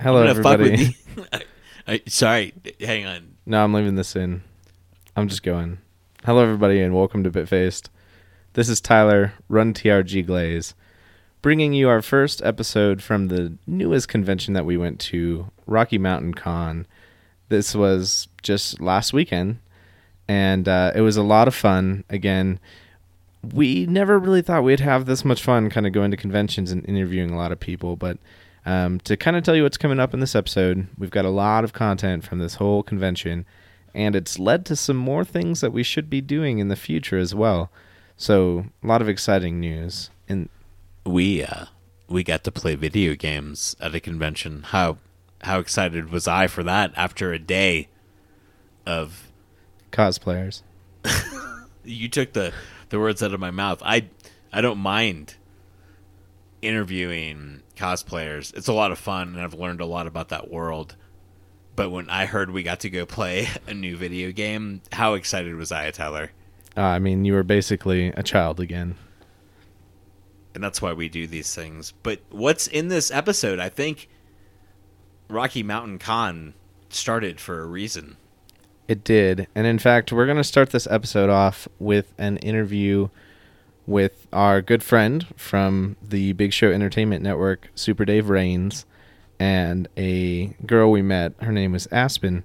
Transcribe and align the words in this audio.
Hello, 0.00 0.20
I'm 0.20 0.28
gonna 0.28 0.42
fuck 0.44 0.52
everybody. 0.60 0.94
with 1.16 1.16
you. 1.16 1.24
I, 1.32 1.92
I, 1.94 2.02
sorry, 2.06 2.54
hang 2.80 3.04
on. 3.04 3.34
No, 3.46 3.64
I'm 3.64 3.74
leaving 3.74 3.96
this 3.96 4.14
in. 4.14 4.42
I'm 5.16 5.26
just 5.26 5.42
going. 5.42 5.78
Hello, 6.24 6.40
everybody, 6.40 6.80
and 6.80 6.94
welcome 6.94 7.24
to 7.24 7.30
Bitfaced. 7.32 7.88
This 8.52 8.68
is 8.68 8.80
Tyler, 8.80 9.32
Run 9.48 9.74
TRG 9.74 10.24
Glaze, 10.24 10.76
bringing 11.42 11.72
you 11.72 11.88
our 11.88 12.00
first 12.00 12.40
episode 12.44 13.02
from 13.02 13.26
the 13.26 13.58
newest 13.66 14.06
convention 14.06 14.54
that 14.54 14.64
we 14.64 14.76
went 14.76 15.00
to, 15.00 15.50
Rocky 15.66 15.98
Mountain 15.98 16.34
Con. 16.34 16.86
This 17.48 17.74
was 17.74 18.28
just 18.40 18.80
last 18.80 19.12
weekend, 19.12 19.58
and 20.28 20.68
uh, 20.68 20.92
it 20.94 21.00
was 21.00 21.16
a 21.16 21.24
lot 21.24 21.48
of 21.48 21.56
fun. 21.56 22.04
Again, 22.08 22.60
we 23.52 23.84
never 23.86 24.16
really 24.20 24.42
thought 24.42 24.62
we'd 24.62 24.78
have 24.78 25.06
this 25.06 25.24
much 25.24 25.42
fun 25.42 25.70
kind 25.70 25.88
of 25.88 25.92
going 25.92 26.12
to 26.12 26.16
conventions 26.16 26.70
and 26.70 26.88
interviewing 26.88 27.32
a 27.32 27.36
lot 27.36 27.50
of 27.50 27.58
people, 27.58 27.96
but 27.96 28.18
um, 28.68 29.00
to 29.00 29.16
kind 29.16 29.34
of 29.34 29.44
tell 29.44 29.56
you 29.56 29.62
what's 29.62 29.78
coming 29.78 29.98
up 29.98 30.12
in 30.12 30.20
this 30.20 30.34
episode, 30.34 30.88
we've 30.98 31.10
got 31.10 31.24
a 31.24 31.30
lot 31.30 31.64
of 31.64 31.72
content 31.72 32.22
from 32.22 32.38
this 32.38 32.56
whole 32.56 32.82
convention, 32.82 33.46
and 33.94 34.14
it's 34.14 34.38
led 34.38 34.66
to 34.66 34.76
some 34.76 34.98
more 34.98 35.24
things 35.24 35.62
that 35.62 35.72
we 35.72 35.82
should 35.82 36.10
be 36.10 36.20
doing 36.20 36.58
in 36.58 36.68
the 36.68 36.76
future 36.76 37.16
as 37.16 37.34
well. 37.34 37.70
So, 38.18 38.66
a 38.82 38.86
lot 38.86 39.00
of 39.00 39.08
exciting 39.08 39.58
news. 39.58 40.10
And 40.28 40.50
We 41.06 41.42
uh, 41.42 41.64
we 42.08 42.22
got 42.22 42.44
to 42.44 42.52
play 42.52 42.74
video 42.74 43.14
games 43.14 43.74
at 43.80 43.94
a 43.94 44.00
convention. 44.00 44.64
How 44.64 44.98
how 45.40 45.60
excited 45.60 46.10
was 46.10 46.28
I 46.28 46.46
for 46.46 46.62
that 46.64 46.92
after 46.94 47.32
a 47.32 47.38
day 47.38 47.88
of 48.84 49.32
cosplayers. 49.92 50.60
you 51.84 52.10
took 52.10 52.34
the 52.34 52.52
the 52.90 52.98
words 53.00 53.22
out 53.22 53.32
of 53.32 53.40
my 53.40 53.50
mouth. 53.50 53.80
I 53.82 54.10
I 54.52 54.60
don't 54.60 54.78
mind 54.78 55.36
interviewing 56.62 57.62
cosplayers. 57.76 58.54
It's 58.56 58.68
a 58.68 58.72
lot 58.72 58.92
of 58.92 58.98
fun 58.98 59.28
and 59.28 59.40
I've 59.40 59.54
learned 59.54 59.80
a 59.80 59.86
lot 59.86 60.06
about 60.06 60.28
that 60.30 60.50
world. 60.50 60.96
But 61.76 61.90
when 61.90 62.10
I 62.10 62.26
heard 62.26 62.50
we 62.50 62.62
got 62.62 62.80
to 62.80 62.90
go 62.90 63.06
play 63.06 63.48
a 63.66 63.74
new 63.74 63.96
video 63.96 64.32
game, 64.32 64.82
how 64.92 65.14
excited 65.14 65.54
was 65.54 65.70
I, 65.70 65.90
Tyler? 65.90 66.30
Uh, 66.76 66.82
I 66.82 66.98
mean, 66.98 67.24
you 67.24 67.32
were 67.32 67.42
basically 67.42 68.08
a 68.08 68.22
child 68.22 68.60
again. 68.60 68.96
And 70.54 70.64
that's 70.64 70.82
why 70.82 70.92
we 70.92 71.08
do 71.08 71.26
these 71.26 71.54
things. 71.54 71.92
But 72.02 72.20
what's 72.30 72.66
in 72.66 72.88
this 72.88 73.10
episode? 73.10 73.60
I 73.60 73.68
think 73.68 74.08
Rocky 75.28 75.62
Mountain 75.62 75.98
Con 75.98 76.54
started 76.88 77.40
for 77.40 77.60
a 77.60 77.66
reason. 77.66 78.16
It 78.88 79.04
did. 79.04 79.46
And 79.54 79.66
in 79.66 79.78
fact, 79.78 80.12
we're 80.12 80.24
going 80.24 80.38
to 80.38 80.44
start 80.44 80.70
this 80.70 80.88
episode 80.90 81.30
off 81.30 81.68
with 81.78 82.14
an 82.18 82.38
interview 82.38 83.08
with 83.88 84.26
our 84.34 84.60
good 84.60 84.82
friend 84.82 85.26
from 85.34 85.96
the 86.06 86.34
Big 86.34 86.52
Show 86.52 86.70
Entertainment 86.70 87.22
Network, 87.22 87.70
Super 87.74 88.04
Dave 88.04 88.28
Rains, 88.28 88.84
and 89.40 89.88
a 89.96 90.48
girl 90.66 90.90
we 90.90 91.00
met. 91.00 91.32
Her 91.40 91.52
name 91.52 91.72
was 91.72 91.88
Aspen. 91.90 92.44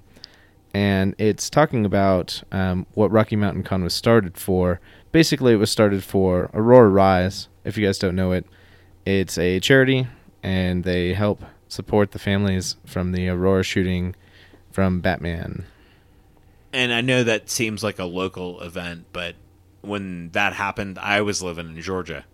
And 0.72 1.14
it's 1.18 1.50
talking 1.50 1.84
about 1.84 2.42
um, 2.50 2.86
what 2.94 3.10
Rocky 3.10 3.36
Mountain 3.36 3.62
Con 3.62 3.84
was 3.84 3.92
started 3.92 4.38
for. 4.38 4.80
Basically, 5.12 5.52
it 5.52 5.56
was 5.56 5.70
started 5.70 6.02
for 6.02 6.50
Aurora 6.54 6.88
Rise. 6.88 7.48
If 7.62 7.76
you 7.76 7.86
guys 7.86 7.98
don't 7.98 8.16
know 8.16 8.32
it, 8.32 8.46
it's 9.04 9.36
a 9.36 9.60
charity, 9.60 10.08
and 10.42 10.82
they 10.82 11.12
help 11.12 11.44
support 11.68 12.12
the 12.12 12.18
families 12.18 12.76
from 12.86 13.12
the 13.12 13.28
Aurora 13.28 13.62
shooting 13.62 14.16
from 14.72 15.00
Batman. 15.00 15.66
And 16.72 16.92
I 16.92 17.02
know 17.02 17.22
that 17.22 17.50
seems 17.50 17.84
like 17.84 17.98
a 17.98 18.04
local 18.04 18.60
event, 18.62 19.04
but 19.12 19.36
when 19.84 20.30
that 20.30 20.52
happened, 20.54 20.98
I 20.98 21.20
was 21.20 21.42
living 21.42 21.68
in 21.68 21.80
Georgia. 21.80 22.24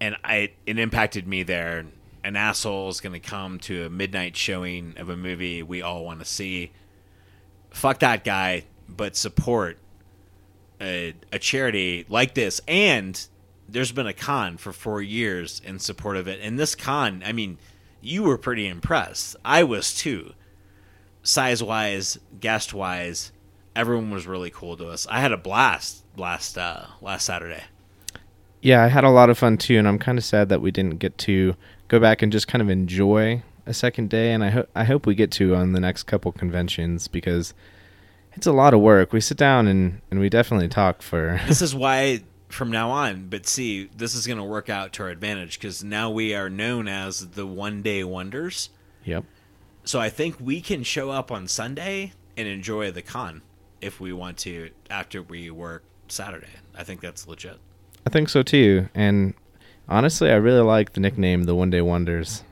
And 0.00 0.16
I 0.24 0.52
it 0.66 0.78
impacted 0.78 1.26
me 1.26 1.42
there. 1.42 1.86
An 2.24 2.36
asshole 2.36 2.88
is 2.88 3.00
going 3.00 3.12
to 3.12 3.26
come 3.26 3.58
to 3.60 3.86
a 3.86 3.90
midnight 3.90 4.36
showing 4.36 4.94
of 4.96 5.08
a 5.08 5.16
movie 5.16 5.62
we 5.62 5.82
all 5.82 6.04
want 6.04 6.20
to 6.20 6.24
see. 6.24 6.72
Fuck 7.70 8.00
that 8.00 8.24
guy, 8.24 8.64
but 8.88 9.16
support 9.16 9.78
a, 10.80 11.14
a 11.32 11.38
charity 11.38 12.06
like 12.08 12.34
this. 12.34 12.60
And 12.68 13.26
there's 13.68 13.92
been 13.92 14.06
a 14.06 14.12
con 14.12 14.56
for 14.56 14.72
four 14.72 15.02
years 15.02 15.60
in 15.64 15.78
support 15.78 16.16
of 16.16 16.28
it. 16.28 16.40
And 16.42 16.58
this 16.58 16.74
con, 16.74 17.22
I 17.24 17.32
mean, 17.32 17.58
you 18.00 18.22
were 18.22 18.38
pretty 18.38 18.66
impressed. 18.66 19.36
I 19.44 19.64
was 19.64 19.94
too 19.94 20.32
size 21.22 21.62
wise, 21.62 22.18
guest 22.40 22.72
wise, 22.72 23.32
everyone 23.78 24.10
was 24.10 24.26
really 24.26 24.50
cool 24.50 24.76
to 24.76 24.88
us. 24.88 25.06
I 25.08 25.20
had 25.20 25.30
a 25.30 25.36
blast 25.36 26.04
last 26.16 26.58
uh, 26.58 26.86
last 27.00 27.24
Saturday. 27.24 27.62
Yeah, 28.60 28.82
I 28.82 28.88
had 28.88 29.04
a 29.04 29.10
lot 29.10 29.30
of 29.30 29.38
fun 29.38 29.56
too, 29.56 29.78
and 29.78 29.86
I'm 29.86 30.00
kind 30.00 30.18
of 30.18 30.24
sad 30.24 30.48
that 30.48 30.60
we 30.60 30.72
didn't 30.72 30.98
get 30.98 31.16
to 31.18 31.54
go 31.86 32.00
back 32.00 32.20
and 32.20 32.32
just 32.32 32.48
kind 32.48 32.60
of 32.60 32.68
enjoy 32.68 33.42
a 33.66 33.72
second 33.72 34.10
day. 34.10 34.32
And 34.32 34.42
I 34.42 34.50
hope 34.50 34.68
I 34.74 34.84
hope 34.84 35.06
we 35.06 35.14
get 35.14 35.30
to 35.32 35.54
on 35.54 35.72
the 35.72 35.80
next 35.80 36.02
couple 36.02 36.32
conventions 36.32 37.06
because 37.06 37.54
it's 38.32 38.48
a 38.48 38.52
lot 38.52 38.74
of 38.74 38.80
work. 38.80 39.12
We 39.12 39.20
sit 39.20 39.38
down 39.38 39.68
and 39.68 40.00
and 40.10 40.18
we 40.18 40.28
definitely 40.28 40.68
talk 40.68 41.00
for. 41.00 41.40
This 41.46 41.62
is 41.62 41.74
why 41.74 42.24
from 42.48 42.70
now 42.70 42.90
on, 42.90 43.28
but 43.28 43.46
see, 43.46 43.90
this 43.96 44.14
is 44.14 44.26
going 44.26 44.38
to 44.38 44.44
work 44.44 44.68
out 44.68 44.92
to 44.94 45.02
our 45.04 45.10
advantage 45.10 45.60
because 45.60 45.84
now 45.84 46.10
we 46.10 46.34
are 46.34 46.48
known 46.48 46.88
as 46.88 47.30
the 47.32 47.46
one 47.46 47.82
day 47.82 48.02
wonders. 48.02 48.70
yep. 49.04 49.24
So 49.84 50.00
I 50.00 50.10
think 50.10 50.36
we 50.40 50.60
can 50.60 50.82
show 50.82 51.10
up 51.10 51.30
on 51.30 51.46
Sunday 51.46 52.12
and 52.36 52.46
enjoy 52.48 52.90
the 52.90 53.02
con 53.02 53.42
if 53.80 54.00
we 54.00 54.12
want 54.12 54.36
to 54.38 54.70
after 54.90 55.22
we 55.22 55.50
work 55.50 55.84
Saturday. 56.08 56.48
I 56.76 56.84
think 56.84 57.00
that's 57.00 57.26
legit. 57.26 57.58
I 58.06 58.10
think 58.10 58.28
so 58.28 58.42
too. 58.42 58.88
And 58.94 59.34
honestly, 59.88 60.30
I 60.30 60.36
really 60.36 60.62
like 60.62 60.92
the 60.92 61.00
nickname 61.00 61.44
the 61.44 61.54
One 61.54 61.70
Day 61.70 61.80
Wonders. 61.80 62.42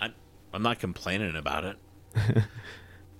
I, 0.00 0.10
I'm 0.52 0.62
not 0.62 0.78
complaining 0.78 1.36
about 1.36 1.64
it. 1.64 1.76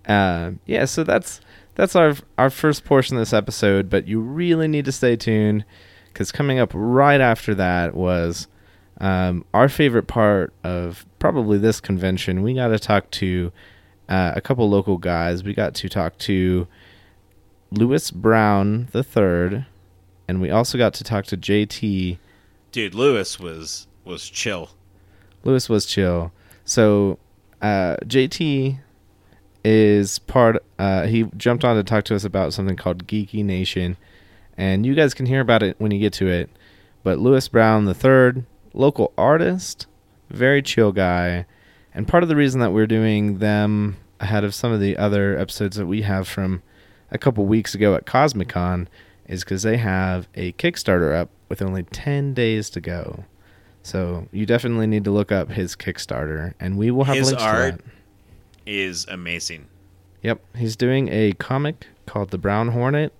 Uh, 0.07 0.53
yeah, 0.67 0.85
so 0.85 1.03
that's 1.03 1.41
that's 1.75 1.97
our 1.97 2.15
our 2.37 2.51
first 2.51 2.85
portion 2.85 3.17
of 3.17 3.21
this 3.21 3.33
episode, 3.33 3.89
but 3.89 4.07
you 4.07 4.21
really 4.21 4.69
need 4.69 4.85
to 4.85 4.93
stay 4.93 5.17
tuned 5.17 5.65
because 6.09 6.31
coming 6.31 6.59
up 6.59 6.71
right 6.75 7.21
after 7.21 7.55
that 7.55 7.95
was 7.95 8.47
um, 9.01 9.45
our 9.55 9.69
favorite 9.69 10.07
part 10.07 10.53
of 10.63 11.07
probably 11.19 11.59
this 11.59 11.81
convention. 11.81 12.43
We 12.43 12.55
got 12.55 12.69
to 12.69 12.79
talk 12.79 13.11
to 13.13 13.51
uh, 14.09 14.33
a 14.35 14.41
couple 14.41 14.69
local 14.69 14.99
guys. 14.99 15.43
We 15.43 15.55
got 15.55 15.75
to 15.77 15.89
talk 15.89 16.19
to 16.19 16.67
Lewis 17.71 18.11
Brown 18.11 18.89
the 18.93 19.03
third, 19.03 19.67
and 20.29 20.41
we 20.41 20.51
also 20.51 20.79
got 20.79 20.95
to 20.95 21.05
talk 21.05 21.25
to 21.27 21.37
JT. 21.37 22.19
Dude, 22.73 22.95
Lewis 22.95 23.39
was 23.39 23.87
was 24.05 24.29
chill. 24.29 24.71
Lewis 25.45 25.69
was 25.69 25.87
chill. 25.87 26.33
So 26.65 27.19
uh, 27.63 27.97
JT 28.05 28.79
is 29.65 30.19
part. 30.21 30.63
Uh, 30.79 31.07
he 31.07 31.25
jumped 31.37 31.65
on 31.65 31.77
to 31.77 31.83
talk 31.83 32.05
to 32.05 32.15
us 32.15 32.25
about 32.25 32.53
something 32.53 32.77
called 32.77 33.07
Geeky 33.07 33.45
Nation, 33.45 33.97
and 34.57 34.85
you 34.85 34.95
guys 34.95 35.15
can 35.15 35.27
hear 35.27 35.41
about 35.41 35.63
it 35.63 35.77
when 35.79 35.91
you 35.91 35.99
get 35.99 36.13
to 36.15 36.29
it. 36.29 36.51
But 37.03 37.19
Lewis 37.19 37.49
Brown 37.49 37.85
the 37.85 37.95
third, 37.95 38.45
local 38.73 39.13
artist, 39.19 39.87
very 40.31 40.63
chill 40.63 40.93
guy, 40.93 41.47
and 41.94 42.09
part 42.09 42.22
of 42.22 42.28
the 42.28 42.37
reason 42.37 42.60
that 42.60 42.72
we're 42.72 42.87
doing 42.87 43.38
them 43.38 43.97
ahead 44.21 44.44
of 44.44 44.55
some 44.55 44.72
of 44.72 44.81
the 44.81 44.97
other 44.97 45.38
episodes 45.38 45.77
that 45.77 45.87
we 45.87 46.03
have 46.03 46.27
from 46.27 46.62
a 47.10 47.19
couple 47.19 47.44
weeks 47.47 47.75
ago 47.75 47.94
at 47.94 48.06
Cosmicon 48.06 48.87
is 49.27 49.44
because 49.44 49.62
they 49.62 49.77
have 49.77 50.28
a 50.34 50.53
Kickstarter 50.53 51.15
up 51.15 51.31
with 51.49 51.62
only 51.62 51.82
ten 51.84 52.34
days 52.34 52.69
to 52.71 52.81
go. 52.81 53.25
So 53.82 54.28
you 54.32 54.47
definitely 54.47 54.87
need 54.87 55.05
to 55.05 55.10
look 55.10 55.31
up 55.31 55.50
his 55.50 55.77
Kickstarter, 55.77 56.55
and 56.59 56.78
we 56.78 56.91
will 56.91 57.05
have 57.05 57.16
His 57.16 57.28
links 57.28 57.43
art- 57.43 57.78
to 57.78 57.84
that. 57.84 57.91
Is 58.66 59.06
amazing. 59.09 59.66
Yep, 60.22 60.41
he's 60.56 60.75
doing 60.75 61.09
a 61.11 61.32
comic 61.34 61.87
called 62.06 62.31
The 62.31 62.38
Brown 62.38 62.69
Hornet, 62.69 63.12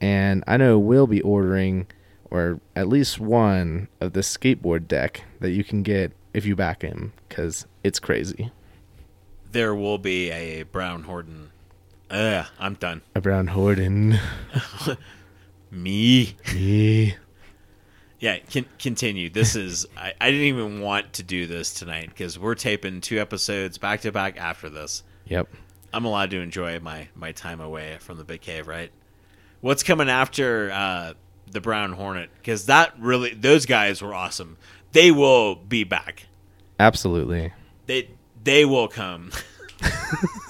and 0.00 0.42
I 0.48 0.56
know 0.56 0.76
we'll 0.76 1.06
be 1.06 1.20
ordering, 1.20 1.86
or 2.32 2.60
at 2.74 2.88
least 2.88 3.20
one 3.20 3.86
of 4.00 4.12
the 4.12 4.20
skateboard 4.22 4.88
deck 4.88 5.22
that 5.38 5.50
you 5.52 5.62
can 5.62 5.84
get 5.84 6.10
if 6.36 6.44
you 6.44 6.54
back 6.54 6.82
him, 6.82 7.14
because 7.28 7.66
it's 7.82 7.98
crazy. 7.98 8.52
There 9.52 9.74
will 9.74 9.96
be 9.96 10.30
a 10.30 10.64
Brown 10.64 11.04
Horton. 11.04 11.50
Ugh, 12.10 12.46
I'm 12.60 12.74
done. 12.74 13.00
A 13.14 13.22
Brown 13.22 13.46
Horton. 13.46 14.18
Me. 15.70 16.36
yeah. 16.54 17.14
Yeah, 18.18 18.38
con- 18.52 18.66
continue. 18.78 19.30
This 19.30 19.56
is. 19.56 19.86
I, 19.96 20.12
I 20.20 20.30
didn't 20.30 20.46
even 20.46 20.80
want 20.80 21.14
to 21.14 21.22
do 21.22 21.46
this 21.46 21.72
tonight 21.72 22.10
because 22.10 22.38
we're 22.38 22.54
taping 22.54 23.00
two 23.00 23.18
episodes 23.18 23.78
back 23.78 24.02
to 24.02 24.12
back 24.12 24.38
after 24.38 24.68
this. 24.68 25.02
Yep. 25.26 25.48
I'm 25.92 26.04
allowed 26.04 26.30
to 26.30 26.40
enjoy 26.40 26.78
my 26.80 27.08
my 27.14 27.32
time 27.32 27.60
away 27.60 27.96
from 28.00 28.18
the 28.18 28.24
big 28.24 28.42
cave, 28.42 28.68
right? 28.68 28.90
What's 29.62 29.82
coming 29.82 30.10
after 30.10 30.70
uh, 30.70 31.14
the 31.50 31.60
Brown 31.62 31.92
Hornet? 31.92 32.28
Because 32.36 32.66
that 32.66 32.92
really, 32.98 33.32
those 33.32 33.64
guys 33.64 34.02
were 34.02 34.14
awesome. 34.14 34.58
They 34.96 35.10
will 35.10 35.56
be 35.56 35.84
back. 35.84 36.24
Absolutely. 36.80 37.52
They 37.84 38.08
they 38.42 38.64
will 38.64 38.88
come. 38.88 39.30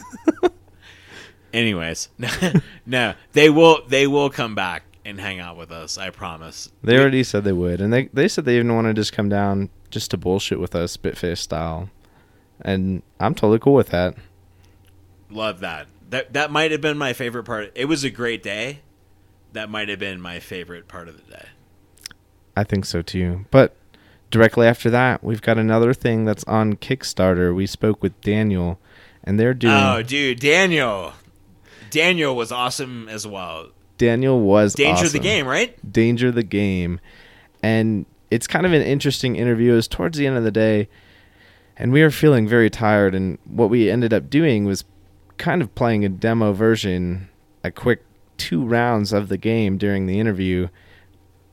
Anyways, 1.53 2.11
no, 2.87 3.15
they 3.33 3.51
will 3.51 3.81
they 3.89 4.07
will 4.07 4.31
come 4.31 4.55
back 4.55 4.85
and 5.05 5.19
hang 5.19 5.41
out 5.41 5.57
with 5.57 5.73
us. 5.73 5.99
I 5.99 6.11
promise. 6.11 6.71
They 6.85 6.97
already 6.97 7.25
said 7.25 7.43
they 7.43 7.53
would, 7.53 7.81
and 7.81 7.93
they 7.93 8.05
they 8.13 8.29
said 8.29 8.45
they 8.45 8.55
even 8.55 8.73
want 8.73 8.87
to 8.87 8.95
just 8.95 9.13
come 9.13 9.29
down 9.29 9.69
just 9.91 10.13
to 10.13 10.17
bullshit 10.17 10.61
with 10.61 10.77
us, 10.77 10.97
Bitface 10.97 11.39
style. 11.39 11.91
And 12.61 13.03
I'm 13.19 13.35
totally 13.35 13.59
cool 13.59 13.75
with 13.75 13.89
that. 13.89 14.15
Love 15.29 15.59
that. 15.59 15.89
That 16.11 16.35
that 16.35 16.53
might 16.53 16.71
have 16.71 16.81
been 16.81 16.97
my 16.97 17.15
favorite 17.15 17.47
part. 17.47 17.73
It 17.75 17.87
was 17.87 18.05
a 18.05 18.11
great 18.11 18.45
day. 18.45 18.83
That 19.55 19.71
might 19.71 19.89
have 19.89 19.99
been 19.99 20.21
my 20.21 20.39
favorite 20.39 20.87
part 20.87 21.09
of 21.09 21.17
the 21.17 21.33
day. 21.33 21.47
I 22.57 22.63
think 22.63 22.85
so 22.85 23.03
too. 23.03 23.45
But 23.51 23.75
directly 24.37 24.67
after 24.67 24.91
that, 24.91 25.25
we've 25.25 25.41
got 25.41 25.57
another 25.57 25.95
thing 25.95 26.27
that's 26.27 26.45
on 26.45 26.75
Kickstarter. 26.75 27.55
We 27.55 27.67
spoke 27.67 28.03
with 28.03 28.21
Daniel, 28.21 28.79
and 29.25 29.41
they're 29.41 29.55
doing. 29.55 29.73
Oh, 29.73 30.03
dude, 30.03 30.41
Daniel. 30.41 31.15
Daniel 31.91 32.37
was 32.37 32.53
awesome 32.53 33.09
as 33.09 33.27
well. 33.27 33.69
Daniel 33.97 34.39
was 34.39 34.75
Danger 34.75 35.09
the 35.09 35.19
game, 35.19 35.47
right? 35.47 35.91
Danger 35.91 36.31
the 36.31 36.43
game. 36.43 37.01
And 37.63 38.05
it's 38.31 38.47
kind 38.47 38.67
of 38.67 38.75
an 38.75 38.83
interesting 38.83 39.37
interview. 39.37 39.73
It 39.73 39.77
was 39.77 39.89
towards 39.89 40.19
the 40.19 40.27
end 40.27 40.37
of 40.37 40.45
the 40.45 40.51
day, 40.51 40.89
and 41.79 41.93
we 41.93 42.03
were 42.03 42.11
feeling 42.11 42.47
very 42.47 42.69
tired. 42.69 43.15
And 43.15 43.39
what 43.47 43.71
we 43.71 43.91
ended 43.91 44.13
up 44.13 44.29
doing 44.29 44.67
was 44.67 44.85
kind 45.39 45.63
of 45.63 45.75
playing 45.75 46.05
a 46.05 46.11
demo 46.11 46.53
version, 46.53 47.31
a 47.65 47.71
quick 47.71 48.03
two 48.37 48.63
rounds 48.63 49.15
of 49.15 49.31
the 49.31 49.39
game 49.39 49.79
during 49.79 50.05
the 50.07 50.21
interview. 50.21 50.69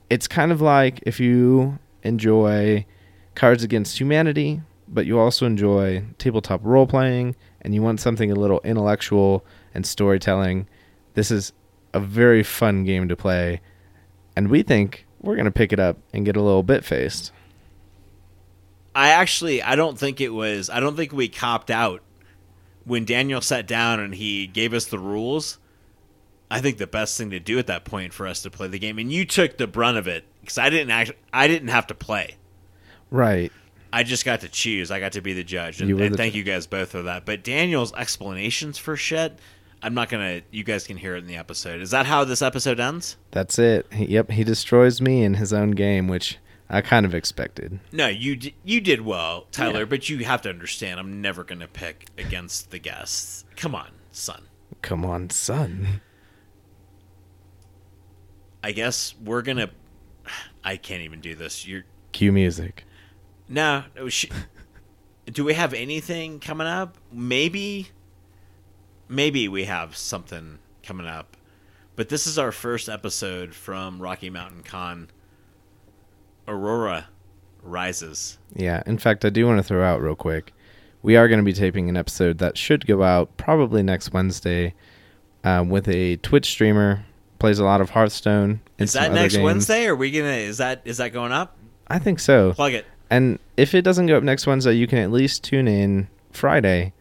It's 0.10 0.28
kind 0.28 0.52
of 0.52 0.60
like 0.60 1.00
if 1.04 1.22
you 1.22 1.80
enjoy 2.04 2.86
Cards 3.36 3.64
Against 3.64 4.00
Humanity, 4.00 4.62
but 4.88 5.06
you 5.06 5.20
also 5.20 5.46
enjoy 5.46 6.04
tabletop 6.20 6.62
role 6.64 6.86
playing 6.86 7.36
and 7.62 7.74
you 7.74 7.82
want 7.82 8.00
something 8.00 8.32
a 8.32 8.36
little 8.36 8.62
intellectual 8.64 9.44
and 9.74 9.86
storytelling. 9.86 10.68
This 11.16 11.32
is 11.32 11.54
a 11.94 12.00
very 12.00 12.44
fun 12.44 12.84
game 12.84 13.08
to 13.08 13.16
play 13.16 13.62
and 14.36 14.50
we 14.50 14.64
think 14.64 15.06
we're 15.22 15.36
gonna 15.36 15.52
pick 15.52 15.72
it 15.74 15.80
up 15.80 15.98
and 16.14 16.26
get 16.26 16.36
a 16.36 16.42
little 16.42 16.64
bit 16.64 16.84
faced. 16.84 17.32
I 18.96 19.10
actually 19.10 19.64
I 19.64 19.76
don't 19.76 19.98
think 19.98 20.22
it 20.22 20.30
was 20.30 20.70
I 20.70 20.80
don't 20.80 20.96
think 20.96 21.14
we 21.14 21.30
copped 21.30 21.72
out 21.72 22.02
when 22.86 23.06
Daniel 23.06 23.42
sat 23.42 23.66
down 23.66 24.00
and 24.00 24.14
he 24.14 24.48
gave 24.48 24.74
us 24.74 24.86
the 24.86 25.00
rules. 25.00 25.58
I 26.52 26.62
think 26.62 26.78
the 26.78 26.88
best 26.88 27.18
thing 27.18 27.30
to 27.32 27.40
do 27.40 27.58
at 27.60 27.68
that 27.68 27.84
point 27.86 28.14
for 28.14 28.28
us 28.28 28.42
to 28.44 28.50
play 28.52 28.68
the 28.68 28.80
game 28.80 29.00
and 29.00 29.12
you 29.12 29.26
took 29.26 29.58
the 29.58 29.66
brunt 29.68 29.98
of 29.98 30.08
it 30.08 30.26
cuz 30.46 30.58
I 30.58 30.70
didn't 30.70 30.92
actually 30.92 31.18
I 31.34 31.48
didn't 31.48 31.70
have 31.70 31.88
to 31.88 31.96
play. 31.96 32.36
Right. 33.10 33.52
I 33.92 34.04
just 34.04 34.26
got 34.26 34.42
to 34.42 34.50
choose. 34.50 34.90
I 34.92 35.00
got 35.00 35.12
to 35.14 35.22
be 35.22 35.34
the 35.34 35.44
judge. 35.44 35.80
And, 35.80 35.88
You 35.90 36.00
and 36.02 36.16
thank 36.18 36.34
ju- 36.34 36.40
you 36.40 36.44
guys 36.44 36.66
both 36.66 36.90
for 36.92 37.04
that. 37.04 37.26
But 37.26 37.44
Daniel's 37.44 37.94
explanations 37.94 38.78
for 38.80 38.96
shit, 38.98 39.38
I'm 39.84 39.94
not 39.94 40.10
to 40.10 40.42
you 40.50 40.64
guys 40.64 40.88
can 40.88 40.98
hear 40.98 41.16
it 41.16 41.20
in 41.20 41.28
the 41.28 41.36
episode. 41.36 41.80
Is 41.82 41.92
that 41.92 42.06
how 42.08 42.24
this 42.24 42.42
episode 42.42 42.80
ends? 42.80 43.18
That's 43.32 43.60
it. 43.60 43.86
He, 43.94 44.06
yep, 44.06 44.32
he 44.32 44.44
destroys 44.44 45.00
me 45.02 45.24
in 45.24 45.36
his 45.36 45.54
own 45.54 45.72
game, 45.72 46.08
which 46.08 46.38
I 46.70 46.82
kind 46.82 47.06
of 47.06 47.14
expected. 47.14 47.80
No, 47.92 48.08
you 48.08 48.36
d- 48.36 48.56
you 48.64 48.82
did 48.82 49.02
well, 49.02 49.46
Tyler, 49.52 49.80
Yeah. 49.82 49.86
but 49.86 50.10
you 50.10 50.24
have 50.26 50.42
to 50.44 50.50
understand 50.50 51.00
I'm 51.00 51.22
never 51.22 51.44
going 51.44 51.60
to 51.60 51.68
pick 51.68 52.08
against 52.18 52.72
the 52.72 52.80
guests. 52.80 53.46
Come 53.56 53.76
on, 53.76 53.90
son. 54.12 54.44
Come 54.82 55.06
on, 55.06 55.30
son. 55.30 56.02
I 58.64 58.72
guess 58.72 59.14
we're 59.24 59.42
gonna. 59.42 59.70
I 60.64 60.78
can't 60.78 61.02
even 61.02 61.20
do 61.20 61.36
this. 61.36 61.68
You're 61.68 61.84
Cue 62.14 62.32
music. 62.32 62.86
no. 63.50 63.84
no, 63.96 64.08
sh- 64.10 64.30
do 65.26 65.44
we 65.44 65.54
have 65.54 65.74
anything 65.74 66.40
coming 66.40 66.68
up? 66.68 66.98
Maybe. 67.12 67.90
Maybe 69.10 69.48
we 69.48 69.66
have 69.66 69.96
something 69.98 70.60
coming 70.82 71.06
up, 71.06 71.36
but 71.96 72.10
this 72.10 72.26
is 72.26 72.40
our 72.40 72.52
first 72.52 72.88
episode 72.90 73.54
from 73.54 74.02
Rocky 74.02 74.30
Mountain 74.30 74.64
Con. 74.64 75.10
Aurora 76.48 77.08
rises. 77.62 78.38
Yeah, 78.54 78.84
in 78.86 78.98
fact, 78.98 79.24
I 79.26 79.30
do 79.30 79.46
want 79.46 79.60
to 79.60 79.64
throw 79.64 79.84
out 79.84 80.02
real 80.02 80.16
quick. 80.16 80.54
We 81.02 81.16
are 81.16 81.28
going 81.28 81.40
to 81.40 81.44
be 81.44 81.54
taping 81.54 81.90
an 81.90 81.98
episode 81.98 82.38
that 82.40 82.58
should 82.58 82.86
go 82.88 83.04
out 83.04 83.36
probably 83.38 83.84
next 83.84 84.14
Wednesday 84.14 84.74
uh, 85.44 85.64
with 85.68 85.88
a 85.88 86.18
Twitch 86.18 86.48
streamer. 86.48 87.06
Plays 87.44 87.60
a 87.60 87.66
lot 87.66 87.82
of 87.82 87.90
Hearthstone. 87.90 88.62
and 88.80 88.86
Is 88.88 88.94
that 88.94 89.12
next 89.12 89.34
games. 89.34 89.44
Wednesday? 89.44 89.86
Are 89.88 89.98
we 89.98 90.12
gonna? 90.12 90.30
Is 90.30 90.60
that 90.60 90.82
is 90.86 90.96
that 91.00 91.10
going 91.10 91.34
up? 91.34 91.58
I 91.90 92.00
think 92.00 92.22
so. 92.22 92.54
Plug 92.54 92.72
it. 92.72 92.86
And 93.10 93.38
if 93.58 93.76
it 93.76 93.82
doesn't 93.82 94.06
go 94.06 94.16
up 94.16 94.24
next 94.24 94.48
Wednesday, 94.48 94.72
you 94.72 94.88
can 94.88 95.00
at 95.00 95.12
least 95.12 95.44
tune 95.44 95.68
in 95.68 96.08
Friday 96.32 96.94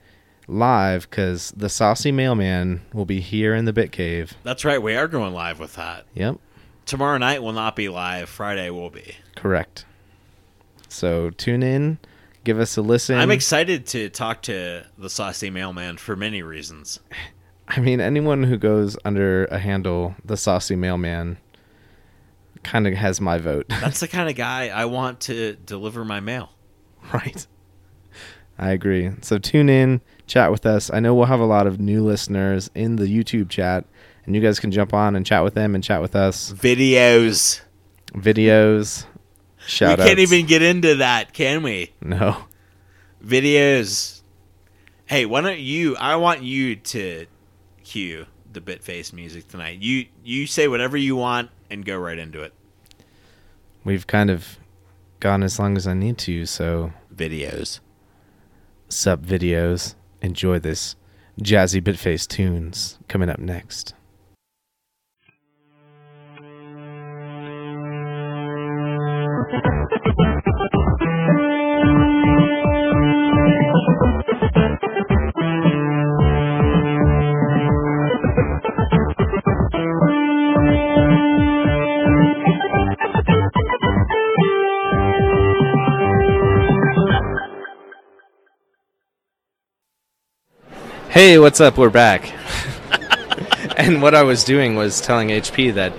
live 0.48 1.08
because 1.08 1.52
the 1.56 1.68
saucy 1.68 2.10
mailman 2.10 2.82
will 2.92 3.04
be 3.04 3.20
here 3.20 3.54
in 3.54 3.66
the 3.66 3.72
Bit 3.72 3.92
Cave. 3.92 4.34
That's 4.42 4.64
right. 4.64 4.82
We 4.82 4.96
are 4.96 5.06
going 5.06 5.32
live 5.32 5.60
with 5.60 5.76
that. 5.76 6.06
Yep, 6.14 6.38
Tomorrow 6.86 7.18
night 7.18 7.40
will 7.40 7.52
not 7.52 7.76
be 7.76 7.88
live. 7.88 8.28
Friday 8.28 8.68
will 8.70 8.90
be. 8.90 9.14
correct. 9.36 9.84
So 10.88 11.30
tune 11.30 11.62
in, 11.62 11.98
give 12.42 12.58
us 12.58 12.76
a 12.76 12.82
listen. 12.82 13.16
I'm 13.16 13.30
excited 13.30 13.86
to 13.86 14.08
talk 14.08 14.42
to 14.42 14.86
the 14.98 15.08
saucy 15.08 15.50
mailman 15.50 15.98
for 15.98 16.16
many 16.16 16.42
reasons. 16.42 16.98
I 17.68 17.80
mean, 17.80 18.00
anyone 18.00 18.42
who 18.42 18.56
goes 18.58 18.96
under 19.04 19.46
a 19.46 19.58
handle, 19.58 20.14
the 20.24 20.36
saucy 20.36 20.76
mailman, 20.76 21.38
kind 22.62 22.86
of 22.86 22.94
has 22.94 23.20
my 23.20 23.38
vote. 23.38 23.66
That's 23.80 24.00
the 24.00 24.08
kind 24.08 24.28
of 24.28 24.36
guy 24.36 24.68
I 24.68 24.84
want 24.84 25.20
to 25.20 25.54
deliver 25.54 26.04
my 26.04 26.20
mail. 26.20 26.50
right. 27.12 27.46
I 28.58 28.70
agree. 28.70 29.10
So 29.22 29.38
tune 29.38 29.68
in, 29.68 30.02
chat 30.26 30.50
with 30.50 30.66
us. 30.66 30.90
I 30.92 31.00
know 31.00 31.14
we'll 31.14 31.26
have 31.26 31.40
a 31.40 31.46
lot 31.46 31.66
of 31.66 31.80
new 31.80 32.04
listeners 32.04 32.70
in 32.74 32.96
the 32.96 33.06
YouTube 33.06 33.48
chat, 33.48 33.84
and 34.24 34.34
you 34.36 34.42
guys 34.42 34.60
can 34.60 34.70
jump 34.70 34.92
on 34.94 35.16
and 35.16 35.26
chat 35.26 35.42
with 35.42 35.54
them 35.54 35.74
and 35.74 35.82
chat 35.82 36.00
with 36.00 36.14
us. 36.14 36.52
Videos. 36.52 37.62
Videos, 38.12 39.06
shout 39.66 39.98
we 39.98 40.04
can't 40.04 40.18
even 40.18 40.44
get 40.46 40.60
into 40.60 40.96
that, 40.96 41.32
can 41.32 41.62
we? 41.62 41.92
No. 42.02 42.44
Videos. 43.24 44.20
Hey, 45.06 45.24
why 45.24 45.40
don't 45.40 45.58
you? 45.58 45.96
I 45.96 46.16
want 46.16 46.42
you 46.42 46.76
to 46.76 47.26
cue 47.92 48.24
the 48.50 48.60
Bitface 48.60 49.12
music 49.12 49.48
tonight. 49.48 49.78
You 49.82 50.06
you 50.24 50.46
say 50.46 50.66
whatever 50.66 50.96
you 50.96 51.14
want 51.14 51.50
and 51.70 51.84
go 51.84 51.98
right 51.98 52.18
into 52.18 52.40
it. 52.40 52.54
We've 53.84 54.06
kind 54.06 54.30
of 54.30 54.58
gone 55.20 55.42
as 55.42 55.58
long 55.58 55.76
as 55.76 55.86
I 55.86 55.92
need 55.92 56.16
to, 56.18 56.46
so 56.46 56.92
Videos. 57.14 57.80
sub 58.88 59.26
videos. 59.26 59.94
Enjoy 60.22 60.58
this 60.58 60.96
jazzy 61.40 61.82
bitface 61.82 62.26
tunes 62.26 62.98
coming 63.08 63.28
up 63.28 63.38
next. 63.38 63.94
Hey, 91.12 91.38
what's 91.38 91.60
up? 91.60 91.76
We're 91.76 91.90
back. 91.90 92.32
and 93.76 94.00
what 94.00 94.14
I 94.14 94.22
was 94.22 94.44
doing 94.44 94.76
was 94.76 95.00
telling 95.00 95.28
HP 95.28 95.74
that 95.74 95.92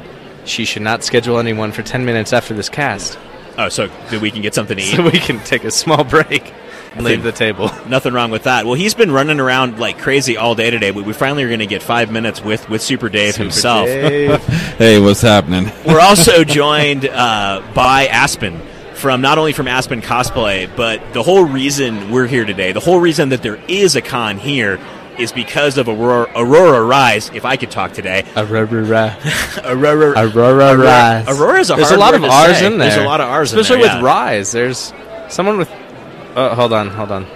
she 0.45 0.65
should 0.65 0.81
not 0.81 1.03
schedule 1.03 1.37
anyone 1.37 1.71
for 1.71 1.83
10 1.83 2.03
minutes 2.03 2.33
after 2.33 2.53
this 2.53 2.67
cast 2.67 3.17
Oh, 3.55 3.69
so 3.69 3.85
that 4.09 4.19
we 4.19 4.31
can 4.31 4.41
get 4.41 4.55
something 4.55 4.75
to 4.75 4.83
eat. 4.83 4.95
so 4.95 5.03
we 5.03 5.11
can 5.19 5.37
take 5.39 5.63
a 5.65 5.69
small 5.71 6.03
break 6.03 6.51
and 6.95 7.03
leave 7.05 7.21
the 7.21 7.31
table. 7.31 7.69
Nothing 7.87 8.13
wrong 8.13 8.31
with 8.31 8.43
that. 8.43 8.65
Well, 8.65 8.73
he's 8.73 8.95
been 8.95 9.11
running 9.11 9.39
around 9.39 9.77
like 9.79 9.99
crazy 9.99 10.35
all 10.35 10.55
day 10.55 10.71
today, 10.71 10.89
but 10.89 11.05
we 11.05 11.13
finally 11.13 11.43
are 11.43 11.47
going 11.47 11.59
to 11.59 11.67
get 11.67 11.83
five 11.83 12.11
minutes 12.11 12.43
with 12.43 12.67
with 12.67 12.81
Super 12.81 13.09
Dave 13.09 13.35
himself. 13.35 13.87
Hey, 14.77 14.99
what's 14.99 15.21
happening? 15.21 15.71
We're 15.85 15.99
also 15.99 16.43
joined 16.43 17.05
uh, 17.05 17.61
by 17.75 18.07
Aspen 18.07 18.59
from 18.95 19.21
not 19.21 19.37
only 19.37 19.53
from 19.53 19.67
Aspen 19.67 20.01
Cosplay, 20.01 20.75
but 20.75 21.13
the 21.13 21.21
whole 21.21 21.43
reason 21.43 22.09
we're 22.09 22.25
here 22.25 22.43
today, 22.45 22.71
the 22.71 22.79
whole 22.79 22.99
reason 22.99 23.29
that 23.29 23.43
there 23.43 23.61
is 23.67 23.95
a 23.95 24.01
con 24.01 24.39
here 24.39 24.79
is 25.19 25.31
because 25.31 25.77
of 25.77 25.87
Aurora, 25.87 26.29
Aurora 26.35 26.83
Rise. 26.83 27.29
If 27.33 27.45
I 27.45 27.57
could 27.57 27.71
talk 27.71 27.93
today, 27.93 28.23
Aurora. 28.35 29.17
Aurora, 29.63 30.13
Aurora 30.17 30.77
Rise. 30.77 31.27
Aurora's 31.27 31.69
a 31.69 31.75
There's 31.75 31.87
hard 31.89 31.97
a 31.97 31.99
lot 31.99 32.13
word 32.13 32.23
of 32.23 32.29
R's 32.31 32.57
say. 32.57 32.65
in 32.67 32.77
there. 32.77 32.89
There's 32.89 33.01
a 33.01 33.05
lot 33.05 33.21
of 33.21 33.29
R's 33.29 33.53
in 33.53 33.59
Especially 33.59 33.83
there, 33.83 33.95
with 33.95 34.03
yeah. 34.03 34.07
Rise. 34.07 34.51
There's 34.51 34.93
someone 35.29 35.57
with. 35.57 35.71
Oh, 36.35 36.55
hold 36.55 36.73
on, 36.73 36.89
hold 36.89 37.11
on. 37.11 37.25
Oh, 37.25 37.29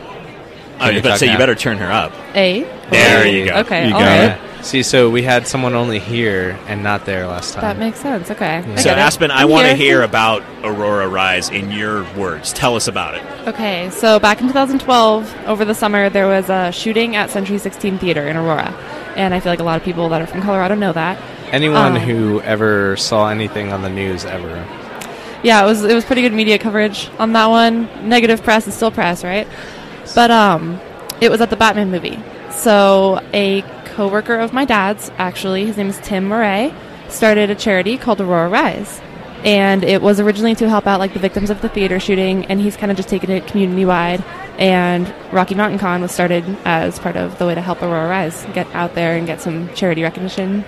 I 0.80 0.88
was 0.88 0.94
you 0.94 1.00
about 1.00 1.04
to 1.04 1.10
talk 1.10 1.18
say 1.20 1.32
you 1.32 1.38
better 1.38 1.56
turn 1.56 1.78
her 1.78 1.92
up. 1.92 2.12
A. 2.36 2.64
There 2.90 3.26
you 3.28 3.46
go. 3.46 3.56
Okay, 3.60 3.88
You 3.88 3.94
all 3.96 4.00
got 4.00 4.40
right. 4.40 4.40
It. 4.70 4.74
Yeah. 4.78 4.84
See, 4.84 4.84
so 4.84 5.10
we 5.10 5.24
had 5.24 5.48
someone 5.48 5.74
only 5.76 6.00
here 6.00 6.60
and 6.68 6.84
not 6.84 7.06
there 7.06 7.26
last 7.28 7.54
time. 7.54 7.62
That 7.62 7.78
makes 7.78 8.00
sense. 8.00 8.30
Okay. 8.32 8.58
I 8.58 8.76
So 8.76 8.84
get. 8.90 8.98
Aspen, 9.00 9.32
I 9.32 9.46
want 9.46 9.68
to 9.68 9.76
hear 9.76 10.02
about 10.02 10.44
Aurora 10.64 11.08
Rise 11.08 11.50
in 11.50 11.72
your 11.72 12.04
words. 12.16 12.52
Tell 12.54 12.76
us 12.76 12.88
about 12.88 13.16
it. 13.16 13.24
Okay, 13.48 13.90
so 13.92 14.20
back 14.20 14.42
in 14.42 14.48
2012, 14.48 15.36
over 15.48 15.64
the 15.66 15.74
summer, 15.74 16.10
there 16.10 16.28
was 16.28 16.50
a 16.50 16.72
shooting 16.72 17.16
at 17.16 17.30
Century 17.30 17.58
16 17.58 17.98
Theater 18.00 18.28
in 18.28 18.36
Aurora. 18.36 18.70
And 19.16 19.34
I 19.34 19.40
feel 19.40 19.52
like 19.52 19.60
a 19.60 19.64
lot 19.64 19.78
of 19.78 19.84
people 19.84 20.10
that 20.10 20.22
are 20.22 20.28
from 20.28 20.42
Colorado 20.42 20.76
know 20.76 20.92
that. 20.94 21.18
Anyone 21.54 21.96
Um, 21.96 22.02
who 22.02 22.42
ever 22.42 22.98
saw 22.98 23.30
anything 23.30 23.72
on 23.72 23.82
the 23.82 23.90
news 23.90 24.26
ever. 24.26 24.66
yeah, 25.44 25.64
it 25.64 25.66
was 25.66 25.84
it 25.86 25.94
was 25.96 26.04
pretty 26.04 26.22
good 26.22 26.34
media 26.34 26.58
coverage 26.60 27.10
on 27.20 27.32
that 27.34 27.46
one. 27.48 27.88
Negative 28.10 28.44
press 28.44 28.68
is 28.68 28.74
still 28.74 28.92
press, 28.92 29.24
right? 29.24 29.48
But 30.14 30.30
um, 30.30 30.78
it 31.22 31.30
was 31.32 31.40
at 31.40 31.50
the 31.50 31.56
Batman 31.56 31.90
movie. 31.90 32.20
So 32.52 33.22
a 33.34 33.62
coworker 33.98 34.36
of 34.36 34.54
my 34.54 34.64
dad's, 34.64 35.10
actually, 35.18 35.66
his 35.66 35.76
name 35.76 35.88
is 35.88 36.00
Tim 36.04 36.26
Murray, 36.26 36.72
started 37.10 37.50
a 37.50 37.56
charity 37.56 37.98
called 37.98 38.22
Aurora 38.22 38.48
Rise, 38.48 39.02
and 39.44 39.84
it 39.84 40.04
was 40.04 40.20
originally 40.20 40.54
to 40.54 40.70
help 40.70 40.86
out 40.86 41.00
like 41.00 41.14
the 41.14 41.20
victims 41.20 41.50
of 41.50 41.62
the 41.62 41.70
theater 41.70 42.00
shooting, 42.00 42.46
and 42.46 42.62
he's 42.62 42.78
kind 42.78 42.92
of 42.92 42.96
just 42.96 43.10
taken 43.10 43.32
it 43.32 43.48
community 43.48 43.86
wide. 43.86 44.24
And 44.60 45.12
Rocky 45.34 45.56
Mountain 45.56 45.80
Con 45.80 46.04
was 46.04 46.12
started 46.12 46.46
as 46.64 47.00
part 47.00 47.18
of 47.18 47.40
the 47.40 47.48
way 47.48 47.56
to 47.56 47.62
help 47.62 47.82
Aurora 47.82 48.08
Rise 48.08 48.46
get 48.54 48.68
out 48.76 48.94
there 48.94 49.18
and 49.18 49.26
get 49.26 49.42
some 49.42 49.74
charity 49.74 50.04
recognition. 50.04 50.64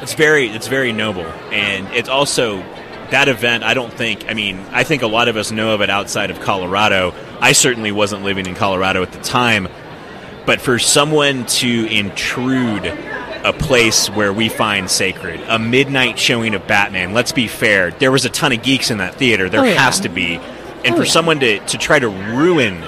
It's 0.00 0.14
very 0.14 0.48
it's 0.48 0.68
very 0.68 0.90
noble, 0.92 1.26
and 1.52 1.86
it's 1.94 2.08
also 2.08 2.64
that 3.10 3.28
event. 3.28 3.62
I 3.62 3.74
don't 3.74 3.92
think. 3.92 4.24
I 4.30 4.32
mean, 4.32 4.58
I 4.72 4.84
think 4.84 5.02
a 5.02 5.06
lot 5.06 5.28
of 5.28 5.36
us 5.36 5.50
know 5.50 5.74
of 5.74 5.82
it 5.82 5.90
outside 5.90 6.30
of 6.30 6.40
Colorado. 6.40 7.14
I 7.40 7.52
certainly 7.52 7.92
wasn't 7.92 8.22
living 8.22 8.46
in 8.46 8.54
Colorado 8.54 9.02
at 9.02 9.12
the 9.12 9.20
time, 9.20 9.68
but 10.46 10.60
for 10.60 10.78
someone 10.78 11.46
to 11.46 11.86
intrude 11.86 12.86
a 13.44 13.52
place 13.52 14.08
where 14.10 14.32
we 14.32 14.48
find 14.48 14.90
sacred, 14.90 15.40
a 15.48 15.58
midnight 15.58 16.18
showing 16.18 16.54
of 16.54 16.66
Batman. 16.66 17.12
Let's 17.12 17.32
be 17.32 17.46
fair. 17.46 17.90
There 17.90 18.10
was 18.10 18.24
a 18.24 18.30
ton 18.30 18.52
of 18.52 18.62
geeks 18.62 18.90
in 18.90 18.98
that 18.98 19.16
theater. 19.16 19.48
There 19.50 19.60
Oh, 19.60 19.64
yeah. 19.64 19.74
has 19.82 20.00
to 20.00 20.08
be, 20.08 20.36
and 20.84 20.94
Oh, 20.94 20.96
for 20.98 21.04
yeah. 21.04 21.10
someone 21.10 21.40
to 21.40 21.58
to 21.58 21.78
try 21.78 21.98
to 21.98 22.08
ruin 22.08 22.80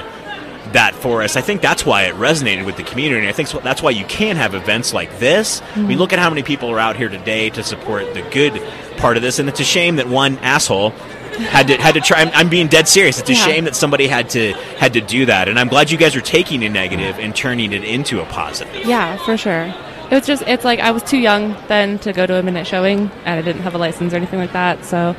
that 0.72 0.94
for 0.94 1.22
us. 1.22 1.36
I 1.36 1.42
think 1.42 1.60
that's 1.62 1.86
why 1.86 2.02
it 2.04 2.14
resonated 2.16 2.66
with 2.66 2.76
the 2.76 2.82
community. 2.82 3.28
I 3.28 3.32
think 3.32 3.50
that's 3.62 3.82
why 3.82 3.90
you 3.90 4.04
can 4.06 4.36
have 4.36 4.54
events 4.54 4.92
like 4.92 5.18
this. 5.18 5.60
I 5.60 5.64
Mm-hmm. 5.64 5.88
mean, 5.88 5.98
look 5.98 6.12
at 6.12 6.18
how 6.18 6.28
many 6.30 6.42
people 6.42 6.70
are 6.70 6.78
out 6.78 6.96
here 6.96 7.08
today 7.08 7.50
to 7.50 7.62
support 7.62 8.12
the 8.14 8.22
good 8.22 8.60
part 8.96 9.16
of 9.16 9.22
this, 9.22 9.38
and 9.38 9.48
it's 9.48 9.60
a 9.60 9.64
shame 9.64 9.96
that 9.96 10.08
one 10.08 10.38
asshole 10.38 10.92
had 11.38 11.68
to 11.68 11.76
had 11.76 11.94
to 11.94 12.00
try. 12.00 12.20
I'm, 12.22 12.30
I'm 12.34 12.48
being 12.48 12.66
dead 12.68 12.88
serious. 12.88 13.20
It's 13.20 13.30
a 13.30 13.34
Yeah. 13.34 13.44
shame 13.44 13.64
that 13.64 13.76
somebody 13.76 14.06
had 14.06 14.30
to 14.30 14.52
had 14.78 14.92
to 14.94 15.00
do 15.00 15.26
that, 15.26 15.48
and 15.48 15.58
I'm 15.58 15.68
glad 15.68 15.90
you 15.90 15.98
guys 15.98 16.16
are 16.16 16.20
taking 16.20 16.64
a 16.64 16.68
negative 16.68 17.18
and 17.18 17.34
turning 17.34 17.72
it 17.72 17.84
into 17.84 18.20
a 18.20 18.24
positive. 18.26 18.84
Yeah, 18.86 19.16
for 19.18 19.36
sure. 19.36 19.72
It 20.08 20.14
was 20.14 20.24
just, 20.26 20.42
it's 20.46 20.64
like 20.64 20.78
I 20.78 20.92
was 20.92 21.02
too 21.02 21.18
young 21.18 21.56
then 21.66 21.98
to 22.00 22.12
go 22.12 22.26
to 22.26 22.34
a 22.36 22.42
midnight 22.42 22.68
showing, 22.68 23.10
and 23.24 23.40
I 23.40 23.42
didn't 23.42 23.62
have 23.62 23.74
a 23.74 23.78
license 23.78 24.12
or 24.12 24.16
anything 24.16 24.38
like 24.38 24.52
that. 24.52 24.84
So 24.84 25.16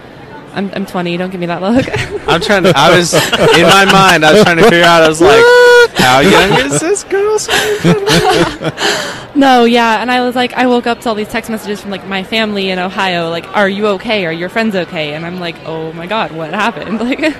I'm, 0.57 0.71
I'm 0.73 0.85
20. 0.87 1.17
Don't 1.17 1.29
give 1.29 1.39
me 1.39 1.45
that 1.45 1.61
look. 1.61 1.85
I'm 2.27 2.41
trying 2.41 2.63
to. 2.63 2.73
I 2.75 2.97
was 2.97 3.13
in 3.13 3.63
my 3.63 3.85
mind. 3.85 4.25
I 4.25 4.33
was 4.33 4.43
trying 4.43 4.57
to 4.57 4.63
figure 4.63 4.83
out. 4.83 5.03
I 5.03 5.07
was 5.07 5.21
like, 5.21 5.43
how 5.95 6.19
young 6.19 6.59
is 6.65 6.81
this 6.81 7.03
girl? 7.03 7.37
no, 9.35 9.65
yeah. 9.65 10.01
And 10.01 10.09
I 10.09 10.21
was 10.21 10.35
like, 10.35 10.53
I 10.53 10.65
woke 10.65 10.87
up 10.87 10.99
to 11.01 11.09
all 11.09 11.15
these 11.15 11.29
text 11.29 11.51
messages 11.51 11.79
from 11.79 11.91
like 11.91 12.07
my 12.07 12.23
family 12.23 12.71
in 12.71 12.79
Ohio, 12.79 13.29
like, 13.29 13.45
"Are 13.55 13.69
you 13.69 13.87
okay? 13.87 14.25
Are 14.25 14.33
your 14.33 14.49
friends 14.49 14.75
okay?" 14.75 15.13
And 15.13 15.25
I'm 15.25 15.39
like, 15.39 15.55
"Oh 15.65 15.93
my 15.93 16.07
god, 16.07 16.31
what 16.31 16.53
happened?" 16.53 16.97
Like, 17.07 17.35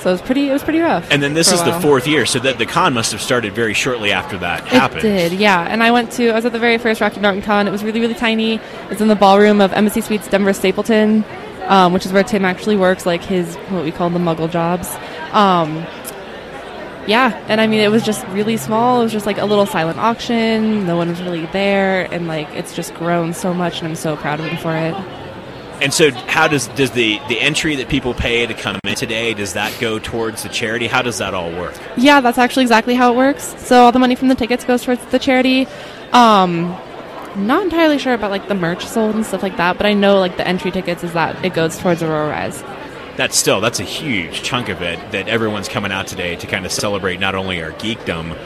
so 0.00 0.10
it 0.10 0.12
was 0.12 0.22
pretty, 0.22 0.48
it 0.48 0.52
was 0.52 0.62
pretty 0.62 0.78
rough. 0.78 1.10
And 1.10 1.20
then 1.20 1.34
this 1.34 1.50
is 1.50 1.62
the 1.64 1.78
fourth 1.80 2.06
year, 2.06 2.24
so 2.24 2.38
that 2.38 2.56
the 2.58 2.66
con 2.66 2.94
must 2.94 3.10
have 3.10 3.20
started 3.20 3.52
very 3.52 3.74
shortly 3.74 4.12
after 4.12 4.38
that 4.38 4.64
happened. 4.66 5.00
It 5.00 5.30
did, 5.30 5.32
yeah. 5.32 5.66
And 5.68 5.82
I 5.82 5.90
went 5.90 6.12
to, 6.12 6.30
I 6.30 6.34
was 6.34 6.44
at 6.44 6.52
the 6.52 6.58
very 6.58 6.78
first 6.78 7.00
Rocky 7.00 7.18
Mountain 7.18 7.42
Con. 7.42 7.66
It 7.66 7.72
was 7.72 7.82
really, 7.82 8.00
really 8.00 8.14
tiny. 8.14 8.60
It's 8.90 9.00
in 9.00 9.08
the 9.08 9.16
ballroom 9.16 9.60
of 9.60 9.72
Embassy 9.72 10.00
Suites 10.00 10.28
Denver 10.28 10.52
Stapleton, 10.52 11.24
um, 11.68 11.92
which 11.92 12.04
is 12.04 12.12
where 12.12 12.24
Tim 12.24 12.44
actually 12.44 12.76
works, 12.76 13.06
like 13.06 13.22
his, 13.22 13.54
what 13.68 13.84
we 13.84 13.92
call 13.92 14.10
the 14.10 14.18
muggle 14.18 14.50
jobs. 14.50 14.88
Um, 15.32 15.86
yeah, 17.06 17.42
and 17.48 17.60
I 17.60 17.66
mean, 17.66 17.80
it 17.80 17.90
was 17.90 18.02
just 18.02 18.26
really 18.28 18.56
small. 18.56 19.00
It 19.00 19.04
was 19.04 19.12
just 19.12 19.26
like 19.26 19.38
a 19.38 19.46
little 19.46 19.66
silent 19.66 19.98
auction. 19.98 20.86
No 20.86 20.96
one 20.96 21.08
was 21.08 21.22
really 21.22 21.46
there. 21.46 22.12
And 22.12 22.26
like, 22.26 22.48
it's 22.50 22.74
just 22.74 22.92
grown 22.94 23.32
so 23.32 23.54
much, 23.54 23.78
and 23.78 23.88
I'm 23.88 23.94
so 23.94 24.16
proud 24.16 24.40
of 24.40 24.46
him 24.46 24.58
for 24.58 24.76
it. 24.76 24.94
And 25.80 25.94
so, 25.94 26.10
how 26.10 26.48
does 26.48 26.66
does 26.68 26.90
the 26.90 27.20
the 27.28 27.40
entry 27.40 27.76
that 27.76 27.88
people 27.88 28.12
pay 28.12 28.44
to 28.44 28.52
come 28.52 28.80
in 28.84 28.96
today 28.96 29.32
does 29.32 29.52
that 29.52 29.72
go 29.80 29.98
towards 29.98 30.42
the 30.42 30.48
charity? 30.48 30.88
How 30.88 31.02
does 31.02 31.18
that 31.18 31.34
all 31.34 31.52
work? 31.52 31.74
Yeah, 31.96 32.20
that's 32.20 32.36
actually 32.36 32.64
exactly 32.64 32.94
how 32.94 33.12
it 33.12 33.16
works. 33.16 33.54
So 33.58 33.84
all 33.84 33.92
the 33.92 34.00
money 34.00 34.16
from 34.16 34.26
the 34.28 34.34
tickets 34.34 34.64
goes 34.64 34.82
towards 34.82 35.04
the 35.06 35.20
charity. 35.20 35.68
Um, 36.12 36.76
not 37.46 37.62
entirely 37.62 37.98
sure 37.98 38.14
about 38.14 38.30
like 38.30 38.48
the 38.48 38.54
merch 38.54 38.84
sold 38.86 39.14
and 39.14 39.24
stuff 39.24 39.42
like 39.42 39.56
that, 39.56 39.76
but 39.76 39.86
I 39.86 39.94
know 39.94 40.18
like 40.18 40.36
the 40.36 40.46
entry 40.46 40.70
tickets 40.70 41.04
is 41.04 41.12
that 41.12 41.44
it 41.44 41.54
goes 41.54 41.78
towards 41.78 42.02
Aurora 42.02 42.28
Rise. 42.30 42.62
That's 43.16 43.36
still 43.36 43.60
that's 43.60 43.80
a 43.80 43.84
huge 43.84 44.42
chunk 44.42 44.68
of 44.68 44.80
it 44.82 44.98
that 45.12 45.28
everyone's 45.28 45.68
coming 45.68 45.90
out 45.92 46.06
today 46.06 46.36
to 46.36 46.46
kind 46.46 46.64
of 46.64 46.72
celebrate 46.72 47.18
not 47.18 47.34
only 47.34 47.62
our 47.62 47.72
geekdom, 47.72 48.36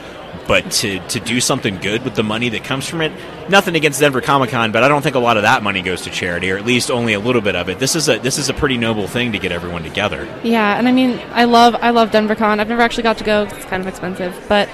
but 0.49 0.71
to 0.73 0.99
to 1.09 1.21
do 1.21 1.41
something 1.41 1.77
good 1.79 2.05
with 2.05 2.15
the 2.15 2.23
money 2.23 2.49
that 2.49 2.65
comes 2.65 2.89
from 2.89 3.03
it. 3.03 3.13
Nothing 3.51 3.77
against 3.77 4.01
Denver 4.01 4.21
Comic 4.23 4.51
Con, 4.51 4.73
but 4.73 4.83
I 4.83 4.89
don't 4.89 5.03
think 5.03 5.15
a 5.15 5.19
lot 5.19 5.37
of 5.37 5.43
that 5.43 5.63
money 5.63 5.83
goes 5.83 6.03
to 6.03 6.11
charity, 6.11 6.51
or 6.51 6.57
at 6.57 6.65
least 6.65 6.91
only 6.91 7.13
a 7.13 7.21
little 7.21 7.43
bit 7.43 7.55
of 7.55 7.69
it. 7.69 7.79
This 7.79 7.95
is 7.95 8.09
a 8.09 8.19
this 8.19 8.39
is 8.39 8.49
a 8.49 8.55
pretty 8.55 8.79
noble 8.79 9.07
thing 9.07 9.33
to 9.33 9.39
get 9.39 9.53
everyone 9.53 9.83
together. 9.83 10.27
Yeah, 10.43 10.79
and 10.79 10.89
I 10.89 10.93
mean, 10.93 11.21
I 11.33 11.45
love 11.45 11.75
I 11.79 11.91
love 11.91 12.11
Denver 12.11 12.35
Con. 12.35 12.59
I've 12.59 12.69
never 12.69 12.81
actually 12.83 13.03
got 13.03 13.19
to 13.19 13.25
go 13.25 13.45
'cause 13.45 13.57
it's 13.59 13.67
kind 13.67 13.83
of 13.83 13.87
expensive, 13.89 14.35
but 14.49 14.71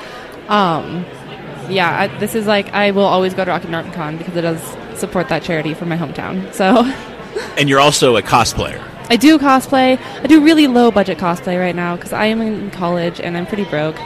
um, 0.49 1.05
yeah, 1.69 2.01
I, 2.01 2.19
this 2.19 2.35
is 2.35 2.47
like 2.47 2.73
I 2.73 2.91
will 2.91 3.05
always 3.05 3.35
go 3.35 3.45
to 3.45 3.51
Rocky 3.51 3.69
Mountain 3.69 3.93
Con 3.93 4.17
because 4.17 4.37
it 4.37 4.43
does 4.43 4.61
support 4.99 5.29
that 5.29 5.43
charity 5.43 5.75
for 5.75 5.87
my 5.87 5.97
hometown. 5.97 6.53
So 6.53 6.85
And 7.57 7.69
you're 7.69 7.81
also 7.81 8.17
a 8.17 8.23
cosplayer. 8.23 8.83
I 9.11 9.17
do 9.17 9.39
cosplay. 9.39 9.99
I 9.99 10.27
do 10.27 10.45
really 10.45 10.67
low 10.67 10.91
budget 10.91 11.19
cosplay 11.19 11.59
right 11.59 11.75
now 11.75 11.97
because 11.97 12.13
I 12.13 12.27
am 12.27 12.41
in 12.43 12.71
college 12.71 13.21
and 13.21 13.37
I'm 13.37 13.47
pretty 13.47 13.65
broke. 13.65 13.97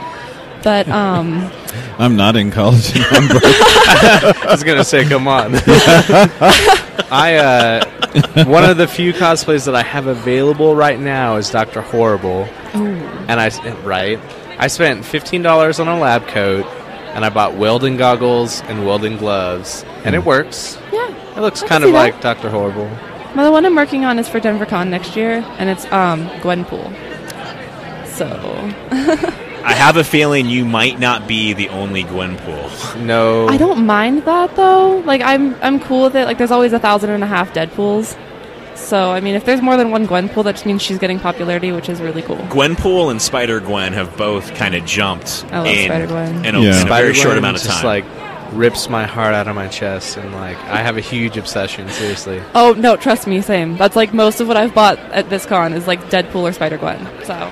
But 0.63 0.87
um, 0.87 1.51
I'm 1.99 2.15
not 2.15 2.35
in 2.37 2.51
college. 2.51 2.93
I'm 2.95 3.27
broke. 3.27 3.43
I 3.45 4.45
was 4.47 4.63
gonna 4.63 4.85
say, 4.85 5.03
come 5.03 5.27
on. 5.27 5.55
I 7.11 7.35
uh, 7.35 8.45
one 8.45 8.63
of 8.63 8.77
the 8.77 8.87
few 8.87 9.13
cosplays 9.13 9.65
that 9.65 9.75
I 9.75 9.83
have 9.83 10.07
available 10.07 10.75
right 10.75 10.99
now 10.99 11.35
is 11.35 11.49
Doctor 11.49 11.81
Horrible, 11.81 12.47
and 12.73 13.39
I 13.39 13.49
right. 13.83 14.19
I 14.57 14.67
spent 14.67 15.03
fifteen 15.03 15.41
dollars 15.41 15.79
on 15.79 15.87
a 15.89 15.99
lab 15.99 16.27
coat, 16.27 16.65
and 17.13 17.23
I 17.25 17.29
bought 17.29 17.55
welding 17.55 17.97
goggles 17.97 18.61
and 18.63 18.85
welding 18.85 19.17
gloves, 19.17 19.83
and 20.03 20.15
it 20.15 20.23
works. 20.25 20.77
yeah, 20.91 21.09
It 21.37 21.41
looks 21.41 21.63
I 21.63 21.67
kind 21.67 21.83
of 21.83 21.89
see 21.89 21.93
that. 21.93 21.97
like 22.13 22.21
Doctor 22.21 22.49
Horrible. 22.49 22.89
well, 23.35 23.45
the 23.45 23.51
one 23.51 23.65
I'm 23.65 23.75
working 23.75 24.05
on 24.05 24.19
is 24.19 24.27
for 24.29 24.39
DenverCon 24.39 24.89
next 24.89 25.15
year, 25.15 25.43
and 25.57 25.69
it's 25.69 25.85
um 25.91 26.27
Gwenpool. 26.41 26.91
So 28.07 28.27
I 29.65 29.73
have 29.73 29.97
a 29.97 30.03
feeling 30.03 30.47
you 30.47 30.65
might 30.65 30.99
not 30.99 31.27
be 31.27 31.53
the 31.53 31.69
only 31.69 32.03
Gwenpool. 32.03 32.61
No, 33.03 33.47
I 33.47 33.57
don't 33.57 33.85
mind 33.87 34.23
that 34.25 34.55
though. 34.55 34.97
Like 34.99 35.21
I'm 35.21 35.55
I'm 35.63 35.79
cool 35.79 36.03
with 36.03 36.15
it. 36.15 36.25
Like 36.25 36.37
there's 36.37 36.51
always 36.51 36.73
a 36.73 36.79
thousand 36.79 37.09
and 37.09 37.23
a 37.23 37.27
half 37.27 37.53
Deadpools. 37.53 38.15
So 38.75 39.11
I 39.11 39.19
mean, 39.19 39.35
if 39.35 39.45
there's 39.45 39.61
more 39.61 39.77
than 39.77 39.91
one 39.91 40.07
Gwenpool, 40.07 40.43
that 40.45 40.53
just 40.53 40.65
means 40.65 40.81
she's 40.81 40.97
getting 40.99 41.19
popularity, 41.19 41.71
which 41.71 41.89
is 41.89 42.01
really 42.01 42.21
cool. 42.21 42.37
Gwenpool 42.37 43.11
and 43.11 43.21
Spider 43.21 43.59
Gwen 43.59 43.93
have 43.93 44.15
both 44.17 44.53
kind 44.55 44.75
of 44.75 44.85
jumped 44.85 45.45
I 45.51 45.57
love 45.59 45.67
in, 45.67 45.85
Spider-Gwen. 45.85 46.45
in 46.45 46.55
a, 46.55 46.61
Yeah. 46.61 46.81
in 46.81 46.87
a 46.87 46.89
very 46.89 47.13
short 47.13 47.37
amount 47.37 47.57
of 47.57 47.61
time, 47.63 47.69
just 47.71 47.81
time. 47.81 47.85
like 47.85 48.53
rips 48.53 48.87
my 48.89 49.05
heart 49.05 49.33
out 49.33 49.47
of 49.47 49.55
my 49.55 49.67
chest, 49.67 50.17
and 50.17 50.31
like 50.33 50.57
I 50.65 50.77
have 50.77 50.97
a 50.97 51.01
huge 51.01 51.37
obsession. 51.37 51.89
Seriously. 51.89 52.41
Oh 52.53 52.73
no, 52.77 52.95
trust 52.97 53.25
me, 53.27 53.41
same. 53.41 53.77
That's 53.77 53.95
like 53.95 54.13
most 54.13 54.39
of 54.41 54.47
what 54.47 54.57
I've 54.57 54.73
bought 54.75 54.99
at 55.11 55.29
this 55.29 55.45
con 55.45 55.73
is 55.73 55.87
like 55.87 55.99
Deadpool 56.09 56.41
or 56.43 56.51
Spider 56.53 56.77
Gwen. 56.77 57.07
So 57.23 57.51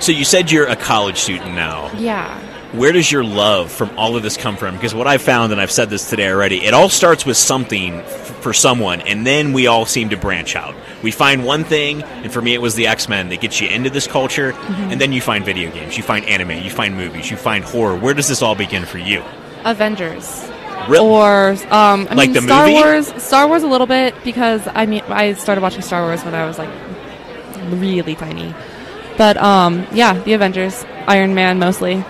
so 0.00 0.12
you 0.12 0.24
said 0.24 0.50
you're 0.50 0.66
a 0.66 0.76
college 0.76 1.16
student 1.18 1.54
now. 1.54 1.90
yeah, 1.96 2.38
Where 2.76 2.92
does 2.92 3.10
your 3.10 3.22
love 3.24 3.70
from 3.70 3.96
all 3.98 4.16
of 4.16 4.22
this 4.22 4.36
come 4.36 4.56
from? 4.56 4.74
Because 4.74 4.94
what 4.94 5.06
I've 5.06 5.22
found, 5.22 5.52
and 5.52 5.60
I've 5.60 5.70
said 5.70 5.90
this 5.90 6.10
today 6.10 6.28
already, 6.30 6.64
it 6.64 6.74
all 6.74 6.88
starts 6.88 7.24
with 7.24 7.36
something 7.36 7.94
f- 7.94 8.42
for 8.42 8.52
someone, 8.52 9.00
and 9.02 9.24
then 9.26 9.52
we 9.52 9.66
all 9.68 9.86
seem 9.86 10.08
to 10.10 10.16
branch 10.16 10.56
out. 10.56 10.74
We 11.02 11.10
find 11.12 11.44
one 11.44 11.64
thing, 11.64 12.02
and 12.02 12.32
for 12.32 12.42
me, 12.42 12.52
it 12.54 12.60
was 12.60 12.74
the 12.74 12.86
X 12.88 13.08
Men 13.08 13.28
that 13.28 13.40
gets 13.40 13.60
you 13.60 13.68
into 13.68 13.90
this 13.90 14.06
culture, 14.06 14.52
Mm-hmm. 14.52 14.90
and 14.90 15.00
then 15.00 15.12
you 15.12 15.20
find 15.20 15.44
video 15.44 15.70
games, 15.70 15.96
you 15.96 16.02
find 16.02 16.24
anime, 16.26 16.50
you 16.62 16.70
find 16.70 16.96
movies, 16.96 17.30
you 17.30 17.36
find 17.36 17.62
horror. 17.64 17.94
Where 17.96 18.12
does 18.14 18.26
this 18.28 18.42
all 18.42 18.54
begin 18.54 18.84
for 18.86 18.98
you? 18.98 19.22
Avengers. 19.64 20.44
Real- 20.88 21.04
Or 21.04 21.50
um, 21.70 22.08
I 22.10 22.14
Like 22.14 22.30
mean, 22.30 22.32
the 22.32 22.42
Star 22.42 22.66
movie? 22.66 22.74
Wars. 22.74 23.22
Star 23.22 23.46
Wars 23.48 23.62
a 23.62 23.66
little 23.68 23.86
bit 23.86 24.14
because 24.24 24.66
I 24.74 24.84
mean 24.86 25.02
I 25.08 25.32
started 25.34 25.60
watching 25.62 25.80
Star 25.82 26.02
Wars 26.02 26.22
when 26.24 26.34
I 26.34 26.44
was 26.44 26.58
like 26.58 26.68
really 27.70 28.14
tiny. 28.14 28.54
But 29.16 29.36
um, 29.36 29.86
yeah, 29.92 30.18
the 30.24 30.32
Avengers, 30.34 30.84
Iron 31.06 31.34
Man 31.34 31.58
mostly. 31.58 32.04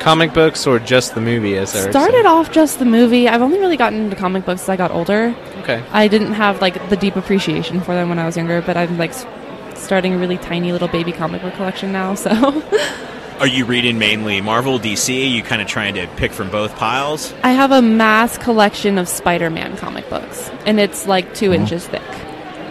Comic 0.00 0.32
books 0.32 0.66
or 0.66 0.78
just 0.78 1.14
the 1.14 1.20
movie? 1.20 1.56
As 1.56 1.74
Eric 1.76 1.92
Started 1.92 2.26
off 2.26 2.50
just 2.50 2.78
the 2.78 2.84
movie. 2.84 3.28
I've 3.28 3.42
only 3.42 3.58
really 3.58 3.76
gotten 3.76 4.00
into 4.04 4.16
comic 4.16 4.44
books 4.44 4.62
as 4.62 4.68
I 4.68 4.76
got 4.76 4.90
older. 4.90 5.34
Okay. 5.58 5.84
I 5.92 6.08
didn't 6.08 6.32
have 6.32 6.60
like 6.60 6.88
the 6.88 6.96
deep 6.96 7.16
appreciation 7.16 7.80
for 7.80 7.94
them 7.94 8.08
when 8.08 8.18
I 8.18 8.26
was 8.26 8.36
younger, 8.36 8.62
but 8.62 8.76
I'm 8.76 8.98
like 8.98 9.10
s- 9.10 9.26
starting 9.74 10.14
a 10.14 10.18
really 10.18 10.38
tiny 10.38 10.72
little 10.72 10.88
baby 10.88 11.12
comic 11.12 11.42
book 11.42 11.54
collection 11.54 11.92
now. 11.92 12.14
So 12.14 12.30
Are 13.40 13.46
you 13.46 13.64
reading 13.64 13.98
mainly 13.98 14.42
Marvel, 14.42 14.78
DC? 14.78 15.08
Are 15.08 15.26
You 15.26 15.42
kind 15.42 15.62
of 15.62 15.66
trying 15.66 15.94
to 15.94 16.06
pick 16.16 16.30
from 16.30 16.50
both 16.50 16.76
piles? 16.76 17.32
I 17.42 17.52
have 17.52 17.72
a 17.72 17.80
mass 17.80 18.36
collection 18.36 18.98
of 18.98 19.08
Spider-Man 19.08 19.78
comic 19.78 20.10
books, 20.10 20.50
and 20.66 20.78
it's 20.78 21.06
like 21.06 21.34
2 21.34 21.46
mm-hmm. 21.46 21.62
inches 21.62 21.88
thick, 21.88 22.02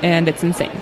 and 0.04 0.28
it's 0.28 0.44
insane. 0.44 0.80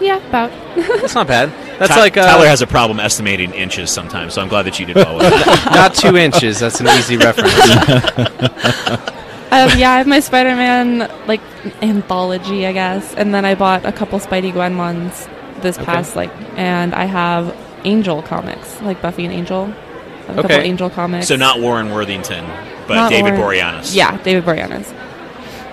Yeah, 0.00 0.16
about. 0.28 0.50
That's 0.76 1.14
not 1.14 1.26
bad. 1.26 1.50
That's 1.78 1.92
Ty- 1.92 2.00
like 2.00 2.16
uh, 2.16 2.26
Tyler 2.26 2.46
has 2.46 2.62
a 2.62 2.66
problem 2.66 3.00
estimating 3.00 3.52
inches 3.52 3.90
sometimes, 3.90 4.34
so 4.34 4.42
I'm 4.42 4.48
glad 4.48 4.64
that 4.66 4.78
you 4.78 4.86
did 4.86 4.96
well 4.96 5.16
with 5.16 5.30
that. 5.30 5.70
not 5.74 5.94
two 5.94 6.16
inches. 6.16 6.58
That's 6.60 6.80
an 6.80 6.88
easy 6.88 7.16
reference. 7.16 7.52
Um, 9.48 9.70
yeah, 9.78 9.92
I 9.92 9.98
have 9.98 10.08
my 10.08 10.18
Spider-Man 10.20 11.08
like 11.28 11.40
anthology, 11.80 12.66
I 12.66 12.72
guess. 12.72 13.14
And 13.14 13.32
then 13.32 13.44
I 13.44 13.54
bought 13.54 13.86
a 13.86 13.92
couple 13.92 14.18
Spidey 14.18 14.52
Gwen 14.52 14.76
ones 14.76 15.28
this 15.60 15.76
Okay. 15.76 15.84
past 15.86 16.16
like, 16.16 16.30
and 16.58 16.92
I 16.92 17.04
have 17.04 17.56
Angel 17.84 18.22
comics, 18.22 18.82
like 18.82 19.00
Buffy 19.00 19.24
and 19.24 19.32
Angel. 19.32 19.62
I 19.64 19.68
have 19.68 20.38
A 20.38 20.42
couple 20.42 20.56
Okay. 20.56 20.64
Angel 20.68 20.90
comics. 20.90 21.28
So 21.28 21.36
not 21.36 21.60
Warren 21.60 21.90
Worthington, 21.90 22.44
but 22.88 22.96
Not 22.96 23.10
David 23.10 23.38
Warren- 23.38 23.58
Boreanaz. 23.60 23.94
Yeah, 23.94 24.20
David 24.22 24.44
Boreanaz. 24.44 24.90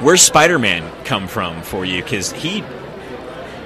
Where's 0.01 0.21
Spider 0.21 0.59
Man 0.59 0.89
come 1.03 1.27
from 1.27 1.61
for 1.63 1.83
you? 1.83 2.03
Because 2.03 2.31
he. 2.31 2.63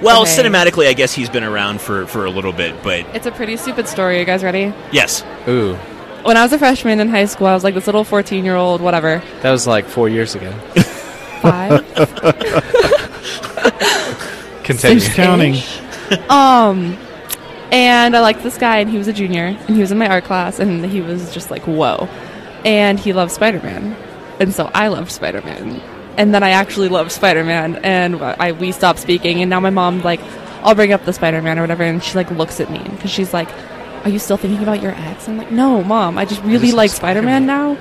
Well, 0.02 0.22
Okay. 0.24 0.32
cinematically, 0.44 0.88
I 0.88 0.94
guess 0.94 1.14
he's 1.14 1.30
been 1.30 1.44
around 1.44 1.82
for, 1.82 2.06
for 2.08 2.26
a 2.26 2.30
little 2.30 2.54
bit, 2.54 2.82
but 2.84 3.06
It's 3.16 3.26
a 3.26 3.32
pretty 3.32 3.58
stupid 3.58 3.88
story. 3.88 4.20
You 4.20 4.26
guys 4.26 4.44
ready? 4.44 4.74
yes. 4.92 5.24
Ooh, 5.48 5.76
When 6.24 6.38
I 6.38 6.44
was 6.44 6.54
a 6.54 6.60
freshman 6.60 7.00
in 7.00 7.10
high 7.10 7.26
school, 7.26 7.48
I 7.48 7.54
was 7.54 7.64
like 7.64 7.74
this 7.74 7.86
little 7.88 8.04
14 8.04 8.46
year 8.46 8.56
old, 8.56 8.82
whatever. 8.82 9.22
that 9.42 9.52
was 9.52 9.66
like 9.68 9.86
four 9.88 10.10
years 10.10 10.36
ago. 10.36 10.52
Five. 11.42 11.86
Continue. 14.64 14.96
Who's 15.00 15.14
counting? 15.14 15.56
um, 16.30 16.98
and 17.72 18.16
I 18.16 18.20
liked 18.22 18.44
this 18.44 18.58
guy, 18.58 18.78
and 18.80 18.90
he 18.90 18.98
was 18.98 19.08
a 19.08 19.14
junior, 19.14 19.46
and 19.46 19.76
he 19.76 19.82
was 19.82 19.92
in 19.92 19.98
my 19.98 20.08
art 20.10 20.24
class, 20.26 20.60
and 20.60 20.86
he 20.86 21.02
was 21.02 21.34
just 21.34 21.50
like, 21.52 21.64
whoa. 21.64 22.08
And 22.66 23.00
he 23.00 23.14
loved 23.14 23.32
Spider 23.32 23.60
Man. 23.62 23.96
And 24.40 24.54
so 24.54 24.70
I 24.74 24.88
loved 24.90 25.12
Spider 25.12 25.42
Man. 25.42 25.82
And 26.18 26.34
then 26.34 26.42
I 26.42 26.50
actually 26.50 26.90
loved 26.90 27.12
Spider 27.12 27.44
Man, 27.44 27.76
and 27.78 28.16
I, 28.16 28.52
we 28.52 28.72
stopped 28.72 29.00
speaking, 29.00 29.42
and 29.42 29.50
now 29.50 29.60
my 29.60 29.70
mom, 29.70 30.02
like, 30.02 30.20
I'll 30.64 30.74
bring 30.74 30.92
up 30.92 31.06
the 31.06 31.14
Spider 31.14 31.42
Man 31.42 31.60
or 31.60 31.62
whatever, 31.62 31.84
and 31.84 32.04
she, 32.04 32.16
like, 32.16 32.32
looks 32.32 32.60
at 32.60 32.72
me, 32.72 32.80
because 32.80 33.12
she's 33.12 33.34
like, 33.34 33.48
Are 34.04 34.10
you 34.10 34.18
still 34.18 34.38
thinking 34.38 34.64
about 34.64 34.82
your 34.82 34.94
ex? 34.94 35.30
I'm 35.30 35.38
like, 35.38 35.52
No, 35.52 35.84
mom, 35.84 36.18
I 36.18 36.26
just 36.26 36.42
really 36.44 36.72
like 36.72 36.78
like 36.78 36.92
Spider 36.92 37.22
Man 37.22 37.46
now. 37.46 37.76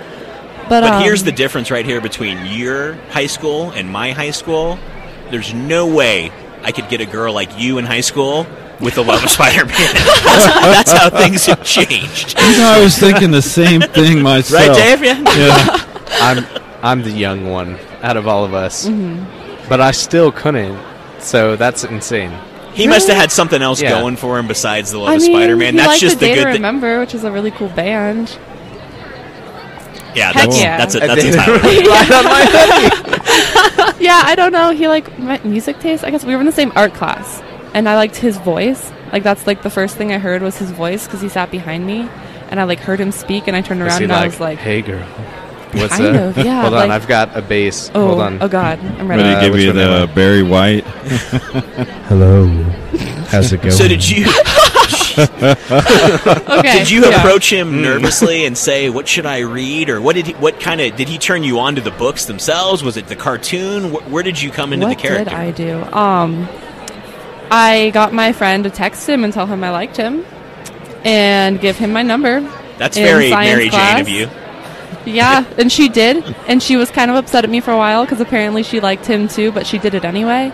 But, 0.69 0.81
But 0.81 0.85
um, 0.85 1.02
here's 1.02 1.25
the 1.25 1.33
difference 1.33 1.71
right 1.71 1.85
here 1.85 2.00
between 2.00 2.45
your 2.47 2.95
high 3.11 3.26
school 3.26 3.71
and 3.71 3.90
my 3.90 4.12
high 4.12 4.33
school. 4.33 4.78
There's 5.31 5.55
no 5.55 5.87
way 5.87 6.31
I 6.62 6.73
could 6.73 6.88
get 6.88 7.00
a 7.00 7.07
girl 7.07 7.33
like 7.33 7.59
you 7.59 7.78
in 7.78 7.85
high 7.85 8.00
school 8.00 8.47
with 8.81 8.97
the 8.97 9.02
love 9.02 9.23
of 9.23 9.31
Spider 9.31 9.64
Man. 9.64 9.75
that's, 9.76 10.47
that's 10.87 10.93
how 10.93 11.09
things 11.11 11.47
have 11.47 11.64
changed. 11.64 12.38
You 12.38 12.59
know, 12.59 12.75
I 12.76 12.81
was 12.83 12.99
thinking 12.99 13.31
the 13.31 13.40
same 13.40 13.81
thing 13.81 14.23
myself. 14.23 14.69
Right, 14.69 14.76
Dave? 14.76 15.02
Yeah. 15.02 15.23
Yeah. 15.37 15.83
I'm 16.21 16.45
I'm 16.83 17.02
the 17.02 17.11
young 17.11 17.49
one 17.49 17.78
out 18.03 18.17
of 18.17 18.26
all 18.29 18.45
of 18.45 18.55
us, 18.55 18.87
Mm-hmm. 18.87 19.69
but 19.69 19.81
I 19.81 19.91
still 19.93 20.31
couldn't. 20.33 20.79
So 21.21 21.57
that's 21.57 21.85
insane. 21.85 22.33
He 22.75 22.87
must 22.87 23.09
have 23.09 23.17
had 23.17 23.33
something 23.33 23.62
else 23.62 23.81
Yeah. 23.81 23.99
going 24.00 24.17
for 24.17 24.38
him 24.38 24.47
besides 24.47 24.91
the 24.93 24.99
love 24.99 25.09
I 25.09 25.15
of 25.15 25.23
mean, 25.23 25.33
Spider 25.33 25.57
Man. 25.57 25.76
That's 25.76 25.88
liked 25.88 26.00
just 26.00 26.21
the 26.21 26.26
the 26.26 26.26
Day 26.26 26.35
good 26.35 26.41
to 26.41 26.53
thing. 26.53 26.62
Remember, 26.62 27.00
which 27.00 27.15
is 27.15 27.25
a 27.25 27.33
really 27.33 27.50
cool 27.50 27.69
band. 27.71 28.38
Yeah, 30.15 30.33
Heck 30.33 30.45
that's 30.47 30.61
yeah. 30.61 30.76
that's 30.79 30.95
a, 30.95 31.03
I 31.03 31.07
that's 31.09 31.25
a 31.25 31.31
did. 31.31 31.35
Tyler. 31.35 31.59
right 31.59 32.11
on 32.11 32.25
my 32.25 32.45
hoodie. 33.97 34.05
yeah, 34.05 34.23
I 34.25 34.35
don't 34.35 34.53
know. 34.53 34.71
He 34.71 34.88
like 34.88 35.19
my 35.19 35.38
music 35.45 35.79
taste. 35.79 36.05
I 36.05 36.11
guess 36.11 36.25
we 36.25 36.33
were 36.35 36.41
in 36.41 36.47
the 36.47 36.53
same 36.53 36.73
art 36.75 36.95
class, 36.95 37.43
and 37.75 37.87
I 37.88 37.97
liked 37.97 38.17
his 38.17 38.38
voice. 38.38 38.91
Like 39.12 39.23
that's 39.23 39.47
like 39.47 39.62
the 39.62 39.69
first 39.71 39.97
thing 39.97 40.12
I 40.12 40.19
heard 40.19 40.41
was 40.43 40.57
his 40.57 40.71
voice 40.71 41.05
because 41.07 41.21
he 41.21 41.29
sat 41.29 41.50
behind 41.50 41.87
me, 41.87 42.09
and 42.50 42.59
I 42.59 42.65
like 42.65 42.79
heard 42.81 42.99
him 42.99 43.12
speak, 43.12 43.47
and 43.47 43.55
I 43.55 43.61
turned 43.61 43.83
around 43.83 43.99
he 43.99 44.05
and 44.05 44.12
I 44.12 44.25
was 44.26 44.41
like, 44.41 44.59
"Hey, 44.59 44.81
girl, 44.81 45.05
what's 45.76 45.97
Kind 45.97 46.16
up?" 46.16 46.37
of, 46.37 46.45
yeah, 46.45 46.62
Hold 46.62 46.75
on, 46.75 46.88
like- 46.88 46.90
I've 46.90 47.09
got 47.09 47.37
a 47.37 47.42
bass. 47.42 47.90
"Oh, 47.95 48.06
Hold 48.09 48.21
on. 48.21 48.38
oh 48.42 48.49
God, 48.49 48.78
I'm 48.80 49.06
But 49.09 49.18
ready." 49.18 49.23
he 49.25 49.28
Uh, 49.35 49.40
give 49.40 49.59
you 49.59 49.73
the 49.73 50.02
I? 50.02 50.06
Barry 50.06 50.42
White. 50.42 50.85
Hello, 52.09 52.47
how's 53.30 53.52
it 53.52 53.61
going? 53.62 53.73
So 53.73 53.87
did 53.88 54.09
you 54.09 54.26
okay, 55.18 56.78
did 56.78 56.90
you 56.90 57.02
yeah. 57.02 57.18
approach 57.21 57.50
him 57.52 57.80
nervously 57.83 58.45
and 58.45 58.56
say, 58.56 58.90
"What 58.90 59.09
should 59.09 59.26
I 59.26 59.38
read?" 59.40 59.88
Or 59.88 60.00
what 60.00 60.14
did 60.14 60.26
he, 60.28 60.33
what 60.35 60.61
kind 60.61 60.80
of 60.80 60.95
did 60.97 61.09
he 61.09 61.18
turn 61.18 61.42
you 61.42 61.59
on 61.59 61.75
to 61.76 61.80
the 61.80 61.90
books 61.90 62.26
themselves? 62.26 62.83
Was 62.83 62.97
it 62.97 63.06
the 63.09 63.16
cartoon? 63.16 63.92
Wh- 63.92 64.12
where 64.12 64.23
did 64.23 64.40
you 64.40 64.50
come 64.50 64.73
into 64.73 64.87
What 64.87 64.97
the 64.97 65.02
character? 65.02 65.35
What 65.35 65.56
did 65.56 65.66
I 65.66 65.90
do? 65.90 65.97
Um, 65.97 66.49
I 67.50 67.90
got 67.95 68.12
my 68.12 68.33
friend 68.33 68.64
to 68.64 68.71
text 68.71 69.09
him 69.09 69.25
and 69.25 69.33
tell 69.33 69.47
him 69.47 69.62
I 69.64 69.71
liked 69.71 69.97
him, 69.97 70.25
and 71.04 71.61
give 71.61 71.76
him 71.78 71.93
my 71.93 72.02
number. 72.02 72.41
That's 72.78 72.97
in 72.97 73.04
very 73.04 73.30
science 73.30 73.50
Mary 73.56 73.69
Jane 73.71 74.00
of 74.00 74.08
you. 74.08 74.28
Yeah, 75.06 75.45
and 75.56 75.71
she 75.71 75.88
did, 75.88 76.25
and 76.49 76.60
she 76.62 76.76
was 76.76 76.90
kind 76.90 77.10
of 77.10 77.16
upset 77.16 77.45
at 77.45 77.50
me 77.50 77.60
for 77.60 77.71
a 77.71 77.76
while 77.76 78.04
because 78.04 78.21
apparently 78.21 78.62
she 78.64 78.80
liked 78.80 79.06
him 79.06 79.28
too, 79.28 79.52
but 79.52 79.66
she 79.66 79.78
did 79.78 79.95
it 79.95 80.04
anyway. 80.04 80.52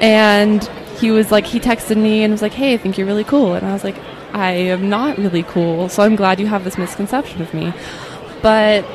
And 0.00 0.64
he 0.98 1.10
was 1.10 1.30
like, 1.30 1.44
he 1.46 1.60
texted 1.60 1.96
me 1.96 2.22
and 2.22 2.32
was 2.32 2.42
like, 2.42 2.54
"Hey, 2.54 2.72
I 2.72 2.78
think 2.78 2.96
you're 2.96 3.06
really 3.06 3.24
cool," 3.24 3.54
and 3.54 3.66
I 3.66 3.72
was 3.74 3.84
like, 3.84 3.96
"I 4.32 4.52
am 4.52 4.88
not 4.88 5.18
really 5.18 5.42
cool, 5.42 5.90
so 5.90 6.02
I'm 6.02 6.16
glad 6.16 6.40
you 6.40 6.46
have 6.46 6.64
this 6.64 6.78
misconception 6.78 7.42
of 7.42 7.52
me." 7.52 7.72
But 8.42 8.86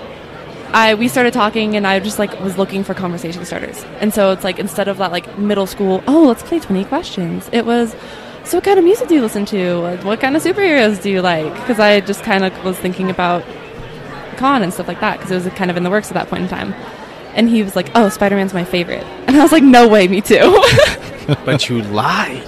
I 0.74 0.96
we 0.96 1.08
started 1.08 1.34
talking, 1.34 1.76
and 1.76 1.86
I 1.86 2.00
just 2.00 2.18
like 2.18 2.40
was 2.42 2.58
looking 2.58 2.84
for 2.84 2.96
conversation 2.96 3.46
starters, 3.46 3.86
and 4.00 4.14
so 4.14 4.32
it's 4.32 4.44
like 4.44 4.58
instead 4.58 4.88
of 4.88 4.98
that 4.98 5.12
like 5.12 5.38
middle 5.38 5.68
school, 5.68 6.04
oh, 6.08 6.26
let's 6.28 6.42
play 6.44 6.60
20 6.60 6.86
questions, 6.86 7.50
it 7.52 7.66
was. 7.66 7.96
So, 8.46 8.58
what 8.58 8.64
kind 8.64 8.78
of 8.78 8.86
music 8.86 9.08
do 9.08 9.16
you 9.16 9.22
listen 9.22 9.46
to? 9.46 9.98
What 10.04 10.20
kind 10.20 10.36
of 10.36 10.44
superheroes 10.44 11.02
do 11.02 11.10
you 11.10 11.22
like? 11.22 11.52
Because 11.56 11.80
I 11.80 12.00
just 12.02 12.22
kind 12.24 12.46
of 12.46 12.64
was 12.64 12.78
thinking 12.78 13.10
about 13.10 13.44
con 14.38 14.64
and 14.64 14.74
stuff 14.74 14.88
like 14.88 15.00
that 15.02 15.18
because 15.18 15.32
it 15.32 15.36
was 15.44 15.54
kind 15.56 15.70
of 15.72 15.78
in 15.78 15.84
the 15.84 15.90
works 15.90 16.08
at 16.10 16.14
that 16.16 16.28
point 16.30 16.44
in 16.44 16.50
time. 16.50 16.74
And 17.34 17.50
he 17.50 17.64
was 17.64 17.76
like, 17.76 17.90
"Oh, 17.96 18.10
Spider 18.10 18.36
Man's 18.36 18.54
my 18.54 18.64
favorite," 18.64 19.04
and 19.28 19.36
I 19.36 19.42
was 19.44 19.52
like, 19.52 19.64
"No 19.64 19.88
way, 19.88 20.08
me 20.08 20.22
too." 20.22 20.64
but 21.46 21.68
you 21.70 21.82
lied. 21.82 22.44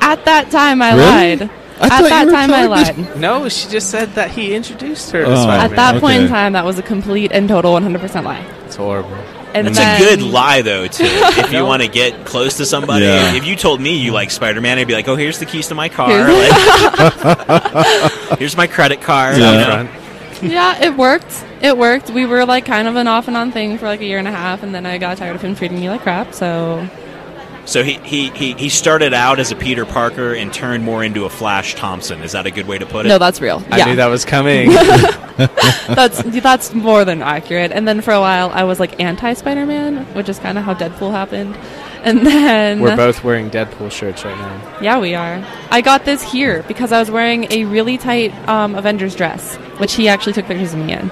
at 0.00 0.24
that 0.26 0.50
time, 0.50 0.80
I 0.82 0.90
Really? 0.94 1.36
lied. 1.36 1.50
I 1.80 1.84
at 1.86 2.08
that 2.08 2.24
time, 2.30 2.52
I 2.52 2.66
talking- 2.66 3.04
lied. 3.04 3.16
No, 3.20 3.48
she 3.48 3.68
just 3.68 3.90
said 3.90 4.10
that 4.14 4.30
he 4.32 4.54
introduced 4.54 5.10
her 5.12 5.24
to 5.24 5.30
Oh. 5.30 5.34
Spider-Man. 5.42 5.70
At 5.70 5.76
that 5.76 6.00
point 6.00 6.22
in 6.22 6.28
time, 6.28 6.52
that 6.54 6.64
was 6.64 6.78
a 6.78 6.82
complete 6.82 7.30
and 7.32 7.48
total 7.48 7.74
100% 7.74 8.24
lie. 8.24 8.44
it's 8.66 8.74
horrible. 8.76 9.16
And 9.54 9.66
It's 9.68 9.78
then, 9.78 9.96
a 9.96 10.04
good 10.04 10.20
lie, 10.22 10.60
though, 10.62 10.86
too. 10.88 11.04
If 11.06 11.52
you 11.52 11.64
want 11.64 11.82
to 11.82 11.88
get 11.88 12.26
close 12.26 12.58
to 12.58 12.66
somebody, 12.66 13.06
Yeah. 13.06 13.32
if 13.34 13.46
you 13.46 13.56
told 13.56 13.80
me 13.80 13.96
you 13.96 14.12
like 14.12 14.30
Spider 14.30 14.60
Man, 14.60 14.76
I'd 14.78 14.86
be 14.86 14.92
like, 14.92 15.08
"Oh, 15.08 15.16
here's 15.16 15.38
the 15.38 15.46
keys 15.46 15.68
to 15.68 15.74
my 15.74 15.88
car. 15.88 16.10
Here's- 16.10 17.24
Like, 17.24 18.38
here's 18.38 18.56
my 18.56 18.66
credit 18.66 19.00
card." 19.00 19.38
Yeah. 19.38 19.86
You 20.42 20.48
know? 20.48 20.54
Front. 20.54 20.80
Yeah, 20.80 20.88
it 20.88 20.96
worked. 20.96 21.44
It 21.62 21.76
worked. 21.76 22.10
We 22.10 22.26
were 22.26 22.44
like 22.44 22.64
kind 22.64 22.88
of 22.88 22.96
an 22.96 23.06
off 23.06 23.28
and 23.28 23.36
on 23.36 23.52
thing 23.52 23.78
for 23.78 23.86
like 23.86 24.00
a 24.00 24.04
year 24.04 24.18
and 24.18 24.28
a 24.28 24.32
half, 24.32 24.62
and 24.62 24.74
then 24.74 24.86
I 24.86 24.98
got 24.98 25.18
tired 25.18 25.36
of 25.36 25.42
him 25.42 25.54
treating 25.54 25.80
me 25.80 25.88
like 25.90 26.02
crap. 26.02 26.34
So 26.34 26.88
So 27.64 27.84
he, 27.84 27.94
he, 27.98 28.30
he, 28.30 28.54
he 28.54 28.68
started 28.70 29.12
out 29.12 29.38
as 29.38 29.52
a 29.52 29.56
Peter 29.56 29.84
Parker 29.84 30.34
and 30.34 30.52
turned 30.52 30.84
more 30.84 31.04
into 31.04 31.24
a 31.26 31.28
Flash 31.28 31.74
Thompson. 31.74 32.22
Is 32.22 32.32
that 32.32 32.46
a 32.46 32.50
good 32.50 32.66
way 32.66 32.78
to 32.78 32.86
put 32.86 33.04
it? 33.04 33.10
no, 33.10 33.18
that's 33.18 33.40
real. 33.40 33.62
I 33.70 33.78
yeah, 33.78 33.84
knew 33.84 33.96
that 33.96 34.06
was 34.06 34.24
coming. 34.24 34.70
that's 35.38 36.22
that's 36.42 36.74
more 36.74 37.04
than 37.04 37.22
accurate. 37.22 37.70
And 37.70 37.86
then 37.86 38.00
for 38.00 38.12
a 38.12 38.20
while, 38.20 38.50
I 38.50 38.64
was 38.64 38.80
like 38.80 38.98
anti 39.00 39.34
Spider 39.34 39.66
Man, 39.66 40.04
which 40.14 40.28
is 40.28 40.38
kind 40.38 40.58
of 40.58 40.64
how 40.64 40.74
Deadpool 40.74 41.12
happened. 41.12 41.56
And 42.08 42.26
then 42.26 42.80
We're 42.80 42.96
both 42.96 43.22
wearing 43.22 43.50
Deadpool 43.50 43.92
shirts 43.92 44.24
right 44.24 44.36
now. 44.36 44.80
Yeah, 44.80 44.98
we 44.98 45.14
are. 45.14 45.44
I 45.70 45.82
got 45.82 46.06
this 46.06 46.22
here 46.22 46.62
because 46.66 46.90
I 46.90 46.98
was 47.00 47.10
wearing 47.10 47.52
a 47.52 47.64
really 47.66 47.98
tight 47.98 48.32
um, 48.48 48.74
Avengers 48.74 49.14
dress, 49.14 49.56
which 49.76 49.94
he 49.94 50.08
actually 50.08 50.32
took 50.32 50.46
pictures 50.46 50.72
of 50.72 50.78
me 50.78 50.92
in. 50.94 51.10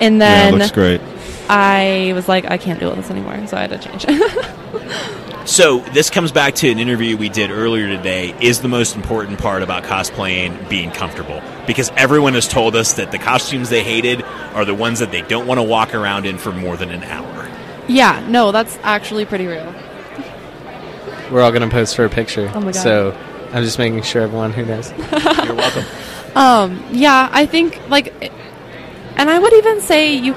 And 0.00 0.20
then 0.20 0.20
Yeah, 0.20 0.50
then 0.50 0.58
looks 0.58 0.70
great. 0.70 1.00
I 1.48 2.12
was 2.14 2.28
like, 2.28 2.48
I 2.48 2.58
can't 2.58 2.78
do 2.78 2.94
this 2.94 3.10
anymore, 3.10 3.44
so 3.48 3.56
I 3.56 3.66
had 3.66 3.80
to 3.80 3.88
change. 3.88 4.06
So 5.46 5.78
this 5.78 6.10
comes 6.10 6.32
back 6.32 6.56
to 6.56 6.70
an 6.72 6.80
interview 6.80 7.16
we 7.16 7.28
did 7.28 7.52
earlier 7.52 7.86
today. 7.86 8.34
Is 8.40 8.62
the 8.62 8.68
most 8.68 8.96
important 8.96 9.38
part 9.38 9.62
about 9.62 9.84
cosplaying 9.84 10.68
being 10.68 10.90
comfortable? 10.90 11.40
Because 11.68 11.88
everyone 11.90 12.34
has 12.34 12.48
told 12.48 12.74
us 12.74 12.94
that 12.94 13.12
the 13.12 13.18
costumes 13.18 13.68
they 13.68 13.84
hated 13.84 14.22
are 14.22 14.64
the 14.64 14.74
ones 14.74 14.98
that 14.98 15.12
they 15.12 15.22
don't 15.22 15.46
want 15.46 15.58
to 15.58 15.62
walk 15.62 15.94
around 15.94 16.26
in 16.26 16.36
for 16.36 16.50
more 16.50 16.76
than 16.76 16.90
an 16.90 17.04
hour. 17.04 17.48
yeah, 17.86 18.26
no, 18.28 18.50
that's 18.50 18.76
actually 18.82 19.24
pretty 19.24 19.46
real. 19.46 19.72
We're 21.30 21.42
all 21.42 21.52
gonna 21.52 21.68
post 21.68 21.96
for 21.96 22.04
a 22.04 22.08
picture. 22.08 22.50
Oh 22.54 22.60
my 22.60 22.72
God. 22.72 22.82
So 22.82 23.18
I'm 23.52 23.64
just 23.64 23.78
making 23.78 24.02
sure 24.02 24.22
everyone 24.22 24.52
who 24.52 24.64
knows. 24.64 24.90
You're 25.44 25.54
welcome. 25.54 25.84
Um, 26.34 26.84
yeah, 26.90 27.28
I 27.32 27.46
think 27.46 27.80
like, 27.88 28.12
and 29.16 29.30
I 29.30 29.38
would 29.38 29.52
even 29.54 29.80
say 29.80 30.14
you, 30.14 30.34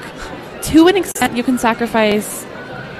to 0.62 0.88
an 0.88 0.96
extent, 0.96 1.36
you 1.36 1.42
can 1.42 1.58
sacrifice 1.58 2.44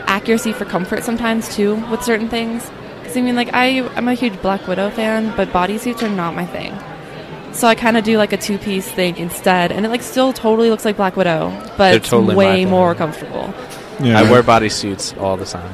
accuracy 0.06 0.52
for 0.52 0.64
comfort 0.64 1.04
sometimes 1.04 1.54
too 1.54 1.76
with 1.90 2.02
certain 2.02 2.28
things. 2.28 2.68
Because 2.98 3.16
I 3.16 3.22
mean, 3.22 3.36
like 3.36 3.50
I, 3.52 3.86
I'm 3.96 4.08
a 4.08 4.14
huge 4.14 4.40
Black 4.42 4.66
Widow 4.66 4.90
fan, 4.90 5.34
but 5.36 5.48
bodysuits 5.48 6.02
are 6.02 6.10
not 6.10 6.34
my 6.34 6.46
thing. 6.46 6.76
So 7.52 7.66
I 7.66 7.74
kind 7.74 7.96
of 7.96 8.04
do 8.04 8.16
like 8.16 8.32
a 8.32 8.36
two-piece 8.36 8.88
thing 8.90 9.16
instead, 9.16 9.72
and 9.72 9.84
it 9.84 9.88
like 9.88 10.02
still 10.02 10.32
totally 10.32 10.70
looks 10.70 10.84
like 10.84 10.96
Black 10.96 11.16
Widow, 11.16 11.50
but 11.50 11.78
They're 11.78 11.96
it's 11.96 12.08
totally 12.08 12.36
way 12.36 12.64
more 12.64 12.94
comfortable. 12.94 13.52
Yeah. 14.00 14.20
I 14.20 14.30
wear 14.30 14.42
bodysuits 14.42 15.20
all 15.20 15.36
the 15.36 15.44
time. 15.44 15.72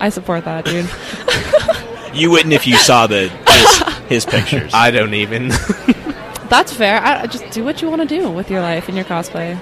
I 0.00 0.08
support 0.10 0.44
that, 0.44 0.64
dude. 0.64 0.88
You 2.14 2.30
wouldn't 2.30 2.52
if 2.52 2.64
you 2.64 2.76
saw 2.76 3.08
the 3.08 3.28
his, 3.28 3.98
his 4.08 4.24
pictures. 4.24 4.70
I 4.72 4.92
don't 4.92 5.14
even. 5.14 5.48
That's 6.48 6.72
fair. 6.72 7.00
I, 7.00 7.22
I 7.22 7.26
just 7.26 7.50
do 7.50 7.64
what 7.64 7.82
you 7.82 7.88
want 7.88 8.02
to 8.02 8.06
do 8.06 8.30
with 8.30 8.52
your 8.52 8.60
life 8.60 8.86
and 8.86 8.96
your 8.96 9.04
cosplay. 9.04 9.58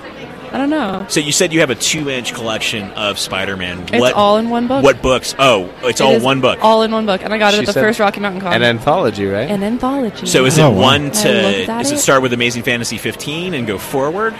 I 0.52 0.58
don't 0.58 0.68
know. 0.68 1.06
so 1.08 1.18
you 1.20 1.32
said 1.32 1.54
you 1.54 1.60
have 1.60 1.70
a 1.70 1.74
two-inch 1.74 2.34
collection 2.34 2.90
of 2.90 3.18
Spider-Man. 3.18 3.84
It's 3.84 3.92
what 3.92 4.12
all 4.12 4.36
in 4.36 4.50
one 4.50 4.68
book. 4.68 4.84
What 4.84 5.00
books? 5.00 5.34
Oh, 5.38 5.72
it's 5.82 6.02
It 6.02 6.04
all 6.04 6.20
one 6.20 6.42
book. 6.42 6.58
All 6.60 6.82
in 6.82 6.92
one 6.92 7.06
book, 7.06 7.22
and 7.24 7.32
I 7.32 7.38
got 7.38 7.54
it 7.54 7.56
She 7.56 7.60
at 7.62 7.66
the 7.68 7.72
first 7.72 7.98
Rocky 7.98 8.20
Mountain 8.20 8.42
Con. 8.42 8.52
An 8.52 8.62
anthology, 8.62 9.24
right? 9.24 9.50
An 9.50 9.62
anthology. 9.62 10.26
so 10.26 10.44
is 10.44 10.58
it 10.58 10.62
Oh, 10.62 10.72
wow. 10.72 10.76
one 10.82 11.00
I 11.00 11.04
looked 11.04 11.16
to? 11.22 11.62
at 11.62 11.66
Does 11.68 11.90
it 11.90 11.94
it. 11.94 11.98
start 12.00 12.20
with 12.20 12.34
Amazing 12.34 12.64
Fantasy 12.64 12.98
15 12.98 13.54
and 13.54 13.66
go 13.66 13.78
forward? 13.78 14.34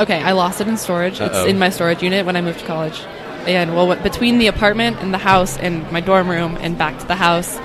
Okay, 0.00 0.20
I 0.20 0.32
lost 0.32 0.60
it 0.60 0.66
in 0.66 0.76
storage. 0.76 1.20
Uh-oh. 1.20 1.42
It's 1.42 1.48
in 1.48 1.60
my 1.60 1.70
storage 1.70 2.02
unit 2.02 2.26
when 2.26 2.34
I 2.34 2.40
moved 2.40 2.58
to 2.58 2.66
college. 2.66 3.00
And 3.48 3.74
well, 3.74 3.86
what- 3.88 4.02
between 4.02 4.38
the 4.38 4.46
apartment 4.46 4.98
and 5.00 5.12
the 5.12 5.18
house 5.18 5.56
and 5.58 5.90
my 5.90 6.00
dorm 6.00 6.28
room 6.28 6.56
and 6.60 6.76
back 6.76 6.98
to 7.00 7.06
the 7.06 7.16
house, 7.16 7.58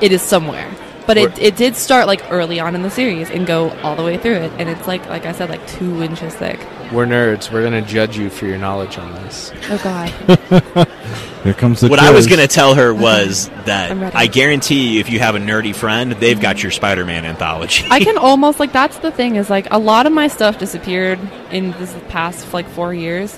it 0.00 0.12
is 0.12 0.22
somewhere. 0.22 0.70
But 1.06 1.16
it, 1.16 1.38
it 1.40 1.56
did 1.56 1.74
start 1.74 2.06
like 2.06 2.22
early 2.30 2.60
on 2.60 2.76
in 2.76 2.82
the 2.82 2.90
series 2.90 3.30
and 3.30 3.44
go 3.44 3.70
all 3.82 3.96
the 3.96 4.02
way 4.04 4.16
through 4.16 4.36
it, 4.36 4.52
and 4.58 4.68
it's 4.68 4.86
like 4.86 5.04
like 5.08 5.26
I 5.26 5.32
said, 5.32 5.48
like 5.50 5.66
two 5.66 6.02
inches 6.04 6.34
thick. 6.34 6.60
We're 6.92 7.06
nerds. 7.06 7.50
We're 7.50 7.64
gonna 7.64 7.82
judge 7.82 8.16
you 8.16 8.30
for 8.30 8.46
your 8.46 8.58
knowledge 8.58 8.96
on 8.96 9.12
this. 9.14 9.50
Oh 9.70 9.80
God, 9.82 10.08
Here 11.42 11.54
comes 11.54 11.80
the 11.80 11.88
What 11.88 11.98
I 11.98 12.12
was 12.12 12.26
going 12.26 12.38
to 12.40 12.46
tell 12.46 12.74
her 12.74 12.92
was 13.08 13.48
that 13.64 13.90
I'm. 13.90 14.04
I 14.14 14.26
guarantee 14.26 14.94
you, 14.94 15.00
if 15.00 15.08
you 15.08 15.18
have 15.20 15.34
a 15.34 15.38
nerdy 15.38 15.74
friend, 15.74 16.12
they've 16.12 16.38
got 16.38 16.62
your 16.62 16.70
Spider-Man 16.70 17.24
anthology. 17.24 17.86
I 17.90 18.00
can 18.00 18.18
almost 18.28 18.60
like 18.60 18.72
that's 18.72 18.98
the 18.98 19.10
thing 19.10 19.36
is 19.36 19.48
like 19.48 19.66
a 19.70 19.78
lot 19.78 20.06
of 20.06 20.12
my 20.12 20.28
stuff 20.28 20.58
disappeared 20.58 21.18
in 21.50 21.72
this 21.72 21.96
past 22.08 22.52
like 22.52 22.68
four 22.68 22.92
years, 22.92 23.36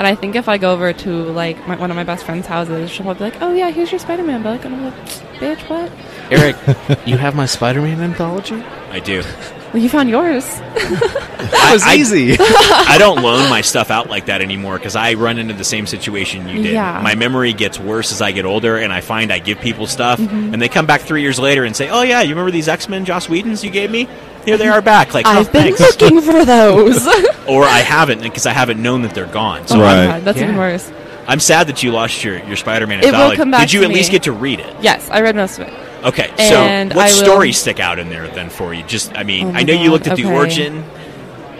and 0.00 0.06
I 0.06 0.14
think 0.14 0.34
if 0.34 0.48
I 0.48 0.56
go 0.58 0.72
over 0.72 0.92
to 0.92 1.10
like 1.32 1.68
my, 1.68 1.76
one 1.76 1.90
of 1.90 1.94
my 1.96 2.04
best 2.04 2.24
friend's 2.24 2.46
houses, 2.46 2.90
she'll 2.90 3.04
probably 3.04 3.28
be 3.30 3.32
like, 3.34 3.42
"Oh 3.42 3.52
yeah, 3.52 3.70
here's 3.70 3.92
your 3.92 3.98
Spider-Man 3.98 4.42
book," 4.42 4.64
and 4.64 4.74
I'm 4.74 4.84
like, 4.86 4.94
"Bitch, 5.38 5.60
what? 5.68 5.92
Eric, 6.32 6.56
you 7.06 7.18
have 7.18 7.34
my 7.34 7.44
Spider-Man 7.46 8.00
anthology? 8.00 8.56
I 8.90 8.98
do. 9.00 9.22
Well, 9.74 9.82
you 9.82 9.88
found 9.90 10.08
yours." 10.08 10.44
That 11.40 11.70
was 11.72 11.82
I- 11.84 11.94
easy. 11.96 12.36
I 12.40 12.96
don't 12.98 13.22
loan 13.22 13.48
my 13.48 13.62
stuff 13.62 13.90
out 13.90 14.08
like 14.10 14.26
that 14.26 14.42
anymore 14.42 14.76
because 14.76 14.94
I 14.94 15.14
run 15.14 15.38
into 15.38 15.54
the 15.54 15.64
same 15.64 15.86
situation 15.86 16.46
you 16.48 16.62
did. 16.62 16.72
Yeah. 16.74 17.00
My 17.02 17.14
memory 17.14 17.54
gets 17.54 17.78
worse 17.80 18.12
as 18.12 18.20
I 18.20 18.32
get 18.32 18.44
older, 18.44 18.76
and 18.76 18.92
I 18.92 19.00
find 19.00 19.32
I 19.32 19.38
give 19.38 19.58
people 19.60 19.86
stuff, 19.86 20.18
Mm-hmm. 20.20 20.52
and 20.52 20.60
they 20.62 20.68
come 20.68 20.84
back 20.86 21.00
three 21.00 21.22
years 21.22 21.38
later 21.38 21.64
and 21.64 21.74
say, 21.74 21.88
"Oh 21.88 22.02
yeah, 22.02 22.20
you 22.20 22.30
remember 22.30 22.50
these 22.50 22.68
X 22.68 22.88
Men 22.90 23.04
Joss 23.06 23.28
Whedons 23.28 23.64
you 23.64 23.70
gave 23.70 23.90
me? 23.90 24.06
Here 24.44 24.56
they 24.56 24.68
are 24.68 24.80
back." 24.82 25.14
Like, 25.14 25.26
oh, 25.26 25.30
I've 25.30 25.52
been 25.52 25.74
thanks. 25.74 26.00
looking 26.00 26.20
for 26.20 26.44
those. 26.44 27.06
or 27.48 27.64
I 27.64 27.78
haven't 27.80 28.22
because 28.22 28.46
I 28.46 28.52
haven't 28.52 28.80
known 28.82 29.02
that 29.02 29.14
they're 29.14 29.26
gone. 29.26 29.66
So 29.66 29.76
Oh 29.76 29.78
my 29.78 29.84
Right. 29.84 30.06
God, 30.06 30.24
that's 30.24 30.38
even 30.38 30.56
worse. 30.56 30.90
I'm 31.26 31.38
sad 31.40 31.68
that 31.68 31.82
you 31.82 31.92
lost 31.92 32.24
your, 32.24 32.42
your 32.44 32.56
Spider-Man 32.56 33.04
It 33.04 33.12
will 33.12 33.36
come 33.36 33.52
back 33.52 33.60
Did 33.60 33.72
you 33.72 33.80
to 33.80 33.86
at 33.86 33.92
least 33.92 34.10
get 34.10 34.24
to 34.24 34.32
read 34.32 34.58
it? 34.58 34.74
Yes, 34.82 35.08
I 35.10 35.20
read 35.20 35.36
most 35.36 35.60
of 35.60 35.68
it. 35.68 35.74
Okay, 36.04 36.32
And 36.38 36.90
so 36.90 36.96
what 36.96 37.06
I 37.06 37.10
will- 37.12 37.24
stories 37.24 37.56
stick 37.58 37.78
out 37.78 37.98
in 38.00 38.08
there 38.08 38.26
then 38.28 38.50
for 38.50 38.74
you? 38.74 38.82
Just, 38.84 39.16
I 39.16 39.22
mean, 39.22 39.48
Oh 39.48 39.52
I 39.52 39.62
know 39.62 39.74
you 39.74 39.90
looked 39.92 40.08
at 40.08 40.16
the 40.16 40.24
origin. 40.24 40.82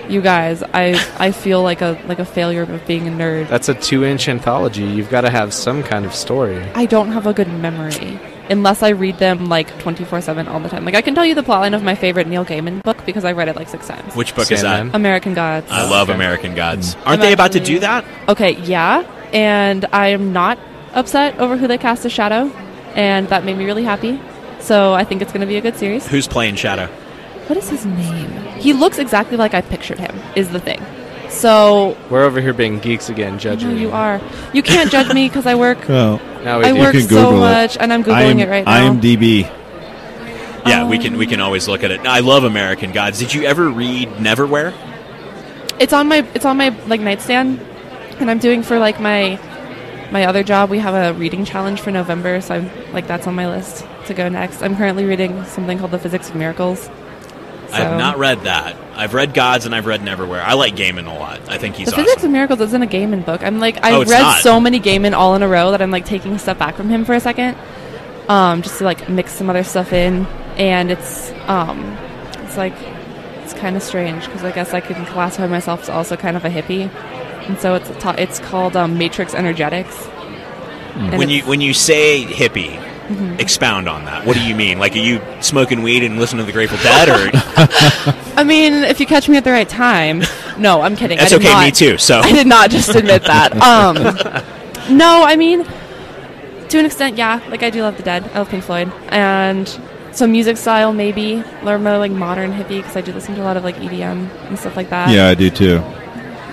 You 0.09 0.21
guys, 0.23 0.65
I 0.65 1.01
I 1.21 1.31
feel 1.31 1.63
like 1.63 1.83
a 1.83 1.97
like 2.09 2.19
a 2.19 2.25
failure 2.25 2.63
of 2.63 2.85
being 2.85 3.07
a 3.07 3.13
nerd. 3.13 3.49
That's 3.49 3.69
a 3.69 3.75
two-inch 3.75 4.29
anthology. 4.29 4.83
You've 4.83 5.09
got 5.11 5.21
to 5.21 5.31
have 5.31 5.55
some 5.55 5.85
kind 5.85 6.05
of 6.05 6.15
story. 6.17 6.59
I 6.75 6.87
don't 6.87 7.13
have 7.13 7.29
a 7.29 7.33
good 7.33 7.47
memory 7.47 8.19
unless 8.51 8.83
I 8.83 8.91
read 8.91 9.19
them 9.19 9.49
like 9.49 9.69
24/7 9.79 10.49
all 10.49 10.61
the 10.61 10.69
time. 10.69 10.85
Like 10.85 10.95
I 10.97 11.01
can 11.01 11.15
tell 11.15 11.25
you 11.25 11.35
the 11.35 11.43
plotline 11.43 11.75
of 11.75 11.83
my 11.83 11.95
favorite 11.95 12.27
Neil 12.27 12.45
Gaiman 12.45 12.83
book 12.83 12.99
because 13.07 13.25
I've 13.25 13.37
read 13.37 13.49
it 13.49 13.57
like 13.57 13.69
6 13.69 13.87
times. 13.87 14.15
Which 14.15 14.35
book 14.35 14.51
is 14.51 14.63
that? 14.63 14.95
American 14.95 15.35
Gods. 15.35 15.67
I 15.71 15.89
love 15.89 16.11
Okay. 16.11 16.17
American 16.17 16.55
Gods. 16.55 16.97
Aren't 17.07 17.21
I'm 17.23 17.27
they 17.29 17.33
about 17.33 17.53
to 17.53 17.61
do 17.61 17.79
that? 17.79 18.05
Okay, 18.29 18.57
yeah, 18.65 19.05
and 19.33 19.87
I 19.93 20.09
am 20.09 20.33
not 20.33 20.59
upset 20.93 21.39
over 21.39 21.57
who 21.57 21.67
they 21.69 21.79
cast 21.79 22.05
as 22.05 22.13
Shadow, 22.13 22.51
and 22.95 23.29
that 23.29 23.45
made 23.45 23.57
me 23.57 23.65
really 23.65 23.85
happy. 23.85 24.21
So 24.59 24.93
I 24.93 25.05
think 25.05 25.23
it's 25.23 25.33
going 25.33 25.41
to 25.41 25.47
be 25.47 25.57
a 25.57 25.61
good 25.63 25.77
series. 25.77 26.07
Who's 26.07 26.27
playing 26.29 26.57
Shadow? 26.57 26.89
What 27.47 27.57
is 27.57 27.71
his 27.71 27.87
name? 27.87 28.31
He 28.59 28.73
looks 28.73 28.99
exactly 28.99 29.37
like 29.37 29.55
I 29.55 29.61
pictured 29.61 29.99
him. 29.99 30.15
Is 30.37 30.51
the 30.51 30.61
thing. 30.61 30.81
So 31.31 31.97
We're 32.11 32.25
over 32.25 32.41
here 32.41 32.53
being 32.53 32.79
geeks 32.81 33.09
again, 33.09 33.35
no, 33.35 33.39
judging. 33.39 33.79
you 33.79 33.91
are. 33.93 34.21
You 34.53 34.63
can't 34.63 34.91
judge 34.91 35.13
me 35.15 35.29
because 35.29 35.47
I 35.47 35.55
work. 35.55 35.89
Well, 35.89 36.19
Now 36.45 36.59
we 36.59 36.65
I 36.67 36.73
do. 36.73 36.79
work 36.81 36.93
can 36.93 37.03
so 37.03 37.09
Google 37.09 37.37
it. 37.37 37.41
much, 37.41 37.77
and 37.79 37.93
I'm 37.93 38.03
googling 38.03 38.31
IM, 38.33 38.39
it 38.41 38.49
right 38.49 38.65
now. 38.65 38.73
I 38.73 38.79
am 38.81 39.01
IMDb. 39.01 39.43
Yeah, 40.67 40.87
we 40.89 40.97
Um, 40.97 41.03
can 41.03 41.17
we 41.19 41.27
can 41.27 41.41
always 41.41 41.69
look 41.69 41.83
at 41.85 41.91
it. 41.91 42.01
I 42.07 42.21
love 42.21 42.45
American 42.45 42.93
Gods. 42.93 43.19
Did 43.19 43.33
you 43.33 43.45
ever 43.45 43.69
read 43.71 44.09
Neverwhere? 44.19 44.75
It's 45.79 45.93
on 45.93 46.09
my 46.09 46.27
it's 46.35 46.45
on 46.45 46.57
my 46.59 46.69
like 46.87 47.01
nightstand, 47.01 47.61
and 48.19 48.31
I'm 48.31 48.39
doing 48.39 48.63
for 48.63 48.79
like 48.79 49.01
my 49.01 49.39
my 50.11 50.25
other 50.27 50.43
job. 50.43 50.69
We 50.71 50.79
have 50.81 50.95
a 50.95 51.19
reading 51.19 51.45
challenge 51.47 51.81
for 51.81 51.91
November, 51.91 52.41
so 52.43 52.55
I'm 52.57 52.71
like 52.93 53.07
that's 53.07 53.27
on 53.27 53.35
my 53.35 53.49
list 53.49 53.87
to 54.07 54.15
go 54.15 54.29
next. 54.29 54.63
I'm 54.63 54.77
currently 54.77 55.05
reading 55.05 55.45
something 55.47 55.79
called 55.79 55.93
The 55.93 55.99
Physics 55.99 56.29
of 56.29 56.35
Miracles. 56.37 56.91
I 57.73 57.79
have 57.81 57.99
not 57.99 58.19
read 58.19 58.41
that. 58.43 58.75
I've 59.01 59.15
read 59.15 59.35
Gods 59.35 59.67
and 59.67 59.75
I've 59.75 59.87
read 59.87 60.01
Neverwhere. 60.01 60.43
I 60.43 60.53
like 60.55 60.77
Gaiman 60.77 61.07
a 61.07 61.19
lot. 61.19 61.41
I 61.49 61.59
think 61.59 61.75
he's 61.77 61.87
the 61.89 61.97
Physics 61.97 62.13
of 62.13 62.19
awesome. 62.19 62.33
Miracles 62.33 62.61
isn't 62.61 62.83
a 62.83 62.87
Gaiman 62.87 63.25
book. 63.25 63.43
I'm 63.43 63.59
like 63.59 63.77
Oh, 63.79 63.81
I 63.83 64.01
it's 64.03 64.11
read 64.11 64.21
not. 64.21 64.43
so 64.43 64.61
many 64.61 64.79
Gaiman 64.81 65.13
all 65.15 65.35
in 65.35 65.43
a 65.43 65.49
row 65.49 65.71
that 65.73 65.81
I'm 65.83 65.91
like 65.91 66.05
taking 66.05 66.33
a 66.35 66.39
step 66.39 66.59
back 66.59 66.75
from 66.77 66.89
him 66.91 67.05
for 67.05 67.15
a 67.15 67.21
second, 67.21 67.57
um, 68.29 68.63
just 68.63 68.79
to 68.79 68.85
like 68.85 69.09
mix 69.09 69.33
some 69.33 69.49
other 69.51 69.65
stuff 69.65 69.93
in, 69.93 70.27
and 70.57 70.91
it's 70.91 71.33
um, 71.49 71.81
it's 72.45 72.57
like 72.57 72.75
it's 73.43 73.55
kind 73.55 73.77
of 73.77 73.83
strange 73.83 74.25
because 74.27 74.45
I 74.45 74.53
guess 74.53 74.73
I 74.75 74.81
can 74.81 75.05
classify 75.07 75.47
myself 75.47 75.83
as 75.83 75.89
also 75.89 76.17
kind 76.17 76.37
of 76.37 76.45
a 76.45 76.51
hippie, 76.51 76.89
and 77.49 77.59
so 77.59 77.75
it's 77.75 77.89
ta- 78.03 78.17
it's 78.19 78.39
called 78.39 78.77
um, 78.77 78.99
Matrix 78.99 79.35
Energetics. 79.35 80.07
And 80.95 81.17
When 81.19 81.31
you 81.31 81.43
when 81.45 81.61
you 81.61 81.73
say 81.75 82.25
hippie, 82.25 82.79
Mm-hmm. 83.11 83.41
expound 83.41 83.89
on 83.89 84.05
that. 84.05 84.25
What 84.25 84.37
do 84.37 84.41
you 84.45 84.55
mean? 84.55 84.79
Like, 84.79 84.95
are 84.95 84.99
you 84.99 85.21
smoking 85.41 85.83
weed 85.83 86.05
and 86.05 86.21
listening 86.21 86.43
to 86.43 86.47
the 86.47 86.53
Grateful 86.53 86.79
Dead, 86.79 87.09
or 87.09 87.27
I 88.41 88.45
mean, 88.45 88.73
if 88.85 88.99
you 89.01 89.07
catch 89.07 89.29
me 89.29 89.37
at 89.37 89.45
the 89.45 89.53
right 89.53 89.69
time. 89.69 90.23
No, 90.59 90.83
I'm 90.83 90.95
kidding. 90.95 91.17
that's 91.17 91.33
okay? 91.33 91.45
Not, 91.45 91.65
Me 91.65 91.71
too. 91.71 91.97
So 91.97 92.19
I 92.23 92.33
did 92.33 92.47
not 92.47 92.69
just 92.71 92.95
admit 92.95 93.23
that. 93.25 93.57
Um, 93.63 93.97
no, 94.95 95.23
I 95.25 95.35
mean, 95.37 95.65
to 96.69 96.79
an 96.79 96.85
extent, 96.85 97.17
yeah. 97.17 97.41
Like 97.49 97.63
I 97.63 97.71
do 97.71 97.81
love 97.83 97.97
the 97.97 98.03
Dead. 98.03 98.29
I 98.35 98.39
love 98.41 98.51
Pink 98.51 98.65
Floyd, 98.65 98.93
and 99.09 99.67
so 100.13 100.27
music 100.27 100.59
style 100.59 100.93
maybe, 100.93 101.43
or 101.65 101.79
more 101.79 101.97
like 101.97 102.13
modern 102.13 102.53
hippie 102.53 102.79
because 102.83 102.95
I 102.95 103.01
do 103.01 103.13
listen 103.13 103.37
to 103.37 103.43
a 103.43 103.45
lot 103.45 103.57
of 103.57 103.65
like 103.65 103.77
EDM 103.77 104.29
and 104.49 104.59
stuff 104.59 104.77
like 104.77 104.91
that. 104.91 105.09
Yeah, 105.15 105.29
I 105.29 105.35
do 105.35 105.49
too. 105.49 105.81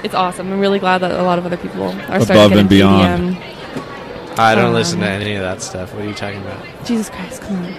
it's 0.05 0.15
awesome. 0.15 0.53
I'm 0.53 0.59
really 0.61 0.79
glad 0.79 0.99
that 0.99 1.11
a 1.11 1.23
lot 1.23 1.37
of 1.37 1.45
other 1.45 1.57
people 1.57 1.83
are 1.83 2.21
starting 2.21 2.35
Above 2.37 2.51
to 2.53 2.59
and 2.59 2.69
beyond. 2.69 3.35
EDM. 3.35 4.37
I 4.39 4.55
don't 4.55 4.65
Um, 4.67 4.73
listen 4.73 4.99
to 5.01 5.09
any 5.09 5.33
of 5.35 5.41
that 5.41 5.61
stuff. 5.61 5.93
What 5.93 6.05
are 6.05 6.07
you 6.07 6.13
talking 6.13 6.39
about? 6.41 6.63
Jesus 6.85 7.09
Christ, 7.09 7.41
come 7.41 7.57
on. 7.65 7.73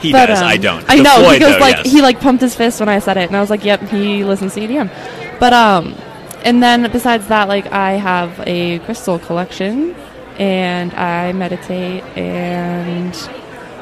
He 0.00 0.12
But, 0.12 0.26
does. 0.26 0.40
um, 0.40 0.46
I 0.48 0.56
don't. 0.56 0.84
I 0.90 0.96
The 0.96 1.02
know 1.02 1.16
Floyd, 1.20 1.38
because 1.38 1.54
though, 1.54 1.60
like 1.60 1.76
yes. 1.84 1.92
he 1.92 2.02
like 2.02 2.20
pumped 2.20 2.42
his 2.42 2.54
fist 2.54 2.80
when 2.80 2.88
I 2.88 2.98
said 2.98 3.16
it, 3.16 3.28
and 3.28 3.36
I 3.36 3.40
was 3.40 3.50
like, 3.50 3.64
"Yep, 3.64 3.82
he 3.88 4.24
listens 4.24 4.54
to 4.54 4.60
EDM." 4.60 4.90
But 5.40 5.52
um, 5.52 5.94
and 6.44 6.62
then 6.62 6.90
besides 6.92 7.26
that, 7.28 7.48
like 7.48 7.72
I 7.72 7.92
have 7.92 8.40
a 8.46 8.78
crystal 8.80 9.18
collection, 9.18 9.94
and 10.38 10.92
I 10.94 11.32
meditate, 11.32 12.02
and 12.16 13.14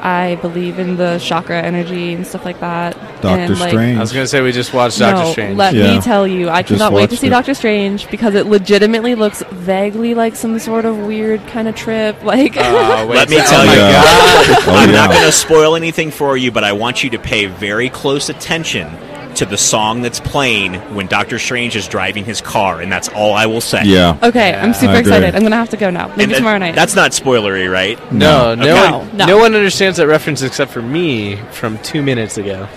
I 0.05 0.35
believe 0.35 0.77
in 0.77 0.97
the 0.97 1.17
chakra 1.17 1.59
energy 1.59 2.13
and 2.13 2.27
stuff 2.27 2.45
like 2.45 2.59
that. 2.59 2.93
Doctor 3.23 3.27
and, 3.53 3.59
like, 3.59 3.69
Strange. 3.71 3.97
I 3.97 4.01
was 4.01 4.13
gonna 4.13 4.27
say 4.27 4.39
we 4.41 4.51
just 4.51 4.71
watched 4.71 4.99
Doctor 4.99 5.23
no, 5.23 5.31
Strange. 5.31 5.57
let 5.57 5.73
Yeah. 5.73 5.95
me 5.95 5.99
tell 6.01 6.27
you, 6.27 6.47
I 6.47 6.61
Just 6.61 6.73
cannot 6.79 6.93
wait 6.93 7.09
to 7.09 7.17
see 7.17 7.25
it. 7.25 7.31
Doctor 7.31 7.55
Strange 7.55 8.07
because 8.11 8.35
it 8.35 8.45
legitimately 8.45 9.15
looks 9.15 9.41
vaguely 9.51 10.13
like 10.13 10.35
some 10.35 10.59
sort 10.59 10.85
of 10.85 10.99
weird 10.99 11.45
kind 11.47 11.67
of 11.67 11.73
trip. 11.75 12.15
Like, 12.23 12.55
Uh, 12.55 13.05
Let 13.09 13.29
me 13.31 13.37
tell 13.37 13.47
second. 13.47 13.71
you, 13.73 13.79
Oh 13.81 13.89
Yeah. 13.89 14.55
Oh, 14.67 14.75
I'm 14.75 14.89
yeah. 14.91 14.95
not 14.95 15.09
going 15.09 15.25
to 15.25 15.31
spoil 15.31 15.75
anything 15.75 16.11
for 16.11 16.37
you, 16.37 16.51
but 16.51 16.63
I 16.63 16.73
want 16.73 17.03
you 17.03 17.09
to 17.09 17.17
pay 17.19 17.47
very 17.47 17.89
close 17.89 18.29
attention 18.29 18.87
to 19.35 19.45
the 19.45 19.57
song 19.57 20.01
that's 20.01 20.19
playing 20.19 20.75
when 20.95 21.07
Doctor 21.07 21.37
Strange 21.39 21.75
is 21.75 21.87
driving 21.87 22.25
his 22.25 22.41
car, 22.41 22.81
and 22.81 22.91
that's 22.91 23.09
all 23.09 23.33
I 23.33 23.45
will 23.45 23.61
say. 23.61 23.81
Yeah. 23.85 24.17
okay, 24.23 24.51
Yeah. 24.51 24.63
I'm 24.63 24.73
super 24.73 24.95
excited. 24.95 25.35
I'm 25.35 25.43
gonna 25.43 25.55
have 25.55 25.69
to 25.71 25.77
go 25.77 25.89
now. 25.89 26.07
Maybe 26.09 26.23
And 26.23 26.31
that- 26.33 26.37
tomorrow 26.37 26.57
night. 26.57 26.75
That's 26.75 26.95
not 26.95 27.11
spoilery, 27.11 27.71
right? 27.71 27.99
No, 28.11 28.55
no, 28.55 28.63
Okay. 28.63 28.73
one, 28.91 29.07
No, 29.17 29.25
no. 29.25 29.25
no. 29.25 29.37
one 29.37 29.55
understands 29.55 29.97
that 29.97 30.07
reference 30.07 30.41
except 30.41 30.71
for 30.71 30.81
me 30.81 31.37
from 31.51 31.77
two 31.79 32.01
minutes 32.01 32.37
ago. 32.37 32.67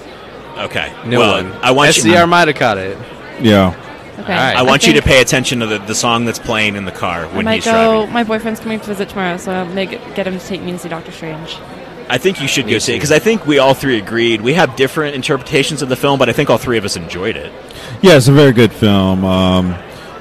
Okay. 0.59 0.93
No 1.07 1.19
well, 1.21 1.43
one. 1.45 1.53
I 1.63 1.71
want 1.71 1.95
SC 1.95 2.07
you. 2.09 2.17
Armada 2.17 2.53
caught 2.53 2.79
it. 2.79 2.99
Yeah. 3.41 3.69
okay. 4.19 4.33
All 4.33 4.39
right. 4.39 4.57
I 4.57 4.63
want 4.63 4.87
you 4.87 4.93
to 4.95 5.03
pay 5.03 5.21
attention 5.21 5.61
to 5.61 5.67
the, 5.67 5.79
the 5.79 5.95
song 5.95 6.25
that's 6.25 6.41
playing 6.41 6.75
in 6.75 6.85
the 6.85 6.91
car 6.91 7.27
I 7.27 7.37
when 7.37 7.45
might 7.45 7.55
he's 7.57 7.65
go. 7.67 7.71
driving. 8.01 8.13
My 8.13 8.25
boyfriend's 8.25 8.59
coming 8.59 8.81
to 8.81 8.87
visit 8.87 9.09
tomorrow, 9.11 9.37
so 9.37 9.53
I'll 9.53 9.67
make 9.67 9.91
get 10.17 10.27
him 10.27 10.37
to 10.39 10.45
take 10.45 10.61
me 10.63 10.73
to 10.73 10.79
see 10.79 10.89
Doctor 10.89 11.13
Strange. 11.13 11.57
I 12.11 12.19
think 12.19 12.41
you 12.41 12.49
should 12.49 12.67
Me 12.67 12.73
go 12.73 12.79
see 12.79 12.93
it 12.93 12.97
because 12.97 13.13
I 13.13 13.19
think 13.19 13.47
we 13.47 13.59
all 13.59 13.75
three 13.75 13.99
agreed. 13.99 14.41
We 14.41 14.55
have 14.55 14.77
different 14.77 15.15
interpretations 15.15 15.83
of 15.83 15.89
the 15.89 15.97
film, 15.97 16.19
but 16.19 16.29
I 16.29 16.33
think 16.33 16.49
all 16.51 16.59
three 16.59 16.79
of 16.79 16.85
us 16.85 16.97
enjoyed 16.97 17.37
it. 17.37 17.53
Yeah, 18.03 18.17
it's 18.17 18.29
a 18.29 18.33
very 18.33 18.53
good 18.53 18.73
film. 18.73 19.25
Um, 19.25 19.75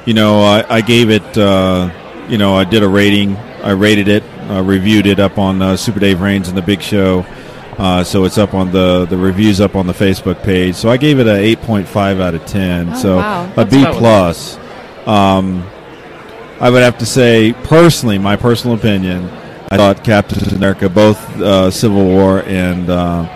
you 0.06 0.13
know, 0.13 0.41
I, 0.41 0.65
I 0.78 0.82
gave 0.82 1.10
it. 1.10 1.38
Uh, 1.38 1.89
you 2.30 2.38
know, 2.38 2.56
I 2.56 2.63
did 2.65 2.84
a 2.84 2.88
rating. 2.88 3.38
I 3.38 3.71
rated 3.71 4.08
it, 4.08 4.23
uh, 4.50 4.62
reviewed 4.63 5.06
it 5.08 5.19
up 5.19 5.38
on 5.38 5.62
uh, 5.62 5.78
Super 5.78 6.00
Dave 6.00 6.21
Rains 6.21 6.50
and 6.50 6.58
the 6.58 6.62
Big 6.62 6.82
Show. 6.82 7.26
Uh, 7.78 8.04
so 8.04 8.23
it's 8.26 8.38
up 8.38 8.54
on 8.54 8.71
the 8.71 9.06
the 9.06 9.17
reviews 9.17 9.62
up 9.62 9.76
on 9.76 9.86
the 9.88 9.93
Facebook 9.93 10.41
page. 10.43 10.76
So 10.76 10.89
I 10.89 10.97
gave 10.97 11.19
it 11.19 11.28
a 11.28 11.36
eight 11.36 11.62
point 11.62 11.88
five 11.88 12.19
out 12.19 12.34
of 12.36 12.45
ten. 12.45 12.89
Oh, 12.89 12.95
so 12.95 13.15
wow. 13.17 13.45
a 13.45 13.56
That's 13.56 13.71
B 13.73 13.82
about- 13.82 13.95
plus. 13.95 14.58
Um, 15.06 15.63
I 16.60 16.69
would 16.71 16.82
have 16.82 16.97
to 16.97 17.06
say, 17.06 17.54
personally, 17.54 18.17
my 18.17 18.36
personal 18.36 18.76
opinion, 18.76 19.30
I 19.69 19.77
thought 19.77 20.03
Captain 20.03 20.56
America, 20.56 20.88
both 20.89 21.17
uh, 21.41 21.69
Civil 21.71 22.06
War 22.06 22.41
and 22.45 22.89
uh, 22.89 23.27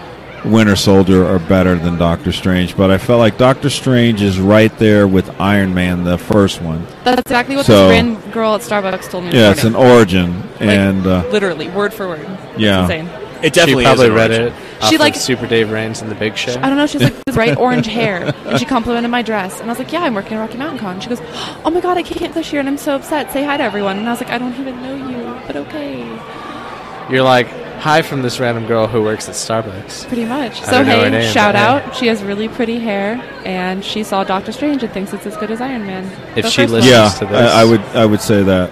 Winter 0.46 0.76
Soldier, 0.78 1.26
are 1.26 1.40
better 1.40 1.76
than 1.76 1.98
Doctor 1.98 2.32
Strange. 2.32 2.78
But 2.78 2.90
I 2.90 2.98
felt 2.98 3.20
like 3.20 3.38
Doctor 3.38 3.70
Strange 3.70 4.22
is 4.22 4.40
right 4.40 4.76
there 4.78 5.08
with 5.08 5.30
Iron 5.42 5.74
Man, 5.74 6.04
the 6.06 6.18
first 6.18 6.62
one. 6.62 6.86
That's 7.04 7.20
exactly 7.22 7.56
what 7.58 7.66
So- 7.66 7.90
this 7.90 7.98
random 7.98 8.32
girl 8.32 8.56
at 8.56 8.62
Starbucks 8.62 9.10
told 9.10 9.26
me. 9.26 9.32
Yeah, 9.34 9.52
it's 9.52 9.64
an 9.66 9.74
morning. 9.74 9.92
origin, 9.92 10.42
Like, 10.42 10.62
and 10.62 11.06
uh, 11.06 11.28
literally 11.32 11.68
word 11.70 11.94
for 11.94 12.08
word. 12.08 12.22
It's 12.22 12.60
yeah. 12.60 12.84
insane. 12.84 13.10
It 13.44 13.54
definitely 13.54 13.84
she 13.84 13.88
probably 13.88 14.06
is 14.06 14.12
read 14.14 14.32
it. 14.32 14.54
Off 14.82 14.90
She, 14.90 14.96
of 14.96 15.02
like- 15.02 15.16
Super 15.16 15.48
Dave 15.48 15.72
Rains 15.72 16.02
and 16.02 16.10
the 16.12 16.16
Big 16.16 16.38
Show. 16.38 16.54
I 16.62 16.70
don't 16.70 16.78
know. 16.78 16.86
She 16.86 17.00
has 17.00 17.12
like 17.12 17.26
this 17.26 17.36
bright 17.36 17.58
orange 17.58 17.88
hair, 17.88 18.34
and 18.46 18.58
she 18.60 18.66
complimented 18.66 19.10
my 19.12 19.24
dress. 19.24 19.60
And 19.60 19.70
I 19.70 19.74
was 19.74 19.80
like, 19.80 19.92
"Yeah, 19.92 20.02
I'm 20.04 20.14
working 20.14 20.34
at 20.38 20.42
Rocky 20.42 20.58
Mountain 20.60 20.78
Con." 20.78 21.02
She 21.02 21.10
goes, 21.10 21.20
"Oh 21.66 21.72
my 21.74 21.82
god, 21.82 21.98
I 21.98 22.04
can't 22.04 22.34
this 22.36 22.54
year, 22.54 22.60
and 22.60 22.70
I'm 22.70 22.78
so 22.78 22.96
upset. 22.96 23.32
Say 23.34 23.44
hi 23.44 23.58
to 23.58 23.64
everyone." 23.64 23.98
And 23.98 24.08
I 24.08 24.12
was 24.12 24.22
like, 24.22 24.30
"I 24.30 24.38
don't 24.38 24.54
even 24.60 24.80
know 24.84 24.96
you, 24.96 25.31
but 25.52 25.68
okay." 25.68 26.02
You're 27.10 27.24
like, 27.24 27.48
hi 27.80 28.02
from 28.04 28.22
this 28.22 28.40
random 28.40 28.68
girl 28.68 28.88
who 28.88 29.02
works 29.02 29.28
at 29.28 29.36
Starbucks. 29.36 30.08
Pretty 30.08 30.24
much. 30.26 30.62
I 30.62 30.66
So 30.66 30.72
don't 30.72 30.86
know 30.86 31.00
her 31.00 31.06
hey, 31.06 31.12
name, 31.12 31.34
shout 31.34 31.54
but 31.56 31.60
hey. 31.60 31.90
out. 31.90 31.96
She 31.96 32.08
has 32.08 32.24
really 32.24 32.48
pretty 32.48 32.80
hair, 32.80 33.16
and 33.44 33.84
she 33.84 34.04
saw 34.04 34.24
Doctor 34.24 34.52
Strange 34.52 34.84
and 34.84 34.92
thinks 34.94 35.12
it's 35.14 35.26
as 35.26 35.36
good 35.38 35.52
as 35.52 35.60
Iron 35.60 35.86
Man. 35.86 36.06
If 36.38 36.46
The 36.46 36.50
she 36.52 36.62
listens- 36.68 36.86
Yeah, 36.88 37.10
to 37.10 37.26
this. 37.26 37.52
I, 37.52 37.62
I 37.62 37.66
would 37.66 37.82
I 37.82 38.06
would 38.06 38.22
say 38.22 38.44
that. 38.44 38.72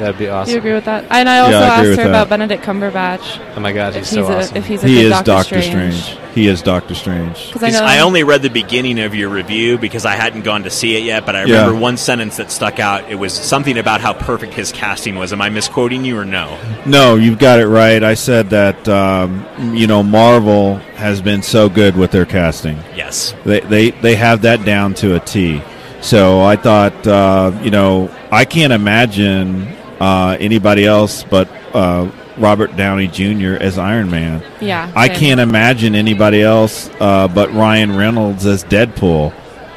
That'd 0.00 0.18
be 0.18 0.28
awesome. 0.28 0.46
Do 0.46 0.52
you 0.52 0.58
agree 0.58 0.72
with 0.72 0.86
that? 0.86 1.04
And 1.10 1.28
I 1.28 1.38
also 1.40 1.52
Yeah, 1.60 1.64
I 1.64 1.66
asked 1.68 1.84
her 1.90 1.94
that. 1.96 2.06
about 2.08 2.28
Benedict 2.30 2.64
Cumberbatch. 2.64 3.54
Oh 3.56 3.60
my 3.60 3.70
god, 3.72 3.94
he's 3.94 4.08
he's, 4.10 4.14
so 4.26 4.32
a 4.32 4.38
awesome. 4.38 4.56
if 4.56 4.66
he's 4.66 4.82
a 4.82 4.88
He 4.88 4.94
good 4.94 5.04
is 5.04 5.10
Doctor, 5.12 5.30
Doctor 5.30 5.62
Strange. 5.62 5.94
Strange. 6.02 6.18
He 6.34 6.46
is 6.48 6.62
Doctor 6.62 6.94
Strange. 6.94 7.46
Because 7.48 7.62
I 7.62 7.70
'Cause 7.70 7.80
know 7.80 7.86
I 7.86 7.98
only 8.00 8.22
read 8.24 8.40
the 8.42 8.48
beginning 8.50 8.98
of 9.00 9.14
your 9.14 9.28
review 9.28 9.76
because 9.78 10.06
I 10.06 10.12
hadn't 10.16 10.42
gone 10.42 10.62
to 10.62 10.70
see 10.70 10.96
it 10.96 11.02
yet, 11.02 11.26
but 11.26 11.36
I 11.36 11.44
Yeah. 11.44 11.56
remember 11.60 11.78
one 11.78 11.96
sentence 11.96 12.36
that 12.38 12.50
stuck 12.50 12.78
out. 12.80 13.04
It 13.10 13.16
was 13.16 13.32
something 13.32 13.76
about 13.78 14.00
how 14.00 14.12
perfect 14.14 14.54
his 14.54 14.72
casting 14.72 15.16
was. 15.16 15.32
Am 15.32 15.42
I 15.42 15.50
misquoting 15.50 16.04
you 16.04 16.16
or 16.18 16.24
no? 16.24 16.56
No, 16.86 17.16
you've 17.16 17.38
got 17.38 17.58
it 17.60 17.66
right. 17.66 18.02
I 18.02 18.14
said 18.14 18.50
that 18.50 18.88
um, 18.88 19.44
you 19.74 19.86
know 19.86 20.02
Marvel 20.02 20.76
has 20.96 21.20
been 21.20 21.42
so 21.42 21.68
good 21.68 21.96
with 21.96 22.10
their 22.10 22.24
casting. 22.26 22.78
Yes. 22.96 23.34
They 23.44 23.60
they 23.60 23.90
they 23.90 24.14
have 24.14 24.42
that 24.42 24.64
down 24.64 24.94
to 24.94 25.14
a 25.16 25.20
T. 25.20 25.60
So 26.00 26.40
I 26.42 26.56
thought 26.56 27.06
uh, 27.06 27.50
you 27.62 27.70
know 27.70 28.08
I 28.32 28.44
can't 28.46 28.72
imagine 28.72 29.76
uh, 30.00 30.36
anybody 30.40 30.86
else 30.86 31.24
but 31.24 31.48
uh, 31.74 32.10
Robert 32.38 32.76
Downey 32.76 33.06
Jr. 33.06 33.62
as 33.62 33.78
Iron 33.78 34.10
Man. 34.10 34.42
yeah. 34.60 34.90
I 34.96 35.08
same. 35.08 35.16
can't 35.18 35.40
imagine 35.40 35.94
anybody 35.94 36.42
else 36.42 36.88
uh, 37.00 37.28
but 37.28 37.52
Ryan 37.52 37.96
Reynolds 37.96 38.46
as 38.46 38.64
Deadpool. 38.64 39.32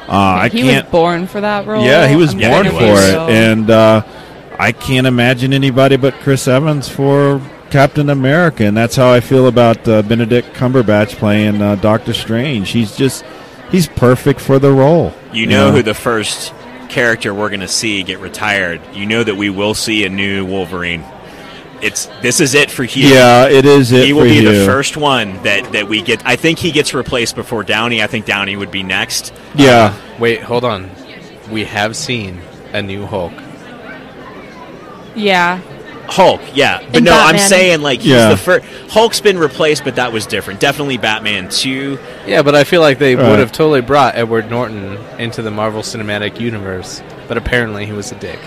Uh, 0.06 0.10
I 0.10 0.48
he 0.48 0.62
can't. 0.62 0.84
was 0.86 0.90
born 0.92 1.26
for 1.26 1.40
that 1.40 1.66
role. 1.66 1.84
Yeah, 1.84 2.06
he 2.08 2.16
was 2.16 2.34
I'm 2.34 2.40
born 2.40 2.66
for 2.70 2.92
was. 2.92 3.08
it, 3.10 3.18
and 3.30 3.70
uh, 3.70 4.02
I 4.58 4.72
can't 4.72 5.06
imagine 5.06 5.52
anybody 5.52 5.96
but 5.96 6.14
Chris 6.14 6.46
Evans 6.46 6.88
for 6.88 7.40
Captain 7.70 8.10
America, 8.10 8.64
and 8.64 8.76
that's 8.76 8.96
how 8.96 9.10
I 9.10 9.20
feel 9.20 9.46
about 9.48 9.86
uh, 9.88 10.02
Benedict 10.02 10.54
Cumberbatch 10.54 11.16
playing 11.16 11.60
uh, 11.62 11.76
Doctor 11.76 12.12
Strange. 12.12 12.70
He's 12.70 12.94
just 12.96 13.24
he's 13.70 13.88
perfect 13.88 14.40
for 14.40 14.58
the 14.58 14.70
role. 14.70 15.12
You 15.32 15.46
know 15.46 15.72
who 15.72 15.82
the 15.82 15.94
first 15.94 16.52
character 16.94 17.34
we're 17.34 17.48
going 17.48 17.60
to 17.60 17.68
see 17.68 18.04
get 18.04 18.20
retired. 18.20 18.80
You 18.94 19.04
know 19.04 19.24
that 19.24 19.34
we 19.34 19.50
will 19.50 19.74
see 19.74 20.04
a 20.04 20.08
new 20.08 20.46
Wolverine. 20.46 21.04
It's 21.82 22.06
this 22.22 22.40
is 22.40 22.54
it 22.54 22.70
for 22.70 22.84
Hugh. 22.84 23.08
Yeah, 23.08 23.48
it 23.48 23.66
is. 23.66 23.90
It 23.92 24.06
he 24.06 24.12
will 24.12 24.22
for 24.22 24.28
be 24.28 24.44
the 24.44 24.64
first 24.64 24.96
one 24.96 25.42
that, 25.42 25.72
that 25.72 25.88
we 25.88 26.00
get. 26.00 26.24
I 26.24 26.36
think 26.36 26.58
he 26.58 26.70
gets 26.70 26.94
replaced 26.94 27.34
before 27.34 27.64
Downey. 27.64 28.00
I 28.00 28.06
think 28.06 28.26
Downey 28.26 28.56
would 28.56 28.70
be 28.70 28.82
next. 28.82 29.34
Yeah, 29.54 29.92
uh, 29.92 30.18
Wait, 30.20 30.40
hold 30.40 30.64
on. 30.64 30.88
We 31.50 31.64
have 31.64 31.96
seen 31.96 32.40
a 32.72 32.80
new 32.80 33.04
Hulk. 33.06 33.32
Yeah. 35.16 35.60
Hulk, 36.06 36.40
yeah, 36.54 36.80
but 36.86 36.96
And 36.96 37.04
no, 37.06 37.12
I'm 37.18 37.38
saying 37.38 37.80
like 37.82 38.00
he's 38.00 38.12
Yeah. 38.12 38.28
the 38.28 38.36
first. 38.36 38.64
Hulk's 38.90 39.20
been 39.20 39.38
replaced, 39.38 39.84
but 39.84 39.96
that 39.96 40.12
was 40.12 40.26
different. 40.26 40.60
Definitely 40.60 40.98
Batman 40.98 41.48
two. 41.48 41.98
Yeah, 42.26 42.42
but 42.42 42.54
I 42.54 42.64
feel 42.64 42.80
like 42.80 42.98
they 42.98 43.16
Right. 43.16 43.28
would 43.30 43.38
have 43.38 43.52
totally 43.52 43.80
brought 43.80 44.14
Edward 44.16 44.50
Norton 44.50 44.98
into 45.18 45.42
the 45.42 45.50
Marvel 45.50 45.82
Cinematic 45.82 46.38
Universe, 46.40 47.02
but 47.28 47.36
apparently 47.36 47.86
he 47.86 47.92
was 47.92 48.12
a 48.12 48.16
dick. 48.16 48.38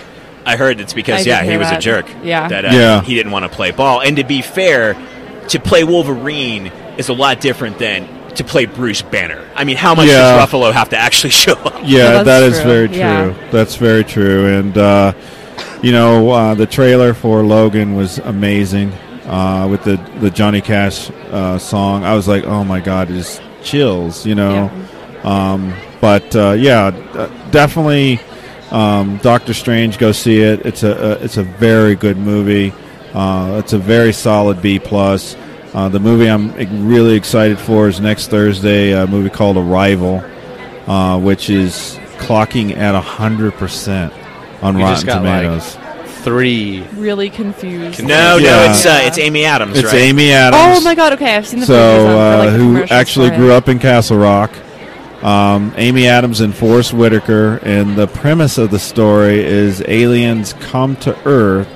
I 0.46 0.56
heard 0.56 0.80
it's 0.80 0.94
because 0.94 1.26
I 1.26 1.30
yeah, 1.30 1.42
he 1.42 1.50
hear 1.50 1.58
was 1.58 1.70
a 1.70 1.78
jerk. 1.78 2.06
Yeah. 2.24 2.48
that 2.48 2.64
uh, 2.64 2.68
Yeah. 2.72 3.02
he 3.02 3.14
didn't 3.14 3.32
want 3.32 3.44
to 3.44 3.48
play 3.50 3.70
ball. 3.70 4.00
And 4.00 4.16
to 4.16 4.24
be 4.24 4.40
fair, 4.40 4.96
to 5.48 5.58
play 5.60 5.84
Wolverine 5.84 6.70
is 6.96 7.08
a 7.08 7.12
lot 7.12 7.40
different 7.40 7.78
than 7.78 8.08
to 8.36 8.44
play 8.44 8.66
Bruce 8.66 9.02
Banner. 9.02 9.42
I 9.56 9.64
mean, 9.64 9.76
how 9.76 9.94
much 9.94 10.06
Yeah. 10.06 10.36
does 10.36 10.48
Ruffalo 10.48 10.72
have 10.72 10.90
to 10.90 10.96
actually 10.96 11.30
show 11.44 11.52
up? 11.54 11.80
yeah, 11.84 11.98
Well, 12.04 12.24
that 12.24 12.40
that's 12.40 12.56
is 12.58 12.62
very 12.62 12.86
true. 12.88 12.96
Yeah. 12.98 13.32
That's 13.50 13.74
very 13.74 14.04
true. 14.04 14.46
And 14.58 14.78
uh, 14.78 15.12
you 15.82 15.92
know, 15.92 16.30
uh, 16.30 16.54
the 16.54 16.66
trailer 16.66 17.14
for 17.14 17.42
Logan 17.42 17.94
was 17.94 18.18
amazing 18.18 18.92
uh, 19.26 19.68
with 19.70 19.84
the 19.84 19.96
the 20.20 20.30
Johnny 20.30 20.60
Cash 20.60 21.10
uh, 21.30 21.58
song. 21.58 22.04
I 22.04 22.14
was 22.14 22.26
like, 22.26 22.44
oh 22.44 22.64
my 22.64 22.80
god, 22.80 23.08
just 23.08 23.40
chills. 23.62 24.26
You 24.26 24.34
know. 24.34 24.70
Um, 25.24 25.74
but 26.00 26.34
uh, 26.34 26.52
yeah, 26.52 26.86
uh, 26.86 27.50
definitely 27.50 28.20
um, 28.70 29.18
Doctor 29.18 29.54
Strange. 29.54 29.98
Go 29.98 30.12
see 30.12 30.40
it. 30.40 30.64
It's 30.64 30.82
a, 30.82 30.92
a 30.92 31.10
it's 31.24 31.36
a 31.36 31.42
very 31.42 31.94
good 31.94 32.16
movie. 32.16 32.72
Uh, 33.14 33.60
it's 33.62 33.72
a 33.72 33.78
very 33.78 34.12
solid 34.12 34.62
B 34.62 34.78
plus. 34.78 35.36
Uh, 35.74 35.88
the 35.88 36.00
movie 36.00 36.28
I'm 36.28 36.88
really 36.88 37.14
excited 37.14 37.58
for 37.58 37.88
is 37.88 38.00
next 38.00 38.28
Thursday. 38.28 38.92
A 38.92 39.06
movie 39.06 39.30
called 39.30 39.56
Arrival, 39.56 40.24
uh, 40.86 41.18
which 41.18 41.50
is 41.50 41.98
clocking 42.16 42.76
at 42.76 42.94
hundred 43.02 43.54
percent 43.54 44.12
on 44.62 44.76
You 44.78 44.80
just 44.86 45.06
Rotten 45.06 45.24
got, 45.24 45.28
like, 45.28 45.42
Tomatoes. 45.42 45.78
Three. 46.22 46.82
Really 46.96 47.30
confused. 47.30 48.02
No, 48.02 48.08
no, 48.08 48.36
Yeah. 48.38 48.70
it's 48.70 48.84
uh, 48.84 49.00
it's 49.04 49.18
Amy 49.18 49.44
Adams, 49.44 49.78
It's 49.78 49.86
right? 49.92 50.02
Amy 50.02 50.32
Adams. 50.32 50.78
Oh 50.78 50.80
my 50.84 50.94
god. 50.94 51.12
Okay, 51.14 51.36
I've 51.36 51.46
seen 51.46 51.60
the 51.60 51.66
so 51.66 51.72
previews 51.74 52.04
for, 52.04 52.16
uh, 52.16 52.38
like, 52.38 52.88
who 52.88 52.94
actually 52.94 53.30
grew 53.30 53.52
up 53.52 53.68
in 53.68 53.78
Castle 53.78 54.18
Rock. 54.18 54.50
Um, 55.22 55.72
Amy 55.76 56.06
Adams 56.06 56.40
and 56.40 56.54
Forest 56.54 56.92
Whitaker, 56.92 57.56
and 57.64 57.96
the 57.96 58.06
premise 58.06 58.56
of 58.58 58.70
the 58.70 58.78
story 58.78 59.44
is 59.44 59.82
aliens 59.88 60.52
come 60.60 60.94
to 60.96 61.16
Earth, 61.26 61.66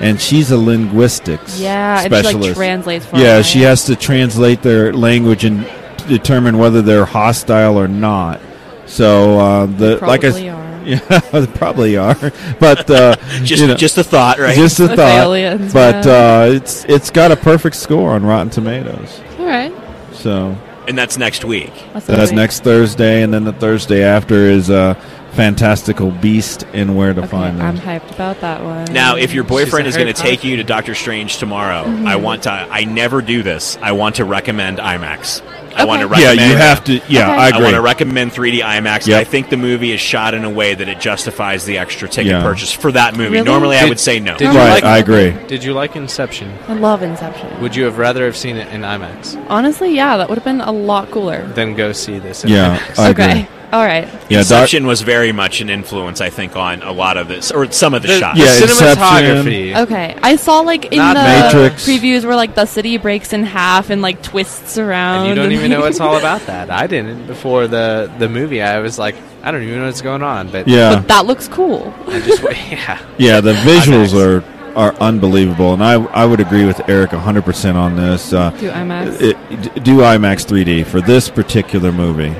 and 0.00 0.20
she's 0.20 0.50
a 0.50 0.58
linguistics 0.58 1.58
Yeah, 1.58 2.00
and 2.02 2.12
she 2.12 2.20
specialist. 2.20 2.48
like 2.48 2.56
translates 2.56 3.06
yeah, 3.14 3.40
she 3.42 3.62
has 3.62 3.84
to 3.84 3.96
translate 3.96 4.60
their 4.62 4.92
language 4.92 5.44
and 5.44 5.66
determine 6.08 6.58
whether 6.58 6.82
they're 6.82 7.06
hostile 7.06 7.78
or 7.78 7.88
not. 7.88 8.40
So 8.86 9.38
uh, 9.38 9.66
the 9.66 9.98
like 10.02 10.22
I 10.24 10.30
probably 10.30 10.48
are. 10.50 10.63
yeah, 11.32 11.46
probably 11.54 11.96
are, 11.96 12.14
but 12.60 12.90
uh, 12.90 13.16
Just 13.44 13.62
you 13.62 13.68
know, 13.68 13.74
just 13.74 13.98
a 13.98 14.04
thought, 14.04 14.38
right? 14.38 14.54
just 14.54 14.78
a 14.80 14.84
With 14.84 14.96
thought. 14.96 15.22
aliens, 15.22 15.72
but 15.72 16.04
man. 16.06 16.50
uh, 16.50 16.54
it's 16.54 16.84
it's 16.84 17.10
got 17.10 17.32
a 17.32 17.36
perfect 17.36 17.76
score 17.76 18.12
on 18.12 18.24
Rotten 18.24 18.50
Tomatoes. 18.50 19.20
All 19.38 19.46
right. 19.46 19.72
So 20.12 20.56
and 20.86 20.96
that's 20.96 21.16
next 21.18 21.44
week. 21.44 21.72
That's, 21.92 22.06
that's 22.06 22.32
next 22.32 22.62
Thursday, 22.62 23.22
and 23.22 23.32
then 23.32 23.44
the 23.44 23.52
Thursday 23.52 24.02
after 24.04 24.34
is 24.34 24.70
uh, 24.70 24.94
Fantastical 25.34 26.10
Beast 26.10 26.64
and 26.72 26.96
Where 26.96 27.12
to 27.12 27.20
Okay, 27.20 27.28
Find 27.28 27.58
Them. 27.58 27.66
I'm 27.66 27.76
hyped 27.78 28.12
about 28.14 28.40
that 28.40 28.62
one. 28.62 28.92
Now, 28.92 29.16
if 29.16 29.32
your 29.32 29.44
boyfriend 29.44 29.86
is 29.86 29.96
going 29.96 30.06
to 30.12 30.20
take 30.20 30.44
you 30.44 30.56
to 30.56 30.64
Doctor 30.64 30.94
Strange 30.94 31.38
tomorrow, 31.38 31.84
Mm-hmm. 31.84 32.06
I 32.06 32.16
want 32.16 32.44
to. 32.44 32.50
I 32.50 32.84
never 32.84 33.20
do 33.20 33.42
this. 33.42 33.76
I 33.82 33.92
want 33.92 34.16
to 34.16 34.24
recommend 34.24 34.78
IMAX. 34.78 35.42
I 35.74 35.84
want 35.86 36.00
to 36.02 36.06
Okay. 36.06 36.20
yeah, 36.22 36.28
recommend. 36.28 36.50
you 36.52 36.56
have 36.56 36.84
to. 36.84 36.92
Yeah, 37.08 37.32
Okay. 37.32 37.40
I 37.40 37.48
agree. 37.48 37.58
I 37.58 37.62
want 37.64 37.74
to 37.74 37.80
recommend 37.80 38.30
3D 38.32 38.60
IMAX. 38.62 39.06
Yep. 39.08 39.20
I 39.20 39.24
think 39.24 39.48
the 39.50 39.56
movie 39.56 39.90
is 39.92 40.00
shot 40.00 40.32
in 40.34 40.44
a 40.44 40.50
way 40.50 40.74
that 40.74 40.88
it 40.88 41.00
justifies 41.00 41.64
the 41.64 41.78
extra 41.78 42.08
ticket 42.08 42.30
Yeah. 42.32 42.42
purchase 42.42 42.72
for 42.72 42.92
that 42.92 43.16
movie. 43.16 43.32
Really? 43.32 43.44
Normally, 43.44 43.76
I 43.76 43.84
would 43.86 43.98
say 43.98 44.20
no. 44.20 44.36
Did 44.36 44.52
you 44.52 44.58
right, 44.58 44.70
like? 44.74 44.84
I 44.84 44.98
agree. 44.98 45.32
Did 45.48 45.64
you 45.64 45.72
like 45.72 45.96
Inception? 45.96 46.52
I 46.68 46.74
love 46.74 47.02
Inception. 47.02 47.60
Would 47.60 47.74
you 47.74 47.84
have 47.84 47.98
rather 47.98 48.24
have 48.24 48.36
seen 48.36 48.56
it 48.56 48.72
in 48.72 48.82
IMAX 48.82 49.36
Honestly, 49.50 49.94
yeah, 49.96 50.16
that 50.16 50.28
would 50.28 50.38
have 50.38 50.44
been 50.44 50.60
a 50.60 50.72
lot 50.72 51.10
cooler. 51.10 51.44
than 51.48 51.74
go 51.74 51.92
see 51.92 52.18
this? 52.20 52.44
In 52.44 52.50
Yeah, 52.50 52.78
IMAX? 52.78 52.98
I 52.98 53.10
okay. 53.10 53.48
Agree. 53.74 53.80
All 53.80 53.84
right. 53.84 54.04
Yeah, 54.30 54.38
Doc- 54.38 54.50
Inception 54.62 54.86
was 54.86 55.02
very 55.02 55.32
much 55.32 55.60
an 55.60 55.68
influence, 55.70 56.20
I 56.20 56.30
think, 56.30 56.56
on 56.56 56.82
a 56.82 56.92
lot 56.92 57.16
of 57.16 57.28
this 57.28 57.50
or 57.50 57.70
some 57.72 57.94
of 57.94 58.02
the, 58.02 58.08
The, 58.08 58.18
shots. 58.20 58.38
Yeah, 58.38 58.54
the 58.56 58.62
Inception. 58.62 58.96
cinematography. 59.04 59.76
Okay. 59.82 60.16
I 60.22 60.36
saw 60.36 60.60
like 60.60 60.86
in 60.86 60.98
Not 60.98 61.14
the 61.16 61.58
Matrix. 61.58 61.86
previews 61.86 62.24
where 62.24 62.36
like 62.36 62.54
the 62.54 62.66
city 62.66 62.96
breaks 62.98 63.32
in 63.32 63.44
half 63.44 63.90
and 63.90 64.00
like 64.02 64.22
twists 64.22 64.78
around. 64.78 65.20
And 65.20 65.28
you 65.28 65.34
don't 65.34 65.52
even 65.52 65.70
know 65.70 65.80
like- 65.82 65.90
it's 65.90 66.00
all 66.00 66.16
about 66.16 66.42
that. 66.46 66.70
I 66.70 66.86
didn't 66.86 67.26
before 67.26 67.66
the 67.66 68.10
the 68.18 68.28
movie. 68.28 68.62
I 68.62 68.78
was 68.80 68.98
like, 68.98 69.16
I 69.42 69.50
don't 69.50 69.62
even 69.62 69.78
know 69.80 69.86
what's 69.86 70.00
going 70.02 70.22
on. 70.22 70.48
But 70.50 70.66
yeah, 70.68 70.96
But 70.96 71.08
that 71.08 71.26
looks 71.26 71.48
cool. 71.48 71.92
I 72.06 72.20
just 72.20 72.42
yeah. 72.70 72.98
yeah. 73.18 73.40
The 73.40 73.52
visuals 73.68 74.12
IMAX. 74.14 74.42
are 74.44 74.54
are 74.76 74.94
unbelievable, 74.96 75.72
and 75.74 75.84
I 75.84 75.94
I 76.02 76.24
would 76.24 76.40
agree 76.40 76.64
with 76.64 76.80
Eric 76.88 77.12
100 77.12 77.44
percent 77.44 77.76
on 77.78 77.94
this. 77.96 78.32
Uh, 78.32 78.50
Do 78.50 78.70
IMAX. 78.70 79.20
it, 79.20 79.36
d- 79.74 79.80
do 79.80 79.96
IMAX 79.98 80.44
3D 80.46 80.84
for 80.86 81.00
this 81.00 81.28
particular 81.28 81.92
movie. 81.92 82.34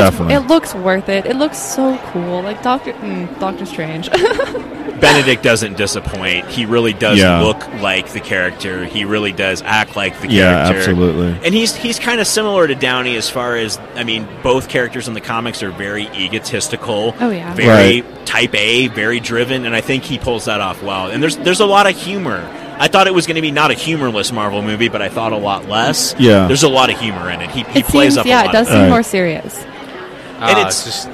It's- 0.00 0.10
Definitely. 0.12 0.34
It 0.34 0.48
looks 0.48 0.74
worth 0.74 1.08
it. 1.08 1.26
It 1.26 1.36
looks 1.36 1.58
so 1.58 1.98
cool. 2.12 2.42
Like 2.42 2.62
Doctor 2.62 2.92
mm, 2.94 3.38
Doctor 3.40 3.66
Strange. 3.66 4.10
Benedict 5.00 5.42
doesn't 5.42 5.78
disappoint. 5.78 6.46
He 6.48 6.66
really 6.66 6.92
does 6.92 7.18
Yeah. 7.18 7.40
look 7.40 7.66
like 7.80 8.12
the 8.12 8.20
character. 8.20 8.84
He 8.84 9.04
really 9.06 9.32
does 9.32 9.62
act 9.62 9.96
like 9.96 10.12
the 10.20 10.28
character. 10.28 10.36
yeah, 10.36 10.64
character. 10.68 10.90
absolutely. 10.90 11.46
And 11.46 11.54
he's 11.54 11.74
he's 11.74 11.98
kind 11.98 12.20
of 12.20 12.26
similar 12.26 12.66
to 12.66 12.74
Downey 12.74 13.16
as 13.16 13.30
far 13.30 13.56
as 13.56 13.78
I 13.94 14.04
mean, 14.04 14.28
both 14.42 14.68
characters 14.68 15.08
in 15.08 15.14
the 15.14 15.20
comics 15.22 15.62
are 15.62 15.70
very 15.70 16.06
egotistical. 16.08 17.14
Oh, 17.18 17.30
yeah. 17.30 17.54
very 17.54 18.02
type 18.26 18.54
A, 18.54 18.88
very 18.88 19.20
driven, 19.20 19.64
and 19.64 19.74
I 19.74 19.80
think 19.80 20.04
he 20.04 20.18
pulls 20.18 20.44
that 20.44 20.60
off 20.60 20.82
well. 20.82 21.10
And 21.10 21.22
there's 21.22 21.36
there's 21.38 21.60
a 21.60 21.66
lot 21.66 21.88
of 21.88 21.96
humor. 21.96 22.46
I 22.78 22.88
thought 22.88 23.06
it 23.06 23.14
was 23.14 23.26
going 23.26 23.36
to 23.36 23.42
be 23.42 23.50
not 23.50 23.70
a 23.70 23.74
humorless 23.74 24.32
Marvel 24.32 24.62
movie, 24.62 24.88
but 24.88 25.02
I 25.02 25.08
thought 25.10 25.32
a 25.32 25.36
lot 25.38 25.66
less. 25.68 26.14
Yeah. 26.18 26.46
there's 26.46 26.62
a 26.62 26.68
lot 26.68 26.90
of 26.90 26.98
humor 26.98 27.30
in 27.30 27.40
it. 27.42 27.50
He, 27.50 27.62
he 27.64 27.80
it 27.80 27.84
plays 27.86 28.14
seems 28.14 28.16
up. 28.18 28.24
a 28.26 28.28
yeah, 28.30 28.44
it 28.48 28.52
does 28.52 28.68
of 28.68 28.72
seem 28.72 28.82
Right. 28.82 28.88
more 28.90 29.02
serious. 29.02 29.54
And 30.40 30.56
Ah, 30.56 30.60
it's- 30.60 30.84
just 30.84 31.08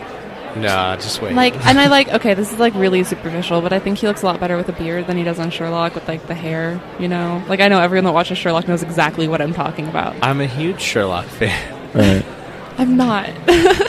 Nah, 0.57 0.97
just 0.97 1.21
wait. 1.21 1.35
Like, 1.35 1.55
and 1.67 1.79
I 1.79 1.87
like. 1.97 2.09
Okay, 2.09 2.33
this 2.33 2.51
is 2.51 2.59
like 2.59 2.75
really 2.75 3.05
superficial, 3.05 3.61
but 3.61 3.75
I 3.75 3.79
think 3.79 3.99
he 3.99 4.07
looks 4.07 4.23
a 4.23 4.27
lot 4.27 4.41
better 4.41 4.57
with 4.57 4.71
a 4.71 4.73
beard 4.73 5.07
than 5.07 5.19
he 5.19 5.23
does 5.23 5.39
on 5.39 5.51
Sherlock 5.51 5.95
with 5.95 6.09
like 6.09 6.27
the 6.29 6.35
hair. 6.35 6.81
You 6.99 7.09
know, 7.09 7.43
like 7.47 7.61
I 7.61 7.69
know 7.69 7.79
everyone 7.79 8.05
that 8.05 8.13
watches 8.15 8.39
Sherlock 8.39 8.67
knows 8.67 8.83
exactly 8.83 9.29
what 9.29 9.43
I'm 9.43 9.53
talking 9.53 9.87
about. 9.87 10.17
I'm 10.23 10.41
a 10.41 10.47
huge 10.47 10.81
Sherlock 10.81 11.27
fan. 11.27 11.93
Right. 11.95 12.25
I'm 12.79 12.97
not. 12.97 13.27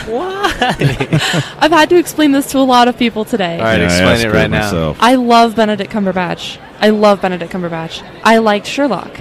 Why? 0.07 0.53
I've 1.59 1.71
had 1.71 1.89
to 1.89 1.97
explain 1.97 2.31
this 2.33 2.51
to 2.51 2.57
a 2.57 2.67
lot 2.67 2.87
of 2.89 2.97
people 2.97 3.23
today. 3.25 3.59
All 3.59 3.63
right, 3.65 3.79
Yeah, 3.79 3.85
explain 3.85 4.19
it 4.19 4.23
her 4.25 4.31
right 4.31 4.49
now. 4.49 4.59
myself. 4.63 4.97
I 4.99 5.15
love 5.15 5.55
Benedict 5.55 5.91
Cumberbatch. 5.91 6.57
I 6.79 6.89
love 6.89 7.21
Benedict 7.21 7.51
Cumberbatch. 7.51 8.01
I 8.23 8.37
liked 8.39 8.65
Sherlock. 8.67 9.19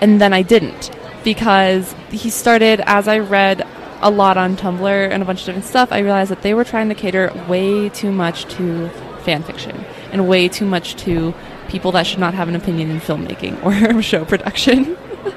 And 0.00 0.20
then 0.20 0.32
I 0.32 0.42
didn't 0.42 0.90
because 1.24 1.94
he 2.10 2.30
started 2.30 2.80
as 2.86 3.06
I 3.08 3.18
read 3.18 3.66
a 4.02 4.10
lot 4.10 4.36
on 4.36 4.56
Tumblr 4.56 5.10
and 5.10 5.22
a 5.22 5.26
bunch 5.26 5.40
of 5.40 5.46
different 5.46 5.66
stuff, 5.66 5.92
I 5.92 5.98
realized 6.00 6.30
that 6.30 6.42
they 6.42 6.54
were 6.54 6.64
trying 6.64 6.88
to 6.88 6.94
cater 6.94 7.32
way 7.48 7.88
too 7.90 8.10
much 8.12 8.44
to 8.56 8.88
fan 9.24 9.42
fiction 9.42 9.84
and 10.12 10.26
way 10.28 10.48
too 10.48 10.64
much 10.64 10.96
to 10.96 11.34
people 11.68 11.92
that 11.92 12.06
should 12.06 12.18
not 12.18 12.34
have 12.34 12.48
an 12.48 12.56
opinion 12.56 12.90
in 12.90 13.00
filmmaking 13.00 13.62
or 13.64 14.00
show 14.10 14.24
production. 14.24 14.96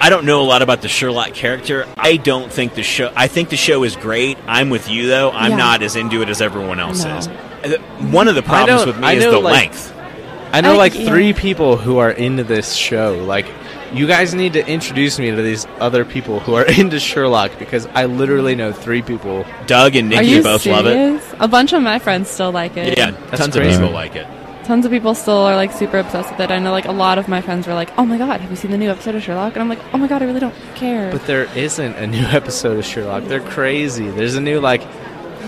I 0.00 0.10
don't 0.10 0.24
know 0.26 0.40
a 0.40 0.44
lot 0.44 0.62
about 0.62 0.80
the 0.80 0.88
Sherlock 0.88 1.34
character. 1.34 1.84
I 1.96 2.16
don't 2.16 2.52
think 2.52 2.74
the 2.74 2.84
show. 2.84 3.12
I 3.16 3.26
think 3.26 3.48
the 3.48 3.56
show 3.56 3.82
is 3.82 3.96
great. 3.96 4.38
I'm 4.46 4.70
with 4.70 4.88
you 4.88 5.08
though. 5.08 5.30
I'm 5.32 5.52
Yeah. 5.52 5.56
not 5.56 5.82
as 5.82 5.96
into 5.96 6.22
it 6.22 6.28
as 6.28 6.40
everyone 6.40 6.78
else 6.78 7.04
No. 7.04 7.16
is. 7.16 7.26
Uh, 7.28 7.78
One 8.12 8.28
of 8.28 8.36
the 8.36 8.42
problems 8.42 8.86
with 8.86 8.96
me 8.98 9.06
I 9.08 9.12
is 9.14 9.24
know, 9.24 9.32
the 9.32 9.38
like- 9.40 9.54
length. 9.54 9.92
I 10.52 10.60
know 10.60 10.74
I- 10.74 10.76
like 10.76 10.94
yeah. 10.94 11.08
three 11.08 11.32
people 11.32 11.76
who 11.76 11.98
are 11.98 12.10
into 12.10 12.44
this 12.44 12.74
show. 12.74 13.22
Like, 13.26 13.46
you 13.92 14.06
guys 14.06 14.34
need 14.34 14.52
to 14.54 14.66
introduce 14.66 15.18
me 15.18 15.30
to 15.30 15.42
these 15.42 15.66
other 15.80 16.04
people 16.04 16.40
who 16.40 16.54
are 16.54 16.64
into 16.80 16.98
Sherlock 17.00 17.58
because 17.58 17.86
I 17.94 18.04
literally 18.06 18.54
know 18.54 18.72
three 18.72 19.02
people. 19.02 19.44
Doug 19.66 19.96
and 19.96 20.12
Are 20.12 20.16
Nikki 20.22 20.28
you 20.36 20.42
both 20.42 20.62
serious? 20.62 20.84
love 20.84 20.86
it. 21.34 21.36
A 21.40 21.48
bunch 21.48 21.72
of 21.72 21.82
my 21.82 21.98
friends 21.98 22.28
still 22.30 22.52
like 22.52 22.76
it. 22.76 22.96
Yeah, 22.98 23.10
That's 23.12 23.38
tons 23.42 23.56
crazy. 23.56 23.74
of 23.74 23.80
people 23.80 23.94
like 23.94 24.16
it. 24.16 24.26
Tons 24.64 24.84
of 24.84 24.92
people 24.92 25.14
still 25.14 25.38
are 25.38 25.56
like 25.56 25.72
super 25.72 25.96
obsessed 25.98 26.30
with 26.30 26.40
it. 26.40 26.50
I 26.50 26.58
know 26.58 26.72
like 26.72 26.84
a 26.84 26.92
lot 26.92 27.16
of 27.16 27.26
my 27.26 27.40
friends 27.40 27.66
were 27.66 27.72
like, 27.72 27.90
"Oh 27.96 28.04
my 28.04 28.18
god, 28.18 28.42
have 28.42 28.50
you 28.50 28.56
seen 28.56 28.70
the 28.70 28.76
new 28.76 28.90
episode 28.90 29.14
of 29.14 29.22
Sherlock?" 29.22 29.54
And 29.54 29.62
I'm 29.62 29.68
like, 29.70 29.78
"Oh 29.94 29.96
my 29.98 30.06
god, 30.06 30.20
I 30.20 30.26
really 30.26 30.40
don't 30.40 30.54
care." 30.74 31.10
But 31.10 31.24
there 31.26 31.44
isn't 31.56 31.94
a 31.94 32.06
new 32.06 32.22
episode 32.26 32.76
of 32.78 32.84
Sherlock. 32.84 33.24
They're 33.24 33.40
crazy. 33.40 34.10
There's 34.10 34.34
a 34.34 34.42
new 34.42 34.60
like 34.60 34.82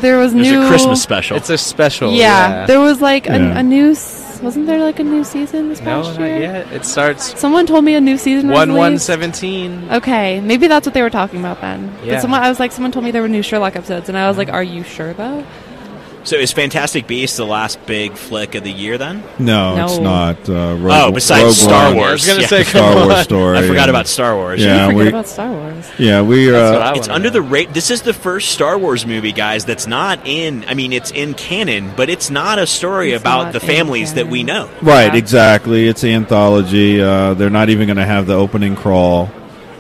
there 0.01 0.19
was 0.19 0.33
There's 0.33 0.47
new 0.47 0.63
a 0.63 0.69
Christmas 0.69 1.03
special. 1.03 1.37
it's 1.37 1.51
a 1.51 1.59
special. 1.59 2.13
Yeah, 2.13 2.67
there 2.67 2.81
was 2.81 3.01
like 3.01 3.29
a, 3.29 3.39
Yeah. 3.39 3.59
a 3.59 3.63
new. 3.63 3.95
Wasn't 4.43 4.67
there 4.67 4.79
like 4.83 4.99
a 4.99 5.05
new 5.05 5.23
season 5.23 5.69
this 5.69 5.81
No, 5.81 6.03
past 6.03 6.19
not 6.19 6.25
year? 6.27 6.41
yet. 6.41 6.73
It 6.73 6.87
starts 6.87 7.39
Someone 7.39 7.67
told 7.67 7.85
me 7.85 7.95
a 7.95 8.01
new 8.01 8.17
season 8.17 8.49
one 8.49 8.73
one 8.75 8.99
seventeen. 8.99 9.87
Okay, 9.93 10.41
maybe 10.41 10.67
that's 10.67 10.87
what 10.87 10.95
they 10.95 11.03
were 11.03 11.11
talking 11.11 11.41
about 11.41 11.61
then. 11.61 11.93
Yeah. 12.03 12.15
But 12.15 12.23
someone, 12.23 12.43
I 12.43 12.49
was 12.49 12.59
like, 12.59 12.73
someone 12.73 12.91
told 12.91 13.05
me 13.05 13.11
there 13.11 13.21
were 13.21 13.29
new 13.29 13.43
Sherlock 13.43 13.77
episodes, 13.77 14.09
and 14.09 14.17
I 14.17 14.29
was 14.29 14.39
like, 14.39 14.49
mm-hmm. 14.49 14.57
"Are 14.57 14.63
you 14.63 14.83
sure 14.83 15.13
though?" 15.13 15.45
So 16.31 16.37
is 16.37 16.53
Fantastic 16.53 17.09
Beasts 17.09 17.37
the 17.39 17.45
last 17.45 17.85
big 17.87 18.13
flick 18.13 18.55
of 18.55 18.63
the 18.63 18.71
year 18.71 18.97
then? 18.99 19.25
No, 19.41 19.75
No. 19.75 19.85
it's 19.87 19.99
not. 19.99 20.49
Uh, 20.49 20.77
Rogue, 20.77 20.93
Oh, 20.95 21.11
besides 21.11 21.43
Rogue 21.43 21.55
Star 21.55 21.87
One, 21.89 21.97
Wars. 21.97 22.09
I 22.09 22.13
was 22.13 22.27
gonna 22.29 22.41
Yeah. 22.43 22.47
say, 22.47 22.63
Star 22.63 22.95
Wars 22.95 23.15
on. 23.17 23.25
story. 23.25 23.59
I 23.59 23.63
forgot 23.67 23.89
about 23.89 24.07
Star 24.07 24.37
Wars. 24.37 24.61
Yeah, 24.61 24.85
Forget 24.87 24.97
we- 24.97 25.09
about 25.09 25.27
Star 25.27 25.51
Wars. 25.51 25.85
Yeah, 25.99 26.23
we. 26.23 26.47
That's 26.47 26.79
what 26.79 26.87
Uh, 26.87 26.93
It's 26.95 27.09
under 27.09 27.31
know. 27.31 27.33
the 27.33 27.43
rate. 27.43 27.75
This 27.75 27.91
is 27.91 28.03
the 28.03 28.13
first 28.13 28.51
Star 28.53 28.79
Wars 28.79 29.05
movie, 29.05 29.33
guys. 29.33 29.65
That's 29.65 29.89
not 29.89 30.21
in. 30.25 30.65
I 30.69 30.75
mean, 30.75 30.93
it's 30.93 31.11
in 31.11 31.35
canon, 31.35 31.95
but 31.97 32.09
it's 32.09 32.31
not 32.31 32.61
a 32.61 32.67
story 32.69 33.11
It's 33.13 33.21
about 33.21 33.53
the 33.53 33.59
in 33.61 33.67
families 33.67 34.15
that 34.15 34.29
we 34.29 34.45
know. 34.45 34.69
right, 34.83 35.13
Yeah. 35.13 35.17
exactly. 35.19 35.89
It's 35.89 36.05
an 36.05 36.11
anthology. 36.11 37.03
Uh, 37.03 37.35
they're 37.35 37.51
not 37.51 37.71
even 37.71 37.89
going 37.89 37.97
to 37.97 38.07
have 38.07 38.29
the 38.29 38.35
opening 38.35 38.77
crawl. 38.77 39.31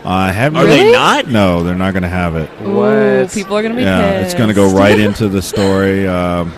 Uh, 0.04 0.32
have 0.32 0.56
Are 0.56 0.62
you- 0.62 0.68
they 0.68 0.92
not? 0.92 1.28
No, 1.28 1.62
they're 1.62 1.74
not 1.74 1.92
going 1.92 2.02
to 2.04 2.08
have 2.08 2.34
it. 2.36 2.48
Ooh, 2.62 2.72
What? 2.72 3.32
people 3.32 3.56
are 3.56 3.62
gonna 3.62 3.74
be 3.74 3.82
Yeah, 3.82 4.12
pissed. 4.12 4.24
it's 4.26 4.34
going 4.34 4.48
to 4.48 4.54
go 4.54 4.72
right 4.74 4.98
into 5.06 5.28
the 5.28 5.42
story. 5.42 6.06
Um, 6.08 6.52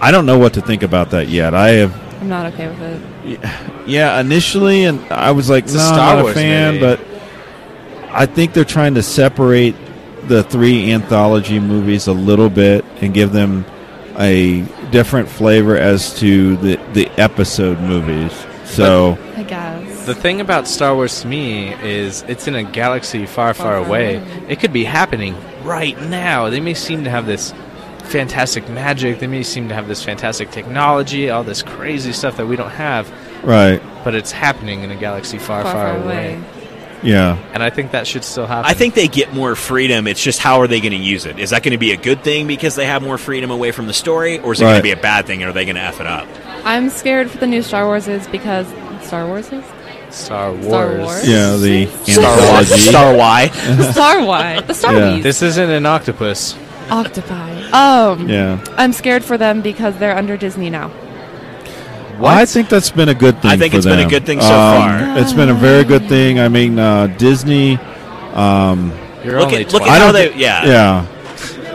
I 0.00 0.10
don't 0.10 0.26
know 0.26 0.38
what 0.38 0.52
to 0.54 0.60
think 0.60 0.82
about 0.82 1.10
that 1.10 1.28
yet. 1.28 1.54
I 1.54 1.68
have 1.70 1.94
I'm 2.20 2.28
not 2.28 2.52
okay 2.52 2.68
with 2.68 2.80
it. 2.82 3.40
Yeah, 3.86 4.18
initially, 4.20 4.84
and 4.84 5.00
I 5.10 5.30
was 5.30 5.48
like, 5.48 5.64
It's 5.64 5.74
a 5.74 5.78
no, 5.78 5.82
Star 5.84 6.16
I'm 6.18 6.22
not 6.24 6.30
a 6.30 6.34
fan, 6.34 6.74
movie. 6.74 6.80
but 6.86 7.00
I 8.12 8.26
think 8.26 8.52
they're 8.52 8.64
trying 8.64 8.94
to 8.94 9.02
separate 9.02 9.74
the 10.28 10.42
three 10.42 10.90
anthology 10.92 11.58
movies 11.60 12.06
a 12.06 12.12
little 12.12 12.48
bit 12.50 12.84
and 13.00 13.12
give 13.14 13.32
them 13.32 13.64
a 14.18 14.60
different 14.90 15.28
flavor 15.28 15.76
as 15.76 16.14
to 16.20 16.56
the 16.58 16.76
the 16.92 17.08
episode 17.18 17.80
movies. 17.80 18.32
So 18.64 19.18
I 19.36 19.42
guess. 19.42 19.93
The 20.04 20.14
thing 20.14 20.40
about 20.40 20.66
Star 20.68 20.94
Wars 20.94 21.22
to 21.22 21.26
me 21.26 21.72
is 21.82 22.22
it's 22.28 22.46
in 22.46 22.54
a 22.54 22.62
galaxy 22.62 23.24
far, 23.26 23.54
far, 23.54 23.54
Far, 23.54 23.54
far 23.54 23.76
away. 23.88 24.16
away. 24.16 24.44
It 24.48 24.60
could 24.60 24.72
be 24.72 24.84
happening 24.84 25.34
right 25.62 25.98
now. 26.02 26.50
They 26.50 26.60
may 26.60 26.74
seem 26.74 27.04
to 27.04 27.10
have 27.10 27.24
this 27.26 27.52
fantastic 28.04 28.68
magic. 28.68 29.18
They 29.18 29.26
may 29.26 29.42
seem 29.42 29.68
to 29.68 29.74
have 29.74 29.88
this 29.88 30.02
fantastic 30.04 30.50
technology, 30.50 31.30
all 31.30 31.42
this 31.42 31.62
crazy 31.62 32.12
stuff 32.12 32.36
that 32.36 32.46
we 32.46 32.54
don't 32.56 32.70
have, 32.70 33.10
right, 33.42 33.80
but 34.04 34.14
it's 34.14 34.30
happening 34.30 34.82
in 34.82 34.90
a 34.90 34.96
galaxy 34.96 35.38
far, 35.38 35.62
far, 35.62 35.72
far, 35.72 35.94
far 35.94 36.04
away. 36.04 36.34
away. 36.34 36.44
yeah, 37.02 37.38
And 37.54 37.62
I 37.62 37.70
think 37.70 37.92
that 37.92 38.06
should 38.06 38.24
still 38.24 38.46
happen. 38.46 38.70
I 38.70 38.74
think 38.74 38.92
they 38.94 39.08
get 39.08 39.32
more 39.32 39.54
freedom. 39.56 40.06
It's 40.06 40.22
just 40.22 40.38
how 40.38 40.60
are 40.60 40.66
they 40.66 40.80
going 40.80 40.92
to 40.92 40.98
use 40.98 41.24
it? 41.24 41.38
Is 41.38 41.48
that 41.50 41.62
going 41.62 41.72
to 41.72 41.78
be 41.78 41.92
a 41.92 41.96
good 41.96 42.22
thing 42.22 42.46
because 42.46 42.74
they 42.74 42.84
have 42.84 43.02
more 43.02 43.16
freedom 43.16 43.50
away 43.50 43.72
from 43.72 43.86
the 43.86 43.94
story, 43.94 44.38
or 44.38 44.52
is 44.52 44.60
it 44.60 44.64
going 44.64 44.76
to 44.76 44.82
be 44.82 44.90
a 44.92 44.96
bad 44.98 45.24
thing? 45.26 45.42
And 45.42 45.48
are 45.48 45.54
they 45.54 45.64
going 45.64 45.76
to 45.76 45.80
f 45.82 45.98
it 46.00 46.06
up? 46.06 46.28
I'm 46.66 46.90
scared 46.90 47.30
for 47.30 47.38
the 47.38 47.46
new 47.46 47.62
Star 47.62 47.86
Wars 47.86 48.06
is 48.06 48.26
because 48.28 48.66
Star 49.06 49.26
Wars 49.26 49.50
is 49.50 49.64
Star 50.14 50.52
Wars. 50.52 50.64
Star 50.66 50.96
Wars? 50.98 51.28
yeah, 51.28 51.56
the 51.56 51.86
Star 52.04 52.52
Wars. 52.52 52.68
Star 52.88 53.14
Y. 53.16 53.48
Star 53.92 54.24
Wars, 54.24 54.62
the 54.66 54.74
Star 54.74 54.94
Yeah. 54.94 55.10
Wars, 55.12 55.22
This 55.22 55.42
isn't 55.42 55.70
an 55.70 55.86
octopus. 55.86 56.56
Octopi. 56.90 57.62
Um, 57.72 58.28
Yeah, 58.28 58.62
I'm 58.76 58.92
scared 58.92 59.24
for 59.24 59.36
them 59.38 59.60
because 59.62 59.96
they're 59.98 60.16
under 60.16 60.36
Disney 60.36 60.70
now. 60.70 60.90
Well, 62.18 62.26
I 62.26 62.44
think 62.44 62.68
that's 62.68 62.90
been 62.90 63.08
a 63.08 63.14
good 63.14 63.42
thing. 63.42 63.50
I 63.50 63.56
think 63.56 63.72
for 63.72 63.78
it's 63.78 63.86
been 63.86 63.98
a 64.06 64.08
good 64.08 64.24
thing 64.24 64.40
so 64.40 64.46
Um, 64.46 64.76
far. 64.76 65.18
It's 65.18 65.32
been 65.32 65.48
a 65.48 65.54
very 65.54 65.82
good 65.82 66.08
thing. 66.08 66.38
I 66.38 66.48
mean, 66.48 66.78
uh, 66.78 67.08
Disney. 67.18 67.76
Um, 68.34 68.92
You're 69.24 69.40
Look 69.40 69.48
only 69.48 69.64
at 69.64 69.72
look 69.72 69.82
20. 69.82 69.84
at 69.84 69.88
I 69.90 69.98
how 69.98 70.12
don't 70.12 70.32
they. 70.32 70.38
Yeah. 70.38 70.64
Yeah. 70.64 71.06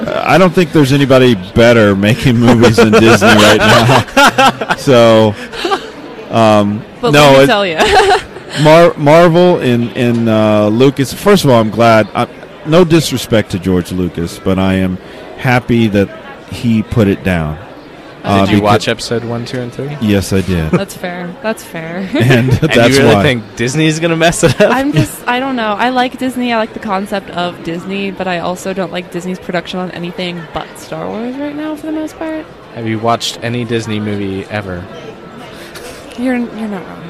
Uh, 0.07 0.23
I 0.25 0.37
don't 0.37 0.53
think 0.53 0.71
there's 0.71 0.93
anybody 0.93 1.35
better 1.55 1.93
making 1.93 2.37
movies 2.45 2.77
than 2.77 2.91
Disney 2.93 3.27
right 3.27 3.57
now. 3.57 4.75
So, 4.77 5.35
um, 6.31 6.85
But 7.01 7.11
no, 7.11 7.19
let 7.31 7.37
me 7.37 7.43
it- 7.43 7.47
tell 7.47 7.65
you, 7.65 7.77
Mar- 8.63 8.93
Marvel 8.97 9.57
and, 9.59 9.95
and 9.95 10.29
uh, 10.29 10.67
Lucas. 10.67 11.13
First 11.13 11.43
of 11.45 11.51
all, 11.51 11.59
I'm 11.59 11.69
glad. 11.69 12.07
I, 12.13 12.27
no 12.65 12.83
disrespect 12.83 13.51
to 13.51 13.59
George 13.59 13.91
Lucas, 13.91 14.39
but 14.39 14.59
I 14.59 14.75
am 14.75 14.97
happy 15.37 15.87
that 15.87 16.09
he 16.51 16.83
put 16.83 17.07
it 17.07 17.23
down. 17.23 17.57
Uh, 18.21 18.45
Did 18.45 18.57
you 18.57 18.61
watch 18.61 18.89
episode 18.89 19.23
one, 19.23 19.45
two, 19.45 19.61
and 19.61 19.71
three? 19.71 19.95
Yes, 20.01 20.33
I 20.33 20.41
did, 20.41 20.71
that's 20.71 20.93
fair. 20.95 21.33
That's 21.41 21.63
fair. 21.63 21.99
and 22.19 22.49
And 22.49 22.51
that's 22.51 22.97
you 22.97 23.03
really 23.03 23.15
why. 23.15 23.23
think 23.23 23.55
Disney's 23.55 24.01
gonna 24.01 24.17
mess 24.17 24.43
it 24.43 24.59
up? 24.59 24.75
I'm 24.75 24.91
just, 24.91 25.25
I 25.27 25.39
don't 25.39 25.55
know. 25.55 25.73
I 25.73 25.89
like 25.89 26.19
Disney. 26.19 26.51
I 26.51 26.57
like 26.57 26.73
the 26.73 26.81
concept 26.81 27.29
of 27.29 27.63
Disney, 27.63 28.11
but 28.11 28.27
I 28.27 28.39
also 28.39 28.73
don't 28.73 28.91
like 28.91 29.09
Disney's 29.11 29.39
production 29.39 29.79
on 29.79 29.89
anything 29.91 30.43
but 30.53 30.67
Star 30.77 31.07
Wars 31.07 31.37
right 31.37 31.55
now, 31.55 31.77
for 31.77 31.85
the 31.85 31.93
most 31.93 32.17
part. 32.17 32.45
Have 32.75 32.87
you 32.87 32.99
watched 32.99 33.39
any 33.41 33.63
Disney 33.63 34.01
movie 34.01 34.43
ever? 34.45 34.85
You're, 36.19 36.35
you're 36.35 36.67
not 36.67 36.85
wrong. 36.85 37.08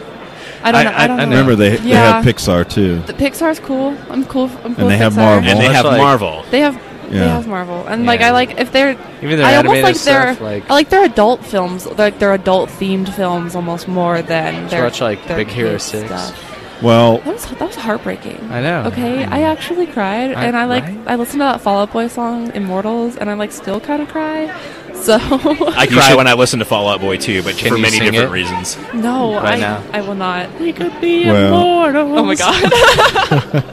I 0.63 0.71
don't 0.71 0.81
I- 0.81 0.83
know. 0.83 0.89
I, 0.91 1.03
I- 1.03 1.07
don't 1.07 1.19
I 1.19 1.25
know. 1.25 1.29
know. 1.31 1.37
Remember, 1.41 1.55
they, 1.55 1.77
they 1.77 1.89
Yeah. 1.89 2.21
have 2.21 2.25
Pixar 2.25 2.69
too. 2.69 2.99
The 3.01 3.13
Pixar's 3.13 3.59
cool. 3.59 3.95
I'm 4.09 4.25
cool. 4.25 4.45
I'm 4.45 4.49
cool. 4.49 4.67
And 4.67 4.75
they 4.77 4.83
with 4.85 4.97
have 4.97 5.13
Pixar. 5.13 5.17
Marvel. 5.17 5.49
And 5.49 5.59
they 5.59 5.73
have 5.73 5.85
like- 5.85 5.97
Marvel. 5.97 6.43
They 6.51 6.59
have. 6.61 6.75
yeah. 6.75 7.09
They 7.21 7.27
have 7.29 7.47
Marvel, 7.47 7.87
and 7.87 8.05
like 8.05 8.21
I 8.21 8.31
like 8.31 8.59
if 8.59 8.71
they're. 8.71 8.91
Even 9.23 9.37
their 9.37 9.45
I 9.47 9.55
almost 9.55 9.75
animated 9.77 9.83
like 9.83 9.95
their. 10.03 10.33
stuff, 10.35 10.41
like 10.41 10.69
I 10.69 10.73
like 10.73 10.89
their 10.89 11.03
adult 11.05 11.43
films, 11.43 11.85
like 11.97 12.19
their 12.19 12.33
adult 12.33 12.69
themed 12.69 13.11
films, 13.13 13.55
almost 13.55 13.87
more 13.87 14.21
than 14.21 14.53
Did 14.63 14.69
their. 14.69 14.79
you 14.79 14.83
watch, 14.85 15.01
like, 15.01 15.25
their 15.27 15.37
Big 15.37 15.47
Hero 15.47 15.77
6? 15.79 16.05
Stuff. 16.05 16.45
Well, 16.83 17.17
That 17.17 17.33
was 17.33 17.45
that 17.47 17.59
was 17.61 17.75
heartbreaking. 17.75 18.47
I 18.51 18.61
know. 18.61 18.83
Okay, 18.85 19.25
I 19.25 19.41
actually 19.41 19.87
cried, 19.87 20.31
I- 20.33 20.45
and 20.45 20.55
I 20.55 20.65
like 20.65 20.83
right? 20.83 20.99
I 21.07 21.15
listened 21.15 21.39
to 21.41 21.45
that 21.45 21.61
Fall 21.61 21.79
Out 21.81 21.91
Boy 21.91 22.07
song 22.07 22.51
"Immortals," 22.53 23.17
and 23.17 23.29
I 23.29 23.33
like 23.33 23.51
still 23.51 23.79
kind 23.81 24.01
of 24.03 24.07
cry. 24.09 24.53
So 25.01 25.15
I 25.15 25.87
cry 25.87 26.09
should- 26.09 26.17
when 26.17 26.27
I 26.27 26.33
listen 26.33 26.59
to 26.59 26.65
Fall 26.65 26.87
Out 26.89 26.99
Boy 27.01 27.17
too, 27.17 27.41
but 27.41 27.57
Can 27.57 27.69
for 27.69 27.75
you 27.77 27.81
many 27.81 27.97
sing 27.97 28.11
different 28.11 28.31
it? 28.31 28.33
reasons. 28.33 28.77
no, 28.93 29.35
Right 29.35 29.55
I 29.55 29.59
now. 29.59 29.83
I 29.93 30.01
will 30.01 30.15
not. 30.15 30.59
We 30.59 30.71
could 30.73 30.99
be 31.01 31.25
Well- 31.25 31.47
immortals. 31.47 32.19
Oh 32.19 32.23
my 32.23 32.35
god. 32.35 33.63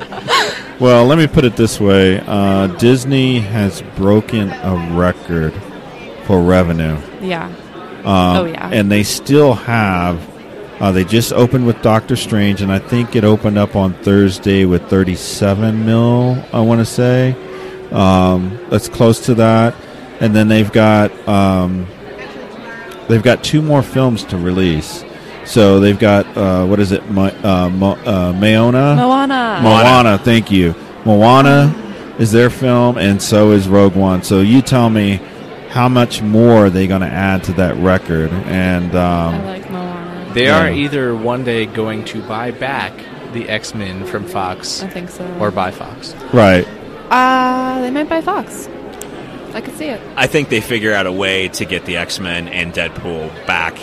Well, 0.81 1.07
let 1.07 1.17
me 1.17 1.27
put 1.27 1.45
it 1.47 1.57
this 1.57 1.81
way: 1.81 2.21
uh, 2.27 2.67
Disney 2.67 3.39
has 3.41 3.81
broken 3.97 4.51
a 4.51 4.93
record 4.95 5.55
for 6.24 6.43
revenue. 6.43 6.99
yeah. 7.22 7.47
Um, 8.05 8.37
Oh, 8.37 8.45
yeah. 8.45 8.68
and 8.70 8.93
they 8.93 9.03
still 9.03 9.55
have. 9.55 10.20
Uh, 10.79 10.93
they 10.93 11.03
just 11.05 11.33
opened 11.33 11.66
with 11.66 11.81
Doctor 11.81 12.14
Strange, 12.14 12.61
and 12.61 12.70
I 12.70 12.79
think 12.79 13.16
it 13.16 13.24
opened 13.24 13.57
up 13.57 13.74
on 13.74 13.95
Thursday 13.95 14.66
with 14.66 14.83
37 14.91 15.87
mil. 15.87 16.37
I 16.53 16.61
want 16.61 16.81
to 16.81 16.85
say 16.85 17.35
um, 17.91 18.59
that's 18.68 18.91
close 18.91 19.20
to 19.27 19.35
that. 19.37 19.74
And 20.21 20.35
then 20.35 20.49
they've 20.49 20.73
got 20.73 21.11
um, 21.29 21.87
they've 23.09 23.23
got 23.23 23.45
two 23.45 23.62
more 23.62 23.83
films 23.83 24.25
to 24.25 24.37
release. 24.39 25.05
So 25.45 25.79
they've 25.79 25.99
got 25.99 26.27
uh, 26.37 26.67
what 26.67 26.81
is 26.81 26.91
it? 26.93 27.09
Ma- 27.11 27.31
uh, 27.43 27.69
Mo- 27.71 27.93
uh, 28.05 28.33
Mayona. 28.33 28.97
Moana. 28.97 29.61
Moana, 29.62 30.19
thank 30.19 30.51
you. 30.51 30.75
Moana, 31.05 31.73
is 32.19 32.33
their 32.33 32.51
film, 32.51 32.99
and 32.99 33.21
so 33.23 33.53
is 33.53 33.69
Rogue 33.69 33.95
One. 33.95 34.23
So 34.23 34.41
you 34.41 34.61
tell 34.62 34.91
me 34.91 35.21
how 35.69 35.89
much 35.89 36.23
more 36.23 36.67
are 36.67 36.71
they 36.71 36.87
going 36.87 37.03
to 37.03 37.07
add 37.07 37.45
to 37.45 37.53
that 37.55 37.77
record? 37.77 38.31
And 38.33 38.97
I 38.97 39.27
um, 39.37 39.45
like 39.45 39.71
Moana. 39.71 40.33
They 40.35 40.45
Yeah. 40.47 40.64
are 40.67 40.71
either 40.73 41.14
one 41.14 41.45
day 41.45 41.67
going 41.67 42.05
to 42.07 42.23
buy 42.23 42.51
back 42.51 42.93
the 43.35 43.49
X 43.49 43.75
Men 43.75 44.05
from 44.07 44.25
Fox 44.25 44.83
I 44.83 44.89
think 44.89 45.11
so. 45.11 45.25
or 45.39 45.51
buy 45.51 45.71
Fox. 45.71 46.14
right, 46.33 46.67
Uh, 47.11 47.81
they 47.83 47.91
might 47.91 48.09
buy 48.09 48.21
Fox. 48.23 48.69
I 49.57 49.61
could 49.62 49.74
see 49.74 49.86
it. 49.86 50.00
I 50.16 50.26
think 50.26 50.50
they 50.50 50.61
figure 50.61 50.92
out 50.92 51.07
a 51.07 51.12
way 51.12 51.48
to 51.48 51.64
get 51.64 51.84
the 51.86 51.96
X 51.96 52.20
Men 52.20 52.46
and 52.48 52.72
Deadpool 52.74 53.46
back 53.46 53.76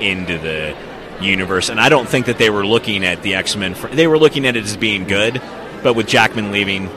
into 0.00 0.36
the 0.38 0.74
universe, 1.20 1.68
and 1.68 1.78
I 1.80 1.88
don't 1.88 2.08
think 2.08 2.26
that 2.26 2.38
they 2.38 2.50
were 2.50 2.66
looking 2.66 3.04
at 3.04 3.22
the 3.22 3.36
X 3.36 3.54
Men. 3.56 3.76
They 3.92 4.06
were 4.08 4.18
looking 4.18 4.46
at 4.46 4.56
it 4.56 4.64
as 4.64 4.76
being 4.76 5.04
good, 5.06 5.40
but 5.84 5.94
with 5.94 6.08
Jackman 6.08 6.50
leaving, 6.50 6.88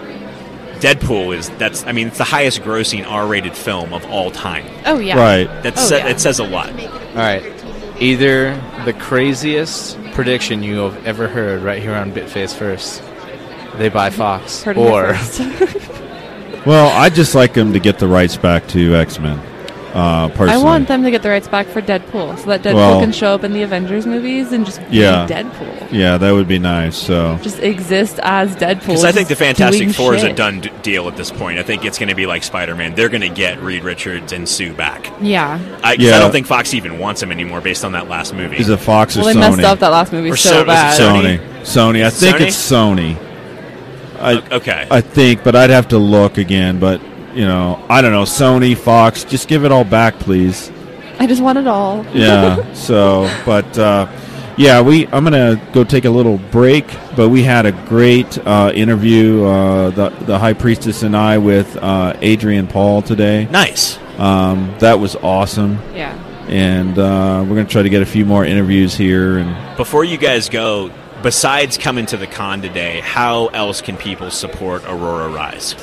Deadpool 0.79 1.35
is 1.37 1.49
that's. 1.51 1.85
I 1.85 1.91
mean, 1.91 2.07
it's 2.07 2.17
the 2.17 2.23
highest 2.23 2.61
grossing 2.61 3.05
R 3.07 3.27
rated 3.27 3.55
film 3.55 3.93
of 3.93 4.03
all 4.05 4.31
time. 4.31 4.65
Oh 4.85 4.97
yeah. 4.99 5.17
right. 5.19 5.45
That's 5.63 5.79
Oh, 5.83 5.89
sa- 5.89 5.95
yeah. 5.97 6.07
it 6.09 6.19
says 6.19 6.39
a 6.39 6.43
lot. 6.43 6.71
All 6.71 7.15
right. 7.15 7.43
Either 7.99 8.55
the 8.85 8.93
craziest 8.93 9.97
prediction 10.13 10.63
you 10.63 10.77
have 10.79 11.05
ever 11.05 11.27
heard 11.27 11.61
right 11.61 11.81
here 11.81 11.93
on 11.93 12.11
Bitface 12.11 12.53
First, 12.53 13.01
they 13.77 13.87
buy 13.89 14.09
Fox, 14.09 14.63
Heard 14.63 14.77
or 14.77 15.13
first. 15.13 15.39
Well, 16.65 16.89
I'd 16.99 17.13
just 17.15 17.35
like 17.35 17.53
them 17.53 17.73
to 17.73 17.79
get 17.79 17.99
the 17.99 18.07
rights 18.07 18.37
back 18.37 18.67
to 18.69 18.95
X 18.95 19.19
Men. 19.19 19.39
Uh, 19.93 20.27
personally, 20.27 20.51
I 20.51 20.57
want 20.57 20.89
them 20.89 21.03
to 21.03 21.11
get 21.11 21.21
the 21.21 21.29
rights 21.29 21.47
back 21.47 21.67
for 21.67 21.81
Deadpool, 21.81 22.37
so 22.37 22.47
that 22.47 22.63
Deadpool 22.63 22.73
Well- 22.75 22.99
can 22.99 23.13
show 23.13 23.33
up 23.33 23.45
in 23.45 23.53
the 23.53 23.61
Avengers 23.61 24.05
movies 24.05 24.51
and 24.51 24.65
just 24.65 24.81
be 24.91 24.97
Yeah. 24.97 25.25
Deadpool. 25.25 25.87
Yeah, 25.89 26.17
that 26.17 26.33
would 26.33 26.49
be 26.49 26.59
nice. 26.59 26.97
So 26.97 27.39
Just 27.41 27.59
exist 27.59 28.19
as 28.21 28.57
Deadpool. 28.57 28.87
Because 28.87 29.05
I 29.05 29.13
think 29.13 29.29
the 29.29 29.37
Fantastic 29.37 29.79
doing 29.79 29.93
Four 29.93 30.13
is 30.15 30.23
a 30.23 30.33
done 30.33 30.59
d- 30.59 30.69
deal 30.81 31.07
at 31.07 31.15
this 31.15 31.31
point. 31.31 31.59
I 31.59 31.63
think 31.63 31.85
it's 31.85 31.97
going 31.97 32.09
to 32.09 32.15
be 32.15 32.25
like 32.25 32.43
Spider 32.43 32.75
Man. 32.75 32.93
They're 32.93 33.07
going 33.07 33.21
to 33.21 33.29
get 33.29 33.61
Reed 33.63 33.85
Richards 33.85 34.33
and 34.33 34.49
Sue 34.49 34.73
back. 34.73 35.09
Yeah. 35.21 35.59
I, 35.81 35.95
'cause 35.95 36.03
Yeah. 36.05 36.17
I 36.17 36.19
don't 36.19 36.33
think 36.33 36.47
Fox 36.47 36.73
even 36.73 36.99
wants 36.99 37.23
him 37.23 37.31
anymore 37.31 37.61
based 37.61 37.85
on 37.85 37.93
that 37.93 38.09
last 38.09 38.33
movie. 38.33 38.57
is 38.57 38.67
it 38.67 38.81
Fox 38.81 39.15
or 39.15 39.21
Well, 39.21 39.33
they 39.33 39.39
Sony? 39.39 39.55
messed 39.55 39.63
up 39.63 39.79
that 39.79 39.91
last 39.93 40.11
movie 40.11 40.29
Or 40.29 40.35
so 40.35 40.49
so- 40.49 40.65
bad. 40.65 40.99
Sony? 40.99 41.39
Sony. 41.63 42.01
Sony. 42.01 42.05
I 42.05 42.09
think 42.09 42.35
Sony? 42.35 42.41
it's 42.41 42.71
Sony. 42.71 43.15
I 44.25 44.55
okay. 44.55 44.87
I 44.89 45.01
think, 45.01 45.43
but 45.43 45.55
I'd 45.55 45.69
have 45.69 45.89
to 45.89 45.97
look 45.97 46.37
again. 46.37 46.79
But 46.79 47.01
you 47.35 47.45
know, 47.45 47.83
I 47.89 48.01
don't 48.01 48.11
know. 48.11 48.23
Sony, 48.23 48.75
Fox, 48.77 49.23
just 49.23 49.47
give 49.47 49.65
it 49.65 49.71
all 49.71 49.83
back, 49.83 50.19
please. 50.19 50.71
I 51.19 51.27
just 51.27 51.41
want 51.41 51.57
it 51.57 51.67
all. 51.67 52.05
Yeah. 52.13 52.73
so, 52.73 53.29
but 53.45 53.77
uh, 53.77 54.07
yeah, 54.57 54.81
we. 54.81 55.07
I'm 55.07 55.23
gonna 55.23 55.61
go 55.73 55.83
take 55.83 56.05
a 56.05 56.09
little 56.09 56.37
break. 56.37 56.85
But 57.15 57.29
we 57.29 57.43
had 57.43 57.65
a 57.65 57.71
great 57.71 58.37
uh, 58.39 58.71
interview, 58.75 59.43
uh, 59.45 59.89
the 59.91 60.09
the 60.25 60.37
High 60.39 60.53
Priestess 60.53 61.03
and 61.03 61.15
I, 61.15 61.37
with 61.37 61.77
uh, 61.77 62.13
Adrian 62.21 62.67
Paul 62.67 63.01
today. 63.01 63.47
nice. 63.51 63.97
Um, 64.17 64.73
that 64.79 64.99
was 65.01 65.17
awesome, 65.17 65.77
Yeah. 65.93 66.13
and 66.47 66.97
uh, 66.97 67.43
we're 67.47 67.55
gonna 67.57 67.65
try 67.65 67.83
to 67.83 67.89
get 67.89 68.01
a 68.01 68.05
few 68.05 68.25
more 68.25 68.45
interviews 68.45 68.95
here. 68.95 69.37
And 69.39 69.75
Before 69.77 70.05
you 70.05 70.17
guys 70.17 70.47
go, 70.47 70.89
besides 71.25 71.75
coming 71.75 72.05
to 72.05 72.17
the 72.17 72.27
con 72.27 72.61
today, 72.61 72.99
how 72.99 73.47
else 73.47 73.81
can 73.81 73.97
people 73.97 74.29
support 74.29 74.83
Aurora 74.85 75.27
Rise? 75.27 75.75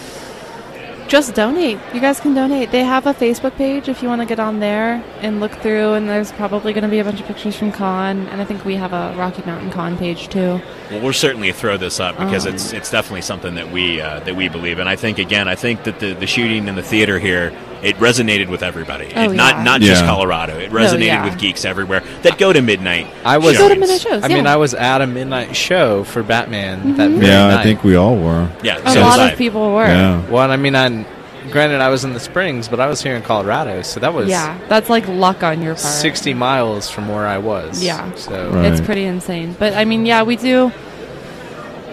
Just 1.08 1.34
donate. 1.34 1.80
You 1.92 2.00
guys 2.00 2.20
can 2.20 2.32
donate. 2.32 2.70
They 2.70 2.84
have 2.84 3.08
a 3.08 3.12
Facebook 3.12 3.56
page 3.56 3.88
if 3.88 4.02
you 4.02 4.08
want 4.08 4.20
to 4.20 4.26
get 4.26 4.38
on 4.38 4.60
there 4.60 5.04
and 5.20 5.40
look 5.40 5.52
through, 5.56 5.94
and 5.94 6.08
there's 6.08 6.30
probably 6.30 6.72
going 6.72 6.84
to 6.84 6.88
be 6.88 7.00
a 7.00 7.04
bunch 7.04 7.20
of 7.20 7.26
pictures 7.26 7.56
from 7.56 7.72
Con, 7.72 8.28
and 8.28 8.40
I 8.40 8.44
think 8.44 8.64
we 8.64 8.76
have 8.76 8.92
a 8.92 9.14
Rocky 9.18 9.42
Mountain 9.44 9.72
Con 9.72 9.98
page 9.98 10.28
too. 10.28 10.60
Well, 10.90 11.02
we'll 11.02 11.12
certainly 11.12 11.50
throw 11.50 11.76
this 11.76 11.98
up 11.98 12.16
because 12.16 12.46
Um, 12.46 12.54
it's 12.54 12.72
it's 12.72 12.90
definitely 12.90 13.22
something 13.22 13.56
that 13.56 13.72
we 13.72 14.00
uh, 14.00 14.20
that 14.20 14.36
we 14.36 14.48
believe 14.48 14.78
in. 14.78 14.86
I 14.86 14.94
think 14.94 15.18
again, 15.18 15.48
I 15.48 15.56
think 15.56 15.82
that 15.82 15.98
the, 15.98 16.14
the 16.14 16.26
shooting 16.28 16.68
in 16.68 16.76
the 16.76 16.82
theater 16.82 17.18
here 17.18 17.52
it 17.82 17.96
resonated 17.98 18.48
with 18.48 18.62
everybody. 18.62 19.12
Oh, 19.14 19.24
It- 19.24 19.32
not 19.32 19.56
yeah. 19.56 19.62
not 19.64 19.80
just 19.80 20.02
Yeah. 20.02 20.08
Colorado. 20.08 20.58
It 20.58 20.70
resonated 20.70 21.06
yeah. 21.06 21.24
with 21.24 21.38
geeks 21.38 21.64
everywhere 21.64 22.02
that 22.22 22.38
go 22.38 22.52
to 22.52 22.62
midnight. 22.62 23.06
I 23.24 23.38
was. 23.38 23.58
Go 23.58 23.68
to 23.68 23.74
midnight 23.76 24.00
shows. 24.00 24.22
I 24.24 24.28
mean, 24.28 24.44
yeah. 24.44 24.52
I 24.54 24.56
was 24.56 24.74
at 24.74 25.00
a 25.02 25.06
midnight 25.06 25.54
show 25.56 26.04
for 26.04 26.22
Batman 26.22 26.96
that 26.96 27.10
Mhm. 27.10 27.14
very 27.16 27.26
yeah, 27.26 27.48
night. 27.48 27.60
I 27.60 27.62
think 27.62 27.84
we 27.84 27.96
all 27.96 28.16
were. 28.16 28.48
Yeah, 28.62 28.78
a 28.84 28.92
so 28.92 29.00
lot 29.00 29.18
I. 29.20 29.30
of 29.32 29.38
people 29.38 29.72
were. 29.74 29.86
Yeah. 29.86 30.20
Well, 30.30 30.50
I 30.50 30.56
mean, 30.56 30.74
I 30.76 31.04
granted 31.50 31.80
I 31.80 31.88
was 31.88 32.04
in 32.04 32.12
the 32.14 32.20
Springs, 32.20 32.68
but 32.68 32.78
I 32.80 32.86
was 32.86 33.02
here 33.02 33.16
in 33.16 33.22
Colorado, 33.22 33.82
so 33.82 33.98
that 34.00 34.14
was 34.14 34.28
Yeah, 34.28 34.54
that's 34.68 34.88
like 34.88 35.06
luck 35.08 35.42
on 35.42 35.60
your 35.60 35.74
part. 35.74 35.80
60 35.80 36.34
miles 36.34 36.88
from 36.88 37.08
where 37.08 37.26
I 37.26 37.38
was. 37.38 37.82
Yeah. 37.82 38.04
So 38.14 38.50
Right. 38.52 38.66
It's 38.66 38.80
pretty 38.80 39.04
insane. 39.04 39.56
But 39.58 39.74
I 39.74 39.84
mean, 39.84 40.06
yeah, 40.06 40.22
we 40.22 40.36
do. 40.36 40.70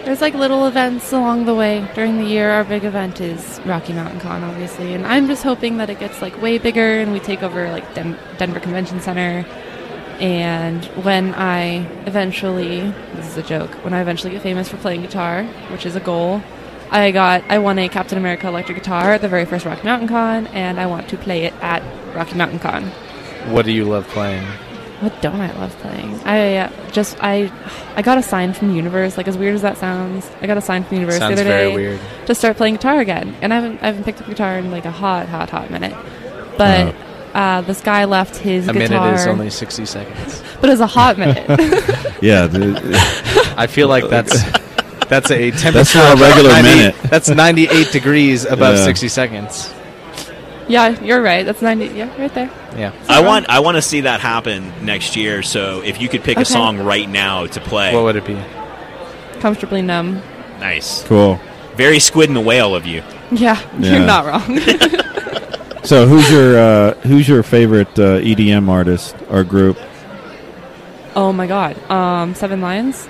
There's 0.04 0.20
like 0.20 0.34
little 0.34 0.66
events 0.66 1.12
along 1.12 1.44
the 1.44 1.54
way 1.54 1.86
during 1.94 2.18
the 2.18 2.24
year. 2.24 2.50
Our 2.50 2.64
big 2.64 2.84
event 2.84 3.20
is 3.20 3.60
Rocky 3.64 3.92
Mountain 3.92 4.20
Con, 4.20 4.42
obviously, 4.42 4.94
and 4.94 5.06
I'm 5.06 5.26
just 5.28 5.42
hoping 5.42 5.76
that 5.76 5.88
it 5.90 6.00
gets 6.00 6.20
like 6.20 6.40
way 6.40 6.58
bigger 6.58 7.00
and 7.00 7.12
we 7.12 7.20
take 7.20 7.42
over 7.42 7.70
like 7.70 7.94
Den- 7.94 8.18
Denver 8.38 8.60
Convention 8.60 9.00
Center. 9.00 9.46
And 10.18 10.84
when 11.04 11.34
I 11.34 11.86
eventually, 12.06 12.80
this 13.14 13.26
is 13.28 13.36
a 13.36 13.42
joke, 13.42 13.70
when 13.84 13.94
I 13.94 14.00
eventually 14.00 14.32
get 14.32 14.42
famous 14.42 14.68
for 14.68 14.78
playing 14.78 15.02
guitar, 15.02 15.44
which 15.70 15.86
is 15.86 15.96
a 15.96 16.00
goal, 16.00 16.42
I 16.90 17.10
got 17.12 17.44
I 17.48 17.58
won 17.58 17.78
a 17.78 17.88
Captain 17.88 18.18
America 18.18 18.48
electric 18.48 18.78
guitar 18.78 19.12
at 19.12 19.20
the 19.20 19.28
very 19.28 19.44
first 19.44 19.64
Rocky 19.64 19.84
Mountain 19.84 20.08
Con, 20.08 20.46
and 20.48 20.80
I 20.80 20.86
want 20.86 21.08
to 21.10 21.16
play 21.16 21.44
it 21.44 21.54
at 21.62 21.82
Rocky 22.16 22.34
Mountain 22.34 22.58
Con. 22.58 22.84
what 23.52 23.64
do 23.64 23.70
you 23.72 23.84
love 23.84 24.08
playing? 24.08 24.46
What 25.00 25.20
don't 25.22 25.40
I 25.40 25.50
love 25.58 25.74
playing? 25.78 26.20
I 26.26 26.56
uh, 26.58 26.90
just 26.92 27.16
I 27.22 27.50
I 27.96 28.02
got 28.02 28.18
a 28.18 28.22
sign 28.22 28.52
from 28.52 28.68
the 28.68 28.74
universe. 28.74 29.16
Like 29.16 29.28
as 29.28 29.36
weird 29.38 29.54
as 29.54 29.62
that 29.62 29.78
sounds, 29.78 30.30
I 30.42 30.46
got 30.46 30.58
a 30.58 30.60
sign 30.60 30.82
from 30.84 30.90
the 30.90 31.00
universe 31.00 31.18
Sounds 31.18 31.36
the 31.36 31.40
other 31.40 31.50
very 31.50 31.70
day 31.70 31.74
weird. 31.74 32.00
to 32.26 32.34
start 32.34 32.56
playing 32.58 32.74
guitar 32.74 33.00
again. 33.00 33.34
And 33.40 33.52
I 33.52 33.60
haven't 33.60 33.82
I 33.82 33.86
haven't 33.86 34.04
picked 34.04 34.20
up 34.20 34.28
guitar 34.28 34.58
in 34.58 34.70
like 34.70 34.84
a 34.84 34.90
hot 34.90 35.28
hot 35.28 35.48
hot 35.50 35.70
minute. 35.70 35.94
But 36.58 36.94
uh, 37.32 37.62
this 37.62 37.80
guy 37.80 38.04
left 38.04 38.36
his 38.36 38.68
A 38.68 38.72
guitar. 38.74 39.06
minute 39.06 39.20
is 39.20 39.26
only 39.26 39.48
60 39.50 39.86
seconds. 39.86 40.42
but 40.60 40.68
it's 40.68 40.80
a 40.82 40.86
hot 40.86 41.16
minute. 41.18 41.46
Yeah, 42.20 42.46
the, 42.48 43.54
I 43.56 43.66
feel 43.66 43.88
like 43.88 44.06
that's 44.10 44.42
that's 45.08 45.30
a 45.30 45.50
temperature. 45.52 45.70
That's 45.72 45.94
not 45.94 46.18
a 46.18 46.20
regular 46.20 46.50
90 46.50 46.68
minute. 46.68 46.94
That's 47.04 47.30
98 47.30 47.90
degrees 47.92 48.44
above 48.44 48.76
Yeah. 48.76 48.84
60 48.84 49.08
seconds. 49.08 49.72
Yeah, 50.70 51.00
you're 51.02 51.20
right. 51.20 51.44
That's 51.44 51.60
ninety. 51.62 51.86
Yeah, 51.86 52.08
right 52.20 52.32
there. 52.32 52.50
Yeah. 52.76 52.92
I 53.08 53.20
want 53.20 53.48
I 53.48 53.58
want 53.60 53.76
to 53.76 53.82
see 53.82 54.02
that 54.02 54.20
happen 54.20 54.72
next 54.84 55.16
year. 55.16 55.42
So 55.42 55.82
if 55.82 56.00
you 56.00 56.08
could 56.08 56.22
pick 56.22 56.38
a 56.38 56.44
song 56.44 56.78
right 56.78 57.08
now 57.08 57.46
to 57.46 57.60
play, 57.60 57.92
What 57.94 58.04
would 58.04 58.16
it 58.16 58.24
be? 58.24 58.38
Comfortably 59.40 59.82
numb. 59.82 60.22
nice, 60.60 61.02
cool. 61.04 61.40
very 61.76 61.98
Squid 61.98 62.28
and 62.28 62.36
the 62.36 62.40
Whale 62.40 62.74
of 62.74 62.86
you. 62.86 63.02
Yeah, 63.32 63.58
Yeah. 63.78 63.96
you're 63.96 64.06
not 64.06 64.26
wrong. 64.26 64.60
So 65.82 66.06
who's 66.06 66.30
your 66.30 66.58
uh, 66.58 66.94
who's 67.08 67.26
your 67.26 67.42
favorite 67.42 67.98
uh, 67.98 68.20
EDM 68.20 68.68
artist 68.68 69.16
or 69.30 69.42
group? 69.44 69.78
oh 71.16 71.32
my 71.32 71.46
god. 71.46 71.78
Um, 71.90 72.34
Seven 72.34 72.60
Lions. 72.60 73.08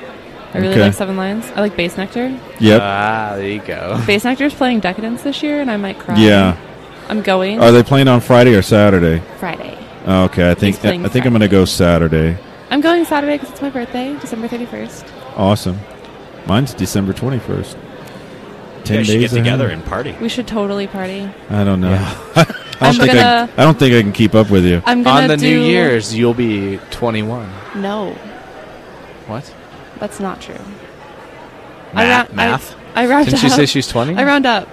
I 0.54 0.58
really 0.58 0.70
Okay. 0.74 0.82
like 0.82 0.94
Seven 0.94 1.16
Lions. 1.16 1.44
I 1.56 1.60
like 1.60 1.74
Bassnectar. 1.76 2.30
Yep. 2.60 2.80
Ah, 2.82 3.32
there 3.36 3.48
you 3.48 3.58
go. 3.60 3.96
Bassnectar's 4.06 4.54
playing 4.54 4.80
Decadence 4.80 5.22
this 5.22 5.42
year, 5.42 5.60
and 5.60 5.68
I 5.70 5.76
might 5.78 5.98
cry. 5.98 6.16
yeah. 6.20 6.56
I'm 7.10 7.22
going 7.22 7.60
Are 7.60 7.72
they 7.72 7.82
playing 7.82 8.08
on 8.08 8.20
Friday 8.20 8.54
or 8.54 8.62
Saturday? 8.62 9.20
Friday. 9.38 9.76
Oh, 10.06 10.24
okay, 10.24 10.50
I 10.50 10.54
think 10.54 10.76
I 10.76 10.78
playing 10.80 11.08
think 11.08 11.26
I'm 11.26 11.32
going 11.32 11.40
to 11.40 11.48
go 11.48 11.64
Saturday. 11.64 12.38
I'm 12.70 12.80
going 12.80 13.04
Saturday 13.04 13.34
because 13.36 13.50
it's 13.50 13.60
my 13.60 13.68
birthday, 13.70 14.16
December 14.20 14.46
31st. 14.48 15.36
Awesome. 15.36 15.78
Mine's 16.46 16.72
December 16.72 17.12
21st. 17.12 17.74
You 17.74 18.84
Ten 18.84 18.96
guys 18.98 19.06
should 19.06 19.12
days 19.12 19.30
get 19.32 19.36
together 19.36 19.68
and 19.68 19.84
party. 19.84 20.16
We 20.20 20.28
should 20.28 20.46
totally 20.46 20.86
party. 20.86 21.28
I 21.50 21.64
don't 21.64 21.80
know. 21.80 21.90
Yeah. 21.90 22.14
I 22.36 22.44
don't 22.44 22.56
I'm 22.80 22.94
think 22.94 23.12
gonna- 23.12 23.50
I, 23.56 23.62
I 23.62 23.64
don't 23.64 23.78
think 23.78 23.94
I 23.94 24.00
can 24.02 24.12
keep 24.12 24.34
up 24.34 24.50
with 24.50 24.64
you. 24.64 24.82
I'm 24.86 25.02
gonna 25.02 25.22
On 25.22 25.28
the 25.28 25.36
do 25.36 25.46
New 25.60 25.66
Year's, 25.66 26.16
you'll 26.16 26.32
be 26.32 26.78
21. 26.90 27.50
No, 27.76 28.12
What? 29.26 29.52
that's 29.98 30.18
not 30.20 30.40
true. 30.40 30.54
Math, 31.92 32.28
round, 32.28 32.36
math. 32.36 32.76
I, 32.94 33.02
I 33.02 33.06
round 33.08 33.26
Didn't 33.26 33.38
up. 33.40 33.44
you 33.44 33.50
say 33.50 33.66
she's 33.66 33.88
20? 33.88 34.14
I 34.14 34.24
round 34.24 34.46
up. 34.46 34.66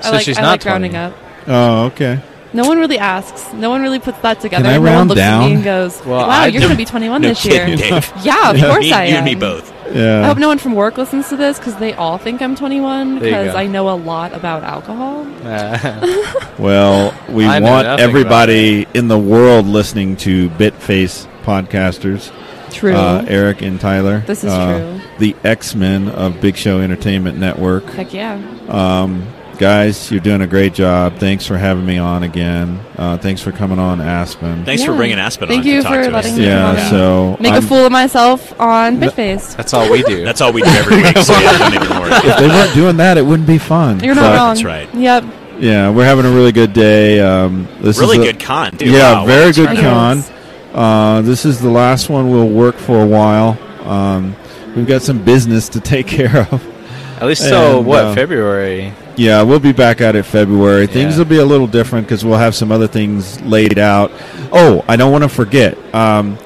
So 0.00 0.08
I 0.08 0.12
like, 0.12 0.24
she's 0.24 0.38
I 0.38 0.42
not 0.42 0.48
like 0.48 0.64
rounding 0.64 0.92
20. 0.92 1.04
up. 1.04 1.14
Oh, 1.46 1.86
okay. 1.86 2.20
No 2.52 2.64
one 2.64 2.78
really 2.78 2.98
asks. 3.00 3.52
No 3.52 3.68
one 3.68 3.82
really 3.82 3.98
puts 3.98 4.18
that 4.20 4.40
together. 4.40 4.68
I 4.68 4.74
no 4.74 4.80
one 4.80 4.90
round 4.92 5.08
looks 5.08 5.20
at 5.20 5.40
me 5.40 5.46
down? 5.46 5.52
and 5.56 5.64
goes, 5.64 6.00
Well, 6.06 6.20
"Wow, 6.20 6.28
I 6.28 6.46
you're 6.46 6.60
do- 6.60 6.66
gonna 6.68 6.76
be 6.76 6.84
21 6.84 7.20
No 7.20 7.28
this 7.28 7.44
year." 7.44 7.66
Dave. 7.66 8.12
Yeah, 8.22 8.50
of 8.52 8.56
you, 8.60 8.64
course 8.66 8.80
me, 8.84 8.92
I 8.92 9.04
you 9.06 9.10
am. 9.10 9.16
and 9.16 9.24
me 9.24 9.34
both. 9.34 9.72
Yeah. 9.92 10.22
I 10.22 10.26
hope 10.28 10.38
no 10.38 10.46
one 10.48 10.58
from 10.58 10.74
work 10.76 10.96
listens 10.96 11.28
to 11.30 11.36
this 11.36 11.58
because 11.58 11.74
they 11.76 11.94
all 11.94 12.16
think 12.16 12.40
I'm 12.40 12.54
21 12.54 13.18
There 13.18 13.28
you 13.28 13.30
because 13.36 13.52
go. 13.54 13.58
I 13.58 13.66
know 13.66 13.88
a 13.90 13.96
lot 13.96 14.32
about 14.32 14.62
alcohol. 14.62 15.24
Well, 16.58 17.12
we 17.28 17.44
I 17.46 17.58
know 17.58 17.66
want 17.70 17.86
nothing 17.88 18.04
everybody 18.04 18.86
in 18.94 19.08
the 19.08 19.18
world 19.18 19.66
listening 19.66 20.16
to 20.18 20.48
Bitface 20.50 21.26
podcasters. 21.42 22.32
True. 22.72 22.94
Uh, 22.94 23.24
Eric 23.28 23.62
and 23.62 23.80
Tyler. 23.80 24.20
This 24.26 24.44
is 24.44 24.52
uh, 24.52 24.78
true. 24.78 25.00
The 25.18 25.36
X 25.44 25.74
Men 25.74 26.08
of 26.08 26.40
Big 26.40 26.56
Show 26.56 26.80
Entertainment 26.80 27.38
Network. 27.38 27.84
Heck 27.86 28.12
yeah. 28.14 28.34
Um, 28.68 29.26
guys, 29.58 30.10
you're 30.10 30.20
doing 30.20 30.42
a 30.42 30.46
great 30.46 30.74
job. 30.74 31.16
Thanks 31.18 31.46
for 31.46 31.56
having 31.56 31.84
me 31.86 31.98
on 31.98 32.22
again. 32.22 32.80
Uh, 32.96 33.16
thanks 33.18 33.40
for 33.40 33.52
coming 33.52 33.78
on, 33.78 34.00
Aspen. 34.00 34.64
Thanks 34.64 34.82
for 34.84 34.94
bringing 34.94 35.18
Aspen 35.18 35.48
Thank 35.48 35.60
on 35.60 35.66
you 35.66 35.76
to 35.78 35.82
talk 35.82 35.92
for 35.94 36.04
to 36.04 36.10
letting 36.10 36.32
us. 36.32 36.38
me 36.38 36.44
come 36.46 36.62
on 36.64 36.74
Yeah, 36.76 36.90
so 36.90 37.36
Make 37.40 37.52
I'm- 37.52 37.64
a 37.64 37.66
fool 37.66 37.86
of 37.86 37.92
myself 37.92 38.58
on 38.60 38.98
Bitface. 38.98 39.56
That's 39.56 39.72
all 39.74 39.90
we 39.90 40.02
do. 40.02 40.24
That's 40.26 40.40
all 40.40 40.52
we 40.52 40.62
do 40.62 40.68
every 40.70 40.96
week. 41.02 41.16
So 41.18 41.32
yeah, 41.38 41.58
don't 41.58 41.74
even 41.74 41.88
if 42.30 42.38
they 42.38 42.48
weren't 42.48 42.74
doing 42.74 42.96
that, 42.98 43.16
it 43.18 43.22
wouldn't 43.24 43.48
be 43.48 43.58
fun. 43.58 44.00
You're 44.02 44.14
not 44.14 44.22
But, 44.32 44.36
wrong. 44.36 44.48
That's 44.54 44.64
right. 44.64 44.94
Yep. 44.94 45.24
Yeah, 45.60 45.90
we're 45.90 46.04
having 46.04 46.24
a 46.26 46.30
really 46.34 46.52
good 46.52 46.72
day. 46.72 47.20
Um, 47.20 47.68
this 47.80 47.98
Really 47.98 48.18
is 48.18 48.24
a- 48.28 48.32
good 48.32 48.40
con, 48.40 48.76
too. 48.76 48.90
Yeah, 48.90 49.12
Wow, 49.20 49.26
very 49.26 49.52
good 49.52 49.66
right. 49.66 49.78
con. 49.78 50.24
Uh, 50.74 51.20
this 51.22 51.44
is 51.44 51.60
the 51.60 51.70
last 51.70 52.08
one. 52.10 52.30
We'll 52.30 52.48
work 52.48 52.74
for 52.76 53.00
a 53.00 53.06
while. 53.06 53.56
Um, 53.84 54.34
we've 54.74 54.86
got 54.88 55.02
some 55.02 55.22
business 55.24 55.68
to 55.70 55.80
take 55.80 56.06
care 56.18 56.48
of. 56.50 56.64
At 57.18 57.28
least 57.28 57.42
so 57.48 57.78
And, 57.78 57.86
what 57.86 58.04
uh, 58.04 58.14
February. 58.16 58.92
Yeah, 59.16 59.42
we'll 59.42 59.60
be 59.60 59.72
back 59.72 60.00
at 60.00 60.16
it 60.16 60.24
February. 60.24 60.86
Things 60.86 61.16
will 61.16 61.24
be 61.24 61.38
a 61.38 61.44
little 61.44 61.66
different 61.68 62.06
because 62.06 62.24
we'll 62.24 62.38
have 62.38 62.54
some 62.54 62.72
other 62.72 62.88
things 62.88 63.40
laid 63.42 63.78
out. 63.78 64.10
Oh, 64.52 64.84
I 64.88 64.96
don't 64.96 65.12
want 65.12 65.22
to 65.24 65.28
forget. 65.28 65.76
Um, 65.94 66.38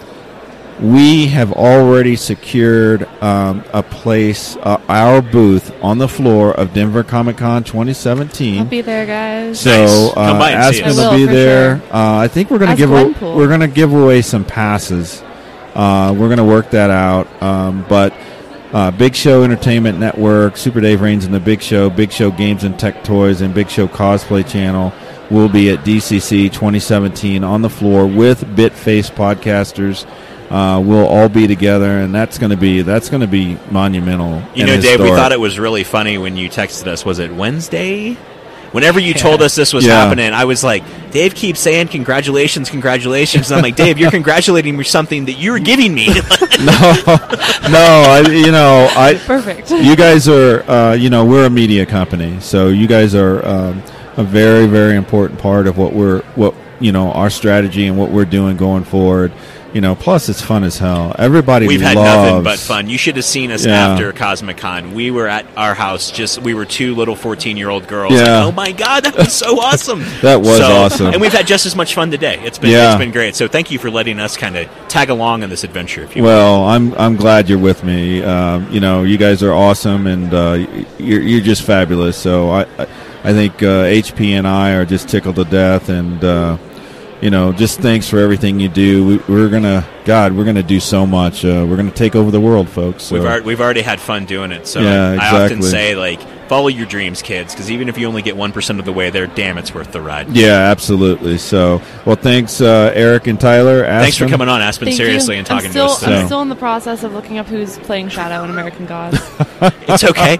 we 0.80 1.26
have 1.26 1.52
already 1.52 2.14
secured 2.14 3.02
um, 3.22 3.64
a 3.72 3.82
place, 3.82 4.56
uh, 4.58 4.80
our 4.88 5.20
booth 5.20 5.72
on 5.82 5.98
the 5.98 6.06
floor 6.06 6.52
of 6.52 6.72
Denver 6.72 7.02
Comic 7.02 7.38
Con 7.38 7.64
2017. 7.64 8.58
I'll 8.60 8.64
be 8.64 8.80
there, 8.82 9.04
guys. 9.04 9.58
So 9.60 9.70
Nice. 9.70 10.12
Uh, 10.16 10.38
by 10.38 10.50
and 10.52 10.74
see 10.74 10.82
Aspen 10.82 10.96
will 10.96 11.16
be 11.16 11.24
there. 11.26 11.78
sure. 11.80 11.86
Uh, 11.92 12.18
I 12.18 12.28
think 12.28 12.50
we're 12.50 12.58
going 12.58 12.70
to 12.70 12.76
give 12.76 12.92
a, 12.92 13.06
we're 13.34 13.48
going 13.48 13.60
to 13.60 13.66
give 13.68 13.92
away 13.92 14.22
some 14.22 14.44
passes. 14.44 15.20
Uh, 15.74 16.14
we're 16.16 16.28
going 16.28 16.38
to 16.38 16.44
work 16.44 16.70
that 16.70 16.90
out. 16.90 17.42
Um, 17.42 17.84
but 17.88 18.12
uh, 18.72 18.90
Big 18.90 19.14
Show 19.14 19.44
Entertainment 19.44 19.98
Network, 19.98 20.56
Super 20.56 20.80
Dave 20.80 21.00
Reigns 21.00 21.24
and 21.24 21.32
the 21.32 21.40
Big 21.40 21.62
Show, 21.62 21.90
Big 21.90 22.12
Show 22.12 22.30
Games 22.30 22.64
and 22.64 22.78
Tech 22.78 23.04
Toys, 23.04 23.40
and 23.40 23.54
Big 23.54 23.70
Show 23.70 23.88
Cosplay 23.88 24.48
Channel 24.48 24.92
will 25.30 25.48
be 25.48 25.70
at 25.70 25.80
DCC 25.80 26.52
2017 26.52 27.44
on 27.44 27.62
the 27.62 27.70
floor 27.70 28.06
with 28.06 28.42
Bitface 28.56 29.10
podcasters. 29.10 30.06
Uh, 30.50 30.80
we'll 30.80 31.06
all 31.06 31.28
be 31.28 31.46
together, 31.46 31.98
and 31.98 32.14
that's 32.14 32.38
going 32.38 32.50
to 32.50 32.56
be 32.56 32.80
that's 32.80 33.10
going 33.10 33.20
to 33.20 33.26
be 33.26 33.58
monumental. 33.70 34.42
You 34.54 34.64
know, 34.64 34.80
Dave, 34.80 35.00
we 35.00 35.08
thought 35.08 35.32
it 35.32 35.40
was 35.40 35.58
really 35.58 35.84
funny 35.84 36.16
when 36.16 36.36
you 36.36 36.48
texted 36.48 36.86
us. 36.86 37.04
Was 37.04 37.18
it 37.18 37.30
Wednesday? 37.34 38.16
Whenever 38.72 39.00
you 39.00 39.14
told 39.14 39.40
us 39.42 39.54
this 39.54 39.72
was 39.72 39.84
Yeah. 39.86 40.04
happening, 40.04 40.32
I 40.32 40.44
was 40.44 40.62
like, 40.62 40.84
Dave 41.10 41.34
keeps 41.34 41.60
saying 41.60 41.88
congratulations, 41.88 42.68
congratulations. 42.68 43.50
And 43.50 43.56
I'm 43.56 43.62
like, 43.62 43.76
Dave, 43.76 43.98
you're 43.98 44.10
congratulating 44.20 44.76
me 44.76 44.84
for 44.84 44.88
something 44.88 45.24
that 45.24 45.34
you 45.34 45.52
were 45.52 45.58
giving 45.58 45.94
me. 45.94 46.06
no, 46.60 46.92
no. 47.70 48.04
I, 48.06 48.24
you 48.30 48.52
know, 48.52 48.88
I 48.94 49.14
Perfect. 49.26 49.70
you 49.70 49.96
guys 49.96 50.28
are, 50.28 50.62
uh, 50.70 50.92
you 50.94 51.10
know, 51.10 51.24
we're 51.24 51.46
a 51.46 51.50
media 51.50 51.86
company, 51.86 52.40
so 52.40 52.68
you 52.68 52.86
guys 52.86 53.14
are 53.14 53.44
um, 53.46 53.82
a 54.16 54.24
very, 54.24 54.66
very 54.66 54.96
important 54.96 55.40
part 55.40 55.66
of 55.66 55.78
what 55.78 55.92
we're, 55.92 56.22
what 56.34 56.54
you 56.80 56.92
know, 56.92 57.10
our 57.12 57.30
strategy 57.30 57.86
and 57.86 57.98
what 57.98 58.10
we're 58.10 58.24
doing 58.24 58.56
going 58.56 58.84
forward. 58.84 59.32
You 59.74 59.82
know, 59.82 59.94
plus 59.94 60.30
it's 60.30 60.40
fun 60.40 60.64
as 60.64 60.78
hell. 60.78 61.14
Everybody 61.18 61.66
We've 61.66 61.82
had 61.82 61.94
loves, 61.96 62.30
nothing 62.30 62.42
but 62.42 62.58
fun. 62.58 62.88
You 62.88 62.96
should 62.96 63.16
have 63.16 63.24
seen 63.26 63.50
us 63.50 63.66
Yeah. 63.66 63.88
after 63.88 64.12
Cosmic 64.14 64.56
Con. 64.56 64.94
We 64.94 65.10
were 65.10 65.28
at 65.28 65.44
our 65.58 65.74
house, 65.74 66.10
just 66.10 66.40
we 66.40 66.54
were 66.54 66.64
two 66.64 66.94
little 66.94 67.14
fourteen 67.14 67.58
year 67.58 67.68
old 67.68 67.86
girls. 67.86 68.14
Yeah. 68.14 68.44
Like, 68.44 68.44
oh 68.46 68.52
my 68.52 68.72
god, 68.72 69.04
that 69.04 69.16
was 69.16 69.32
so 69.34 69.60
awesome. 69.60 70.04
That 70.22 70.40
was 70.40 70.56
So- 70.56 70.64
awesome. 70.72 71.06
And 71.12 71.20
we've 71.20 71.32
had 71.34 71.46
just 71.46 71.66
as 71.66 71.76
much 71.76 71.94
fun 71.94 72.10
today. 72.10 72.40
It's 72.44 72.58
been 72.58 72.70
Yeah. 72.70 72.92
it's 72.92 72.98
been 72.98 73.12
great. 73.12 73.36
So 73.36 73.46
thank 73.46 73.70
you 73.70 73.78
for 73.78 73.90
letting 73.90 74.18
us 74.20 74.36
kind 74.38 74.56
of 74.56 74.68
tag 74.88 75.10
along 75.10 75.42
on 75.42 75.50
this 75.50 75.64
adventure. 75.64 76.02
If 76.02 76.16
you 76.16 76.22
will. 76.22 76.28
Well, 76.30 76.64
I'm 76.64 76.94
I'm 76.94 77.16
glad 77.16 77.50
you're 77.50 77.58
with 77.58 77.84
me. 77.84 78.22
Um, 78.22 78.66
you 78.72 78.80
know, 78.80 79.02
you 79.02 79.18
guys 79.18 79.42
are 79.42 79.52
awesome, 79.52 80.06
and 80.06 80.32
uh, 80.32 80.66
you're 80.98 81.20
you're 81.20 81.42
just 81.42 81.60
fabulous. 81.62 82.16
So 82.16 82.48
I 82.50 82.62
I, 82.78 82.86
I 83.22 83.32
think 83.34 83.62
uh, 83.62 83.84
HP 83.84 84.30
and 84.30 84.48
I 84.48 84.72
are 84.72 84.86
just 84.86 85.08
tickled 85.10 85.36
to 85.36 85.44
death, 85.44 85.90
and 85.90 86.24
uh, 86.24 86.56
you 87.20 87.30
know, 87.30 87.52
just 87.52 87.80
thanks 87.80 88.08
for 88.08 88.18
everything 88.18 88.60
you 88.60 88.68
do. 88.68 89.06
We, 89.06 89.16
we're 89.28 89.48
gonna, 89.48 89.86
God, 90.04 90.32
we're 90.32 90.44
gonna 90.44 90.62
do 90.62 90.80
so 90.80 91.06
much. 91.06 91.44
Uh, 91.44 91.66
we're 91.68 91.76
gonna 91.76 91.90
take 91.90 92.14
over 92.14 92.30
the 92.30 92.40
world, 92.40 92.68
folks. 92.68 93.04
So. 93.04 93.16
We've 93.16 93.24
already, 93.24 93.44
we've 93.44 93.60
already 93.60 93.82
had 93.82 94.00
fun 94.00 94.24
doing 94.24 94.52
it. 94.52 94.66
So 94.66 94.80
Yeah, 94.80 95.12
exactly. 95.12 95.38
I 95.38 95.44
often 95.44 95.62
say 95.62 95.94
like 95.96 96.20
follow 96.48 96.68
your 96.68 96.86
dreams, 96.86 97.20
kids, 97.20 97.52
because 97.52 97.70
even 97.70 97.88
if 97.88 97.98
you 97.98 98.06
only 98.06 98.22
get 98.22 98.36
one 98.36 98.52
percent 98.52 98.78
of 98.78 98.84
the 98.84 98.92
way 98.92 99.10
there, 99.10 99.26
damn, 99.26 99.58
it's 99.58 99.74
worth 99.74 99.92
the 99.92 100.00
ride. 100.00 100.28
Yeah, 100.34 100.70
absolutely. 100.70 101.38
So, 101.38 101.82
well, 102.06 102.16
thanks, 102.16 102.60
uh, 102.60 102.92
Eric 102.94 103.26
and 103.26 103.40
Tyler. 103.40 103.84
Aspen. 103.84 104.02
Thanks 104.02 104.16
for 104.16 104.28
coming 104.28 104.48
on, 104.48 104.62
Aspen. 104.62 104.86
Thank 104.86 104.96
seriously, 104.96 105.34
you. 105.34 105.38
and 105.38 105.46
talking 105.46 105.70
still, 105.70 105.88
to 105.88 105.92
us. 105.92 106.00
Today. 106.00 106.20
I'm 106.20 106.26
still 106.26 106.42
in 106.42 106.48
the 106.48 106.56
process 106.56 107.02
of 107.02 107.12
looking 107.12 107.38
up 107.38 107.46
who's 107.46 107.78
playing 107.80 108.08
Shadow 108.08 108.44
in 108.44 108.50
American 108.50 108.86
Gods. 108.86 109.18
It's 109.60 110.04
okay. 110.04 110.38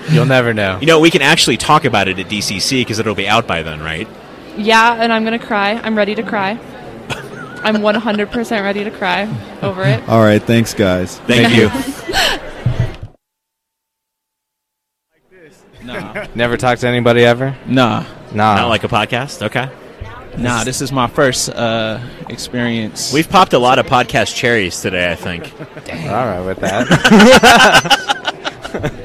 You'll 0.10 0.24
never 0.24 0.54
know. 0.54 0.78
you 0.80 0.86
know, 0.86 1.00
we 1.00 1.10
can 1.10 1.20
actually 1.20 1.56
talk 1.56 1.84
about 1.84 2.08
it 2.08 2.18
at 2.18 2.26
DCC 2.26 2.80
because 2.80 2.98
it'll 2.98 3.16
be 3.16 3.28
out 3.28 3.46
by 3.46 3.62
then, 3.62 3.80
right? 3.80 4.08
Yeah, 4.56 4.94
and 4.94 5.12
I'm 5.12 5.24
gonna 5.24 5.38
cry. 5.38 5.72
I'm 5.82 5.96
ready 5.96 6.14
to 6.14 6.22
cry. 6.22 6.58
I'm 7.62 7.76
100% 7.76 8.62
ready 8.62 8.84
to 8.84 8.90
cry 8.92 9.28
over 9.60 9.82
it. 9.82 10.08
All 10.08 10.20
right, 10.22 10.40
thanks, 10.40 10.72
guys. 10.72 11.18
Thank 11.20 11.52
you. 11.56 11.68
Nah, 15.82 16.26
Never 16.34 16.56
talked 16.56 16.80
to 16.82 16.88
anybody 16.88 17.24
ever? 17.24 17.56
nah, 17.66 18.04
Nah. 18.32 18.56
Not 18.56 18.68
like 18.68 18.84
a 18.84 18.88
podcast. 18.88 19.42
Okay. 19.46 19.68
nah. 20.36 20.64
This 20.64 20.80
is 20.80 20.90
my 20.92 21.06
first 21.06 21.48
uh, 21.48 22.00
experience. 22.28 23.12
We've 23.12 23.28
popped 23.28 23.52
a 23.52 23.58
lot 23.58 23.78
of 23.78 23.86
podcast 23.86 24.34
cherries 24.34 24.80
today. 24.80 25.10
I 25.10 25.14
think. 25.14 25.52
All 26.08 26.26
right 26.26 26.40
with 26.40 26.58
that. 26.60 26.86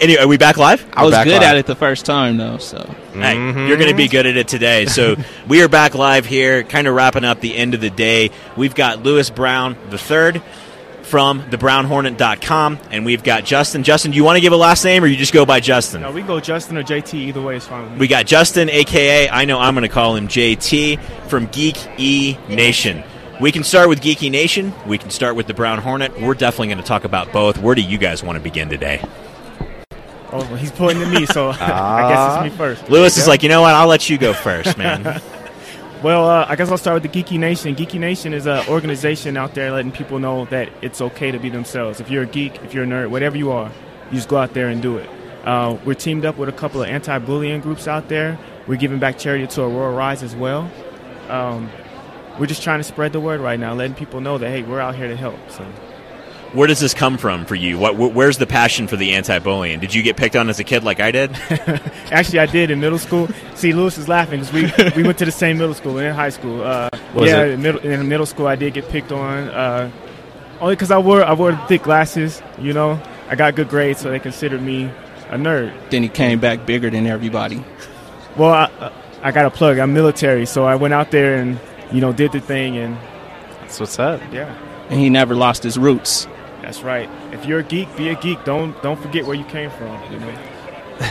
Anyway, 0.00 0.20
are 0.20 0.28
we 0.28 0.36
back 0.36 0.56
live? 0.56 0.86
I 0.92 1.04
was 1.04 1.14
good 1.24 1.28
live. 1.28 1.42
at 1.42 1.56
it 1.56 1.66
the 1.66 1.74
first 1.74 2.04
time 2.04 2.36
though. 2.36 2.58
So 2.58 2.78
Hey, 3.14 3.34
mm-hmm. 3.34 3.66
you're 3.66 3.78
going 3.78 3.90
to 3.90 3.96
be 3.96 4.08
good 4.08 4.26
at 4.26 4.36
it 4.36 4.46
today. 4.46 4.84
So 4.86 5.16
we 5.48 5.62
are 5.62 5.68
back 5.68 5.94
live 5.94 6.26
here, 6.26 6.62
kind 6.64 6.86
of 6.86 6.94
wrapping 6.94 7.24
up 7.24 7.40
the 7.40 7.56
end 7.56 7.72
of 7.74 7.80
the 7.80 7.88
day. 7.88 8.30
We've 8.56 8.74
got 8.74 9.02
Lewis 9.02 9.30
Brown 9.30 9.76
the 9.88 9.96
third 9.96 10.42
from 11.02 11.40
thebrownhornet.com, 11.42 12.78
and 12.90 13.06
we've 13.06 13.22
got 13.22 13.44
Justin. 13.44 13.84
Justin, 13.84 14.10
do 14.10 14.16
you 14.16 14.24
want 14.24 14.36
to 14.36 14.40
give 14.40 14.52
a 14.52 14.56
last 14.56 14.84
name, 14.84 15.04
or 15.04 15.06
you 15.06 15.16
just 15.16 15.32
go 15.32 15.46
by 15.46 15.60
Justin? 15.60 16.02
No, 16.02 16.10
we 16.10 16.22
go 16.22 16.40
Justin 16.40 16.76
or 16.76 16.82
JT. 16.82 17.14
Either 17.14 17.40
way 17.40 17.56
is 17.56 17.66
fine. 17.66 17.84
With 17.84 17.92
me. 17.92 17.98
We 17.98 18.08
got 18.08 18.26
Justin, 18.26 18.68
aka 18.68 19.30
I 19.30 19.44
know 19.44 19.58
I'm 19.58 19.74
going 19.74 19.88
to 19.88 19.88
call 19.88 20.16
him 20.16 20.28
JT 20.28 21.00
from 21.28 21.46
Geek 21.46 21.76
E 21.98 22.36
Nation. 22.48 23.02
We 23.40 23.52
can 23.52 23.64
start 23.64 23.90
with 23.90 24.00
Geeky 24.00 24.30
Nation. 24.30 24.72
We 24.86 24.96
can 24.96 25.10
start 25.10 25.36
with 25.36 25.46
the 25.46 25.52
Brown 25.52 25.78
Hornet. 25.78 26.18
We're 26.20 26.34
definitely 26.34 26.68
going 26.68 26.78
to 26.78 26.84
talk 26.84 27.04
about 27.04 27.32
both. 27.32 27.58
Where 27.58 27.74
do 27.74 27.82
you 27.82 27.98
guys 27.98 28.22
want 28.22 28.36
to 28.36 28.42
begin 28.42 28.70
today? 28.70 29.02
Oh, 30.38 30.56
he's 30.56 30.70
pointing 30.72 31.04
at 31.04 31.10
me, 31.12 31.26
so 31.26 31.50
I 31.60 32.08
guess 32.10 32.34
it's 32.34 32.52
me 32.52 32.56
first. 32.56 32.90
Lewis 32.90 33.16
is 33.16 33.26
like, 33.26 33.42
you 33.42 33.48
know 33.48 33.62
what? 33.62 33.74
I'll 33.74 33.88
let 33.88 34.08
you 34.08 34.18
go 34.18 34.32
first, 34.32 34.76
man. 34.76 35.20
Well, 36.02 36.28
uh, 36.28 36.44
I 36.46 36.56
guess 36.56 36.70
I'll 36.70 36.76
start 36.76 37.02
with 37.02 37.10
the 37.10 37.22
Geeky 37.22 37.38
Nation. 37.38 37.74
Geeky 37.74 37.98
Nation 37.98 38.34
is 38.34 38.46
an 38.46 38.68
organization 38.68 39.38
out 39.38 39.54
there 39.54 39.72
letting 39.72 39.90
people 39.90 40.18
know 40.18 40.44
that 40.46 40.68
it's 40.82 41.00
okay 41.00 41.30
to 41.30 41.38
be 41.38 41.48
themselves. 41.48 42.00
If 42.00 42.10
you're 42.10 42.24
a 42.24 42.26
geek, 42.26 42.62
if 42.62 42.74
you're 42.74 42.84
a 42.84 42.86
nerd, 42.86 43.08
whatever 43.08 43.38
you 43.38 43.50
are, 43.50 43.72
you 44.10 44.16
just 44.16 44.28
go 44.28 44.36
out 44.36 44.52
there 44.52 44.68
and 44.68 44.82
do 44.82 44.98
it. 44.98 45.08
Uh, 45.44 45.78
we're 45.86 45.94
teamed 45.94 46.26
up 46.26 46.36
with 46.36 46.50
a 46.50 46.52
couple 46.52 46.82
of 46.82 46.88
anti-bullying 46.88 47.62
groups 47.62 47.88
out 47.88 48.08
there. 48.08 48.38
We're 48.66 48.76
giving 48.76 48.98
back 48.98 49.16
charity 49.18 49.46
to 49.46 49.62
Aurora 49.62 49.94
Rise 49.94 50.22
as 50.22 50.36
well. 50.36 50.70
Um, 51.30 51.70
we're 52.38 52.46
just 52.46 52.62
trying 52.62 52.78
to 52.80 52.84
spread 52.84 53.12
the 53.12 53.20
word 53.20 53.40
right 53.40 53.58
now, 53.58 53.72
letting 53.72 53.96
people 53.96 54.20
know 54.20 54.36
that 54.36 54.50
hey, 54.50 54.62
we're 54.62 54.80
out 54.80 54.96
here 54.96 55.08
to 55.08 55.16
help. 55.16 55.38
So. 55.50 55.66
Where 56.56 56.66
does 56.66 56.80
this 56.80 56.94
come 56.94 57.18
from 57.18 57.44
for 57.44 57.54
you? 57.54 57.78
What, 57.78 57.96
where's 57.96 58.38
the 58.38 58.46
passion 58.46 58.88
for 58.88 58.96
the 58.96 59.12
anti-bullying? 59.14 59.78
Did 59.80 59.92
you 59.94 60.02
get 60.02 60.16
picked 60.16 60.34
on 60.36 60.48
as 60.48 60.58
a 60.58 60.64
kid 60.64 60.84
like 60.84 61.00
I 61.00 61.10
did? 61.10 61.32
Actually, 62.10 62.38
I 62.38 62.46
did 62.46 62.70
in 62.70 62.80
middle 62.80 62.98
school. 62.98 63.28
See, 63.54 63.72
Lewis 63.74 63.98
is 63.98 64.08
laughing 64.08 64.40
because 64.40 64.52
we, 64.52 64.62
we 64.96 65.02
went 65.06 65.18
to 65.18 65.26
the 65.26 65.32
same 65.32 65.58
middle 65.58 65.74
school 65.74 65.98
and 65.98 66.06
in 66.08 66.14
high 66.14 66.30
school. 66.30 66.62
Uh, 66.62 66.88
Was 67.14 67.28
yeah, 67.28 67.42
it- 67.42 67.50
in 67.52 67.62
middle, 67.62 67.80
in 67.82 68.08
middle 68.08 68.26
school, 68.26 68.46
I 68.46 68.56
did 68.56 68.72
get 68.74 68.88
picked 68.88 69.12
on. 69.12 69.48
Uh, 69.50 69.90
only 70.60 70.74
because 70.74 70.90
I 70.90 70.96
wore 70.98 71.22
I 71.22 71.34
wore 71.34 71.54
thick 71.68 71.82
glasses. 71.82 72.40
You 72.58 72.72
know, 72.72 72.98
I 73.28 73.34
got 73.36 73.54
good 73.54 73.68
grades, 73.68 74.00
so 74.00 74.10
they 74.10 74.18
considered 74.18 74.62
me 74.62 74.84
a 75.28 75.36
nerd. 75.36 75.74
then 75.90 76.02
he 76.02 76.08
came 76.08 76.40
back 76.40 76.64
bigger 76.64 76.88
than 76.88 77.06
everybody. 77.06 77.62
Well, 78.38 78.52
I, 78.52 78.92
I 79.22 79.32
got 79.32 79.44
a 79.44 79.50
plug. 79.50 79.78
I'm 79.78 79.92
military, 79.92 80.46
so 80.46 80.64
I 80.64 80.76
went 80.76 80.94
out 80.94 81.10
there 81.10 81.36
and 81.36 81.60
you 81.92 82.00
know 82.00 82.14
did 82.14 82.32
the 82.32 82.40
thing, 82.40 82.78
and 82.78 82.96
That's 83.60 83.78
what's 83.78 83.98
up. 83.98 84.22
yeah, 84.32 84.56
And 84.88 84.98
he 84.98 85.10
never 85.10 85.34
lost 85.34 85.62
his 85.62 85.76
roots. 85.76 86.26
That's 86.66 86.82
right. 86.82 87.08
If 87.32 87.46
you're 87.46 87.60
a 87.60 87.62
geek, 87.62 87.96
be 87.96 88.08
a 88.08 88.16
geek. 88.16 88.44
Don't 88.44 88.80
don't 88.82 89.00
forget 89.00 89.24
where 89.24 89.36
you 89.36 89.44
came 89.44 89.70
from. 89.70 90.12
You 90.12 90.18
know. 90.18 90.38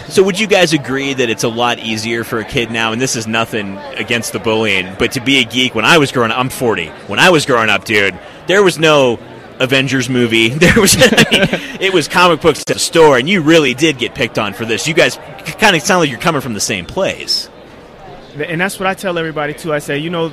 So 0.09 0.23
would 0.23 0.39
you 0.39 0.47
guys 0.47 0.73
agree 0.73 1.13
that 1.13 1.29
it's 1.29 1.43
a 1.43 1.47
lot 1.47 1.77
easier 1.77 2.23
for 2.23 2.39
a 2.39 2.43
kid 2.43 2.71
now, 2.71 2.91
and 2.91 2.99
this 2.99 3.15
is 3.15 3.27
nothing 3.27 3.77
against 3.77 4.33
the 4.33 4.39
bullying, 4.39 4.95
but 4.97 5.11
to 5.11 5.21
be 5.21 5.37
a 5.37 5.43
geek 5.43 5.75
when 5.75 5.85
I 5.85 5.99
was 5.99 6.11
growing 6.11 6.31
up, 6.31 6.39
I'm 6.39 6.49
40. 6.49 6.87
When 7.05 7.19
I 7.19 7.29
was 7.29 7.45
growing 7.45 7.69
up, 7.69 7.85
dude, 7.85 8.19
there 8.47 8.63
was 8.63 8.79
no 8.79 9.19
Avengers 9.59 10.09
movie. 10.09 10.49
There 10.57 10.81
was, 10.81 10.95
it 10.99 11.93
was 11.93 12.07
comic 12.07 12.41
books 12.41 12.61
at 12.61 12.73
the 12.73 12.79
store, 12.79 13.19
and 13.19 13.29
you 13.29 13.41
really 13.41 13.75
did 13.75 13.99
get 13.99 14.15
picked 14.15 14.39
on 14.39 14.53
for 14.53 14.65
this. 14.65 14.87
You 14.87 14.95
guys 14.95 15.17
kind 15.59 15.75
of 15.75 15.83
sound 15.83 15.99
like 15.99 16.09
you're 16.09 16.19
coming 16.19 16.41
from 16.41 16.55
the 16.55 16.59
same 16.59 16.87
place. 16.87 17.47
And 18.35 18.59
that's 18.59 18.79
what 18.79 18.87
I 18.87 18.95
tell 18.95 19.19
everybody 19.19 19.53
too. 19.53 19.71
I 19.71 19.77
say, 19.77 19.99
you 19.99 20.09
know, 20.09 20.31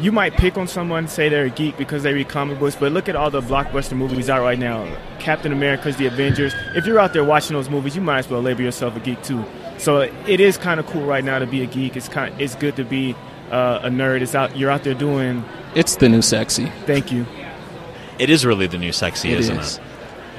you 0.00 0.12
might 0.12 0.34
pick 0.34 0.56
on 0.56 0.66
someone, 0.68 1.08
say 1.08 1.28
they're 1.28 1.44
a 1.44 1.50
geek 1.50 1.76
because 1.76 2.02
they 2.02 2.12
read 2.12 2.28
comic 2.28 2.58
books, 2.58 2.76
but 2.76 2.92
look 2.92 3.08
at 3.08 3.16
all 3.16 3.30
the 3.30 3.40
blockbuster 3.40 3.96
movies 3.96 4.28
out 4.30 4.42
right 4.42 4.58
now. 4.58 4.86
Captain 5.18 5.52
America's 5.52 5.96
The 5.96 6.06
Avengers. 6.06 6.54
If 6.74 6.86
you're 6.86 6.98
out 6.98 7.12
there 7.12 7.24
watching 7.24 7.54
those 7.54 7.70
movies, 7.70 7.94
you 7.96 8.02
might 8.02 8.20
as 8.20 8.28
well 8.30 8.42
label 8.42 8.62
yourself 8.62 8.96
a 8.96 9.00
geek 9.00 9.22
too. 9.22 9.44
So 9.78 10.00
it 10.00 10.40
is 10.40 10.56
kind 10.56 10.78
of 10.80 10.86
cool 10.86 11.04
right 11.04 11.24
now 11.24 11.38
to 11.38 11.46
be 11.46 11.62
a 11.62 11.66
geek. 11.66 11.96
It's 11.96 12.08
kind 12.08 12.34
it's 12.40 12.54
good 12.54 12.76
to 12.76 12.84
be 12.84 13.14
uh, 13.50 13.80
a 13.82 13.88
nerd. 13.88 14.20
It's 14.22 14.34
out 14.34 14.56
you're 14.56 14.70
out 14.70 14.84
there 14.84 14.94
doing. 14.94 15.44
It's 15.74 15.96
the 15.96 16.08
new 16.08 16.22
sexy. 16.22 16.66
Thank 16.86 17.10
you. 17.12 17.26
It 18.18 18.30
is 18.30 18.44
really 18.46 18.66
the 18.66 18.78
new 18.78 18.92
sexy, 18.92 19.32
It 19.32 19.40
isn't 19.40 19.58
is. 19.58 19.78
it? 19.78 19.82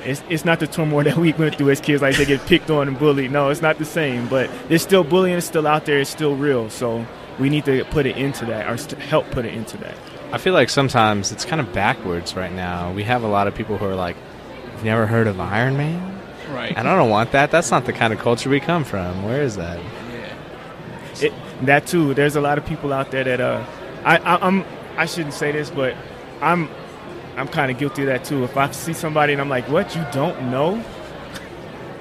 It's, 0.05 0.23
it's 0.29 0.45
not 0.45 0.59
the 0.59 0.67
turmoil 0.67 1.03
that 1.05 1.17
we 1.17 1.31
went 1.33 1.55
through 1.55 1.69
as 1.71 1.79
kids, 1.81 2.01
like 2.01 2.17
they 2.17 2.25
get 2.25 2.45
picked 2.45 2.69
on 2.69 2.87
and 2.87 2.99
bullied. 2.99 3.31
No, 3.31 3.49
it's 3.49 3.61
not 3.61 3.77
the 3.77 3.85
same. 3.85 4.27
But 4.27 4.49
there's 4.67 4.81
still 4.81 5.03
bullying. 5.03 5.37
It's 5.37 5.47
still 5.47 5.65
out 5.65 5.85
there. 5.85 5.99
It's 5.99 6.09
still 6.09 6.35
real. 6.35 6.69
So 6.69 7.05
we 7.39 7.49
need 7.49 7.65
to 7.65 7.83
put 7.85 8.05
it 8.05 8.17
into 8.17 8.45
that, 8.45 8.69
or 8.69 8.77
st- 8.77 9.01
help 9.01 9.29
put 9.31 9.45
it 9.45 9.53
into 9.53 9.77
that. 9.77 9.95
I 10.31 10.37
feel 10.37 10.53
like 10.53 10.69
sometimes 10.69 11.31
it's 11.31 11.45
kind 11.45 11.61
of 11.61 11.71
backwards 11.73 12.35
right 12.35 12.51
now. 12.51 12.91
We 12.91 13.03
have 13.03 13.23
a 13.23 13.27
lot 13.27 13.47
of 13.47 13.55
people 13.55 13.77
who 13.77 13.85
are 13.85 13.95
like, 13.95 14.15
"You've 14.71 14.83
never 14.83 15.05
heard 15.05 15.27
of 15.27 15.39
Iron 15.39 15.77
Man?" 15.77 16.19
Right. 16.51 16.73
And 16.75 16.87
I 16.87 16.95
don't 16.95 17.09
want 17.09 17.31
that. 17.31 17.51
That's 17.51 17.71
not 17.71 17.85
the 17.85 17.93
kind 17.93 18.13
of 18.13 18.19
culture 18.19 18.49
we 18.49 18.59
come 18.59 18.83
from. 18.83 19.23
Where 19.23 19.41
is 19.41 19.55
that? 19.55 19.79
It, 21.21 21.33
that 21.63 21.87
too. 21.87 22.13
There's 22.13 22.35
a 22.35 22.41
lot 22.41 22.57
of 22.57 22.65
people 22.65 22.91
out 22.91 23.11
there 23.11 23.23
that 23.23 23.39
uh, 23.39 23.65
I, 24.03 24.17
I 24.17 24.47
I'm 24.47 24.65
I 24.97 25.05
shouldn't 25.05 25.33
say 25.33 25.51
this, 25.51 25.69
but 25.69 25.95
I'm 26.41 26.69
I'm 27.37 27.47
kind 27.47 27.71
of 27.71 27.77
guilty 27.77 28.03
of 28.03 28.07
that 28.07 28.25
too. 28.25 28.43
If 28.43 28.57
I 28.57 28.69
see 28.71 28.93
somebody 28.93 29.33
and 29.33 29.41
I'm 29.41 29.49
like, 29.49 29.69
"What 29.69 29.95
you 29.95 30.05
don't 30.11 30.49
know," 30.49 30.83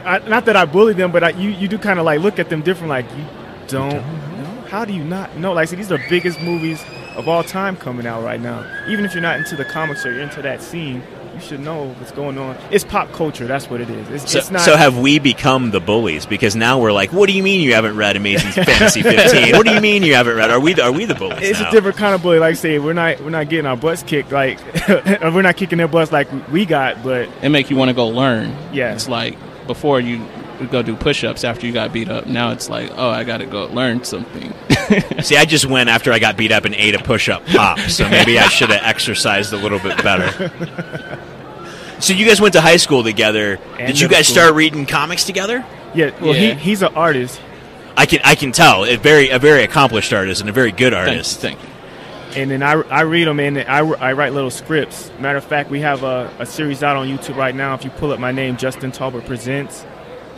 I, 0.04 0.18
not 0.20 0.46
that 0.46 0.56
I 0.56 0.64
bully 0.64 0.94
them, 0.94 1.12
but 1.12 1.22
I, 1.24 1.30
you 1.30 1.50
you 1.50 1.68
do 1.68 1.78
kind 1.78 1.98
of 1.98 2.04
like 2.04 2.20
look 2.20 2.38
at 2.38 2.48
them 2.48 2.62
different, 2.62 2.88
like 2.88 3.06
you 3.16 3.24
don't 3.68 3.92
know. 3.94 4.31
How 4.72 4.86
do 4.86 4.94
you 4.94 5.04
not 5.04 5.36
know? 5.36 5.52
Like, 5.52 5.68
see, 5.68 5.76
these 5.76 5.92
are 5.92 5.98
the 5.98 6.04
biggest 6.08 6.40
movies 6.40 6.82
of 7.14 7.28
all 7.28 7.44
time 7.44 7.76
coming 7.76 8.06
out 8.06 8.22
right 8.24 8.40
now. 8.40 8.64
Even 8.88 9.04
if 9.04 9.12
you're 9.12 9.20
not 9.20 9.36
into 9.36 9.54
the 9.54 9.66
comics 9.66 10.06
or 10.06 10.12
you're 10.14 10.22
into 10.22 10.40
that 10.40 10.62
scene, 10.62 11.02
you 11.34 11.40
should 11.40 11.60
know 11.60 11.88
what's 11.98 12.10
going 12.12 12.38
on. 12.38 12.56
It's 12.70 12.82
pop 12.82 13.12
culture. 13.12 13.46
That's 13.46 13.68
what 13.68 13.82
it 13.82 13.90
is. 13.90 14.08
It's, 14.08 14.32
So, 14.32 14.38
it's 14.38 14.50
not. 14.50 14.62
so 14.62 14.74
have 14.78 14.96
we 14.98 15.18
become 15.18 15.72
the 15.72 15.80
bullies? 15.80 16.24
Because 16.24 16.56
now 16.56 16.80
we're 16.80 16.92
like, 16.92 17.12
what 17.12 17.26
do 17.28 17.34
you 17.34 17.42
mean 17.42 17.60
you 17.60 17.74
haven't 17.74 17.98
read 17.98 18.16
Amazing 18.16 18.50
Fantasy 18.64 19.02
15? 19.02 19.56
What 19.58 19.66
do 19.66 19.74
you 19.74 19.80
mean 19.82 20.04
you 20.04 20.14
haven't 20.14 20.36
read? 20.36 20.50
Are 20.50 20.58
we 20.58 20.72
the, 20.72 20.84
are 20.84 20.92
we 20.92 21.04
the 21.04 21.16
bullies 21.16 21.50
it's 21.50 21.60
now? 21.60 21.68
a 21.68 21.70
different 21.70 21.98
kind 21.98 22.14
of 22.14 22.22
bully. 22.22 22.38
Like 22.38 22.52
I 22.52 22.54
say, 22.54 22.78
we're 22.78 22.94
not 22.94 23.20
we're 23.20 23.28
not 23.28 23.50
getting 23.50 23.66
our 23.66 23.76
butts 23.76 24.02
kicked. 24.02 24.32
Like 24.32 24.58
we're 24.88 25.42
not 25.42 25.58
kicking 25.58 25.76
their 25.76 25.88
butts 25.88 26.12
like 26.12 26.28
we 26.50 26.64
got. 26.64 27.02
But 27.02 27.28
It 27.42 27.50
make 27.50 27.68
you 27.68 27.76
want 27.76 27.90
to 27.90 27.94
go 27.94 28.08
learn. 28.08 28.56
Yeah. 28.72 28.94
It's 28.94 29.06
like 29.06 29.36
before 29.66 30.00
you 30.00 30.26
go 30.70 30.80
do 30.82 30.94
push-ups 30.94 31.42
after 31.42 31.66
you 31.66 31.72
got 31.72 31.92
beat 31.92 32.08
up. 32.08 32.26
Now 32.26 32.52
it's 32.52 32.68
like, 32.70 32.90
oh, 32.94 33.08
I 33.10 33.24
got 33.24 33.38
to 33.38 33.46
go 33.46 33.66
learn 33.66 34.04
something. 34.04 34.52
See, 35.22 35.36
I 35.36 35.44
just 35.44 35.66
went 35.66 35.88
after 35.88 36.12
I 36.12 36.18
got 36.18 36.36
beat 36.36 36.52
up 36.52 36.64
and 36.64 36.74
ate 36.74 36.94
a 36.94 36.98
push-up 37.02 37.46
pop, 37.46 37.78
so 37.80 38.08
maybe 38.08 38.38
I 38.38 38.48
should 38.48 38.70
have 38.70 38.82
exercised 38.82 39.52
a 39.52 39.56
little 39.56 39.78
bit 39.78 40.02
better. 40.02 40.50
So 42.00 42.12
you 42.14 42.26
guys 42.26 42.40
went 42.40 42.54
to 42.54 42.60
high 42.60 42.78
school 42.78 43.02
together. 43.04 43.58
And 43.78 43.86
Did 43.88 44.00
you 44.00 44.08
guys 44.08 44.26
school. 44.26 44.34
start 44.42 44.54
reading 44.54 44.86
comics 44.86 45.24
together? 45.24 45.64
yeah, 45.94 46.10
well, 46.20 46.34
Yeah. 46.34 46.54
he 46.54 46.70
he's 46.70 46.82
an 46.82 46.94
artist, 46.94 47.40
I 47.96 48.06
can 48.06 48.20
I 48.24 48.34
can 48.34 48.50
tell 48.52 48.84
a 48.84 48.96
very 48.96 49.28
a 49.28 49.38
very 49.38 49.62
accomplished 49.62 50.12
artist 50.12 50.40
and 50.40 50.50
a 50.50 50.52
very 50.52 50.72
good 50.72 50.94
artist. 50.94 51.40
thank 51.40 51.60
you. 51.62 51.68
and 52.34 52.50
then 52.50 52.62
I, 52.62 52.72
I 52.72 53.02
read 53.02 53.28
them 53.28 53.38
and 53.38 53.58
I, 53.58 53.78
I 53.86 54.14
write 54.14 54.32
little 54.32 54.50
scripts. 54.50 55.10
Matter 55.20 55.38
of 55.38 55.44
fact, 55.44 55.70
we 55.70 55.80
have 55.80 56.02
a, 56.02 56.32
a 56.38 56.46
series 56.46 56.82
out 56.82 56.96
on 56.96 57.06
YouTube 57.06 57.36
right 57.36 57.54
now. 57.54 57.74
If 57.74 57.84
you 57.84 57.90
pull 57.90 58.10
up 58.10 58.18
my 58.18 58.32
name, 58.32 58.56
Justin 58.56 58.90
Talbot 58.90 59.26
presents 59.26 59.84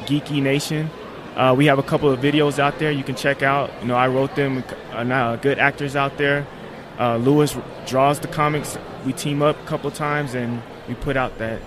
Geeky 0.06 0.42
Nation. 0.42 0.90
Uh, 1.36 1.54
we 1.56 1.66
have 1.66 1.78
a 1.78 1.82
couple 1.82 2.10
of 2.10 2.20
videos 2.20 2.58
out 2.58 2.78
there 2.78 2.90
you 2.90 3.04
can 3.04 3.16
check 3.16 3.42
out. 3.42 3.70
You 3.80 3.88
know, 3.88 3.96
I 3.96 4.08
wrote 4.08 4.36
them. 4.36 4.62
Uh, 4.92 5.36
good 5.36 5.58
actors 5.58 5.96
out 5.96 6.16
there. 6.16 6.46
Uh, 6.98 7.16
Lewis 7.16 7.56
draws 7.86 8.20
the 8.20 8.28
comics. 8.28 8.78
We 9.04 9.12
team 9.12 9.42
up 9.42 9.60
a 9.60 9.66
couple 9.66 9.88
of 9.88 9.94
times 9.94 10.34
and 10.34 10.62
we 10.88 10.94
put 10.94 11.16
out 11.16 11.38
that 11.38 11.60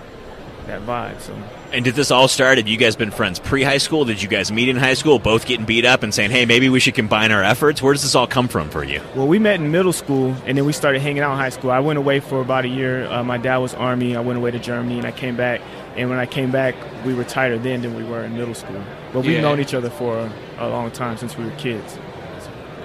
that 0.68 0.82
vibe. 0.82 1.20
So. 1.20 1.34
And 1.72 1.84
did 1.84 1.94
this 1.94 2.10
all 2.10 2.28
start? 2.28 2.58
Have 2.58 2.68
you 2.68 2.76
guys 2.76 2.94
been 2.94 3.10
friends 3.10 3.38
pre 3.38 3.62
high 3.62 3.78
school? 3.78 4.04
Did 4.04 4.22
you 4.22 4.28
guys 4.28 4.52
meet 4.52 4.68
in 4.68 4.76
high 4.76 4.94
school, 4.94 5.18
both 5.18 5.46
getting 5.46 5.66
beat 5.66 5.84
up 5.84 6.02
and 6.02 6.14
saying, 6.14 6.30
"Hey, 6.30 6.44
maybe 6.44 6.68
we 6.68 6.78
should 6.78 6.94
combine 6.94 7.32
our 7.32 7.42
efforts"? 7.42 7.82
Where 7.82 7.92
does 7.92 8.02
this 8.02 8.14
all 8.14 8.26
come 8.26 8.48
from 8.48 8.70
for 8.70 8.84
you? 8.84 9.00
Well, 9.14 9.26
we 9.26 9.38
met 9.38 9.60
in 9.60 9.70
middle 9.70 9.92
school, 9.92 10.34
and 10.46 10.56
then 10.56 10.64
we 10.66 10.72
started 10.72 11.00
hanging 11.00 11.22
out 11.22 11.32
in 11.32 11.38
high 11.38 11.48
school. 11.48 11.70
I 11.70 11.80
went 11.80 11.98
away 11.98 12.20
for 12.20 12.40
about 12.40 12.64
a 12.64 12.68
year. 12.68 13.06
Uh, 13.06 13.24
my 13.24 13.38
dad 13.38 13.58
was 13.58 13.74
Army. 13.74 14.14
I 14.14 14.20
went 14.20 14.38
away 14.38 14.50
to 14.50 14.58
Germany, 14.58 14.98
and 14.98 15.06
I 15.06 15.10
came 15.10 15.36
back. 15.36 15.60
And 15.96 16.10
when 16.10 16.18
I 16.18 16.26
came 16.26 16.50
back, 16.52 16.74
we 17.04 17.14
were 17.14 17.24
tighter 17.24 17.58
then 17.58 17.82
than 17.82 17.96
we 17.96 18.04
were 18.04 18.22
in 18.22 18.36
middle 18.36 18.54
school. 18.54 18.82
But 19.12 19.20
we've 19.22 19.32
Yeah. 19.36 19.40
known 19.42 19.60
each 19.60 19.74
other 19.74 19.90
for 19.90 20.18
a, 20.18 20.30
a 20.58 20.68
long 20.68 20.90
time 20.90 21.16
since 21.16 21.36
we 21.36 21.44
were 21.44 21.50
kids. 21.52 21.94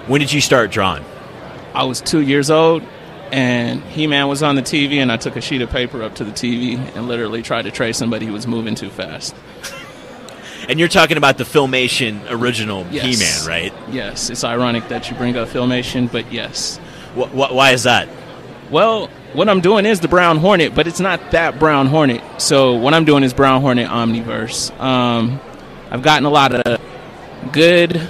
When 0.06 0.20
did 0.20 0.32
you 0.32 0.40
start 0.40 0.70
drawing? 0.70 1.04
I 1.74 1.84
was 1.84 2.00
two 2.00 2.20
years 2.20 2.50
old, 2.50 2.82
and 3.32 3.82
He 3.84 4.06
Man 4.06 4.28
was 4.28 4.42
on 4.42 4.54
the 4.54 4.62
TV, 4.62 4.98
and 4.98 5.10
I 5.10 5.16
took 5.16 5.36
a 5.36 5.40
sheet 5.40 5.60
of 5.62 5.70
paper 5.70 6.02
up 6.02 6.14
to 6.16 6.24
the 6.24 6.30
TV 6.32 6.78
and 6.96 7.08
literally 7.08 7.42
tried 7.42 7.62
to 7.62 7.70
trace 7.70 7.96
somebody 7.96 8.26
who 8.26 8.32
was 8.32 8.46
moving 8.46 8.74
too 8.74 8.90
fast. 8.90 9.34
And 10.66 10.78
you're 10.78 10.88
talking 10.88 11.18
about 11.18 11.36
the 11.36 11.44
Filmation 11.44 12.20
original 12.30 12.86
Yes. 12.90 13.04
He-Man, 13.44 13.46
right? 13.46 13.72
Yes, 13.92 14.30
it's 14.30 14.44
ironic 14.44 14.88
that 14.88 15.10
you 15.10 15.16
bring 15.16 15.36
up 15.36 15.48
Filmation, 15.48 16.10
but 16.10 16.32
yes. 16.32 16.78
Wh- 17.14 17.28
wh- 17.28 17.52
why 17.54 17.72
is 17.72 17.82
that? 17.82 18.08
Well, 18.70 19.08
what 19.34 19.50
I'm 19.50 19.60
doing 19.60 19.84
is 19.84 20.00
the 20.00 20.08
Brown 20.08 20.38
Hornet, 20.38 20.74
but 20.74 20.86
it's 20.86 21.00
not 21.00 21.32
that 21.32 21.58
Brown 21.58 21.86
Hornet. 21.88 22.22
So 22.40 22.76
what 22.76 22.94
I'm 22.94 23.04
doing 23.04 23.24
is 23.24 23.34
Brown 23.34 23.60
Hornet 23.60 23.90
Omniverse. 23.90 24.70
Um, 24.80 25.38
I've 25.94 26.02
gotten 26.02 26.24
a 26.24 26.30
lot 26.30 26.52
of 26.52 26.80
good 27.52 28.00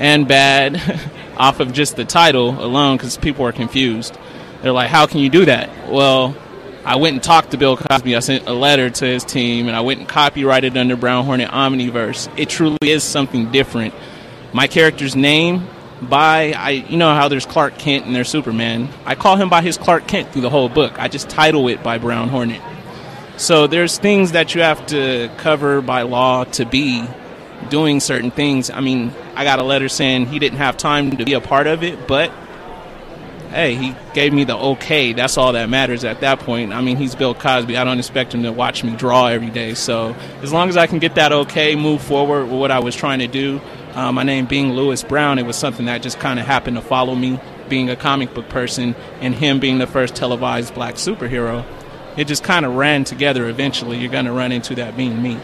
and 0.00 0.26
bad 0.26 0.82
off 1.36 1.60
of 1.60 1.72
just 1.72 1.94
the 1.94 2.04
title 2.04 2.50
alone 2.60 2.96
because 2.96 3.16
people 3.16 3.46
are 3.46 3.52
confused. 3.52 4.18
They're 4.62 4.72
like, 4.72 4.90
"How 4.90 5.06
can 5.06 5.20
you 5.20 5.28
do 5.28 5.44
that?" 5.44 5.70
Well, 5.88 6.34
I 6.84 6.96
went 6.96 7.14
and 7.14 7.22
talked 7.22 7.52
to 7.52 7.56
Bill 7.56 7.76
Cosby. 7.76 8.16
I 8.16 8.18
sent 8.18 8.48
a 8.48 8.52
letter 8.52 8.90
to 8.90 9.04
his 9.04 9.22
team, 9.22 9.68
and 9.68 9.76
I 9.76 9.82
went 9.82 10.00
and 10.00 10.08
copyrighted 10.08 10.76
under 10.76 10.96
Brown 10.96 11.24
Hornet 11.24 11.50
Omniverse. 11.50 12.36
It 12.36 12.48
truly 12.48 12.78
is 12.82 13.04
something 13.04 13.52
different. 13.52 13.94
My 14.52 14.66
character's 14.66 15.14
name 15.14 15.68
by 16.02 16.52
I 16.56 16.70
you 16.70 16.96
know 16.96 17.14
how 17.14 17.28
there's 17.28 17.46
Clark 17.46 17.78
Kent 17.78 18.06
and 18.06 18.16
there's 18.16 18.28
Superman. 18.28 18.88
I 19.06 19.14
call 19.14 19.36
him 19.36 19.48
by 19.48 19.62
his 19.62 19.78
Clark 19.78 20.08
Kent 20.08 20.32
through 20.32 20.42
the 20.42 20.50
whole 20.50 20.68
book. 20.68 20.98
I 20.98 21.06
just 21.06 21.30
title 21.30 21.68
it 21.68 21.80
by 21.80 21.98
Brown 21.98 22.28
Hornet. 22.28 22.60
So 23.36 23.66
there's 23.66 23.98
things 23.98 24.32
that 24.32 24.54
you 24.54 24.60
have 24.60 24.86
to 24.86 25.30
cover 25.38 25.80
by 25.80 26.02
law 26.02 26.44
to 26.44 26.64
be 26.64 27.04
doing 27.68 28.00
certain 28.00 28.30
things. 28.30 28.70
I 28.70 28.80
mean, 28.80 29.12
I 29.34 29.44
got 29.44 29.58
a 29.58 29.64
letter 29.64 29.88
saying 29.88 30.26
he 30.26 30.38
didn't 30.38 30.58
have 30.58 30.76
time 30.76 31.16
to 31.16 31.24
be 31.24 31.32
a 31.32 31.40
part 31.40 31.66
of 31.66 31.82
it, 31.82 32.06
but 32.06 32.30
hey, 33.50 33.74
he 33.74 33.94
gave 34.14 34.32
me 34.32 34.44
the 34.44 34.56
okay. 34.56 35.12
That's 35.12 35.36
all 35.36 35.52
that 35.52 35.68
matters 35.68 36.04
at 36.04 36.20
that 36.20 36.40
point. 36.40 36.72
I 36.72 36.80
mean, 36.80 36.96
he's 36.96 37.14
Bill 37.14 37.34
Cosby. 37.34 37.76
I 37.76 37.84
don't 37.84 37.98
expect 37.98 38.34
him 38.34 38.42
to 38.42 38.52
watch 38.52 38.84
me 38.84 38.94
draw 38.96 39.26
every 39.26 39.50
day. 39.50 39.74
So 39.74 40.14
as 40.42 40.52
long 40.52 40.68
as 40.68 40.76
I 40.76 40.86
can 40.86 40.98
get 40.98 41.14
that 41.16 41.32
okay, 41.32 41.74
move 41.74 42.02
forward 42.02 42.44
with 42.44 42.60
what 42.60 42.70
I 42.70 42.80
was 42.80 42.94
trying 42.94 43.20
to 43.20 43.28
do. 43.28 43.60
Uh, 43.94 44.10
my 44.10 44.24
name 44.24 44.46
being 44.46 44.72
Lewis 44.72 45.04
Brown, 45.04 45.38
it 45.38 45.46
was 45.46 45.54
something 45.54 45.86
that 45.86 46.02
just 46.02 46.18
kind 46.18 46.40
of 46.40 46.46
happened 46.46 46.76
to 46.76 46.82
follow 46.82 47.14
me, 47.14 47.38
being 47.68 47.88
a 47.90 47.96
comic 47.96 48.34
book 48.34 48.48
person, 48.48 48.96
and 49.20 49.34
him 49.36 49.60
being 49.60 49.78
the 49.78 49.86
first 49.86 50.16
televised 50.16 50.74
black 50.74 50.96
superhero. 50.96 51.64
It 52.16 52.26
just 52.26 52.44
kind 52.44 52.64
of 52.64 52.74
ran 52.74 53.04
together 53.04 53.48
eventually. 53.48 53.98
You're 53.98 54.12
going 54.12 54.26
to 54.26 54.32
run 54.32 54.52
into 54.52 54.74
that 54.76 54.96
being 54.96 55.22
me. 55.22 55.38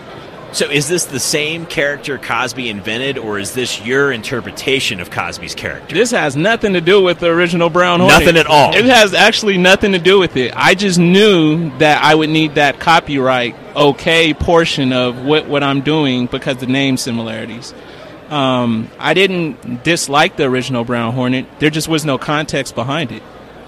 So 0.53 0.68
is 0.68 0.89
this 0.89 1.05
the 1.05 1.21
same 1.21 1.64
character 1.64 2.18
Cosby 2.18 2.68
invented, 2.71 3.18
or 3.18 3.39
is 3.39 3.55
this 3.55 3.81
your 3.83 4.11
interpretation 4.11 4.99
of 4.99 5.09
Cosby's 5.09 5.55
character? 5.55 5.95
This 5.95 6.11
has 6.11 6.35
nothing 6.35 6.73
to 6.73 6.81
do 6.81 7.01
with 7.01 7.21
the 7.21 7.29
original 7.29 7.71
Brown 7.71 8.01
Hornet. 8.01 8.21
Nothing 8.21 8.37
at 8.37 8.47
all. 8.47 8.75
It 8.75 8.85
has 8.87 9.14
actually 9.14 9.59
nothing 9.59 9.93
to 9.93 10.01
do 10.01 10.18
with 10.18 10.37
it. 10.37 10.53
I 10.57 10.75
just 10.75 10.99
knew 10.99 11.71
that 11.79 12.03
I 12.03 12.16
would 12.16 12.31
need 12.31 12.57
that 12.57 12.81
copyright 12.81 13.55
okay 13.77 14.35
portion 14.35 14.93
of 14.93 15.25
what, 15.25 15.47
what 15.47 15.62
I'm 15.62 15.83
doing 15.83 16.27
because 16.27 16.57
the 16.57 16.66
name 16.66 16.97
similarities. 16.97 17.73
Um, 18.29 18.91
I 18.99 19.14
didn't 19.14 19.85
dislike 19.85 20.37
the 20.37 20.45
original 20.45 20.85
Brown 20.85 21.12
Hornet. 21.12 21.47
There 21.61 21.71
just 21.71 21.87
was 21.89 22.05
no 22.05 22.18
context 22.18 22.75
behind 22.75 23.12
it. 23.12 23.23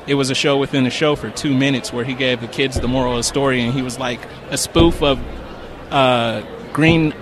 It 0.07 0.14
was 0.14 0.30
a 0.30 0.34
show 0.34 0.59
within 0.59 0.84
a 0.86 0.90
show 0.90 1.14
for 1.14 1.30
two 1.30 1.55
minutes 1.55 1.92
where 1.92 2.05
he 2.05 2.14
gave 2.14 2.40
the 2.40 2.48
kids 2.48 2.80
the 2.80 2.88
moral 2.88 3.12
of 3.12 3.18
the 3.18 3.22
story, 3.22 3.62
and 3.62 3.72
he 3.72 3.82
was 3.82 3.98
like 3.98 4.20
a 4.50 4.59
spoof 4.59 5.03
of 5.03 5.20
uh, 5.90 6.42
Green 6.72 7.14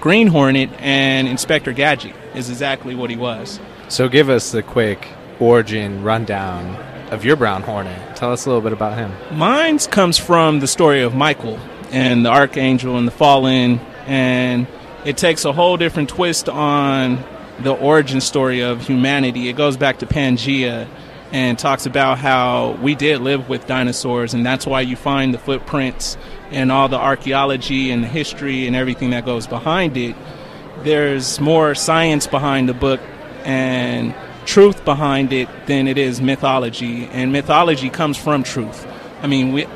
Green 0.00 0.26
Hornet 0.26 0.70
and 0.78 1.28
Inspector 1.28 1.72
Gadget. 1.72 2.14
Is 2.34 2.50
exactly 2.50 2.96
what 2.96 3.10
he 3.10 3.16
was. 3.16 3.60
So 3.88 4.08
give 4.08 4.28
us 4.28 4.50
the 4.50 4.62
quick 4.62 5.06
origin 5.38 6.02
rundown 6.02 6.74
of 7.12 7.24
your 7.24 7.36
Brown 7.36 7.62
Hornet. 7.62 8.16
Tell 8.16 8.32
us 8.32 8.44
a 8.44 8.48
little 8.48 8.62
bit 8.62 8.72
about 8.72 8.98
him. 8.98 9.12
Mine's 9.38 9.86
comes 9.86 10.18
from 10.18 10.58
the 10.58 10.66
story 10.66 11.02
of 11.02 11.14
Michael 11.14 11.60
and 11.92 12.26
the 12.26 12.30
Archangel 12.30 12.98
and 12.98 13.06
the 13.06 13.12
Fallen, 13.12 13.78
and 14.06 14.66
it 15.04 15.16
takes 15.16 15.44
a 15.44 15.52
whole 15.52 15.76
different 15.76 16.08
twist 16.08 16.48
on 16.48 17.22
the 17.60 17.72
origin 17.72 18.20
story 18.20 18.62
of 18.62 18.84
humanity. 18.84 19.48
It 19.48 19.56
goes 19.56 19.76
back 19.76 20.00
to 20.00 20.06
Pangea 20.06 20.88
and 21.34 21.58
talks 21.58 21.84
about 21.84 22.16
how 22.16 22.78
we 22.80 22.94
did 22.94 23.20
live 23.20 23.48
with 23.48 23.66
dinosaurs, 23.66 24.34
and 24.34 24.46
that's 24.46 24.64
why 24.64 24.80
you 24.80 24.94
find 24.94 25.34
the 25.34 25.38
footprints 25.38 26.16
and 26.52 26.70
all 26.70 26.88
the 26.88 26.96
archaeology 26.96 27.90
and 27.90 28.04
the 28.04 28.06
history 28.06 28.68
and 28.68 28.76
everything 28.76 29.10
that 29.10 29.24
goes 29.24 29.48
behind 29.48 29.96
it. 29.96 30.14
There's 30.84 31.40
more 31.40 31.74
science 31.74 32.28
behind 32.28 32.68
the 32.68 32.72
book 32.72 33.00
and 33.42 34.14
truth 34.46 34.84
behind 34.84 35.32
it 35.32 35.48
than 35.66 35.88
it 35.88 35.98
is 35.98 36.20
mythology, 36.20 37.06
and 37.06 37.32
mythology 37.32 37.90
comes 37.90 38.16
from 38.16 38.44
truth. 38.44 38.86
I 39.20 39.26
mean, 39.26 39.52
we 39.52 39.66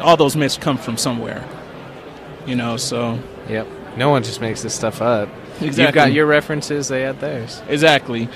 all 0.00 0.16
those 0.16 0.36
myths 0.36 0.56
come 0.56 0.78
from 0.78 0.96
somewhere, 0.96 1.44
you 2.46 2.54
know. 2.54 2.76
So 2.76 3.18
Yep. 3.48 3.66
No 3.96 4.10
one 4.10 4.22
just 4.22 4.40
makes 4.40 4.62
this 4.62 4.74
stuff 4.74 5.02
up. 5.02 5.28
You've 5.60 5.76
got 5.76 6.12
your 6.12 6.26
references, 6.26 6.86
they 6.86 7.02
had 7.02 7.18
theirs. 7.18 7.60
Exactly. 7.68 8.28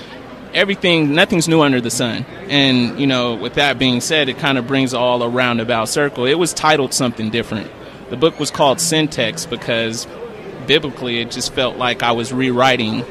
Everything, 0.55 1.15
nothing's 1.15 1.49
new 1.49 1.61
under 1.61 1.81
the 1.81 1.91
sun. 1.91 2.25
And, 2.49 2.99
you 2.99 3.07
know, 3.07 3.35
with 3.35 3.55
that 3.55 3.79
being 3.79 4.01
said, 4.01 4.29
it 4.29 4.39
kind 4.39 4.59
of 4.59 4.67
brings 4.67 4.95
all 4.95 5.23
a 5.23 5.29
roundabout 5.29 5.87
circle. 5.87 6.25
It 6.25 6.39
was 6.39 6.53
titled 6.55 6.95
something 6.95 7.31
different. 7.31 7.71
The 8.11 8.17
book 8.17 8.41
was 8.41 8.51
called 8.51 8.81
Syntax 8.81 9.45
because 9.47 10.07
biblically 10.67 11.21
it 11.21 11.31
just 11.31 11.53
felt 11.53 11.77
like 11.77 12.03
I 12.03 12.13
was 12.13 12.33
rewriting 12.33 13.05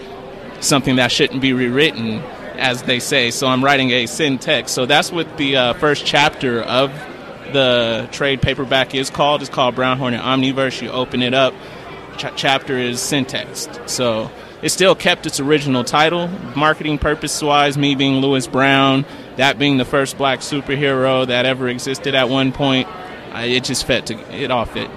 something 0.60 0.96
that 0.96 1.12
shouldn't 1.12 1.42
be 1.42 1.54
rewritten, 1.54 2.20
as 2.58 2.84
they 2.84 3.00
say. 3.00 3.32
So 3.32 3.48
I'm 3.48 3.64
writing 3.64 3.92
a 3.92 4.08
syntax. 4.08 4.72
So 4.72 4.86
that's 4.86 5.12
what 5.12 5.38
the 5.38 5.56
uh, 5.56 5.74
first 5.74 6.06
chapter 6.06 6.62
of 6.62 6.92
the 7.54 8.10
trade 8.12 8.42
paperback 8.42 8.96
is 8.96 9.10
called. 9.10 9.42
It's 9.42 9.50
called 9.50 9.76
Brown 9.76 9.98
Hornet 9.98 10.22
Omniverse. 10.22 10.82
You 10.82 10.90
open 10.90 11.22
it 11.22 11.34
up, 11.34 11.54
ch- 12.18 12.26
chapter 12.36 12.78
is 12.78 13.00
syntax. 13.00 13.68
So 13.86 14.32
it 14.62 14.70
still 14.70 14.96
kept 14.96 15.26
its 15.26 15.40
original 15.40 15.84
title, 15.84 16.28
marketing 16.56 16.98
purpose 16.98 17.42
wise, 17.42 17.78
me 17.78 17.96
being 17.96 18.16
Lewis 18.16 18.48
Brown, 18.48 19.06
that 19.36 19.60
being 19.60 19.78
the 19.78 19.86
first 19.86 20.18
black 20.18 20.40
superhero 20.40 21.28
that 21.28 21.46
ever 21.46 21.68
existed 21.68 22.16
at 22.16 22.30
one 22.30 22.52
point. 22.52 22.88
I, 23.34 23.46
it 23.46 23.64
just 23.64 23.86
fit 23.86 24.08
to 24.08 24.36
it 24.36 24.50
all 24.50 24.66
fit. 24.66 24.90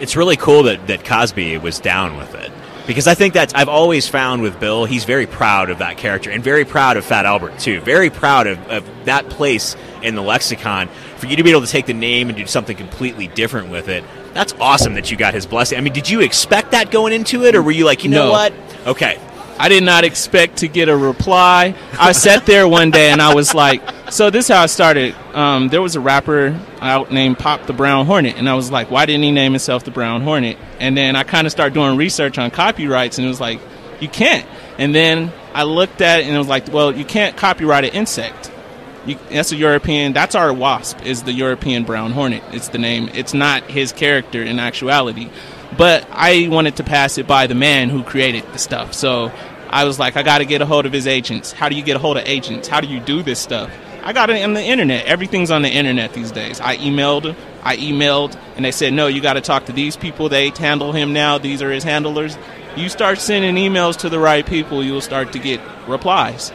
it's 0.00 0.16
really 0.16 0.36
cool 0.36 0.64
that, 0.64 0.86
that 0.88 1.04
Cosby 1.04 1.58
was 1.58 1.78
down 1.78 2.16
with 2.16 2.34
it. 2.34 2.50
Because 2.86 3.06
I 3.06 3.14
think 3.14 3.32
that's, 3.32 3.54
I've 3.54 3.68
always 3.68 4.08
found 4.08 4.42
with 4.42 4.60
Bill, 4.60 4.84
he's 4.84 5.04
very 5.04 5.26
proud 5.26 5.70
of 5.70 5.78
that 5.78 5.96
character 5.96 6.30
and 6.30 6.44
very 6.44 6.66
proud 6.66 6.98
of 6.98 7.04
Fat 7.04 7.24
Albert, 7.24 7.58
too. 7.58 7.80
Very 7.80 8.10
proud 8.10 8.46
of, 8.46 8.58
of 8.68 9.04
that 9.06 9.30
place 9.30 9.74
in 10.02 10.14
the 10.14 10.22
lexicon. 10.22 10.88
For 11.16 11.26
you 11.26 11.36
to 11.36 11.42
be 11.42 11.50
able 11.50 11.62
to 11.62 11.66
take 11.66 11.86
the 11.86 11.94
name 11.94 12.28
and 12.28 12.36
do 12.36 12.46
something 12.46 12.76
completely 12.76 13.26
different 13.28 13.70
with 13.70 13.88
it, 13.88 14.04
that's 14.34 14.52
awesome 14.60 14.94
that 14.94 15.10
you 15.10 15.16
got 15.16 15.32
his 15.34 15.46
blessing. 15.46 15.78
I 15.78 15.80
mean, 15.80 15.92
did 15.92 16.10
you 16.10 16.20
expect 16.20 16.72
that 16.72 16.90
going 16.90 17.12
into 17.12 17.44
it, 17.44 17.54
or 17.54 17.62
were 17.62 17.70
you 17.70 17.84
like, 17.84 18.04
you 18.04 18.10
know 18.10 18.26
No. 18.26 18.32
what? 18.32 18.52
Okay. 18.86 19.18
I 19.56 19.68
did 19.68 19.84
not 19.84 20.02
expect 20.02 20.56
to 20.58 20.68
get 20.68 20.88
a 20.88 20.96
reply. 20.96 21.76
I 21.98 22.10
sat 22.10 22.44
there 22.44 22.66
one 22.66 22.90
day 22.90 23.10
and 23.12 23.22
I 23.22 23.34
was 23.34 23.54
like, 23.54 23.80
so 24.10 24.28
this 24.28 24.46
is 24.50 24.54
how 24.56 24.62
I 24.64 24.66
started. 24.66 25.14
Um, 25.32 25.68
there 25.68 25.80
was 25.80 25.94
a 25.94 26.00
rapper 26.00 26.60
out 26.80 27.12
named 27.12 27.38
Pop 27.38 27.66
the 27.66 27.72
Brown 27.72 28.04
Hornet, 28.06 28.36
and 28.36 28.48
I 28.48 28.54
was 28.54 28.72
like, 28.72 28.90
why 28.90 29.06
didn't 29.06 29.22
he 29.22 29.30
name 29.30 29.52
himself 29.52 29.84
the 29.84 29.92
Brown 29.92 30.22
Hornet? 30.22 30.58
And 30.80 30.96
then 30.96 31.14
I 31.14 31.22
kind 31.22 31.46
of 31.46 31.52
started 31.52 31.72
doing 31.72 31.96
research 31.96 32.36
on 32.36 32.50
copyrights, 32.50 33.18
and 33.18 33.24
it 33.24 33.28
was 33.28 33.40
like, 33.40 33.60
you 34.00 34.08
can't. 34.08 34.44
And 34.76 34.92
then 34.92 35.32
I 35.54 35.62
looked 35.62 36.00
at 36.00 36.18
it 36.20 36.26
and 36.26 36.34
it 36.34 36.38
was 36.38 36.48
like, 36.48 36.72
well, 36.72 36.90
you 36.92 37.04
can't 37.04 37.36
copyright 37.36 37.84
an 37.84 37.90
insect. 37.90 38.50
You, 39.06 39.18
that's 39.30 39.52
a 39.52 39.56
European. 39.56 40.12
That's 40.12 40.34
our 40.34 40.52
wasp. 40.52 41.04
Is 41.04 41.22
the 41.22 41.32
European 41.32 41.84
brown 41.84 42.12
hornet? 42.12 42.42
It's 42.52 42.68
the 42.68 42.78
name. 42.78 43.10
It's 43.12 43.34
not 43.34 43.64
his 43.64 43.92
character 43.92 44.42
in 44.42 44.58
actuality. 44.58 45.30
But 45.76 46.06
I 46.10 46.48
wanted 46.48 46.76
to 46.76 46.84
pass 46.84 47.18
it 47.18 47.26
by 47.26 47.46
the 47.46 47.54
man 47.54 47.90
who 47.90 48.02
created 48.02 48.44
the 48.52 48.58
stuff. 48.58 48.94
So 48.94 49.32
I 49.68 49.84
was 49.84 49.98
like, 49.98 50.16
I 50.16 50.22
got 50.22 50.38
to 50.38 50.44
get 50.44 50.62
a 50.62 50.66
hold 50.66 50.86
of 50.86 50.92
his 50.92 51.06
agents. 51.06 51.52
How 51.52 51.68
do 51.68 51.76
you 51.76 51.82
get 51.82 51.96
a 51.96 51.98
hold 51.98 52.16
of 52.16 52.24
agents? 52.26 52.68
How 52.68 52.80
do 52.80 52.86
you 52.86 53.00
do 53.00 53.22
this 53.22 53.40
stuff? 53.40 53.70
I 54.02 54.12
got 54.12 54.30
it 54.30 54.42
on 54.44 54.52
the 54.52 54.62
internet. 54.62 55.06
Everything's 55.06 55.50
on 55.50 55.62
the 55.62 55.70
internet 55.70 56.12
these 56.12 56.30
days. 56.30 56.60
I 56.60 56.76
emailed. 56.76 57.34
I 57.62 57.78
emailed, 57.78 58.38
and 58.54 58.64
they 58.64 58.70
said, 58.70 58.92
no, 58.92 59.06
you 59.06 59.22
got 59.22 59.32
to 59.32 59.40
talk 59.40 59.64
to 59.66 59.72
these 59.72 59.96
people. 59.96 60.28
They 60.28 60.50
handle 60.50 60.92
him 60.92 61.14
now. 61.14 61.38
These 61.38 61.62
are 61.62 61.70
his 61.70 61.82
handlers. 61.82 62.36
You 62.76 62.88
start 62.90 63.18
sending 63.18 63.54
emails 63.54 63.96
to 64.00 64.10
the 64.10 64.18
right 64.18 64.44
people, 64.44 64.84
you'll 64.84 65.00
start 65.00 65.32
to 65.32 65.38
get 65.38 65.60
replies. 65.88 66.52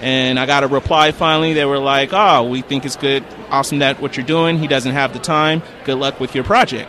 And 0.00 0.38
I 0.38 0.46
got 0.46 0.62
a 0.62 0.68
reply 0.68 1.12
finally. 1.12 1.54
They 1.54 1.64
were 1.64 1.78
like, 1.78 2.10
"Oh, 2.12 2.44
we 2.44 2.62
think 2.62 2.84
it's 2.84 2.96
good, 2.96 3.24
awesome 3.50 3.80
that 3.80 4.00
what 4.00 4.16
you're 4.16 4.26
doing. 4.26 4.58
He 4.58 4.68
doesn't 4.68 4.92
have 4.92 5.12
the 5.12 5.18
time. 5.18 5.62
Good 5.84 5.98
luck 5.98 6.20
with 6.20 6.34
your 6.34 6.44
project." 6.44 6.88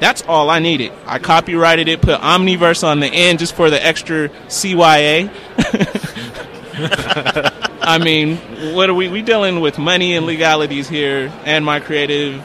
That's 0.00 0.22
all 0.22 0.48
I 0.48 0.60
needed. 0.60 0.92
I 1.06 1.18
copyrighted 1.18 1.86
it, 1.86 2.00
put 2.00 2.20
Omniverse 2.20 2.82
on 2.82 3.00
the 3.00 3.06
end 3.06 3.38
just 3.38 3.54
for 3.54 3.68
the 3.68 3.84
extra 3.84 4.30
CYA. 4.48 5.30
I 7.82 7.98
mean, 7.98 8.36
what 8.74 8.88
are 8.88 8.94
we? 8.94 9.08
We 9.08 9.20
dealing 9.20 9.60
with 9.60 9.78
money 9.78 10.14
and 10.14 10.24
legalities 10.24 10.88
here, 10.88 11.30
and 11.44 11.64
my 11.64 11.80
creative 11.80 12.42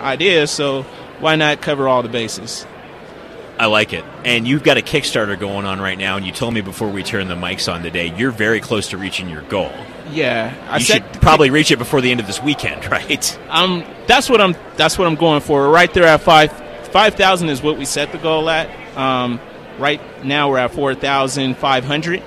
ideas. 0.00 0.50
So 0.50 0.82
why 1.20 1.36
not 1.36 1.60
cover 1.60 1.88
all 1.88 2.02
the 2.02 2.08
bases? 2.08 2.66
I 3.58 3.66
like 3.66 3.92
it. 3.92 4.04
And 4.24 4.48
you've 4.48 4.64
got 4.64 4.78
a 4.78 4.82
Kickstarter 4.82 5.38
going 5.38 5.64
on 5.64 5.80
right 5.80 5.96
now, 5.96 6.16
and 6.16 6.26
you 6.26 6.32
told 6.32 6.54
me 6.54 6.60
before 6.60 6.88
we 6.88 7.02
turned 7.04 7.30
the 7.30 7.36
mics 7.36 7.72
on 7.72 7.82
today, 7.82 8.12
you're 8.16 8.32
very 8.32 8.60
close 8.60 8.88
to 8.88 8.98
reaching 8.98 9.28
your 9.28 9.42
goal. 9.42 9.70
Yeah, 10.10 10.52
I 10.68 10.78
you 10.78 10.84
should 10.84 11.04
probably 11.22 11.50
reach 11.50 11.70
it 11.70 11.78
before 11.78 12.00
the 12.00 12.10
end 12.10 12.20
of 12.20 12.26
this 12.26 12.42
weekend, 12.42 12.84
right? 12.90 13.38
Um, 13.48 13.84
that's 14.06 14.28
what 14.28 14.40
I'm. 14.40 14.56
That's 14.76 14.98
what 14.98 15.06
I'm 15.06 15.14
going 15.14 15.40
for. 15.40 15.68
Right 15.70 15.92
there 15.94 16.04
at 16.04 16.20
five. 16.20 16.52
Five 16.88 17.14
thousand 17.14 17.48
is 17.48 17.62
what 17.62 17.78
we 17.78 17.84
set 17.84 18.12
the 18.12 18.18
goal 18.18 18.48
at. 18.50 18.68
Um, 18.96 19.40
right 19.78 20.00
now 20.24 20.50
we're 20.50 20.58
at 20.58 20.72
four 20.72 20.94
thousand 20.94 21.56
five 21.56 21.84
hundred. 21.84 22.22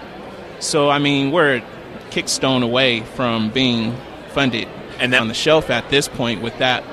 So 0.59 0.89
I 0.89 0.99
mean, 0.99 1.31
we're 1.31 1.57
a 1.57 1.61
kickstone 2.09 2.63
away 2.63 3.01
from 3.01 3.49
being 3.51 3.95
funded 4.33 4.67
And 4.99 5.13
that- 5.13 5.21
on 5.21 5.27
the 5.27 5.33
shelf 5.33 5.69
at 5.69 5.89
this 5.89 6.07
point 6.07 6.41
with 6.41 6.57
that 6.57 6.83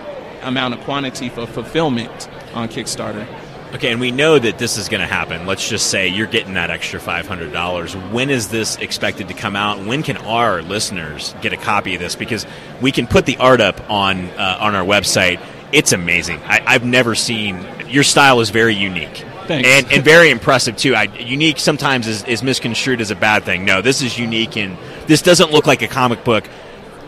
amount 0.42 0.74
of 0.74 0.80
quantity 0.80 1.28
for 1.30 1.46
fulfillment 1.46 2.28
on 2.52 2.68
Kickstarter. 2.68 3.26
Okay, 3.74 3.90
and 3.90 4.00
we 4.00 4.12
know 4.12 4.38
that 4.38 4.56
this 4.56 4.76
is 4.76 4.88
going 4.88 5.00
to 5.00 5.06
happen. 5.06 5.46
Let's 5.46 5.68
just 5.68 5.88
say 5.88 6.06
you're 6.06 6.28
getting 6.28 6.54
that 6.54 6.70
extra 6.70 7.00
$500. 7.00 8.12
When 8.12 8.30
is 8.30 8.48
this 8.48 8.76
expected 8.76 9.26
to 9.28 9.34
come 9.34 9.56
out? 9.56 9.84
When 9.84 10.04
can 10.04 10.16
our 10.18 10.62
listeners 10.62 11.34
get 11.42 11.52
a 11.52 11.56
copy 11.56 11.94
of 11.96 12.00
this? 12.00 12.14
Because 12.14 12.46
we 12.80 12.92
can 12.92 13.08
put 13.08 13.26
the 13.26 13.36
art 13.38 13.60
up 13.60 13.90
on 13.90 14.26
uh, 14.30 14.58
on 14.60 14.76
our 14.76 14.84
website. 14.84 15.40
It's 15.72 15.90
amazing. 15.92 16.40
I, 16.44 16.62
I've 16.64 16.84
never 16.84 17.16
seen 17.16 17.66
your 17.88 18.04
style 18.04 18.40
is 18.40 18.50
very 18.50 18.76
unique. 18.76 19.24
Thanks. 19.48 19.68
And, 19.68 19.92
and 19.92 20.04
very 20.04 20.30
impressive 20.30 20.76
too. 20.76 20.94
I, 20.94 21.04
unique 21.04 21.58
sometimes 21.58 22.06
is, 22.06 22.22
is 22.24 22.44
misconstrued 22.44 23.00
as 23.00 23.10
a 23.10 23.16
bad 23.16 23.42
thing. 23.42 23.64
No, 23.64 23.82
this 23.82 24.02
is 24.02 24.16
unique, 24.16 24.56
and 24.56 24.78
this 25.08 25.20
doesn't 25.20 25.50
look 25.50 25.66
like 25.66 25.82
a 25.82 25.88
comic 25.88 26.22
book. 26.22 26.48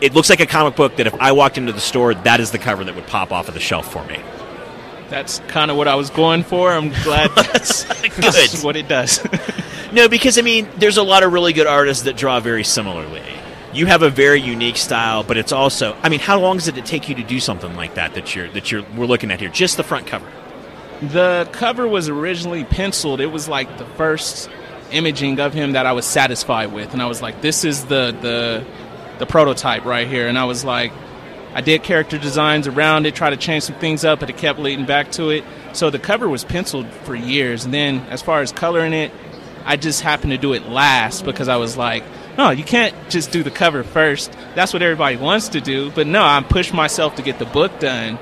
It 0.01 0.13
looks 0.13 0.29
like 0.29 0.41
a 0.41 0.45
comic 0.45 0.75
book 0.75 0.97
that 0.97 1.07
if 1.07 1.13
I 1.15 1.31
walked 1.31 1.57
into 1.57 1.71
the 1.71 1.79
store, 1.79 2.13
that 2.13 2.41
is 2.41 2.51
the 2.51 2.59
cover 2.59 2.83
that 2.83 2.93
would 2.93 3.07
pop 3.07 3.31
off 3.31 3.47
of 3.47 3.53
the 3.53 3.59
shelf 3.61 3.91
for 3.91 4.03
me. 4.05 4.19
That's 5.09 5.39
kind 5.47 5.71
of 5.71 5.77
what 5.77 5.87
I 5.87 5.95
was 5.95 6.09
going 6.09 6.43
for. 6.43 6.71
I'm 6.71 6.89
glad 7.03 7.31
that's, 7.35 7.83
that's 7.83 8.63
what 8.63 8.75
it 8.75 8.87
does. 8.87 9.25
No, 9.91 10.09
because 10.09 10.37
I 10.37 10.41
mean, 10.41 10.67
there's 10.77 10.97
a 10.97 11.03
lot 11.03 11.23
of 11.23 11.31
really 11.31 11.53
good 11.53 11.65
artists 11.67 12.03
that 12.03 12.17
draw 12.17 12.39
very 12.39 12.63
similarly. 12.63 13.23
You 13.73 13.85
have 13.85 14.01
a 14.01 14.09
very 14.09 14.41
unique 14.41 14.75
style, 14.75 15.23
but 15.23 15.37
it's 15.37 15.51
also, 15.51 15.95
I 16.03 16.09
mean, 16.09 16.19
how 16.19 16.39
long 16.39 16.57
does 16.57 16.67
it 16.67 16.85
take 16.85 17.07
you 17.07 17.15
to 17.15 17.23
do 17.23 17.39
something 17.39 17.75
like 17.75 17.95
that 17.95 18.13
that 18.15 18.35
you're 18.35 18.49
that 18.49 18.71
you're 18.71 18.83
we're 18.95 19.05
looking 19.05 19.31
at 19.31 19.39
here? 19.39 19.49
Just 19.49 19.77
the 19.77 19.83
front 19.83 20.07
cover. 20.07 20.29
The 21.01 21.47
cover 21.53 21.87
was 21.87 22.09
originally 22.09 22.65
penciled. 22.65 23.21
It 23.21 23.27
was 23.27 23.47
like 23.47 23.77
the 23.77 23.85
first 23.85 24.49
imaging 24.91 25.39
of 25.39 25.53
him 25.53 25.73
that 25.73 25.85
I 25.85 25.93
was 25.93 26.05
satisfied 26.05 26.73
with, 26.73 26.91
and 26.93 27.01
I 27.01 27.05
was 27.05 27.21
like, 27.21 27.41
"This 27.41 27.63
is 27.63 27.85
the 27.85 28.11
the 28.19 28.65
the 29.19 29.25
prototype 29.25 29.85
right 29.85 30.07
here." 30.07 30.27
And 30.27 30.37
I 30.37 30.45
was 30.45 30.65
like, 30.65 30.91
I 31.57 31.61
did 31.61 31.81
character 31.81 32.19
designs 32.19 32.67
around 32.67 33.07
it, 33.07 33.15
tried 33.15 33.31
to 33.31 33.35
change 33.35 33.63
some 33.63 33.77
things 33.77 34.05
up, 34.05 34.19
but 34.19 34.29
it 34.29 34.37
kept 34.37 34.59
leading 34.59 34.85
back 34.85 35.11
to 35.13 35.31
it. 35.31 35.43
So 35.73 35.89
the 35.89 35.97
cover 35.97 36.29
was 36.29 36.43
penciled 36.43 36.87
for 37.03 37.15
years, 37.15 37.65
and 37.65 37.73
then 37.73 38.01
as 38.11 38.21
far 38.21 38.41
as 38.41 38.51
coloring 38.51 38.93
it, 38.93 39.11
I 39.65 39.75
just 39.75 40.01
happened 40.01 40.33
to 40.33 40.37
do 40.37 40.53
it 40.53 40.69
last 40.69 41.25
because 41.25 41.47
I 41.47 41.55
was 41.55 41.75
like, 41.75 42.03
"No, 42.37 42.51
you 42.51 42.63
can't 42.63 42.93
just 43.09 43.31
do 43.31 43.41
the 43.41 43.49
cover 43.49 43.83
first. 43.83 44.31
That's 44.53 44.71
what 44.71 44.83
everybody 44.83 45.15
wants 45.15 45.49
to 45.49 45.59
do." 45.59 45.89
But 45.89 46.05
no, 46.05 46.21
I 46.21 46.39
pushed 46.47 46.75
myself 46.75 47.15
to 47.15 47.23
get 47.23 47.39
the 47.39 47.45
book 47.45 47.79
done 47.79 48.19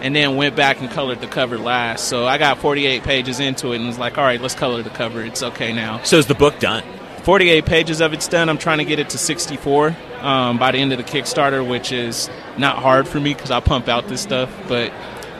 and 0.00 0.16
then 0.16 0.34
went 0.34 0.56
back 0.56 0.80
and 0.80 0.90
colored 0.90 1.20
the 1.20 1.28
cover 1.28 1.58
last. 1.58 2.08
So 2.08 2.26
I 2.26 2.36
got 2.36 2.58
48 2.58 3.04
pages 3.04 3.38
into 3.38 3.70
it 3.70 3.76
and 3.76 3.86
was 3.86 4.00
like, 4.00 4.18
all 4.18 4.24
right, 4.24 4.40
let's 4.40 4.56
color 4.56 4.82
the 4.82 4.90
cover. 4.90 5.22
It's 5.22 5.44
okay 5.44 5.72
now. 5.72 6.02
So 6.02 6.16
is 6.16 6.26
the 6.26 6.34
book 6.34 6.58
done? 6.58 6.82
48 7.22 7.64
pages 7.64 8.00
of 8.00 8.12
it's 8.12 8.26
done. 8.26 8.48
I'm 8.48 8.58
trying 8.58 8.78
to 8.78 8.84
get 8.84 8.98
it 8.98 9.10
to 9.10 9.18
64 9.18 9.96
um, 10.22 10.58
by 10.58 10.70
the 10.72 10.78
end 10.78 10.92
of 10.92 10.98
the 10.98 11.04
Kickstarter, 11.04 11.66
which 11.66 11.92
is 11.92 12.30
not 12.58 12.76
hard 12.78 13.08
for 13.08 13.20
me 13.20 13.34
because 13.34 13.50
I 13.50 13.60
pump 13.60 13.88
out 13.88 14.08
this 14.08 14.20
stuff. 14.20 14.50
But 14.68 14.92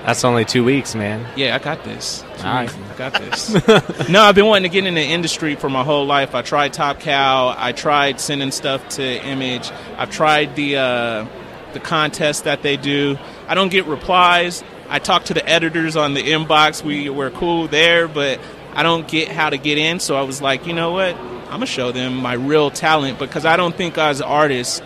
That's 0.05 0.24
only 0.24 0.45
two 0.45 0.64
weeks, 0.64 0.95
man. 0.95 1.26
yeah, 1.37 1.55
I 1.55 1.59
got 1.59 1.85
this. 1.85 2.22
All 2.39 2.45
right. 2.45 2.76
I 2.93 2.97
got 2.99 3.12
this. 3.14 4.09
no, 4.09 4.22
I've 4.22 4.35
been 4.35 4.47
wanting 4.47 4.70
to 4.70 4.74
get 4.74 4.87
in 4.87 4.95
the 4.95 5.01
industry 5.03 5.55
for 5.55 5.68
my 5.70 5.85
whole 5.85 6.07
life. 6.07 6.35
I 6.35 6.43
tried 6.43 6.72
Top 6.72 7.01
Cow. 7.01 7.55
I 7.57 7.72
tried 7.72 8.20
sending 8.20 8.51
stuff 8.51 8.87
to 8.91 9.03
Image. 9.03 9.70
I've 9.97 10.11
tried 10.11 10.57
the 10.57 10.76
uh, 10.76 11.26
the 11.72 11.80
contest 11.80 12.45
that 12.45 12.62
they 12.62 12.76
do. 12.76 13.16
I 13.49 13.55
don't 13.55 13.70
get 13.70 13.87
replies. 13.87 14.62
I 14.89 14.99
talk 14.99 15.24
to 15.24 15.35
the 15.35 15.49
editors 15.49 15.97
on 15.97 16.12
the 16.14 16.20
inbox. 16.22 16.83
We 16.85 17.09
we're 17.09 17.30
cool 17.30 17.66
there, 17.68 18.09
but 18.09 18.41
I 18.74 18.83
don't 18.83 19.07
get 19.09 19.28
how 19.28 19.49
to 19.51 19.57
get 19.57 19.78
in. 19.78 20.01
So 20.01 20.16
I 20.16 20.22
was 20.22 20.43
like, 20.43 20.66
you 20.66 20.72
know 20.74 20.91
what? 20.93 21.16
I'm 21.53 21.59
gonna 21.59 21.66
show 21.66 21.92
them 21.92 22.16
my 22.16 22.32
real 22.32 22.70
talent 22.70 23.18
because 23.18 23.44
I 23.44 23.57
don't 23.57 23.76
think 23.76 23.98
as 23.98 24.22
artists 24.22 24.80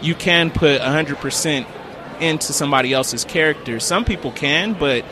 you 0.00 0.14
can 0.14 0.52
put 0.52 0.80
100% 0.80 1.66
into 2.20 2.52
somebody 2.52 2.92
else's 2.92 3.24
character. 3.24 3.80
Some 3.80 4.04
people 4.04 4.30
can, 4.30 4.74
but 4.74 5.04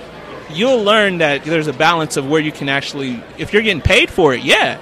you'll 0.51 0.85
learn 0.85 1.19
that 1.19 1.43
there's 1.43 1.67
a 1.67 1.73
balance 1.73 2.17
of 2.17 2.29
where 2.29 2.41
you 2.41 2.53
can 2.53 2.69
actually 2.69 3.21
if 3.39 3.53
you're 3.53 3.63
getting 3.63 3.83
paid 3.83 4.09
for 4.09 4.35
it, 4.35 4.45
yeah. 4.45 4.79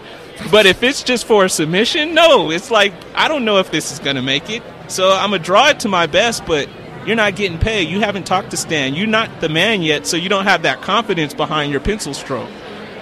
But 0.50 0.66
if 0.66 0.82
it's 0.82 1.02
just 1.02 1.24
for 1.24 1.46
a 1.46 1.48
submission, 1.48 2.12
no. 2.12 2.50
It's 2.50 2.70
like 2.70 2.92
I 3.14 3.28
don't 3.28 3.46
know 3.46 3.56
if 3.56 3.70
this 3.70 3.90
is 3.90 3.98
gonna 3.98 4.20
make 4.20 4.50
it. 4.50 4.62
So 4.88 5.10
I'm 5.10 5.30
gonna 5.30 5.42
draw 5.42 5.70
it 5.70 5.80
to 5.80 5.88
my 5.88 6.06
best, 6.06 6.44
but 6.44 6.68
you're 7.06 7.16
not 7.16 7.36
getting 7.36 7.58
paid. 7.58 7.88
You 7.88 8.00
haven't 8.00 8.26
talked 8.26 8.50
to 8.50 8.58
Stan. 8.58 8.94
You're 8.94 9.06
not 9.06 9.40
the 9.40 9.48
man 9.48 9.80
yet, 9.80 10.06
so 10.06 10.18
you 10.18 10.28
don't 10.28 10.44
have 10.44 10.64
that 10.64 10.82
confidence 10.82 11.32
behind 11.32 11.72
your 11.72 11.80
pencil 11.80 12.12
stroke. 12.12 12.50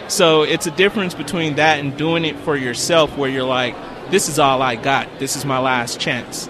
So 0.08 0.42
it's 0.42 0.66
a 0.66 0.70
difference 0.70 1.14
between 1.14 1.56
that 1.56 1.80
and 1.80 1.96
doing 1.96 2.24
it 2.24 2.36
for 2.40 2.56
yourself, 2.56 3.16
where 3.16 3.28
you're 3.28 3.44
like, 3.44 3.74
"This 4.10 4.28
is 4.28 4.38
all 4.38 4.62
I 4.62 4.76
got. 4.76 5.18
This 5.18 5.36
is 5.36 5.44
my 5.44 5.58
last 5.58 6.00
chance." 6.00 6.48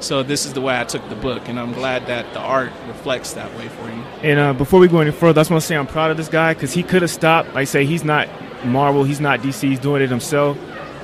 So 0.00 0.22
this 0.22 0.46
is 0.46 0.52
the 0.52 0.60
way 0.60 0.78
I 0.78 0.84
took 0.84 1.08
the 1.08 1.16
book, 1.16 1.48
and 1.48 1.58
I'm 1.58 1.72
glad 1.72 2.06
that 2.06 2.32
the 2.32 2.38
art 2.38 2.70
reflects 2.86 3.32
that 3.32 3.52
way 3.56 3.68
for 3.68 3.88
you. 3.88 4.02
And 4.22 4.38
uh, 4.38 4.52
before 4.52 4.78
we 4.78 4.86
go 4.86 5.00
any 5.00 5.10
further, 5.10 5.40
I 5.40 5.42
just 5.42 5.50
want 5.50 5.62
to 5.62 5.66
say 5.66 5.76
I'm 5.76 5.88
proud 5.88 6.10
of 6.10 6.16
this 6.16 6.28
guy 6.28 6.54
because 6.54 6.72
he 6.72 6.82
could 6.82 7.02
have 7.02 7.10
stopped. 7.10 7.48
Like 7.48 7.56
I 7.56 7.64
say, 7.64 7.84
he's 7.84 8.04
not 8.04 8.28
Marvel, 8.64 9.04
he's 9.04 9.20
not 9.20 9.40
DC, 9.40 9.68
he's 9.68 9.80
doing 9.80 10.02
it 10.02 10.10
himself. 10.10 10.56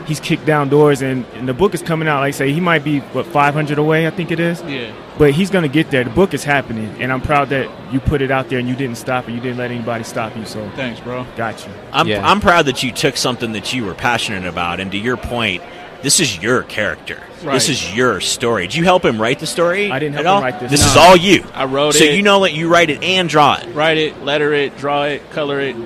He's 0.07 0.20
kicked 0.20 0.44
down 0.44 0.68
doors, 0.68 1.00
and, 1.00 1.24
and 1.34 1.48
the 1.48 1.55
book 1.55 1.72
is 1.74 1.80
coming 1.82 2.09
out. 2.09 2.20
Like 2.20 2.28
I 2.28 2.36
say, 2.36 2.52
he 2.52 2.61
might 2.61 2.84
be 2.84 3.00
what 3.00 3.26
500 3.26 3.78
away, 3.78 4.07
I 4.07 4.11
think 4.11 4.30
it 4.30 4.38
is. 4.38 4.61
Yeah. 4.62 4.92
But 5.16 5.32
he's 5.32 5.48
gonna 5.50 5.68
get 5.68 5.90
there. 5.90 6.05
The 6.05 6.11
book 6.11 6.34
is 6.34 6.44
happening, 6.44 7.00
and 7.00 7.11
I'm 7.12 7.22
proud 7.22 7.48
that 7.50 7.70
you 7.92 8.00
put 8.00 8.20
it 8.20 8.30
out 8.30 8.48
there 8.48 8.59
and 8.59 8.68
you 8.68 8.74
didn't 8.76 8.96
stop 8.98 9.28
it. 9.28 9.32
You 9.32 9.40
didn't 9.40 9.59
let 9.59 9.70
anybody 9.70 10.05
stop 10.05 10.36
you. 10.36 10.44
So 10.44 10.68
Thanks, 10.76 11.00
bro. 11.00 11.24
got 11.36 11.64
you. 11.66 11.72
I'm, 11.92 12.07
Yeah. 12.07 12.28
I'm 12.28 12.40
proud 12.40 12.66
that 12.66 12.82
you 12.82 12.92
took 12.92 13.16
something 13.16 13.52
that 13.52 13.72
you 13.72 13.84
were 13.84 13.94
passionate 13.94 14.44
about, 14.44 14.80
and 14.80 14.90
to 14.92 14.98
your 14.98 15.16
point, 15.16 15.62
this 16.02 16.20
is 16.20 16.36
your 16.42 16.64
character. 16.64 17.22
Right. 17.42 17.55
This 17.55 17.70
is 17.70 17.94
your 17.96 18.20
story. 18.20 18.66
Did 18.66 18.74
you 18.76 18.84
help 18.84 19.05
him 19.07 19.18
write 19.20 19.38
the 19.38 19.46
story? 19.46 19.90
I 19.90 19.98
didn't 19.98 20.16
at 20.16 20.24
help 20.26 20.38
him 20.38 20.44
write 20.44 20.61
this, 20.61 20.70
This 20.70 20.80
no. 20.82 20.86
is 20.88 20.96
all 20.96 21.16
you. 21.16 21.44
I 21.55 21.64
wrote 21.64 21.94
so 21.94 22.05
it. 22.05 22.09
So 22.09 22.12
you 22.14 22.22
know 22.22 22.40
that 22.42 22.52
you 22.52 22.68
write 22.68 22.90
it 22.90 23.02
and 23.02 23.26
draw 23.28 23.55
it. 23.57 23.74
Write 23.74 23.96
it, 23.96 24.22
letter 24.22 24.52
it, 24.52 24.76
draw 24.76 25.05
it, 25.05 25.30
color 25.30 25.61
it. 25.61 25.76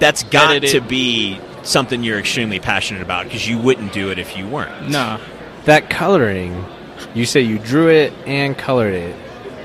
That's 0.00 0.24
got 0.24 0.56
Edit 0.56 0.70
it. 0.70 0.72
to 0.74 0.80
be 0.80 1.40
something 1.68 2.02
you're 2.02 2.18
extremely 2.18 2.58
passionate 2.58 3.02
about 3.02 3.24
because 3.24 3.46
you 3.46 3.58
wouldn't 3.58 3.92
do 3.92 4.10
it 4.10 4.18
if 4.18 4.36
you 4.36 4.46
weren't. 4.46 4.88
No. 4.88 5.20
That 5.64 5.90
coloring, 5.90 6.64
you 7.14 7.26
say 7.26 7.42
you 7.42 7.58
drew 7.58 7.88
it 7.88 8.12
and 8.26 8.56
colored 8.56 8.94
it. 8.94 9.16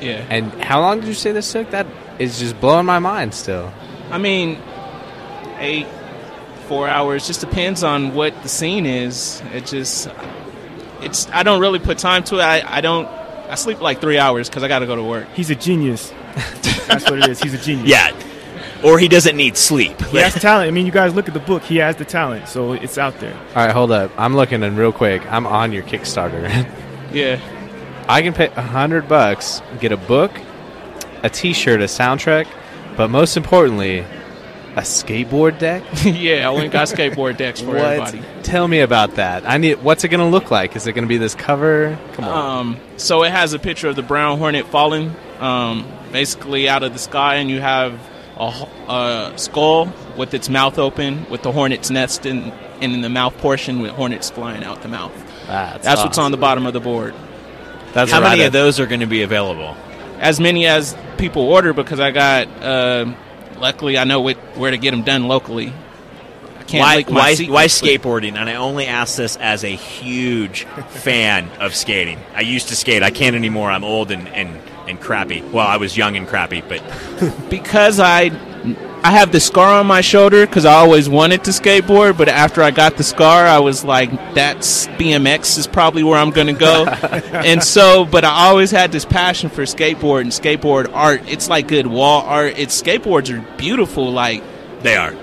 Yeah. 0.01 0.25
And 0.29 0.51
how 0.61 0.81
long 0.81 0.99
did 0.99 1.07
you 1.07 1.13
say 1.13 1.31
this 1.31 1.51
took? 1.51 1.71
That 1.71 1.87
is 2.19 2.39
just 2.39 2.59
blowing 2.59 2.85
my 2.85 2.99
mind 2.99 3.33
still. 3.33 3.71
I 4.11 4.17
mean, 4.17 4.61
eight, 5.59 5.87
four 6.67 6.87
hours. 6.87 7.25
Just 7.25 7.39
depends 7.39 7.83
on 7.83 8.13
what 8.13 8.43
the 8.43 8.49
scene 8.49 8.85
is. 8.85 9.41
It 9.53 9.65
just, 9.65 10.09
it's. 11.01 11.29
I 11.29 11.43
don't 11.43 11.61
really 11.61 11.79
put 11.79 11.97
time 11.97 12.23
to 12.25 12.35
it. 12.35 12.41
I, 12.41 12.77
I 12.77 12.81
don't. 12.81 13.07
I 13.07 13.55
sleep 13.55 13.81
like 13.81 14.01
three 14.01 14.17
hours 14.17 14.49
because 14.49 14.63
I 14.63 14.67
got 14.67 14.79
to 14.79 14.85
go 14.85 14.95
to 14.95 15.03
work. 15.03 15.27
He's 15.35 15.49
a 15.49 15.55
genius. 15.55 16.11
That's 16.87 17.09
what 17.09 17.19
it 17.19 17.27
is. 17.29 17.41
He's 17.41 17.53
a 17.53 17.57
genius. 17.57 17.87
Yeah. 17.87 18.11
Or 18.83 18.99
he 18.99 19.07
doesn't 19.07 19.37
need 19.37 19.55
sleep. 19.55 19.99
He 20.07 20.17
has 20.17 20.33
talent. 20.33 20.67
I 20.67 20.71
mean, 20.71 20.85
you 20.85 20.91
guys 20.91 21.15
look 21.15 21.27
at 21.27 21.33
the 21.33 21.39
book. 21.39 21.63
He 21.63 21.77
has 21.77 21.95
the 21.95 22.05
talent, 22.05 22.49
so 22.49 22.73
it's 22.73 22.97
out 22.97 23.17
there. 23.19 23.33
All 23.33 23.65
right, 23.65 23.71
hold 23.71 23.91
up. 23.91 24.11
I'm 24.17 24.35
looking 24.35 24.61
and 24.61 24.77
real 24.77 24.91
quick. 24.91 25.25
I'm 25.31 25.47
on 25.47 25.71
your 25.71 25.83
Kickstarter. 25.83 26.69
Yeah. 27.13 27.39
I 28.09 28.23
can 28.23 28.33
pay 28.33 28.47
a 28.47 28.61
hundred 28.61 29.07
bucks, 29.07 29.61
get 29.79 29.91
a 29.91 29.97
book, 29.97 30.31
a 31.21 31.29
T-shirt, 31.29 31.79
a 31.79 31.83
soundtrack, 31.83 32.47
but 32.97 33.09
most 33.11 33.37
importantly, 33.37 33.99
a 33.99 34.81
skateboard 34.81 35.59
deck. 35.59 35.83
yeah. 36.03 36.47
I 36.47 36.49
went 36.49 36.63
and 36.63 36.73
got 36.73 36.87
skateboard 36.87 37.37
decks 37.37 37.61
for 37.61 37.77
everybody. 37.77 38.23
Tell 38.41 38.67
me 38.67 38.79
about 38.79 39.15
that. 39.17 39.47
I 39.47 39.57
need. 39.57 39.83
What's 39.83 40.03
it 40.03 40.09
going 40.09 40.21
to 40.21 40.25
look 40.25 40.49
like? 40.49 40.75
Is 40.75 40.87
it 40.87 40.93
going 40.93 41.03
to 41.03 41.07
be 41.07 41.17
this 41.17 41.35
cover? 41.35 41.97
Come 42.13 42.25
on. 42.25 42.59
Um, 42.59 42.79
so 42.97 43.23
it 43.23 43.31
has 43.31 43.53
a 43.53 43.59
picture 43.59 43.87
of 43.89 43.95
the 43.95 44.01
brown 44.01 44.39
hornet 44.39 44.65
falling, 44.65 45.15
um, 45.39 45.87
basically 46.11 46.67
out 46.67 46.81
of 46.81 46.93
the 46.93 46.99
sky, 46.99 47.35
and 47.35 47.49
you 47.49 47.61
have 47.61 47.99
a, 48.37 48.67
a 48.89 49.33
skull 49.37 49.91
with 50.17 50.33
its 50.33 50.49
mouth 50.49 50.79
open, 50.79 51.29
with 51.29 51.43
the 51.43 51.51
hornet's 51.51 51.89
nest 51.89 52.25
in, 52.25 52.51
and 52.81 52.93
in 52.93 53.01
the 53.01 53.09
mouth 53.09 53.37
portion 53.37 53.81
with 53.81 53.91
hornets 53.91 54.29
flying 54.29 54.63
out 54.63 54.81
the 54.81 54.87
mouth. 54.87 55.13
That's, 55.47 55.83
That's 55.83 56.03
what's 56.03 56.17
on 56.17 56.31
the 56.31 56.37
bottom 56.37 56.65
of 56.65 56.73
the 56.73 56.79
board. 56.79 57.13
That's 57.93 58.11
How 58.11 58.21
many 58.21 58.41
of 58.43 58.53
those 58.53 58.79
are 58.79 58.87
going 58.87 59.01
to 59.01 59.07
be 59.07 59.21
available? 59.21 59.75
As 60.19 60.39
many 60.39 60.65
as 60.65 60.95
people 61.17 61.43
order 61.43 61.73
because 61.73 61.99
I 61.99 62.11
got. 62.11 62.47
Uh, 62.61 63.13
luckily, 63.57 63.97
I 63.97 64.03
know 64.03 64.21
where 64.21 64.71
to 64.71 64.77
get 64.77 64.91
them 64.91 65.03
done 65.03 65.27
locally. 65.27 65.73
I 66.59 66.63
can't 66.63 67.07
Why, 67.09 67.13
why, 67.13 67.35
why 67.45 67.65
skateboarding? 67.65 68.35
And 68.35 68.49
I 68.49 68.55
only 68.55 68.87
ask 68.87 69.17
this 69.17 69.37
as 69.37 69.63
a 69.63 69.69
huge 69.69 70.63
fan 70.89 71.49
of 71.59 71.75
skating. 71.75 72.19
I 72.33 72.41
used 72.41 72.69
to 72.69 72.75
skate. 72.75 73.03
I 73.03 73.11
can't 73.11 73.35
anymore. 73.35 73.69
I'm 73.69 73.83
old 73.83 74.11
and, 74.11 74.27
and, 74.29 74.59
and 74.87 74.99
crappy. 74.99 75.41
Well, 75.51 75.65
I 75.67 75.77
was 75.77 75.95
young 75.97 76.15
and 76.17 76.27
crappy, 76.27 76.61
but 76.67 76.81
because 77.49 77.99
I 77.99 78.31
I 79.05 79.11
have 79.11 79.33
the 79.33 79.39
scar 79.41 79.79
on 79.81 79.87
my 79.87 79.99
shoulder 79.99 80.45
because 80.45 80.63
I 80.65 80.75
always 80.75 81.09
wanted 81.09 81.43
to 81.43 81.51
skateboard, 81.51 82.17
but 82.17 82.29
after 82.29 82.61
I 82.63 82.71
got 82.71 82.95
the 82.95 83.03
scar, 83.03 83.45
I 83.45 83.59
was 83.59 83.83
like, 83.83 84.09
"That's 84.33 84.87
BMX 84.87 85.57
is 85.57 85.67
probably 85.67 86.03
where 86.03 86.17
I'm 86.17 86.29
going 86.29 86.47
to 86.47 86.53
go." 86.53 86.85
and 87.33 87.61
so, 87.61 88.05
but 88.05 88.23
I 88.23 88.47
always 88.47 88.71
had 88.71 88.91
this 88.93 89.03
passion 89.03 89.49
for 89.49 89.63
skateboard 89.63 90.21
and 90.21 90.31
skateboard 90.31 90.89
art. 90.93 91.21
It's 91.27 91.49
like 91.49 91.67
good 91.67 91.87
wall 91.87 92.21
art. 92.21 92.53
It's 92.57 92.81
skateboards 92.81 93.29
are 93.37 93.41
beautiful, 93.57 94.09
like 94.11 94.41
they 94.83 94.95
are. 94.95 95.13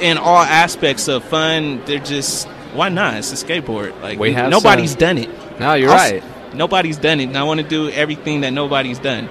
in 0.00 0.18
all 0.18 0.42
aspects 0.42 1.08
of 1.08 1.24
fun. 1.24 1.82
They're 1.86 1.98
just 1.98 2.46
why 2.74 2.90
not? 2.90 3.14
It's 3.14 3.32
a 3.32 3.42
skateboard. 3.46 3.98
Like 4.02 4.18
We 4.18 4.32
have 4.34 4.50
nobody's 4.50 4.90
some- 4.90 4.98
done 5.00 5.18
it. 5.18 5.30
No, 5.58 5.74
you're 5.74 5.90
I'll 5.90 5.96
right. 5.96 6.22
Nobody's 6.54 6.96
done 6.96 7.20
it, 7.20 7.24
and 7.24 7.36
I 7.36 7.44
want 7.44 7.60
to 7.60 7.66
do 7.66 7.90
everything 7.90 8.40
that 8.42 8.52
nobody's 8.52 8.98
done. 8.98 9.28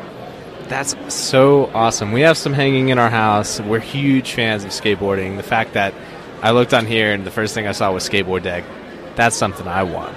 That's 0.69 0.95
so 1.13 1.69
awesome. 1.73 2.11
We 2.11 2.21
have 2.21 2.37
some 2.37 2.53
hanging 2.53 2.89
in 2.89 2.99
our 2.99 3.09
house. 3.09 3.59
We're 3.59 3.79
huge 3.79 4.33
fans 4.33 4.63
of 4.63 4.69
skateboarding. 4.69 5.37
The 5.37 5.43
fact 5.43 5.73
that 5.73 5.93
I 6.41 6.51
looked 6.51 6.73
on 6.73 6.85
here 6.85 7.11
and 7.11 7.25
the 7.25 7.31
first 7.31 7.53
thing 7.53 7.67
I 7.67 7.71
saw 7.71 7.91
was 7.91 8.07
skateboard 8.07 8.43
deck. 8.43 8.63
That's 9.15 9.35
something 9.35 9.67
I 9.67 9.83
want. 9.83 10.15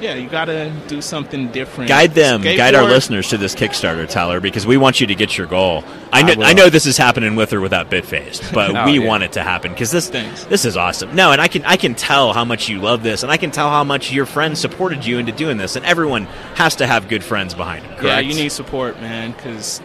Yeah, 0.00 0.14
you 0.14 0.28
gotta 0.28 0.72
do 0.88 1.00
something 1.00 1.50
different. 1.52 1.88
Guide 1.88 2.12
them, 2.12 2.42
guide 2.42 2.74
our 2.74 2.84
listeners 2.84 3.28
to 3.30 3.38
this 3.38 3.54
Kickstarter, 3.54 4.08
Tyler, 4.08 4.40
because 4.40 4.66
we 4.66 4.76
want 4.76 5.00
you 5.00 5.06
to 5.06 5.14
get 5.14 5.38
your 5.38 5.46
goal. 5.46 5.84
I 6.12 6.22
know, 6.22 6.34
will. 6.36 6.44
I, 6.44 6.52
know 6.52 6.68
this 6.68 6.86
is 6.86 6.96
happening 6.98 7.34
with 7.34 7.52
or 7.52 7.60
without 7.60 7.90
Bitfaced, 7.90 8.52
but 8.52 8.70
Oh, 8.76 8.84
we 8.84 8.98
yeah. 9.00 9.06
want 9.06 9.22
it 9.22 9.32
to 9.32 9.42
happen 9.42 9.72
because 9.72 9.90
this 9.90 10.08
Thanks. 10.08 10.44
this 10.44 10.64
is 10.64 10.76
awesome. 10.76 11.14
No, 11.14 11.32
and 11.32 11.40
I 11.40 11.48
can 11.48 11.64
I 11.64 11.76
can 11.76 11.94
tell 11.94 12.32
how 12.32 12.44
much 12.44 12.68
you 12.68 12.80
love 12.80 13.02
this, 13.02 13.22
and 13.22 13.32
I 13.32 13.36
can 13.38 13.50
tell 13.50 13.70
how 13.70 13.84
much 13.84 14.12
your 14.12 14.26
friends 14.26 14.60
supported 14.60 15.04
you 15.06 15.18
into 15.18 15.32
doing 15.32 15.56
this, 15.56 15.76
and 15.76 15.84
everyone 15.86 16.24
has 16.56 16.76
to 16.76 16.86
have 16.86 17.08
good 17.08 17.24
friends 17.24 17.54
behind 17.54 17.84
them. 17.84 18.04
Yeah, 18.04 18.20
you 18.20 18.34
need 18.34 18.52
support, 18.52 19.00
man, 19.00 19.32
because 19.32 19.80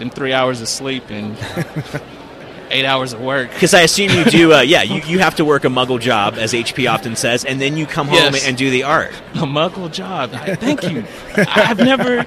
in 0.00 0.10
three 0.10 0.32
hours 0.32 0.60
of 0.60 0.68
sleep 0.68 1.04
and 1.10 1.36
eight 2.70 2.84
hours 2.84 3.12
of 3.12 3.20
work. 3.20 3.50
Because 3.52 3.74
I 3.74 3.82
assume 3.82 4.10
you 4.10 4.24
do, 4.24 4.52
uh, 4.54 4.60
yeah, 4.62 4.82
you, 4.82 5.00
you 5.02 5.18
have 5.20 5.34
to 5.36 5.44
work 5.44 5.64
a 5.64 5.68
muggle 5.68 6.00
job, 6.00 6.34
as 6.34 6.52
HP 6.52 6.90
often 6.90 7.16
says, 7.16 7.44
and 7.44 7.60
then 7.60 7.76
you 7.76 7.86
come 7.86 8.06
home 8.08 8.16
Yes. 8.34 8.46
and 8.46 8.56
do 8.56 8.70
the 8.70 8.82
art. 8.84 9.12
A 9.34 9.38
muggle 9.46 9.90
job. 9.92 10.30
I- 10.34 10.54
Thank 10.54 10.82
you. 10.84 11.04
I've 11.36 11.78
never. 11.78 12.26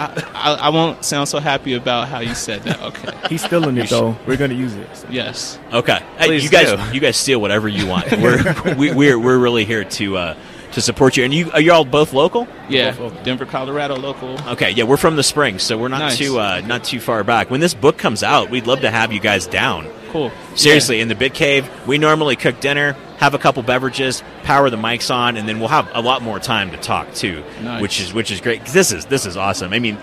I, 0.00 0.24
I, 0.32 0.52
I 0.54 0.68
won't 0.68 1.04
sound 1.04 1.28
so 1.28 1.40
happy 1.40 1.74
about 1.74 2.06
how 2.08 2.20
you 2.20 2.34
said 2.34 2.62
that. 2.62 2.80
Okay. 2.80 3.12
He's 3.28 3.42
stealing 3.44 3.76
it 3.78 3.90
though. 3.90 4.16
We're 4.26 4.36
gonna 4.36 4.54
use 4.54 4.74
it. 4.74 4.88
Yes. 5.10 5.58
Okay, 5.72 5.98
Hey, 6.18 6.26
Please 6.26 6.44
you 6.44 6.50
guys, 6.50 6.70
do. 6.90 6.94
you 6.94 7.00
guys 7.00 7.16
steal 7.16 7.40
whatever 7.40 7.66
you 7.66 7.86
want. 7.88 8.10
We're 8.18 8.74
we, 8.76 8.92
we're 8.92 9.18
we're 9.18 9.38
really 9.38 9.64
here 9.64 9.82
to 9.82 10.16
uh, 10.16 10.34
to 10.72 10.80
support 10.80 11.16
you. 11.16 11.24
And 11.24 11.32
you 11.34 11.50
are 11.52 11.60
you 11.60 11.72
all 11.72 11.84
both 11.84 12.12
local? 12.12 12.46
Yeah. 12.68 12.92
Denver, 13.24 13.46
Colorado, 13.46 13.96
local. 13.96 14.38
Okay, 14.48 14.70
yeah, 14.70 14.84
we're 14.84 14.96
from 14.96 15.16
the 15.16 15.22
Springs, 15.22 15.62
so 15.62 15.76
we're 15.78 15.88
not 15.88 15.98
Nice. 16.00 16.18
too 16.18 16.38
uh, 16.38 16.60
not 16.66 16.84
too 16.84 17.00
far 17.00 17.24
back. 17.24 17.50
When 17.50 17.60
this 17.60 17.74
book 17.74 17.98
comes 17.98 18.22
out, 18.22 18.50
we'd 18.50 18.66
love 18.66 18.80
to 18.82 18.90
have 18.90 19.12
you 19.12 19.20
guys 19.20 19.46
down. 19.46 19.88
Cool. 20.10 20.30
Seriously, 20.54 21.00
in 21.00 21.08
the 21.08 21.14
Bit 21.14 21.34
Cave, 21.34 21.68
we 21.86 21.98
normally 21.98 22.34
cook 22.34 22.60
dinner, 22.60 22.94
have 23.18 23.34
a 23.34 23.38
couple 23.38 23.62
beverages, 23.62 24.22
power 24.42 24.70
the 24.70 24.78
mics 24.78 25.14
on, 25.14 25.36
and 25.36 25.46
then 25.46 25.58
we'll 25.58 25.68
have 25.68 25.86
a 25.92 26.00
lot 26.00 26.22
more 26.22 26.38
time 26.38 26.70
to 26.70 26.78
talk 26.78 27.12
too, 27.12 27.44
Nice. 27.62 27.82
which 27.82 28.00
is 28.00 28.12
which 28.14 28.30
is 28.30 28.40
great. 28.40 28.64
'cause 28.64 28.72
this 28.72 28.90
is 28.92 29.04
this 29.06 29.26
is 29.26 29.36
awesome. 29.36 29.72
I 29.74 29.78
mean, 29.78 29.98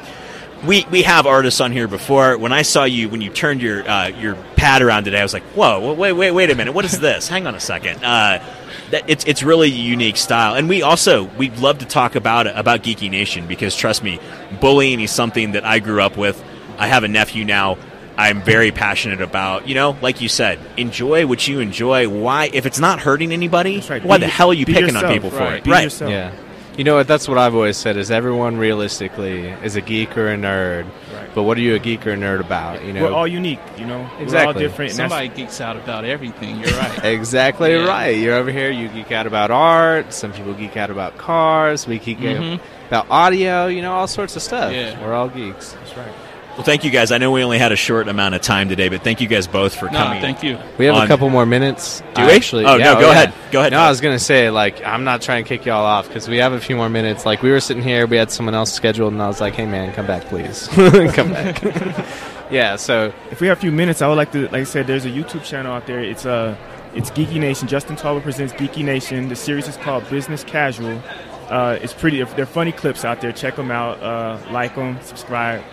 we 0.66 0.86
we 0.91 1.03
have 1.03 1.26
artists 1.26 1.61
on 1.61 1.72
here 1.72 1.88
before. 1.88 2.38
When 2.38 2.51
I 2.51 2.61
saw 2.61 2.84
you 2.84 3.09
when 3.09 3.22
you 3.22 3.30
turned 3.30 3.61
your 3.61 3.88
uh, 3.88 4.07
your 4.07 4.36
pad 4.55 4.82
around 4.82 5.05
today, 5.05 5.20
I 5.20 5.24
was 5.24 5.34
like, 5.34 5.43
whoa, 5.43 5.93
wait 5.93 6.13
wait 6.13 6.32
wait 6.32 6.49
a 6.49 6.55
minute, 6.55 6.74
what 6.74 6.86
is 6.86 6.99
this? 6.99 7.28
Hang 7.36 7.47
on 7.47 7.55
a 7.55 7.59
second. 7.59 8.03
Uh, 8.03 8.43
that 8.91 9.09
it's 9.09 9.26
it's 9.26 9.43
really 9.43 9.68
a 9.68 9.76
unique 9.76 10.18
style, 10.18 10.55
and 10.55 10.70
we 10.70 10.82
also 10.82 11.24
we'd 11.24 11.57
love 11.57 11.80
to 11.80 11.86
talk 11.86 12.16
about 12.16 12.47
about 12.47 12.84
Geeky 12.84 13.09
Nation 13.09 13.47
because 13.47 13.76
trust 13.76 14.03
me, 14.03 14.20
bullying 14.59 14.99
is 14.99 15.11
something 15.11 15.53
that 15.53 15.66
I 15.66 15.80
grew 15.80 16.01
up 16.01 16.18
with. 16.18 16.41
I 16.78 16.88
have 16.88 17.03
a 17.03 17.07
nephew 17.07 17.45
now. 17.45 17.78
I'm 18.18 18.41
very 18.41 18.72
passionate 18.72 19.22
about. 19.22 19.68
You 19.68 19.76
know, 19.76 19.97
like 20.01 20.22
you 20.22 20.30
said, 20.30 20.59
enjoy 20.78 21.28
what 21.28 21.47
you 21.47 21.59
enjoy. 21.59 22.07
Why, 22.07 22.49
if 22.53 22.66
it's 22.66 22.80
not 22.80 22.99
hurting 22.99 23.32
anybody, 23.32 23.82
right. 23.89 24.03
why 24.03 24.18
Be- 24.18 24.22
the 24.26 24.30
hell 24.30 24.51
are 24.51 24.53
you 24.53 24.66
be 24.66 24.74
picking 24.74 24.95
on 24.95 25.03
yourself. 25.03 25.13
people 25.13 25.32
for 25.32 25.53
it? 25.53 25.63
Be 25.63 25.72
right. 25.72 25.84
yourself. 25.84 26.11
Yeah. 26.11 26.34
You 26.78 26.84
know 26.84 26.95
what? 26.95 27.07
That's 27.07 27.28
what 27.28 27.38
I've 27.38 27.55
always 27.55 27.78
said: 27.78 27.95
is 27.97 28.11
everyone 28.11 28.57
realistically 28.57 29.47
is 29.63 29.76
a 29.76 29.82
geek 29.82 30.17
or 30.17 30.28
a 30.34 30.36
nerd. 30.38 30.86
Right. 31.13 31.34
But 31.34 31.43
what 31.43 31.57
are 31.57 31.61
you 31.61 31.76
a 31.76 31.80
geek 31.80 32.05
or 32.05 32.11
a 32.11 32.15
nerd 32.17 32.39
about? 32.41 32.84
You 32.84 32.93
know. 32.93 33.03
We're 33.03 33.13
all 33.13 33.28
unique, 33.28 33.59
you 33.78 33.86
know. 33.86 33.99
We're 33.99 34.17
all 34.17 34.21
Exactly. 34.23 34.61
different. 34.63 34.91
Somebody 34.91 35.28
geeks 35.30 35.61
out 35.61 35.78
about 35.78 36.03
everything. 36.05 36.59
You're 36.59 36.78
right. 36.78 37.03
Exactly 37.15 37.73
Yeah. 37.76 37.86
right. 37.86 38.17
You're 38.17 38.36
over 38.36 38.51
here. 38.51 38.71
You 38.71 38.89
geek 38.89 39.11
out 39.11 39.26
about 39.28 39.51
art. 39.51 40.13
Some 40.13 40.34
people 40.34 40.53
geek 40.53 40.76
out 40.78 40.89
about 40.89 41.17
cars. 41.17 41.88
We 41.88 41.99
geek 41.99 42.19
Mhm. 42.19 42.53
out 42.55 42.59
about 42.88 43.05
audio. 43.09 43.67
You 43.67 43.82
know, 43.82 43.93
all 43.93 44.07
sorts 44.07 44.36
of 44.36 44.41
stuff. 44.41 44.73
Yeah. 44.73 45.01
We're 45.01 45.13
all 45.13 45.30
geeks. 45.30 45.71
That's 45.73 45.95
right. 45.97 46.11
Well, 46.55 46.63
thank 46.63 46.85
you 46.85 46.91
guys. 46.91 47.11
I 47.11 47.17
know 47.17 47.31
we 47.31 47.43
only 47.43 47.57
had 47.57 47.71
a 47.73 47.75
short 47.75 48.07
amount 48.07 48.33
of 48.33 48.41
time 48.41 48.69
today, 48.69 48.87
but 48.87 49.03
thank 49.03 49.19
you 49.19 49.27
guys 49.27 49.45
both 49.45 49.75
for 49.75 49.85
no, 49.85 49.91
coming. 49.97 50.21
thank 50.21 50.41
you. 50.41 50.57
We 50.77 50.85
have 50.85 50.95
On- 50.95 51.03
a 51.03 51.07
couple 51.07 51.29
more 51.29 51.45
minutes. 51.45 51.99
Do 52.13 52.21
I 52.21 52.27
we? 52.27 52.31
Actually, 52.33 52.65
Oh, 52.65 52.77
yeah, 52.77 52.93
no, 52.93 52.99
go 53.01 53.07
yeah. 53.07 53.11
ahead. 53.11 53.33
Go 53.51 53.59
ahead. 53.59 53.71
No, 53.73 53.79
I 53.79 53.89
was 53.89 53.99
gonna 53.99 54.19
say 54.19 54.49
like 54.49 54.81
I'm 54.85 55.03
not 55.03 55.21
trying 55.21 55.43
to 55.43 55.47
kick 55.49 55.65
y'all 55.65 55.83
off 55.85 56.07
because 56.07 56.29
we 56.29 56.37
have 56.37 56.53
a 56.53 56.61
few 56.61 56.75
more 56.77 56.89
minutes. 56.89 57.25
Like 57.25 57.41
we 57.43 57.51
were 57.51 57.59
sitting 57.59 57.83
here, 57.83 58.07
we 58.07 58.15
had 58.17 58.31
someone 58.31 58.55
else 58.55 58.71
scheduled, 58.71 59.11
and 59.11 59.21
I 59.21 59.27
was 59.27 59.41
like, 59.41 59.53
"Hey 59.53 59.65
man, 59.65 59.93
come 59.93 60.07
back, 60.07 60.23
please, 60.25 60.67
come 61.13 61.31
back." 61.33 61.61
Yeah, 62.51 62.75
so 62.75 63.11
If 63.31 63.41
we 63.41 63.47
have 63.47 63.57
a 63.57 63.61
few 63.61 63.71
minutes, 63.71 64.03
I 64.03 64.07
would 64.07 64.17
like 64.17 64.31
to, 64.33 64.43
like 64.43 64.53
I 64.53 64.63
said, 64.65 64.85
there's 64.85 65.03
a 65.05 65.09
YouTube 65.09 65.43
channel 65.43 65.73
out 65.73 65.87
there. 65.87 65.99
It's 66.03 66.27
uh, 66.27 66.55
it's 66.93 67.09
Geeky 67.09 67.39
Nation. 67.39 67.67
Justin 67.67 67.95
Talbot 67.95 68.21
presents 68.21 68.53
Geeky 68.53 68.85
Nation. 68.85 69.29
The 69.29 69.35
series 69.35 69.67
is 69.67 69.77
called 69.77 70.07
Business 70.11 70.43
Casual. 70.43 71.01
Uh, 71.49 71.79
it's 71.81 71.91
pretty. 71.93 72.21
They're 72.23 72.45
funny 72.45 72.71
clips 72.71 73.03
out 73.03 73.19
there. 73.19 73.31
Check 73.31 73.55
them 73.55 73.71
out. 73.71 73.99
Uh, 74.01 74.37
like 74.51 74.75
them. 74.75 74.99
Subscribe. 75.01 75.63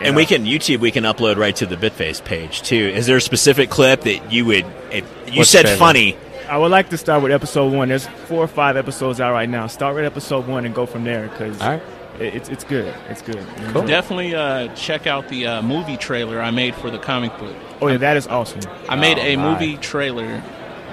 And 0.00 0.16
we 0.16 0.26
can 0.26 0.44
YouTube. 0.44 0.78
We 0.80 0.90
can 0.90 1.04
upload 1.04 1.36
right 1.36 1.54
to 1.56 1.66
the 1.66 1.76
Bitface 1.76 2.22
page 2.24 2.62
too. 2.62 2.76
Is 2.94 3.06
there 3.06 3.16
a 3.16 3.20
specific 3.20 3.70
clip 3.70 4.02
that 4.02 4.32
you 4.32 4.44
would? 4.46 4.66
If 4.90 5.04
you 5.28 5.38
What's 5.38 5.50
said 5.50 5.64
favorite? 5.64 5.78
funny, 5.78 6.16
I 6.48 6.58
would 6.58 6.70
like 6.70 6.90
to 6.90 6.98
start 6.98 7.22
with 7.22 7.32
episode 7.32 7.72
one. 7.72 7.88
There's 7.88 8.06
four 8.26 8.42
or 8.44 8.48
five 8.48 8.76
episodes 8.76 9.20
out 9.20 9.32
right 9.32 9.48
now. 9.48 9.66
Start 9.68 9.94
with 9.94 10.04
episode 10.04 10.46
one 10.46 10.64
and 10.66 10.74
go 10.74 10.84
from 10.84 11.04
there 11.04 11.28
because 11.28 11.60
all 11.62 11.70
right. 11.70 11.82
it's 12.18 12.48
it's 12.48 12.64
good. 12.64 12.92
It's 13.08 13.22
good. 13.22 13.46
Cool. 13.72 13.86
Definitely 13.86 14.34
uh, 14.34 14.74
check 14.74 15.06
out 15.06 15.28
the 15.28 15.46
uh, 15.46 15.62
movie 15.62 15.96
trailer 15.96 16.40
I 16.40 16.50
made 16.50 16.74
for 16.74 16.90
the 16.90 16.98
comic 16.98 17.36
book. 17.38 17.54
Oh 17.80 17.86
yeah, 17.88 17.96
that 17.98 18.16
is 18.16 18.26
awesome. 18.26 18.60
I 18.88 18.96
made 18.96 19.18
Oh, 19.18 19.22
a 19.22 19.36
my. 19.36 19.52
movie 19.52 19.76
trailer, 19.78 20.42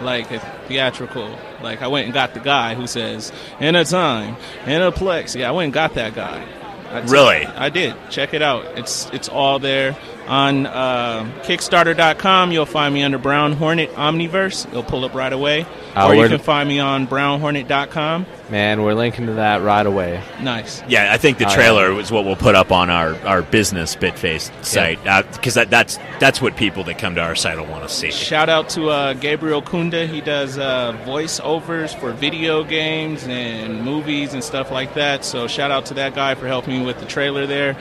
like 0.03 0.29
a 0.31 0.39
theatrical. 0.67 1.35
Like 1.61 1.81
I 1.81 1.87
went 1.87 2.05
and 2.05 2.13
got 2.13 2.33
the 2.33 2.39
guy 2.39 2.75
who 2.75 2.87
says 2.87 3.31
"in 3.59 3.75
a 3.75 3.83
time, 3.83 4.35
in 4.65 4.81
a 4.81 4.91
plex." 4.91 5.37
Yeah, 5.37 5.49
I 5.49 5.51
went 5.51 5.65
and 5.65 5.73
got 5.73 5.95
that 5.95 6.13
guy. 6.15 6.45
I 6.91 6.99
Really? 7.01 7.45
I 7.45 7.69
did. 7.69 7.95
Check 8.09 8.33
it 8.33 8.41
out. 8.41 8.65
It's 8.77 9.09
it's 9.11 9.29
all 9.29 9.59
there 9.59 9.95
on 10.27 10.65
uh, 10.65 11.29
Kickstarter.com. 11.43 12.51
You'll 12.51 12.65
find 12.65 12.93
me 12.93 13.03
under 13.03 13.17
Brown 13.17 13.53
Hornet 13.53 13.89
Omniverse. 13.93 14.67
It'll 14.67 14.83
pull 14.83 15.03
up 15.05 15.13
right 15.13 15.31
away. 15.33 15.65
Uh, 15.95 16.07
or 16.07 16.15
you 16.15 16.27
can 16.29 16.39
find 16.39 16.69
me 16.69 16.79
on 16.79 17.05
BrownHornet.com. 17.07 18.25
Man, 18.49 18.81
we're 18.81 18.93
linking 18.93 19.25
to 19.27 19.33
that 19.33 19.61
right 19.61 19.85
away. 19.85 20.21
Nice. 20.41 20.81
yeah, 20.87 21.11
I 21.13 21.17
think 21.17 21.37
the 21.37 21.45
Oh, 21.45 21.49
yeah. 21.49 21.55
trailer 21.55 21.99
is 21.99 22.11
what 22.11 22.25
we'll 22.25 22.35
put 22.35 22.55
up 22.55 22.71
on 22.71 22.89
our, 22.89 23.15
our 23.25 23.41
business 23.41 23.95
Bitface 23.95 24.51
site 24.63 25.01
because 25.33 25.53
that, 25.55 25.69
that's 25.69 25.97
that's 26.19 26.41
what 26.41 26.55
people 26.55 26.83
that 26.85 26.97
come 26.99 27.15
to 27.15 27.21
our 27.21 27.35
site 27.35 27.57
will 27.57 27.65
want 27.65 27.87
to 27.87 27.93
see. 27.93 28.11
Shout 28.11 28.49
out 28.49 28.69
to 28.69 28.89
uh, 28.89 29.13
Gabriel 29.13 29.61
Kunda. 29.61 30.07
He 30.07 30.21
does 30.21 30.57
uh, 30.57 30.93
voiceovers 31.05 31.97
for 31.97 32.11
video 32.11 32.63
games 32.63 33.25
and 33.27 33.83
movies 33.83 34.33
and 34.33 34.43
stuff 34.43 34.69
like 34.71 34.93
that. 34.95 35.23
So 35.25 35.47
shout 35.47 35.71
out 35.71 35.85
to 35.87 35.93
that 35.95 36.13
guy 36.15 36.35
for 36.35 36.47
helping 36.47 36.79
me 36.79 36.85
with 36.85 36.99
the 36.99 37.05
trailer 37.05 37.45
there. 37.47 37.75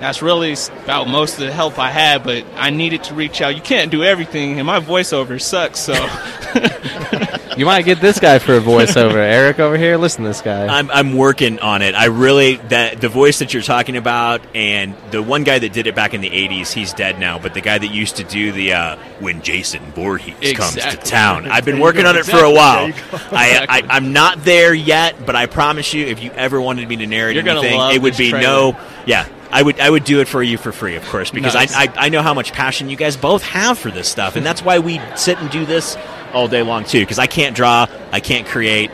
That's 0.00 0.22
really 0.22 0.54
about 0.84 1.08
most 1.08 1.34
of 1.34 1.40
the 1.40 1.52
help 1.52 1.78
I 1.78 1.90
had, 1.90 2.22
but 2.22 2.44
I 2.54 2.70
needed 2.70 3.04
to 3.04 3.14
reach 3.14 3.40
out. 3.40 3.56
You 3.56 3.62
can't 3.62 3.90
do 3.90 4.04
everything, 4.04 4.58
and 4.58 4.66
my 4.66 4.80
voiceover 4.80 5.40
sucks. 5.40 5.80
So 5.80 5.94
You 7.56 7.64
might 7.64 7.86
get 7.86 8.02
this 8.02 8.20
guy 8.20 8.38
for 8.38 8.54
a 8.54 8.60
voiceover. 8.60 9.14
Eric 9.16 9.60
over 9.60 9.78
here, 9.78 9.96
listen 9.96 10.22
to 10.22 10.28
this 10.28 10.42
guy. 10.42 10.66
I'm, 10.66 10.90
I'm 10.90 11.14
working 11.14 11.58
on 11.60 11.80
it. 11.80 11.94
I 11.94 12.06
really 12.06 12.56
that 12.68 13.00
the 13.00 13.08
voice 13.08 13.38
that 13.38 13.54
you're 13.54 13.62
talking 13.62 13.96
about, 13.96 14.42
and 14.54 14.94
the 15.10 15.22
one 15.22 15.42
guy 15.42 15.58
that 15.58 15.72
did 15.72 15.86
it 15.86 15.94
back 15.94 16.12
in 16.12 16.20
the 16.20 16.28
'80s, 16.28 16.72
he's 16.72 16.92
dead 16.92 17.18
now. 17.18 17.38
But 17.38 17.54
the 17.54 17.62
guy 17.62 17.78
that 17.78 17.88
used 17.88 18.16
to 18.16 18.24
do 18.24 18.52
the 18.52 18.74
uh, 18.74 18.96
when 19.20 19.40
Jason 19.40 19.80
Voorhees 19.92 20.52
comes 20.52 20.74
to 20.74 20.96
town, 20.98 21.50
I've 21.50 21.64
been 21.64 21.80
working 21.80 22.02
go. 22.02 22.10
on 22.10 22.16
it 22.16 22.26
for 22.26 22.44
a 22.44 22.52
while. 22.52 22.92
I, 23.32 23.66
I, 23.68 23.82
I'm 23.88 24.12
not 24.12 24.44
there 24.44 24.74
yet, 24.74 25.24
but 25.24 25.34
I 25.34 25.46
promise 25.46 25.94
you, 25.94 26.04
if 26.04 26.22
you 26.22 26.32
ever 26.32 26.60
wanted 26.60 26.86
me 26.88 26.96
to 26.96 27.06
narrate 27.06 27.36
You're 27.36 27.48
anything, 27.48 27.80
it 27.92 28.02
would 28.02 28.18
be 28.18 28.30
trailer. 28.30 28.72
no, 28.72 28.80
yeah. 29.06 29.26
I 29.50 29.62
would 29.62 29.80
I 29.80 29.88
would 29.88 30.04
do 30.04 30.20
it 30.20 30.28
for 30.28 30.42
you 30.42 30.58
for 30.58 30.72
free, 30.72 30.96
of 30.96 31.04
course, 31.06 31.30
because 31.30 31.54
Nice. 31.54 31.74
I, 31.74 31.84
I 31.84 31.92
I 31.96 32.08
know 32.08 32.22
how 32.22 32.34
much 32.34 32.52
passion 32.52 32.90
you 32.90 32.96
guys 32.96 33.16
both 33.16 33.42
have 33.42 33.78
for 33.78 33.90
this 33.90 34.08
stuff, 34.08 34.36
and 34.36 34.44
that's 34.44 34.62
why 34.62 34.78
we 34.78 35.00
sit 35.16 35.38
and 35.38 35.50
do 35.50 35.64
this 35.64 35.96
all 36.32 36.48
day 36.48 36.62
long 36.62 36.84
too. 36.84 37.00
Because 37.00 37.18
I 37.18 37.26
can't 37.26 37.54
draw, 37.56 37.86
I 38.12 38.20
can't 38.20 38.46
create, 38.46 38.90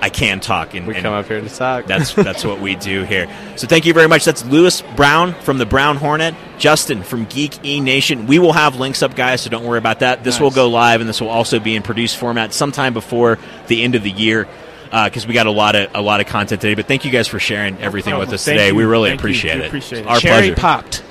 I 0.00 0.10
can 0.10 0.40
talk, 0.40 0.74
and, 0.74 0.86
we 0.86 0.94
and 0.94 1.02
come 1.02 1.12
up 1.12 1.26
here 1.26 1.40
to 1.40 1.48
talk. 1.48 1.86
that's 1.86 2.14
that's 2.14 2.44
what 2.44 2.60
we 2.60 2.76
do 2.76 3.02
here. 3.02 3.28
So 3.56 3.66
thank 3.66 3.84
you 3.86 3.92
very 3.92 4.06
much. 4.08 4.24
That's 4.24 4.44
Lewis 4.44 4.82
Brown 4.96 5.34
from 5.34 5.58
the 5.58 5.66
Brown 5.66 5.96
Hornet, 5.96 6.34
Justin 6.58 7.02
from 7.02 7.24
Geek 7.24 7.64
E 7.64 7.80
Nation. 7.80 8.26
We 8.26 8.38
will 8.38 8.52
have 8.52 8.76
links 8.76 9.02
up, 9.02 9.16
guys, 9.16 9.42
so 9.42 9.50
don't 9.50 9.64
worry 9.64 9.78
about 9.78 10.00
that. 10.00 10.22
This 10.24 10.38
will 10.38 10.52
go 10.52 10.68
live, 10.68 11.00
and 11.00 11.08
this 11.08 11.20
will 11.20 11.28
also 11.28 11.58
be 11.58 11.74
in 11.74 11.82
produced 11.82 12.16
format 12.16 12.54
sometime 12.54 12.94
before 12.94 13.38
the 13.66 13.82
end 13.82 13.94
of 13.96 14.02
the 14.02 14.10
year. 14.12 14.46
Because 14.90 15.26
we 15.26 15.34
got 15.34 15.46
a 15.46 15.50
lot 15.50 15.74
of 15.76 15.90
a 15.94 16.00
lot 16.02 16.20
of 16.20 16.26
content 16.26 16.60
today, 16.60 16.74
but 16.74 16.86
thank 16.86 17.04
you 17.04 17.10
guys 17.10 17.28
for 17.28 17.38
sharing 17.38 17.76
everything 17.78 18.16
with 18.18 18.32
us 18.32 18.44
Thank 18.44 18.56
today. 18.58 18.68
you. 18.68 18.74
We 18.74 18.84
really 18.84 19.10
Thank 19.10 19.20
you. 19.20 19.22
appreciate 19.22 19.56
We 19.56 19.62
it. 19.64 19.66
appreciate 19.68 19.98
it. 20.00 20.06
Our 20.06 20.18
cherry 20.20 20.52
pleasure. 20.52 20.56
popped. 20.56 21.02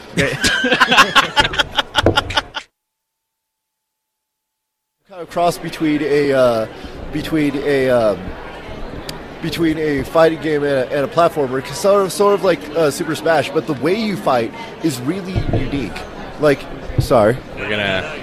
kind 5.08 5.22
of 5.22 5.30
cross 5.30 5.58
between 5.58 6.02
a 6.02 6.34
uh, 6.34 6.68
between 7.14 7.56
a 7.58 7.90
um, 7.90 8.20
between 9.42 9.78
a 9.78 10.04
fighting 10.04 10.42
game 10.42 10.64
and 10.64 10.72
a, 10.74 10.88
and 10.92 11.06
a 11.10 11.14
platformer, 11.14 11.64
'cause 11.64 11.80
sort 11.80 12.02
of 12.04 12.12
sort 12.12 12.34
of 12.34 12.44
like 12.44 12.60
uh, 12.72 12.92
Super 12.92 13.16
Smash, 13.16 13.50
but 13.52 13.68
the 13.68 13.74
way 13.74 13.96
you 13.96 14.18
fight 14.18 14.54
is 14.84 15.00
really 15.02 15.34
unique. 15.58 15.94
Like, 16.40 16.60
sorry, 17.00 17.38
we're 17.56 17.70
gonna 17.70 18.20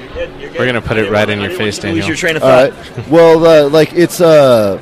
we're 0.59 0.67
gonna 0.67 0.81
put 0.83 0.97
it 0.99 1.11
right 1.11 1.29
in 1.29 1.41
your 1.41 1.51
face, 1.51 1.77
Lose 1.77 1.79
Daniel. 1.79 2.07
your 2.07 2.17
train 2.17 2.37
of 2.37 2.43
uh, 2.45 2.71
thought. 2.71 3.09
well, 3.09 3.45
uh, 3.67 3.69
like 3.71 3.93
it's 3.95 4.21
uh, 4.21 4.79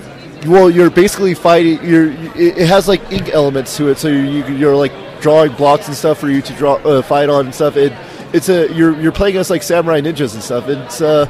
well, 0.47 0.71
you're 0.71 0.91
basically 0.91 1.35
fighting. 1.35 1.83
You're 1.85 2.11
it, 2.37 2.59
it 2.59 2.69
has 2.69 2.89
like 2.89 3.01
ink 3.13 3.29
elements 3.31 3.77
to 3.77 3.89
it, 3.89 3.99
so 3.99 4.09
you 4.09 4.21
you- 4.23 4.55
you're 4.57 4.77
like 4.77 4.93
drawing 5.21 5.53
blocks 5.53 5.87
and 5.89 5.97
stuff 5.97 6.19
for 6.19 6.29
you 6.29 6.43
to 6.43 6.53
draw 6.55 6.75
uh, 6.77 7.01
fight 7.03 7.29
on 7.29 7.47
and 7.47 7.55
stuff. 7.55 7.77
It 7.77 7.93
it's 8.33 8.49
a 8.49 8.73
you're 8.73 8.99
you're 9.01 9.13
playing 9.13 9.37
as 9.37 9.51
like 9.51 9.63
samurai 9.63 10.01
ninjas 10.01 10.35
and 10.35 10.43
stuff. 10.43 10.69
It's 10.69 11.01
uh. 11.01 11.27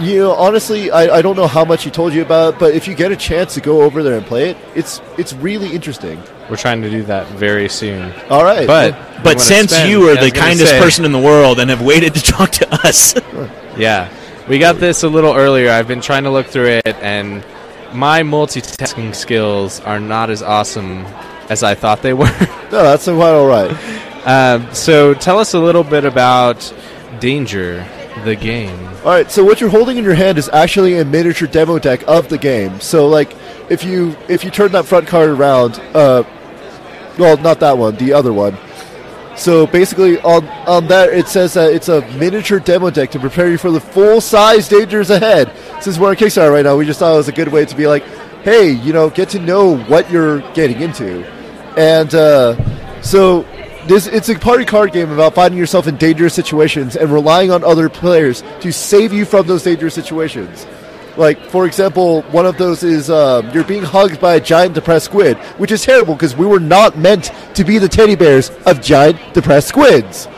You 0.00 0.20
know, 0.20 0.32
honestly, 0.34 0.92
I, 0.92 1.16
I 1.16 1.22
don't 1.22 1.34
know 1.34 1.48
how 1.48 1.64
much 1.64 1.82
he 1.82 1.90
told 1.90 2.12
you 2.14 2.22
about, 2.22 2.54
it, 2.54 2.60
but 2.60 2.72
if 2.72 2.86
you 2.86 2.94
get 2.94 3.10
a 3.10 3.16
chance 3.16 3.54
to 3.54 3.60
go 3.60 3.82
over 3.82 4.04
there 4.04 4.16
and 4.16 4.24
play 4.24 4.50
it, 4.50 4.56
it's 4.76 5.02
it's 5.18 5.32
really 5.32 5.74
interesting. 5.74 6.22
We're 6.48 6.54
trying 6.54 6.82
to 6.82 6.88
do 6.90 7.02
that 7.02 7.26
very 7.30 7.68
soon. 7.68 8.12
All 8.30 8.44
right, 8.44 8.64
But 8.64 8.92
well, 8.92 9.20
But 9.24 9.40
since 9.40 9.72
spend- 9.72 9.90
you 9.90 10.08
are 10.08 10.14
the 10.14 10.30
kindest 10.30 10.70
say- 10.70 10.78
person 10.78 11.04
in 11.04 11.10
the 11.10 11.18
world 11.18 11.58
and 11.58 11.68
have 11.68 11.82
waited 11.82 12.14
to 12.14 12.22
talk 12.32 12.50
to 12.52 12.72
us, 12.86 13.16
Yeah. 13.76 14.08
We 14.48 14.60
got 14.60 14.76
this 14.78 15.02
a 15.02 15.08
little 15.08 15.34
earlier. 15.34 15.68
I've 15.68 15.88
been 15.88 16.00
trying 16.00 16.22
to 16.22 16.30
look 16.30 16.46
through 16.46 16.80
it, 16.86 16.94
and 17.02 17.44
my 17.94 18.22
multitasking 18.22 19.14
skills 19.14 19.80
are 19.80 20.00
not 20.00 20.30
as 20.30 20.42
awesome 20.42 21.04
as 21.48 21.62
I 21.62 21.74
thought 21.74 22.02
they 22.02 22.12
were. 22.12 22.24
no, 22.70 22.82
that's 22.82 23.04
quite 23.04 23.18
all 23.18 23.46
right. 23.46 23.70
um, 24.26 24.72
so 24.74 25.14
tell 25.14 25.38
us 25.38 25.54
a 25.54 25.58
little 25.58 25.84
bit 25.84 26.04
about 26.04 26.72
Danger, 27.20 27.86
the 28.24 28.36
game. 28.36 28.78
All 28.98 29.04
right, 29.04 29.30
so 29.30 29.44
what 29.44 29.60
you're 29.60 29.70
holding 29.70 29.96
in 29.96 30.04
your 30.04 30.14
hand 30.14 30.38
is 30.38 30.48
actually 30.50 30.98
a 30.98 31.04
miniature 31.04 31.48
demo 31.48 31.78
deck 31.78 32.06
of 32.06 32.28
the 32.28 32.38
game. 32.38 32.80
So, 32.80 33.08
like, 33.08 33.34
if 33.68 33.84
you 33.84 34.16
if 34.28 34.44
you 34.44 34.50
turn 34.50 34.72
that 34.72 34.86
front 34.86 35.08
card 35.08 35.30
around, 35.30 35.80
uh, 35.94 36.24
well, 37.18 37.36
not 37.38 37.60
that 37.60 37.76
one, 37.76 37.96
the 37.96 38.12
other 38.12 38.32
one. 38.32 38.56
So 39.36 39.66
basically, 39.66 40.20
on 40.20 40.46
on 40.66 40.88
that 40.88 41.10
it 41.10 41.28
says 41.28 41.54
that 41.54 41.72
it's 41.72 41.88
a 41.88 42.00
miniature 42.18 42.58
demo 42.58 42.90
deck 42.90 43.12
to 43.12 43.20
prepare 43.20 43.48
you 43.48 43.58
for 43.58 43.70
the 43.70 43.80
full 43.80 44.20
size 44.20 44.68
dangers 44.68 45.10
ahead. 45.10 45.52
Since 45.80 45.98
we're 45.98 46.10
on 46.10 46.16
Kickstarter 46.16 46.52
right 46.52 46.64
now, 46.64 46.76
we 46.76 46.84
just 46.84 46.98
thought 46.98 47.14
it 47.14 47.16
was 47.16 47.28
a 47.28 47.32
good 47.32 47.48
way 47.48 47.64
to 47.64 47.76
be 47.76 47.86
like, 47.86 48.02
hey, 48.42 48.70
you 48.70 48.92
know, 48.92 49.10
get 49.10 49.28
to 49.30 49.38
know 49.38 49.76
what 49.76 50.10
you're 50.10 50.40
getting 50.52 50.80
into, 50.80 51.24
and 51.76 52.12
uh, 52.14 53.00
so 53.02 53.42
this 53.86 54.06
it's 54.06 54.28
a 54.28 54.38
party 54.38 54.64
card 54.64 54.92
game 54.92 55.10
about 55.10 55.34
finding 55.34 55.58
yourself 55.58 55.86
in 55.86 55.96
dangerous 55.96 56.34
situations 56.34 56.96
and 56.96 57.10
relying 57.10 57.50
on 57.50 57.64
other 57.64 57.88
players 57.88 58.42
to 58.60 58.72
save 58.72 59.12
you 59.12 59.24
from 59.24 59.46
those 59.46 59.62
dangerous 59.62 59.94
situations. 59.94 60.66
Like, 61.16 61.40
for 61.46 61.66
example, 61.66 62.22
one 62.30 62.46
of 62.46 62.58
those 62.58 62.84
is 62.84 63.10
um, 63.10 63.50
you're 63.50 63.64
being 63.64 63.82
hugged 63.82 64.20
by 64.20 64.34
a 64.34 64.40
giant 64.40 64.74
depressed 64.74 65.06
squid, 65.06 65.36
which 65.58 65.72
is 65.72 65.82
terrible 65.82 66.14
because 66.14 66.36
we 66.36 66.46
were 66.46 66.60
not 66.60 66.96
meant 66.96 67.32
to 67.54 67.64
be 67.64 67.78
the 67.78 67.88
teddy 67.88 68.14
bears 68.14 68.50
of 68.66 68.80
giant 68.80 69.18
depressed 69.34 69.68
squids. 69.68 70.28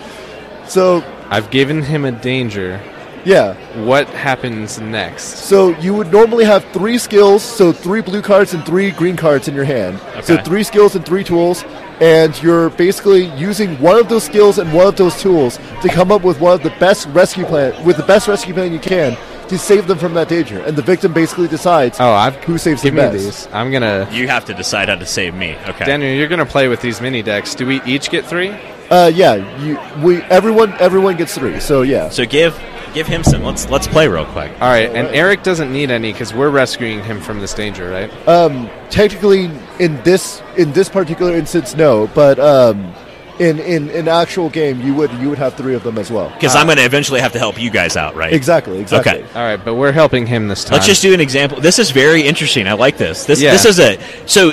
So, 0.67 1.05
I've 1.29 1.51
given 1.51 1.83
him 1.83 2.05
a 2.05 2.13
danger. 2.13 2.81
Yeah. 3.25 3.55
What 3.85 4.09
happens 4.09 4.81
next? 4.81 5.25
So 5.47 5.71
you 5.79 5.95
would 5.95 6.11
normally 6.13 6.45
have 6.45 6.65
three 6.73 6.99
skills, 6.99 7.43
so 7.43 7.73
three 7.73 8.01
blue 8.01 8.23
cards 8.23 8.55
and 8.55 8.65
three 8.65 8.91
green 8.91 9.17
cards 9.17 9.49
in 9.49 9.55
your 9.55 9.65
hand. 9.65 10.01
So 10.25 10.37
three 10.39 10.63
skills 10.63 10.95
and 10.97 11.05
three 11.05 11.25
tools, 11.25 11.65
and 12.01 12.41
you're 12.43 12.71
basically 12.71 13.25
using 13.37 13.77
one 13.81 13.97
of 13.99 14.09
those 14.09 14.25
skills 14.25 14.59
and 14.59 14.73
one 14.73 14.87
of 14.87 14.97
those 14.97 15.21
tools 15.21 15.59
to 15.83 15.89
come 15.89 16.11
up 16.13 16.23
with 16.23 16.41
one 16.41 16.55
of 16.55 16.63
the 16.63 16.71
best 16.81 17.07
rescue 17.09 17.45
plan 17.45 17.73
with 17.85 17.97
the 17.97 18.03
best 18.05 18.27
rescue 18.29 18.55
plan 18.55 18.73
you 18.73 18.79
can 18.79 19.17
to 19.49 19.59
save 19.59 19.89
them 19.89 19.99
from 19.99 20.15
that 20.15 20.29
danger. 20.29 20.61
And 20.61 20.77
the 20.77 20.83
victim 20.83 21.13
basically 21.13 21.49
decides 21.49 21.99
Oh, 22.01 22.13
I've 22.13 22.37
who 22.45 22.57
saves 22.57 22.83
give 22.83 22.95
the 22.95 23.03
me 23.03 23.09
best. 23.19 23.25
these. 23.47 23.49
I'm 23.53 23.71
gonna. 23.73 24.09
you 24.13 24.29
have 24.29 24.45
to 24.47 24.55
decide 24.55 24.89
how 24.89 24.95
to 24.95 25.07
save 25.07 25.35
me. 25.35 25.57
Okay. 25.69 25.85
Daniel, 25.85 26.13
you're 26.15 26.29
gonna 26.29 26.47
play 26.47 26.69
with 26.69 26.81
these 26.81 27.01
mini 27.01 27.21
decks. 27.23 27.55
Do 27.57 27.67
we 27.67 27.83
each 27.83 28.11
get 28.11 28.25
three? 28.25 28.55
Uh, 28.91 29.11
yeah, 29.15 29.35
you, 29.59 29.79
we 30.05 30.23
everyone 30.23 30.73
everyone 30.81 31.17
gets 31.17 31.35
three. 31.35 31.59
So 31.61 31.83
yeah. 31.83 32.09
So 32.11 32.25
give 32.27 32.55
give 32.95 33.07
him 33.07 33.23
some. 33.25 33.43
Let's 33.43 33.69
let's 33.71 33.87
play 33.89 34.09
real 34.09 34.27
quick. 34.27 34.53
All 34.61 34.69
right, 34.69 34.89
and 34.91 35.09
Eric 35.09 35.43
doesn't 35.43 35.73
need 35.73 35.91
any 35.91 36.13
because 36.13 36.33
we're 36.35 36.51
rescuing 36.51 37.03
him 37.03 37.21
from 37.21 37.41
this 37.41 37.55
danger, 37.55 37.91
right? 37.91 38.29
Um, 38.29 38.69
technically, 38.91 39.51
in 39.79 40.03
this 40.03 40.43
in 40.57 40.73
this 40.73 40.89
particular 40.89 41.35
instance, 41.35 41.75
no. 41.75 42.07
But 42.15 42.39
um, 42.39 42.93
in 43.39 43.59
in 43.59 43.89
an 43.91 44.09
actual 44.09 44.51
game, 44.51 44.81
you 44.81 44.95
would 44.95 45.11
you 45.15 45.29
would 45.31 45.39
have 45.39 45.55
three 45.55 45.75
of 45.75 45.83
them 45.83 45.99
as 45.99 46.11
well. 46.11 46.31
Because 46.31 46.55
I'm 46.55 46.67
going 46.67 46.79
to 46.79 46.85
eventually 46.85 47.21
have 47.21 47.33
to 47.33 47.39
help 47.39 47.61
you 47.61 47.71
guys 47.71 47.97
out, 47.97 48.15
right? 48.15 48.33
Exactly. 48.33 48.79
Exactly. 48.79 49.23
Okay. 49.23 49.23
All 49.35 49.43
right, 49.43 49.63
but 49.65 49.75
we're 49.75 49.93
helping 49.93 50.27
him 50.27 50.49
this 50.49 50.65
time. 50.65 50.75
Let's 50.75 50.87
just 50.87 51.03
do 51.03 51.15
an 51.15 51.21
example. 51.21 51.61
This 51.61 51.79
is 51.79 51.91
very 51.91 52.23
interesting. 52.23 52.67
I 52.69 52.75
like 52.75 52.99
this. 52.99 53.25
This 53.25 53.41
Yeah. 53.41 53.53
this 53.53 53.65
is 53.65 53.79
a 53.81 53.99
so. 54.27 54.53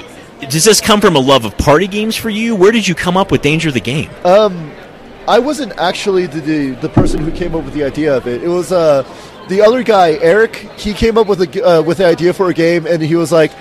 Does 0.50 0.64
this 0.64 0.80
come 0.80 1.02
from 1.02 1.16
a 1.16 1.20
love 1.20 1.46
of 1.46 1.58
party 1.58 1.88
games 1.88 2.16
for 2.16 2.30
you? 2.30 2.56
Where 2.56 2.72
did 2.72 2.88
you 2.88 2.94
come 2.94 3.18
up 3.18 3.32
with 3.32 3.42
Danger 3.42 3.72
the 3.72 3.80
Game? 3.82 4.12
Um, 4.24 4.72
I 5.28 5.40
wasn't 5.40 5.74
actually 5.78 6.26
the, 6.26 6.40
the 6.40 6.70
the 6.76 6.90
person 6.90 7.20
who 7.20 7.32
came 7.32 7.54
up 7.54 7.66
with 7.66 7.74
the 7.74 7.84
idea 7.84 8.16
of 8.16 8.28
it. 8.28 8.42
It 8.44 8.48
was 8.48 8.72
uh, 8.72 9.04
the 9.50 9.62
other 9.62 9.84
guy, 9.84 10.12
Eric. 10.22 10.56
He 10.78 10.94
came 10.94 11.18
up 11.18 11.28
with 11.28 11.42
a 11.42 11.66
uh, 11.66 11.82
with 11.82 11.98
the 11.98 12.06
idea 12.06 12.34
for 12.34 12.50
a 12.50 12.54
game, 12.54 12.88
and 12.88 13.02
he 13.04 13.16
was 13.16 13.32
like, 13.32 13.52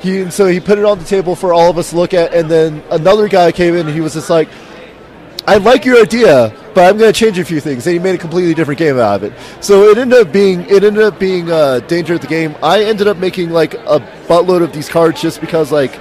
he 0.00 0.20
and 0.22 0.32
so 0.32 0.46
he 0.46 0.60
put 0.60 0.78
it 0.78 0.84
on 0.84 0.98
the 0.98 1.04
table 1.04 1.34
for 1.34 1.52
all 1.52 1.70
of 1.70 1.78
us 1.78 1.90
to 1.90 1.96
look 1.96 2.14
at, 2.14 2.32
and 2.32 2.48
then 2.48 2.84
another 2.92 3.28
guy 3.28 3.50
came 3.50 3.74
in, 3.74 3.86
and 3.86 3.94
he 3.94 4.00
was 4.00 4.14
just 4.14 4.30
like, 4.30 4.48
I 5.48 5.56
like 5.56 5.84
your 5.84 6.00
idea, 6.00 6.54
but 6.72 6.84
I'm 6.88 6.98
going 6.98 7.12
to 7.12 7.18
change 7.18 7.38
a 7.38 7.44
few 7.44 7.58
things. 7.58 7.86
And 7.86 7.94
he 7.94 7.98
made 7.98 8.14
a 8.14 8.18
completely 8.18 8.54
different 8.54 8.78
game 8.78 8.98
out 8.98 9.16
of 9.16 9.24
it. 9.24 9.32
So 9.64 9.84
it 9.88 9.98
ended 9.98 10.20
up 10.20 10.32
being 10.32 10.60
it 10.68 10.84
ended 10.84 11.02
up 11.02 11.18
being 11.18 11.50
uh, 11.50 11.80
danger 11.80 12.14
of 12.14 12.20
the 12.20 12.28
game. 12.28 12.54
I 12.62 12.84
ended 12.84 13.08
up 13.08 13.16
making 13.16 13.50
like 13.50 13.74
a 13.74 13.98
buttload 14.28 14.62
of 14.62 14.72
these 14.72 14.88
cards 14.88 15.20
just 15.20 15.40
because 15.40 15.72
like 15.72 15.98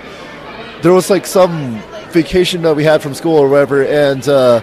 there 0.83 0.93
was 0.93 1.09
like 1.09 1.25
some 1.25 1.81
vacation 2.11 2.61
that 2.63 2.75
we 2.75 2.83
had 2.83 3.01
from 3.01 3.13
school 3.13 3.37
or 3.37 3.49
whatever, 3.49 3.85
and 3.85 4.27
uh, 4.27 4.61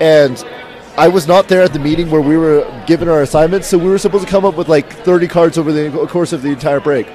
and 0.00 0.42
I 0.96 1.08
was 1.08 1.26
not 1.26 1.48
there 1.48 1.62
at 1.62 1.72
the 1.72 1.78
meeting 1.78 2.10
where 2.10 2.20
we 2.20 2.36
were 2.36 2.66
given 2.86 3.08
our 3.08 3.22
assignments, 3.22 3.68
so 3.68 3.78
we 3.78 3.88
were 3.88 3.98
supposed 3.98 4.24
to 4.24 4.30
come 4.30 4.44
up 4.44 4.56
with 4.56 4.68
like 4.68 4.92
30 5.04 5.28
cards 5.28 5.56
over 5.58 5.72
the 5.72 5.90
course 6.08 6.32
of 6.32 6.42
the 6.42 6.48
entire 6.48 6.80
break. 6.80 7.06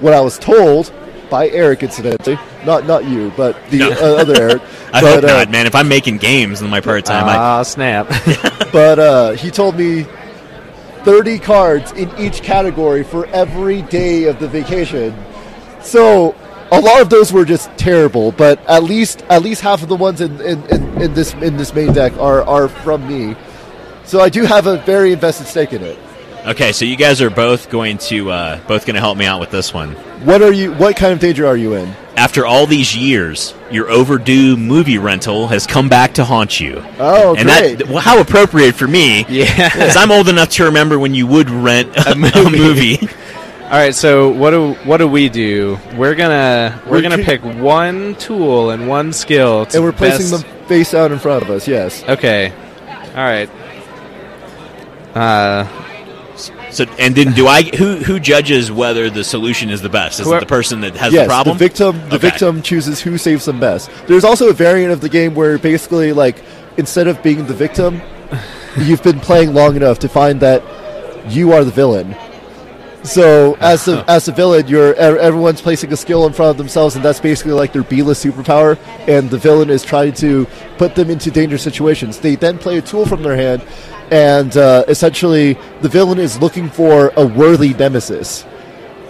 What 0.00 0.12
I 0.12 0.20
was 0.20 0.38
told 0.38 0.92
by 1.30 1.48
Eric, 1.48 1.82
incidentally, 1.82 2.38
not 2.66 2.86
not 2.86 3.04
you, 3.04 3.32
but 3.36 3.56
the 3.70 3.78
No. 3.78 3.90
uh, 3.92 4.20
other 4.20 4.40
Eric. 4.40 4.62
I 4.92 5.00
but, 5.00 5.14
hope 5.14 5.24
uh, 5.24 5.26
not, 5.38 5.50
man. 5.50 5.66
If 5.66 5.74
I'm 5.74 5.88
making 5.88 6.18
games 6.18 6.60
in 6.60 6.68
my 6.70 6.80
part 6.80 7.04
time, 7.04 7.26
I 7.26 7.36
Ah, 7.36 7.62
snap. 7.62 8.08
but 8.72 8.98
uh, 8.98 9.30
he 9.32 9.50
told 9.50 9.76
me 9.76 10.06
30 11.04 11.38
cards 11.38 11.92
in 11.92 12.10
each 12.18 12.42
category 12.42 13.04
for 13.04 13.26
every 13.26 13.82
day 13.82 14.24
of 14.24 14.38
the 14.38 14.48
vacation. 14.48 15.14
So 15.82 16.34
a 16.78 16.80
lot 16.80 17.00
of 17.00 17.10
those 17.10 17.32
were 17.32 17.44
just 17.44 17.70
terrible, 17.76 18.32
but 18.32 18.58
at 18.68 18.82
least 18.82 19.22
at 19.28 19.42
least 19.42 19.60
half 19.60 19.82
of 19.82 19.88
the 19.88 19.96
ones 19.96 20.20
in, 20.20 20.40
in, 20.40 20.62
in, 20.66 21.02
in 21.02 21.14
this 21.14 21.34
in 21.34 21.56
this 21.56 21.74
main 21.74 21.92
deck 21.92 22.16
are, 22.18 22.42
are 22.42 22.68
from 22.68 23.06
me. 23.08 23.36
So 24.04 24.20
I 24.20 24.28
do 24.28 24.44
have 24.44 24.66
a 24.66 24.78
very 24.78 25.12
invested 25.12 25.46
stake 25.46 25.72
in 25.72 25.82
it. 25.82 25.98
Okay, 26.46 26.72
so 26.72 26.84
you 26.84 26.96
guys 26.96 27.22
are 27.22 27.30
both 27.30 27.70
going 27.70 27.96
to 27.98 28.30
uh, 28.30 28.60
both 28.66 28.84
going 28.84 28.94
to 28.94 29.00
help 29.00 29.16
me 29.16 29.24
out 29.24 29.40
with 29.40 29.50
this 29.50 29.72
one. 29.72 29.92
What 30.24 30.42
are 30.42 30.52
you? 30.52 30.74
What 30.74 30.94
kind 30.94 31.12
of 31.12 31.18
danger 31.18 31.46
are 31.46 31.56
you 31.56 31.74
in? 31.74 31.88
After 32.16 32.44
all 32.44 32.66
these 32.66 32.94
years, 32.94 33.54
your 33.70 33.90
overdue 33.90 34.56
movie 34.56 34.98
rental 34.98 35.48
has 35.48 35.66
come 35.66 35.88
back 35.88 36.14
to 36.14 36.24
haunt 36.24 36.60
you. 36.60 36.84
Oh, 36.98 37.34
and 37.34 37.48
great! 37.48 37.78
that 37.78 37.88
well, 37.88 38.00
how 38.00 38.20
appropriate 38.20 38.74
for 38.74 38.86
me. 38.86 39.24
Yeah. 39.28 39.44
Because 39.74 39.96
I'm 39.96 40.12
old 40.12 40.28
enough 40.28 40.50
to 40.50 40.64
remember 40.64 40.98
when 40.98 41.14
you 41.14 41.26
would 41.26 41.48
rent 41.48 41.96
a, 41.96 42.12
a 42.12 42.14
movie. 42.50 43.08
All 43.64 43.70
right, 43.80 43.94
so 43.94 44.28
what 44.30 44.50
do 44.50 44.74
what 44.84 44.98
do 44.98 45.08
we 45.08 45.28
do? 45.28 45.78
We're 45.96 46.14
gonna 46.14 46.80
we're, 46.86 46.92
We're 46.92 47.02
gonna 47.02 47.16
tr- 47.16 47.22
pick 47.22 47.42
one 47.44 48.14
tool 48.16 48.70
and 48.70 48.86
one 48.88 49.12
skill, 49.12 49.66
to 49.66 49.76
and 49.76 49.84
we're 49.84 49.92
placing 49.92 50.30
best- 50.30 50.44
them 50.46 50.66
face 50.68 50.94
out 50.94 51.10
in 51.10 51.18
front 51.18 51.42
of 51.42 51.50
us. 51.50 51.66
Yes. 51.66 52.02
Okay, 52.04 52.52
all 53.16 53.24
right. 53.24 53.48
Uh, 55.14 55.66
So, 56.70 56.84
and 56.98 57.14
then 57.16 57.32
do 57.32 57.46
I? 57.46 57.62
Who 57.62 57.96
who 57.96 58.20
judges 58.20 58.70
whether 58.70 59.08
the 59.08 59.24
solution 59.24 59.70
is 59.70 59.80
the 59.80 59.88
best? 59.88 60.20
Is 60.20 60.26
it 60.30 60.40
the 60.40 60.46
person 60.46 60.80
that 60.82 60.94
has 60.96 61.12
yes, 61.12 61.24
the 61.24 61.28
problem? 61.28 61.56
victim 61.56 61.98
the 62.10 62.16
Okay. 62.16 62.28
victim 62.30 62.62
chooses 62.62 63.00
who 63.00 63.16
saves 63.16 63.44
them 63.46 63.60
best. 63.60 63.88
There's 64.06 64.24
also 64.24 64.50
a 64.50 64.52
variant 64.52 64.92
of 64.92 65.00
the 65.00 65.08
game 65.08 65.34
where 65.34 65.56
basically 65.58 66.12
like 66.12 66.36
instead 66.76 67.06
of 67.08 67.22
being 67.22 67.46
the 67.46 67.54
victim, 67.54 68.02
you've 68.76 69.02
been 69.02 69.20
playing 69.20 69.54
long 69.54 69.74
enough 69.76 70.00
to 70.00 70.08
find 70.08 70.40
that 70.40 70.62
you 71.28 71.52
are 71.52 71.64
the 71.64 71.70
villain. 71.70 72.14
So 73.04 73.54
as 73.60 73.86
a, 73.86 74.02
as 74.10 74.24
the 74.24 74.32
villain, 74.32 74.66
you're 74.66 74.94
everyone's 74.94 75.60
placing 75.60 75.92
a 75.92 75.96
skill 75.96 76.26
in 76.26 76.32
front 76.32 76.52
of 76.52 76.56
themselves, 76.56 76.96
and 76.96 77.04
that's 77.04 77.20
basically 77.20 77.52
like 77.52 77.72
their 77.72 77.82
B-list 77.82 78.24
superpower. 78.24 78.78
And 79.06 79.28
the 79.28 79.36
villain 79.38 79.68
is 79.68 79.82
trying 79.82 80.14
to 80.14 80.46
put 80.78 80.94
them 80.94 81.10
into 81.10 81.30
dangerous 81.30 81.62
situations. 81.62 82.18
They 82.18 82.34
then 82.36 82.56
play 82.58 82.78
a 82.78 82.82
tool 82.82 83.04
from 83.04 83.22
their 83.22 83.36
hand, 83.36 83.62
and 84.10 84.56
uh, 84.56 84.84
essentially 84.88 85.58
the 85.82 85.88
villain 85.90 86.18
is 86.18 86.40
looking 86.40 86.70
for 86.70 87.12
a 87.16 87.26
worthy 87.26 87.74
nemesis. 87.74 88.46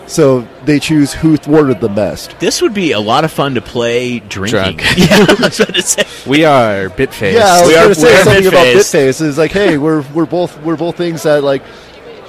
So 0.06 0.40
they 0.64 0.80
choose 0.80 1.14
who 1.14 1.36
thwarted 1.38 1.80
them 1.80 1.94
best. 1.94 2.38
This 2.38 2.60
would 2.60 2.74
be 2.74 2.92
a 2.92 3.00
lot 3.00 3.24
of 3.24 3.32
fun 3.32 3.54
to 3.54 3.62
play 3.62 4.18
drinking. 4.18 4.76
Drunk. 4.76 4.82
yeah, 4.98 5.06
I 5.28 5.34
was 5.40 5.60
about 5.60 5.74
to 5.76 5.82
say. 5.82 6.04
we 6.28 6.44
are 6.44 6.88
Bitface. 6.90 7.32
Yeah, 7.32 7.46
I 7.46 7.60
was 7.60 7.68
We 7.68 7.74
are- 7.76 7.82
going 7.84 7.94
to 7.94 8.00
we 8.00 8.06
say 8.08 8.20
are 8.20 8.24
something 8.24 8.46
about 8.48 8.66
Bitface. 8.66 9.08
Bitface. 9.20 9.28
It's 9.28 9.38
like, 9.38 9.52
hey, 9.52 9.78
we're 9.78 10.02
we're 10.12 10.26
both 10.26 10.60
we're 10.62 10.76
both 10.76 10.96
things 10.98 11.22
that 11.22 11.42
like 11.42 11.62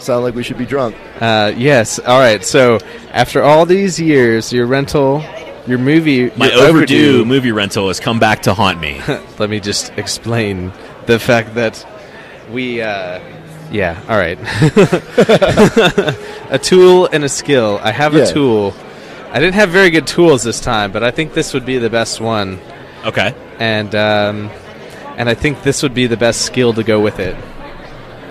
sound 0.05 0.23
like 0.23 0.35
we 0.35 0.43
should 0.43 0.57
be 0.57 0.65
drunk. 0.65 0.95
Uh, 1.19 1.51
yes. 1.57 1.99
All 1.99 2.19
right. 2.19 2.43
So 2.43 2.79
after 3.11 3.43
all 3.43 3.65
these 3.65 3.99
years, 3.99 4.53
your 4.53 4.65
rental, 4.67 5.23
your 5.67 5.77
movie, 5.79 6.29
My 6.37 6.49
your 6.51 6.67
overdue 6.67 7.25
movie 7.25 7.51
rental 7.51 7.87
has 7.89 7.99
come 7.99 8.19
back 8.19 8.43
to 8.43 8.53
haunt 8.53 8.79
me. 8.79 9.01
Let 9.39 9.49
me 9.49 9.59
just 9.59 9.91
explain 9.97 10.71
the 11.07 11.19
fact 11.19 11.55
that 11.55 11.85
we. 12.51 12.81
Uh, 12.81 13.19
yeah. 13.71 13.99
All 14.07 14.17
right. 14.17 14.37
a 16.51 16.59
tool 16.61 17.07
and 17.11 17.23
a 17.23 17.29
skill. 17.29 17.79
I 17.81 17.91
have 17.91 18.13
Yeah. 18.13 18.23
a 18.23 18.31
tool. 18.33 18.73
I 19.31 19.39
didn't 19.39 19.55
have 19.55 19.69
very 19.69 19.89
good 19.89 20.07
tools 20.07 20.43
this 20.43 20.59
time, 20.61 20.91
but 20.91 21.03
I 21.03 21.11
think 21.11 21.33
this 21.33 21.53
would 21.53 21.65
be 21.65 21.77
the 21.77 21.89
best 21.89 22.21
one, 22.21 22.59
Okay. 23.03 23.33
and 23.59 23.93
um, 23.93 24.49
and 25.17 25.27
I 25.27 25.33
think 25.33 25.63
this 25.63 25.83
would 25.83 25.93
be 25.93 26.07
the 26.07 26.15
best 26.15 26.43
skill 26.43 26.73
to 26.73 26.83
go 26.83 27.01
with 27.01 27.19
it. 27.19 27.35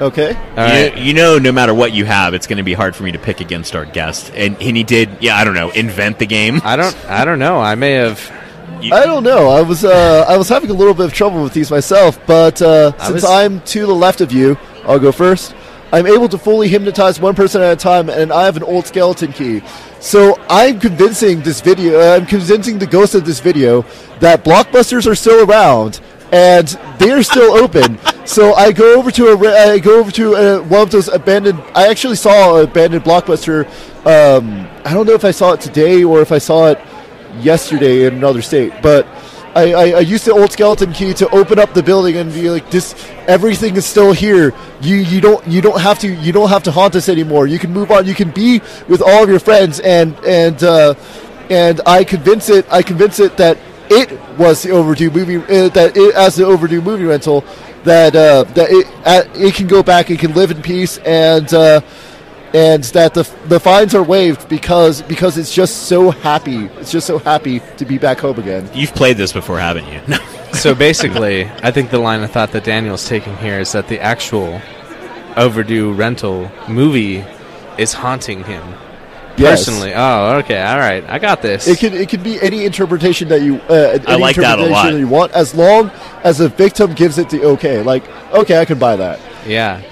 Okay. 0.01 0.35
All 0.57 0.97
you, 0.97 1.05
you 1.05 1.15
know, 1.15 1.39
no 1.39 1.53
matter 1.53 1.73
what 1.73 1.93
you 1.93 2.05
have, 2.05 2.35
it's 2.35 2.47
going 2.47 2.57
to 2.59 2.63
be 2.65 2.75
hard 2.75 2.97
for 2.97 3.05
me 3.05 3.13
to 3.13 3.19
pick 3.19 3.41
against 3.41 3.77
our 3.77 3.85
guest. 3.85 4.33
And, 4.35 4.61
and 4.61 4.77
he 4.77 4.83
did, 4.83 5.09
yeah, 5.21 5.37
I 5.37 5.45
don't 5.45 5.55
know, 5.55 5.71
invent 5.71 6.19
the 6.19 6.27
game. 6.27 6.61
I 6.65 6.77
don't. 6.77 6.97
I 7.07 7.25
don't 7.25 7.39
know. 7.39 7.59
I 7.61 7.75
may 7.77 7.93
have. 7.93 8.19
I 8.93 9.07
don't 9.07 9.23
know. 9.23 9.49
I 9.49 9.63
was 9.63 9.83
uh, 9.85 10.27
I 10.29 10.37
was 10.37 10.49
having 10.49 10.69
a 10.69 10.75
little 10.75 10.93
bit 10.95 11.07
of 11.07 11.15
trouble 11.15 11.43
with 11.43 11.55
these 11.55 11.71
myself, 11.71 12.19
but 12.27 12.61
uh, 12.61 12.93
since 12.99 13.15
was- 13.15 13.25
I'm 13.25 13.61
to 13.63 13.87
the 13.87 13.95
left 13.95 14.21
of 14.21 14.31
you, 14.31 14.59
I'll 14.85 14.99
go 14.99 15.11
first. 15.13 15.55
I'm 15.93 16.07
able 16.07 16.29
to 16.29 16.37
fully 16.39 16.69
hypnotize 16.69 17.21
one 17.21 17.35
person 17.35 17.63
at 17.63 17.73
a 17.73 17.77
time, 17.77 18.11
and 18.11 18.33
I 18.33 18.45
have 18.45 18.57
an 18.57 18.63
old 18.65 18.85
skeleton 18.87 19.33
key. 19.33 19.63
So 20.01 20.39
I'm 20.51 20.81
convincing 20.81 21.41
this 21.43 21.61
video. 21.61 21.99
uh, 22.01 22.17
I'm 22.17 22.27
convincing 22.27 22.79
the 22.79 22.87
ghost 22.87 23.15
of 23.15 23.25
this 23.25 23.39
video 23.41 23.83
that 24.19 24.45
blockbusters 24.45 25.07
are 25.07 25.15
still 25.15 25.49
around 25.49 26.01
and 26.33 26.67
they 26.99 27.11
are 27.13 27.23
still 27.23 27.53
open. 27.57 27.99
So 28.27 28.55
I 28.55 28.73
go 28.73 28.99
over 28.99 29.11
to 29.11 29.29
a 29.29 29.73
I 29.73 29.79
go 29.79 30.01
over 30.01 30.11
to 30.13 30.35
uh, 30.35 30.61
one 30.63 30.83
of 30.83 30.91
those 30.91 31.09
abandoned. 31.09 31.63
I 31.75 31.89
actually 31.89 32.17
saw 32.17 32.59
an 32.59 32.65
abandoned 32.65 33.05
blockbuster. 33.05 33.67
Um, 34.07 34.67
I 34.85 34.95
don't 34.95 35.07
know 35.07 35.13
if 35.13 35.25
I 35.25 35.31
saw 35.31 35.53
it 35.53 35.61
today 35.61 36.05
or 36.05 36.23
if 36.23 36.33
I 36.33 36.39
saw 36.39 36.69
it 36.69 36.81
yesterday 37.41 38.07
in 38.07 38.15
another 38.15 38.41
state, 38.41 38.73
but 38.83 39.07
I, 39.55 39.73
I, 39.73 39.85
I 39.91 40.01
used 40.01 40.25
the 40.25 40.33
old 40.33 40.51
skeleton 40.53 40.93
key 40.93 41.13
to 41.15 41.29
open 41.31 41.59
up 41.59 41.75
the 41.75 41.83
building 41.83 42.17
and 42.17 42.33
be 42.33 42.49
like, 42.49 42.71
"This, 42.71 42.95
everything 43.27 43.77
is 43.77 43.85
still 43.85 44.13
here. 44.13 44.55
You 44.81 44.97
you 44.97 45.21
don't 45.21 45.47
you 45.47 45.61
don't 45.61 45.81
have 45.81 45.99
to 46.01 46.09
you 46.09 46.33
don't 46.33 46.49
have 46.49 46.63
to 46.65 46.73
haunt 46.73 46.97
us 46.97 47.09
anymore. 47.11 47.47
You 47.47 47.59
can 47.59 47.73
move 47.73 47.91
on. 47.91 48.07
You 48.07 48.15
can 48.15 48.31
be 48.31 48.61
with 48.89 49.03
all 49.03 49.23
of 49.23 49.29
your 49.29 49.39
friends." 49.39 49.81
And 49.81 50.19
and 50.25 50.63
uh, 50.65 50.95
and 51.51 51.81
I 51.87 52.05
convince 52.05 52.49
it. 52.49 52.67
I 52.73 52.83
convince 52.83 53.21
it 53.21 53.37
that 53.37 53.59
it 53.91 54.19
was 54.39 54.63
the 54.63 54.71
overdue 54.71 55.11
movie. 55.11 55.37
Uh, 55.37 55.69
that 55.69 55.97
it 55.97 56.15
as 56.15 56.37
the 56.37 56.47
overdue 56.47 56.81
movie 56.81 57.05
rental. 57.05 57.45
That 57.85 58.17
uh, 58.17 58.45
that 58.55 58.71
it 58.71 58.87
uh, 59.05 59.23
it 59.35 59.55
can 59.55 59.67
go 59.67 59.83
back. 59.83 60.11
It 60.11 60.19
can 60.19 60.35
live 60.35 60.51
in 60.51 60.63
peace 60.63 60.99
and. 60.99 61.53
Uh, 61.53 61.81
and 62.55 62.85
that 62.85 63.15
the 63.15 63.29
the 63.49 63.59
fines 63.59 63.97
are 63.97 64.03
waived 64.05 64.49
because 64.49 65.03
because 65.03 65.37
it's 65.37 65.53
just 65.53 65.89
so 65.89 66.11
happy. 66.13 66.67
It's 66.79 66.93
just 66.93 67.05
so 67.05 67.19
happy 67.19 67.61
to 67.79 67.85
be 67.85 67.99
back 67.99 68.21
home 68.21 68.39
again. 68.39 68.71
You've 68.73 68.95
played 68.95 69.17
this 69.17 69.33
before, 69.33 69.59
haven't 69.59 69.89
you? 69.93 70.01
No. 70.09 70.19
So 70.55 70.73
basically, 70.73 71.47
I 71.65 71.73
think 71.73 71.91
the 71.91 71.99
line 71.99 72.23
of 72.23 72.31
thought 72.31 72.53
that 72.53 72.63
Daniel's 72.63 73.09
taking 73.09 73.37
here 73.39 73.59
is 73.59 73.73
that 73.73 73.89
the 73.89 73.99
actual 73.99 74.63
overdue 75.37 75.93
rental 75.93 76.49
movie 76.69 77.25
is 77.77 77.93
haunting 77.93 78.45
him 78.45 78.63
Yes. 79.37 79.65
personally. 79.65 79.93
Oh, 79.95 80.37
okay, 80.39 80.63
all 80.63 80.79
right, 80.79 81.05
I 81.09 81.19
got 81.19 81.43
this. 81.43 81.67
It 81.67 81.79
could 81.81 81.95
it 81.95 82.09
can 82.09 82.23
be 82.23 82.41
any 82.41 82.65
interpretation 82.65 83.29
that 83.29 83.43
you 83.43 83.57
uh, 83.69 83.99
any 84.07 84.21
like 84.21 84.37
that 84.37 84.59
a 84.59 84.63
interpretation 84.65 84.71
lot. 84.73 84.93
that 84.93 84.99
you 84.99 85.09
want 85.09 85.33
as 85.33 85.55
long 85.55 85.91
as 86.23 86.39
the 86.39 86.49
victim 86.49 86.93
gives 86.95 87.19
it 87.19 87.29
the 87.31 87.43
okay. 87.45 87.83
Like 87.83 88.09
okay, 88.33 88.61
I 88.61 88.65
can 88.65 88.79
buy 88.79 88.97
that. 88.97 89.21
yeah. 89.47 89.83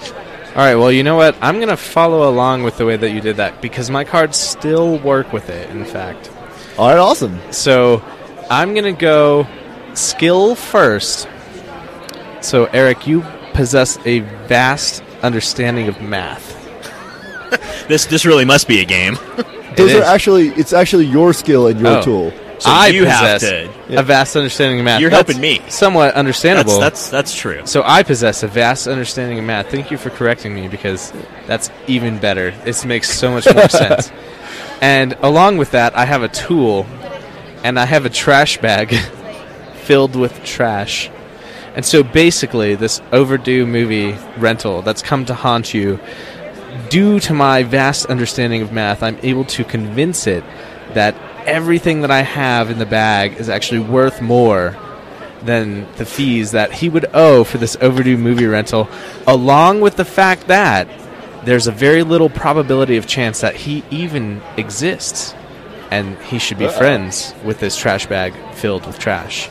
All 0.50 0.58
right. 0.58 0.74
Well, 0.76 0.92
you 0.92 1.02
know 1.02 1.16
what? 1.16 1.34
I'm 1.40 1.58
gonna 1.60 1.76
follow 1.78 2.28
along 2.28 2.62
with 2.62 2.76
the 2.76 2.84
way 2.86 2.96
that 2.96 3.10
you 3.10 3.20
did 3.22 3.36
that 3.36 3.60
because 3.62 3.90
my 3.90 4.04
cards 4.04 4.36
still 4.36 4.98
work 4.98 5.32
with 5.32 5.48
it. 5.48 5.70
In 5.70 5.84
fact, 5.86 6.30
All 6.78 6.88
right, 6.90 6.98
awesome. 6.98 7.40
so 7.50 8.02
I'm 8.50 8.74
gonna 8.74 8.92
go 8.92 9.46
skill 9.94 10.54
first. 10.54 11.26
So 12.42 12.66
Eric, 12.66 13.06
you 13.06 13.24
possess 13.54 13.98
a 14.06 14.20
vast 14.46 15.02
understanding 15.22 15.88
of 15.88 16.00
math. 16.02 16.61
This 17.88 18.06
this 18.06 18.24
really 18.24 18.44
must 18.44 18.68
be 18.68 18.80
a 18.80 18.84
game. 18.84 19.14
Those 19.76 19.90
It 19.92 19.96
are 19.96 20.02
is. 20.02 20.04
actually 20.04 20.48
it's 20.50 20.72
actually 20.72 21.06
your 21.06 21.32
skill 21.32 21.66
and 21.66 21.80
your 21.80 21.98
Oh. 21.98 22.02
tool. 22.02 22.32
So 22.58 22.70
I 22.70 22.86
you 22.88 23.06
have 23.06 23.40
possess 23.40 23.68
to. 23.88 23.98
a 23.98 24.02
vast 24.04 24.36
understanding 24.36 24.78
of 24.78 24.84
math. 24.84 25.00
You're 25.00 25.10
That's 25.10 25.32
helping 25.32 25.40
me. 25.42 25.60
Somewhat 25.68 26.14
understandable. 26.14 26.78
That's 26.78 27.08
that's 27.08 27.32
that's 27.32 27.34
true. 27.34 27.62
so 27.64 27.82
I 27.84 28.04
possess 28.04 28.42
a 28.44 28.46
vast 28.48 28.86
understanding 28.86 29.38
of 29.40 29.44
math. 29.44 29.68
Thank 29.70 29.90
you 29.90 29.98
for 29.98 30.10
correcting 30.10 30.54
me 30.54 30.68
because 30.68 31.12
that's 31.48 31.70
even 31.88 32.18
better. 32.18 32.52
This 32.64 32.84
makes 32.84 33.10
so 33.10 33.32
much 33.32 33.52
more 33.52 33.68
sense. 33.82 34.12
And 34.80 35.16
along 35.22 35.56
with 35.58 35.72
that, 35.72 35.96
I 35.96 36.04
have 36.04 36.22
a 36.22 36.28
tool, 36.28 36.86
and 37.64 37.78
I 37.80 37.84
have 37.86 38.04
a 38.06 38.10
trash 38.10 38.58
bag 38.58 38.94
filled 39.84 40.14
with 40.14 40.42
trash. 40.44 41.10
And 41.74 41.84
so 41.84 42.02
basically, 42.04 42.74
this 42.76 43.00
overdue 43.12 43.66
movie 43.66 44.14
rental 44.36 44.82
that's 44.82 45.02
come 45.02 45.24
to 45.26 45.34
haunt 45.34 45.72
you, 45.74 45.98
due 46.88 47.20
to 47.20 47.34
my 47.34 47.62
vast 47.62 48.06
understanding 48.06 48.62
of 48.62 48.72
math, 48.72 49.02
I'm 49.02 49.18
able 49.22 49.44
to 49.46 49.64
convince 49.64 50.26
it 50.26 50.44
that 50.94 51.14
everything 51.46 52.02
that 52.02 52.10
I 52.10 52.22
have 52.22 52.70
in 52.70 52.78
the 52.78 52.86
bag 52.86 53.34
is 53.34 53.48
actually 53.48 53.80
worth 53.80 54.20
more 54.20 54.76
than 55.42 55.86
the 55.96 56.06
fees 56.06 56.52
that 56.52 56.72
he 56.72 56.88
would 56.88 57.06
owe 57.12 57.44
for 57.44 57.58
this 57.58 57.76
overdue 57.80 58.16
movie 58.16 58.46
rental, 58.46 58.88
along 59.26 59.80
with 59.80 59.96
the 59.96 60.04
fact 60.04 60.46
that 60.48 60.88
there's 61.44 61.66
a 61.66 61.72
very 61.72 62.02
little 62.02 62.30
probability 62.30 62.96
of 62.96 63.06
chance 63.06 63.40
that 63.40 63.56
he 63.56 63.82
even 63.90 64.40
exists. 64.56 65.34
And 65.90 66.16
he 66.18 66.38
should 66.38 66.58
be 66.58 66.68
friends 66.68 67.34
with 67.44 67.60
this 67.60 67.76
trash 67.76 68.06
bag 68.06 68.32
filled 68.54 68.86
with 68.86 68.98
trash. 68.98 69.50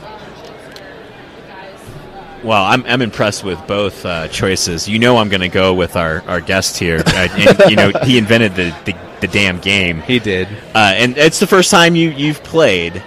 Well, 2.44 2.64
I'm, 2.64 2.84
I'm 2.86 3.02
impressed 3.02 3.44
with 3.44 3.66
both 3.68 4.06
uh, 4.06 4.28
choices. 4.30 4.88
You 4.90 4.98
know, 5.00 5.18
I'm 5.18 5.30
going 5.30 5.42
to 5.42 5.48
go 5.50 5.74
with 5.74 5.96
our, 5.96 6.22
our 6.28 6.42
guest 6.42 6.78
here. 6.78 7.04
Uh, 7.12 7.28
and, 7.32 7.70
you 7.70 7.76
know, 7.76 7.92
he 8.04 8.18
invented 8.18 8.56
the, 8.56 8.76
the, 8.86 8.96
the 9.20 9.28
damn 9.28 9.60
game. 9.60 10.02
He 10.02 10.18
did. 10.18 10.48
Uh, 10.74 10.94
and 10.96 11.18
it's 11.18 11.40
the 11.40 11.48
first 11.48 11.70
time 11.70 11.94
you, 11.96 12.10
you've 12.10 12.42
played. 12.44 13.04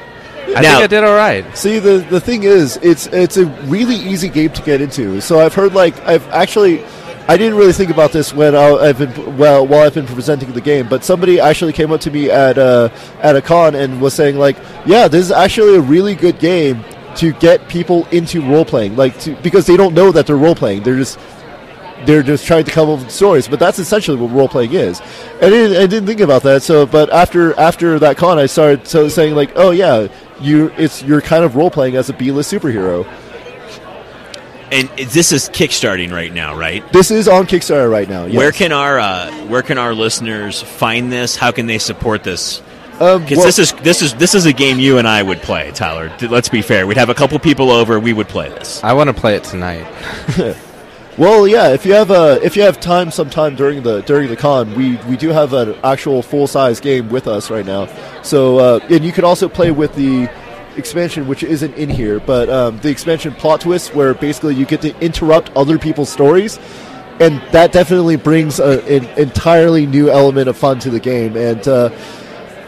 I 0.48 0.60
Now- 0.60 0.72
think 0.78 0.84
I 0.84 0.86
did 0.88 1.04
all 1.04 1.14
right. 1.16 1.56
See, 1.56 1.78
the 1.78 2.06
the 2.10 2.20
thing 2.20 2.42
is, 2.44 2.76
it's 2.82 3.06
it's 3.08 3.38
a 3.38 3.46
really 3.64 3.96
easy 3.96 4.28
game 4.28 4.50
to 4.50 4.62
get 4.62 4.80
into. 4.82 5.20
So 5.20 5.40
I've 5.40 5.54
heard 5.54 5.72
like 5.74 5.98
I've 6.06 6.26
actually. 6.28 6.84
I 7.26 7.38
didn't 7.38 7.56
really 7.56 7.72
think 7.72 7.90
about 7.90 8.12
this 8.12 8.34
when 8.34 8.54
I, 8.54 8.68
I've 8.74 8.98
been 8.98 9.38
well 9.38 9.66
while 9.66 9.80
I've 9.86 9.94
been 9.94 10.06
presenting 10.06 10.52
the 10.52 10.60
game, 10.60 10.86
but 10.88 11.02
somebody 11.02 11.40
actually 11.40 11.72
came 11.72 11.90
up 11.90 12.02
to 12.02 12.10
me 12.10 12.30
at 12.30 12.58
uh, 12.58 12.90
at 13.22 13.34
a 13.34 13.40
con 13.40 13.74
and 13.74 14.00
was 14.02 14.12
saying 14.12 14.36
like, 14.36 14.58
"Yeah, 14.84 15.08
this 15.08 15.24
is 15.24 15.32
actually 15.32 15.76
a 15.76 15.80
really 15.80 16.14
good 16.14 16.38
game 16.38 16.84
to 17.16 17.32
get 17.32 17.68
people 17.68 18.06
into 18.06 18.40
role 18.40 18.64
playing, 18.64 18.96
like 18.96 19.18
to, 19.20 19.34
because 19.36 19.66
they 19.66 19.76
don't 19.76 19.94
know 19.94 20.12
that 20.12 20.26
they're 20.26 20.36
role 20.36 20.54
playing. 20.54 20.82
They're 20.82 20.96
just 20.96 21.18
they're 22.06 22.22
just 22.22 22.46
trying 22.46 22.64
to 22.64 22.70
come 22.70 22.90
up 22.90 22.98
with 23.00 23.10
stories, 23.10 23.48
but 23.48 23.58
that's 23.58 23.78
essentially 23.78 24.16
what 24.16 24.30
role 24.30 24.48
playing 24.48 24.72
is. 24.72 25.00
I 25.36 25.48
didn't, 25.48 25.76
I 25.76 25.86
didn't 25.86 26.06
think 26.06 26.20
about 26.20 26.42
that. 26.42 26.62
So, 26.62 26.86
but 26.86 27.10
after 27.10 27.58
after 27.58 27.98
that 27.98 28.16
con, 28.16 28.38
I 28.38 28.46
started 28.46 28.86
so 28.86 29.08
saying 29.08 29.34
like, 29.34 29.52
oh 29.56 29.70
yeah, 29.70 30.08
you 30.40 30.72
it's 30.76 31.02
you're 31.02 31.20
kind 31.20 31.44
of 31.44 31.56
role 31.56 31.70
playing 31.70 31.96
as 31.96 32.10
a 32.10 32.12
B 32.12 32.30
list 32.30 32.52
superhero. 32.52 33.06
And 34.72 34.88
this 34.88 35.30
is 35.30 35.48
kickstarting 35.50 36.10
right 36.10 36.32
now, 36.32 36.56
right? 36.58 36.90
This 36.92 37.12
is 37.12 37.28
on 37.28 37.46
Kickstarter 37.46 37.88
right 37.88 38.08
now. 38.08 38.24
Yes. 38.24 38.36
Where 38.36 38.50
can 38.50 38.72
our 38.72 38.98
uh, 38.98 39.30
where 39.46 39.62
can 39.62 39.78
our 39.78 39.94
listeners 39.94 40.60
find 40.62 41.12
this? 41.12 41.36
How 41.36 41.52
can 41.52 41.66
they 41.66 41.78
support 41.78 42.24
this? 42.24 42.60
Um, 43.00 43.22
Because 43.22 43.44
this 43.44 43.58
is 43.58 43.72
this 43.82 44.02
is 44.02 44.14
this 44.14 44.34
is 44.34 44.46
a 44.46 44.52
game 44.52 44.78
you 44.78 44.98
and 44.98 45.06
I 45.06 45.22
would 45.22 45.42
play, 45.42 45.70
Tyler. 45.72 46.12
Let's 46.28 46.48
be 46.48 46.62
fair. 46.62 46.86
We'd 46.86 46.96
have 46.96 47.10
a 47.10 47.14
couple 47.14 47.38
people 47.38 47.70
over. 47.70 47.98
We 47.98 48.12
would 48.12 48.28
play 48.28 48.48
this. 48.48 48.82
I 48.84 48.92
want 48.92 49.08
to 49.08 49.14
play 49.14 49.36
it 49.36 49.44
tonight. 49.44 49.86
Well, 51.16 51.46
yeah. 51.46 51.68
If 51.68 51.86
you 51.86 51.92
have 51.92 52.10
uh, 52.10 52.40
if 52.42 52.56
you 52.56 52.62
have 52.62 52.80
time, 52.80 53.12
sometime 53.12 53.54
during 53.54 53.84
the 53.84 54.00
during 54.00 54.28
the 54.28 54.36
con, 54.36 54.74
we 54.74 54.96
we 55.08 55.16
do 55.16 55.28
have 55.28 55.52
an 55.52 55.76
actual 55.84 56.22
full 56.22 56.48
size 56.48 56.80
game 56.80 57.08
with 57.08 57.28
us 57.28 57.50
right 57.52 57.64
now. 57.64 57.86
So, 58.22 58.58
uh, 58.58 58.80
and 58.90 59.04
you 59.04 59.12
can 59.12 59.24
also 59.24 59.48
play 59.48 59.70
with 59.70 59.94
the 59.94 60.28
expansion, 60.76 61.28
which 61.28 61.44
isn't 61.44 61.74
in 61.74 61.88
here, 61.88 62.18
but 62.18 62.48
um, 62.48 62.80
the 62.80 62.88
expansion 62.90 63.32
plot 63.32 63.60
twist, 63.60 63.94
where 63.94 64.12
basically 64.12 64.56
you 64.56 64.66
get 64.66 64.82
to 64.82 64.98
interrupt 64.98 65.50
other 65.56 65.78
people's 65.78 66.10
stories, 66.10 66.58
and 67.20 67.40
that 67.52 67.70
definitely 67.70 68.16
brings 68.16 68.58
a, 68.58 68.84
an 68.84 69.04
entirely 69.16 69.86
new 69.86 70.10
element 70.10 70.48
of 70.48 70.56
fun 70.56 70.80
to 70.80 70.90
the 70.90 70.98
game. 70.98 71.36
And 71.36 71.66
uh, 71.68 71.90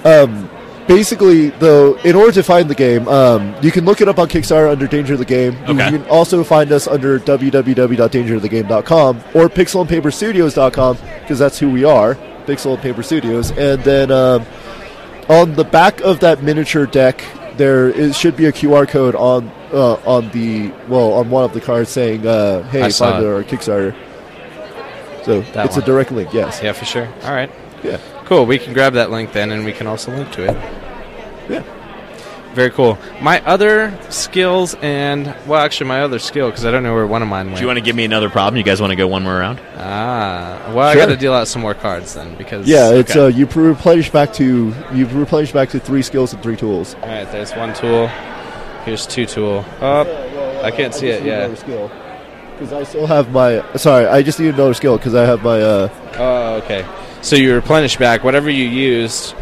um, 0.04 0.48
basically, 0.86 1.50
though, 1.50 1.96
in 1.98 2.14
order 2.16 2.32
to 2.32 2.42
find 2.42 2.68
the 2.68 2.74
game, 2.74 3.06
um, 3.08 3.54
you 3.62 3.70
can 3.70 3.84
look 3.84 4.00
it 4.00 4.08
up 4.08 4.18
on 4.18 4.28
Kickstarter 4.28 4.70
under 4.70 4.86
Danger 4.86 5.14
of 5.14 5.18
the 5.18 5.24
Game. 5.24 5.54
Okay. 5.64 5.72
You 5.90 5.98
can 5.98 6.04
also 6.08 6.42
find 6.44 6.70
us 6.72 6.86
under 6.86 7.18
www.dangerofthegame.com 7.18 9.16
or 9.34 9.48
pixelandpaperstudios.com 9.48 10.98
because 11.20 11.38
that's 11.38 11.58
who 11.58 11.70
we 11.70 11.84
are, 11.84 12.14
Pixel 12.46 12.74
and 12.74 12.82
Paper 12.82 13.02
Studios. 13.02 13.50
And 13.52 13.82
then 13.82 14.10
um, 14.10 14.44
on 15.28 15.54
the 15.54 15.64
back 15.64 16.00
of 16.02 16.20
that 16.20 16.42
miniature 16.42 16.86
deck, 16.86 17.22
there 17.56 17.88
is, 17.88 18.16
should 18.16 18.36
be 18.36 18.44
a 18.46 18.52
QR 18.52 18.86
code 18.88 19.14
on 19.14 19.50
uh, 19.72 19.94
on 20.06 20.28
the 20.30 20.70
well 20.88 21.14
on 21.14 21.30
one 21.30 21.42
of 21.44 21.52
the 21.54 21.60
cards 21.60 21.88
saying, 21.90 22.24
uh, 22.26 22.62
"Hey, 22.68 22.88
find 22.90 23.24
it. 23.24 23.26
our 23.26 23.42
Kickstarter." 23.42 23.94
So 25.24 25.40
That 25.40 25.66
it's 25.66 25.74
one. 25.74 25.82
a 25.82 25.86
direct 25.86 26.12
link. 26.12 26.32
Yes. 26.32 26.60
Yeah, 26.62 26.72
for 26.72 26.84
sure. 26.84 27.08
All 27.24 27.32
right. 27.34 27.50
Yeah. 27.82 27.98
Cool. 28.26 28.44
We 28.46 28.58
can 28.58 28.72
grab 28.74 28.92
that 28.94 29.10
link 29.10 29.32
then, 29.32 29.50
and 29.52 29.64
we 29.64 29.72
can 29.72 29.86
also 29.86 30.10
link 30.14 30.30
to 30.32 30.44
it. 30.50 30.56
Yeah. 31.48 31.62
Very 32.54 32.70
cool. 32.70 32.96
My 33.20 33.44
other 33.44 33.96
skills 34.08 34.74
and 34.80 35.26
well, 35.46 35.60
actually, 35.60 35.88
my 35.88 36.00
other 36.00 36.18
skill 36.18 36.48
because 36.48 36.64
I 36.64 36.70
don't 36.70 36.82
know 36.82 36.94
where 36.94 37.06
one 37.06 37.20
of 37.22 37.28
mine 37.28 37.46
went. 37.48 37.56
Do 37.56 37.60
you 37.60 37.66
want 37.66 37.76
to 37.78 37.84
give 37.84 37.94
me 37.94 38.04
another 38.06 38.30
problem? 38.30 38.56
You 38.56 38.62
guys 38.64 38.80
want 38.80 38.92
to 38.92 38.96
go 38.96 39.06
one 39.06 39.22
more 39.24 39.36
round? 39.36 39.60
ah, 39.76 40.72
well, 40.74 40.90
Sure. 40.92 41.02
I 41.02 41.04
got 41.06 41.12
to 41.12 41.18
deal 41.18 41.34
out 41.34 41.48
some 41.48 41.60
more 41.60 41.74
cards 41.74 42.14
then 42.14 42.34
because 42.36 42.66
Yeah, 42.66 42.92
it's 42.92 43.10
Okay. 43.10 43.20
uh, 43.20 43.26
you 43.26 43.44
replenish 43.46 44.10
back 44.10 44.32
to 44.34 44.74
you 44.94 45.06
replenish 45.08 45.52
back 45.52 45.68
to 45.70 45.78
three 45.78 46.00
skills 46.02 46.32
and 46.32 46.42
three 46.42 46.56
tools. 46.56 46.94
All 47.02 47.08
right, 47.10 47.30
there's 47.30 47.52
one 47.52 47.74
tool. 47.74 48.06
Here's 48.86 49.06
two 49.06 49.26
tool. 49.26 49.58
Up. 49.82 50.06
I 50.64 50.70
can't 50.70 50.94
see 50.94 51.08
it. 51.08 51.24
Yeah. 51.24 51.54
skill 51.56 51.90
because 52.58 52.72
I 52.72 52.84
still 52.84 53.06
have 53.06 53.30
my. 53.32 53.62
Sorry, 53.76 54.06
I 54.06 54.22
just 54.22 54.40
need 54.40 54.54
another 54.54 54.72
skill 54.72 54.96
because 54.96 55.14
I 55.14 55.26
have 55.26 55.42
my. 55.44 55.60
Uh, 55.60 55.88
Oh, 56.18 56.54
okay. 56.64 56.86
So 57.26 57.34
you 57.34 57.56
replenish 57.56 57.96
back 57.96 58.22
whatever 58.22 58.48
you 58.48 58.62
used. 58.68 59.34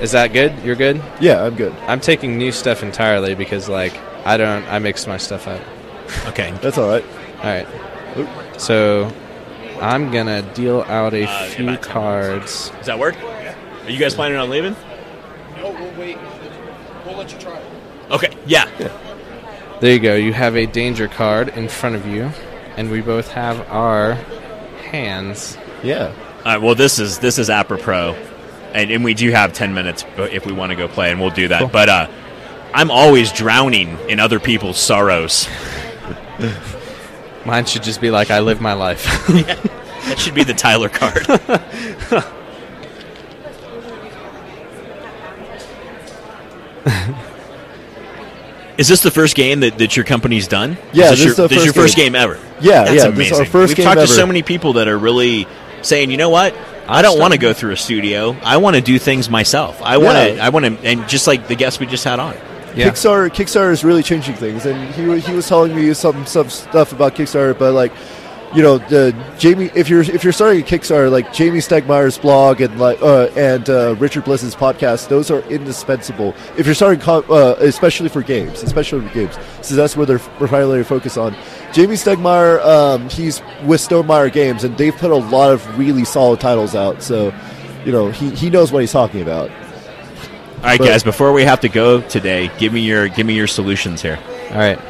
Is 0.00 0.10
that 0.10 0.32
good? 0.32 0.52
You're 0.64 0.74
good. 0.74 1.00
yeah, 1.20 1.44
I'm 1.44 1.54
good. 1.54 1.72
I'm 1.86 2.00
taking 2.00 2.36
new 2.36 2.50
stuff 2.50 2.82
entirely 2.82 3.36
because 3.36 3.68
like 3.68 3.96
I 4.26 4.36
don't. 4.36 4.64
I 4.64 4.80
mix 4.80 5.06
my 5.06 5.16
stuff 5.16 5.46
up. 5.46 5.60
Okay. 6.26 6.52
That's 6.60 6.76
all 6.76 6.88
right. 6.88 7.04
All 7.38 8.24
right. 8.24 8.60
So 8.60 9.12
I'm 9.80 10.10
gonna 10.10 10.42
deal 10.54 10.80
out 10.88 11.14
a 11.14 11.22
Uh, 11.28 11.44
few 11.50 11.76
cards. 11.76 12.72
Is 12.80 12.86
that 12.86 12.98
work? 12.98 13.14
Are 13.22 13.90
you 13.90 13.98
guys 14.00 14.12
planning 14.12 14.36
on 14.36 14.50
leaving? 14.50 14.74
No, 15.56 15.70
we'll 15.70 16.00
wait. 16.00 16.18
We'll 17.06 17.16
let 17.16 17.32
you 17.32 17.38
try 17.38 17.56
it. 17.56 17.64
Okay. 18.10 18.34
Yeah. 18.44 18.68
There 19.80 19.92
you 19.92 20.00
go. 20.00 20.16
You 20.16 20.32
have 20.32 20.56
a 20.56 20.66
danger 20.66 21.06
card 21.06 21.50
in 21.50 21.68
front 21.68 21.94
of 21.94 22.06
you, 22.08 22.32
and 22.76 22.90
we 22.90 23.02
both 23.02 23.30
have 23.30 23.60
our 23.70 24.14
hands. 24.90 25.56
Yeah. 25.84 26.12
All 26.40 26.52
right. 26.52 26.62
Well, 26.62 26.74
this 26.74 26.98
is 26.98 27.18
this 27.18 27.38
is 27.38 27.50
apropos, 27.50 28.14
and, 28.72 28.90
and 28.90 29.04
we 29.04 29.14
do 29.14 29.30
have 29.30 29.52
ten 29.52 29.74
minutes 29.74 30.04
if 30.16 30.46
we 30.46 30.52
want 30.52 30.70
to 30.70 30.76
go 30.76 30.88
play, 30.88 31.10
and 31.10 31.20
we'll 31.20 31.30
do 31.30 31.48
that. 31.48 31.60
Cool. 31.60 31.68
But 31.68 31.88
uh, 31.88 32.10
I'm 32.72 32.90
always 32.90 33.32
drowning 33.32 33.98
in 34.08 34.20
other 34.20 34.40
people's 34.40 34.78
sorrows. 34.78 35.48
Mine 37.44 37.64
should 37.64 37.82
just 37.82 38.00
be 38.00 38.10
like 38.10 38.30
I 38.30 38.40
live 38.40 38.60
my 38.60 38.72
life. 38.74 39.06
That 40.00 40.18
should 40.18 40.34
be 40.34 40.44
the 40.44 40.54
Tyler 40.54 40.88
card. 40.88 41.26
Is 48.78 48.88
this 48.88 49.02
the 49.02 49.10
first 49.10 49.36
game 49.36 49.60
that, 49.60 49.76
that 49.76 49.94
your 49.94 50.06
company's 50.06 50.48
done? 50.48 50.78
Yeah, 50.94 51.12
is 51.12 51.18
this, 51.18 51.18
this 51.18 51.18
is 51.18 51.24
your, 51.24 51.34
the 51.34 51.48
this 51.48 51.58
is 51.58 51.64
your 51.66 51.74
first 51.74 51.96
game. 51.96 52.12
game, 52.12 52.14
ever. 52.14 52.40
Yeah, 52.62 52.84
That's 52.84 52.94
yeah, 52.94 53.04
amazing. 53.04 53.14
this 53.14 53.30
is 53.32 53.38
our 53.40 53.44
first 53.44 53.70
We've 53.70 53.76
game 53.76 53.84
talked 53.84 54.00
to 54.00 54.06
so 54.08 54.26
many 54.26 54.42
people 54.42 54.72
that 54.72 54.88
are 54.88 54.96
really 54.96 55.46
saying, 55.82 56.10
you 56.10 56.16
know 56.16 56.30
what? 56.30 56.54
I 56.88 57.02
don't 57.02 57.18
want 57.18 57.32
to 57.32 57.38
go 57.38 57.52
through 57.52 57.72
a 57.72 57.76
studio. 57.76 58.36
I 58.42 58.56
want 58.56 58.76
to 58.76 58.82
do 58.82 58.98
things 58.98 59.30
myself. 59.30 59.80
I 59.82 59.98
want 59.98 60.18
to. 60.18 60.34
Yeah. 60.36 60.46
I 60.46 60.48
want 60.48 60.64
to, 60.66 60.78
and 60.84 61.08
just 61.08 61.26
like 61.26 61.46
the 61.46 61.54
guest 61.54 61.80
we 61.80 61.86
just 61.86 62.04
had 62.04 62.18
on. 62.18 62.34
Yeah. 62.74 62.88
Kickstarter 62.88 63.30
Kickstarter 63.30 63.72
is 63.72 63.84
really 63.84 64.02
changing 64.02 64.34
things, 64.34 64.66
and 64.66 64.94
he 64.94 65.20
he 65.20 65.32
was 65.32 65.48
telling 65.48 65.74
me 65.74 65.92
some 65.94 66.26
some 66.26 66.50
stuff 66.50 66.92
about 66.92 67.14
Kickstarter, 67.14 67.58
but 67.58 67.72
like. 67.72 67.92
You 68.52 68.62
know, 68.64 68.78
the 68.78 69.12
Jamey. 69.38 69.70
If 69.76 69.88
you're 69.88 70.00
if 70.00 70.24
you're 70.24 70.32
starting 70.32 70.60
a 70.60 70.64
Kickstarter, 70.66 71.08
like 71.08 71.28
Jamey 71.28 71.58
Stegmaier's 71.58 72.18
blog 72.18 72.60
and 72.60 72.80
like 72.80 73.00
uh, 73.00 73.26
and 73.36 73.70
uh, 73.70 73.94
Richard 73.96 74.24
Bliss's 74.24 74.56
podcast, 74.56 75.06
those 75.08 75.30
are 75.30 75.40
indispensable. 75.42 76.34
If 76.58 76.66
you're 76.66 76.74
starting, 76.74 76.98
co- 76.98 77.22
uh, 77.30 77.54
especially 77.60 78.08
for 78.08 78.22
games, 78.22 78.64
especially 78.64 79.06
for 79.06 79.14
games, 79.14 79.36
so 79.62 79.76
that's 79.76 79.96
where 79.96 80.04
they're 80.04 80.18
primarily 80.18 80.82
focused 80.82 81.16
on. 81.16 81.32
Jamey 81.72 81.94
Stegmaier, 81.96 82.60
um, 82.64 83.08
he's 83.08 83.40
with 83.64 83.80
Stonemaier 83.80 84.32
Games, 84.32 84.64
and 84.64 84.76
they've 84.76 84.96
put 84.96 85.12
a 85.12 85.16
lot 85.16 85.52
of 85.52 85.78
really 85.78 86.04
solid 86.04 86.40
titles 86.40 86.74
out. 86.74 87.04
So, 87.04 87.32
you 87.84 87.92
know, 87.92 88.10
he, 88.10 88.30
he 88.30 88.50
knows 88.50 88.72
what 88.72 88.80
he's 88.80 88.90
talking 88.90 89.20
about. 89.22 89.48
All 89.50 89.56
right, 90.64 90.76
But- 90.76 90.86
guys. 90.88 91.04
Before 91.04 91.32
we 91.32 91.44
have 91.44 91.60
to 91.60 91.68
go 91.68 92.00
today, 92.00 92.50
give 92.58 92.72
me 92.72 92.80
your 92.80 93.06
give 93.08 93.26
me 93.28 93.34
your 93.34 93.46
solutions 93.46 94.02
here. 94.02 94.18
All 94.50 94.56
right. 94.58 94.80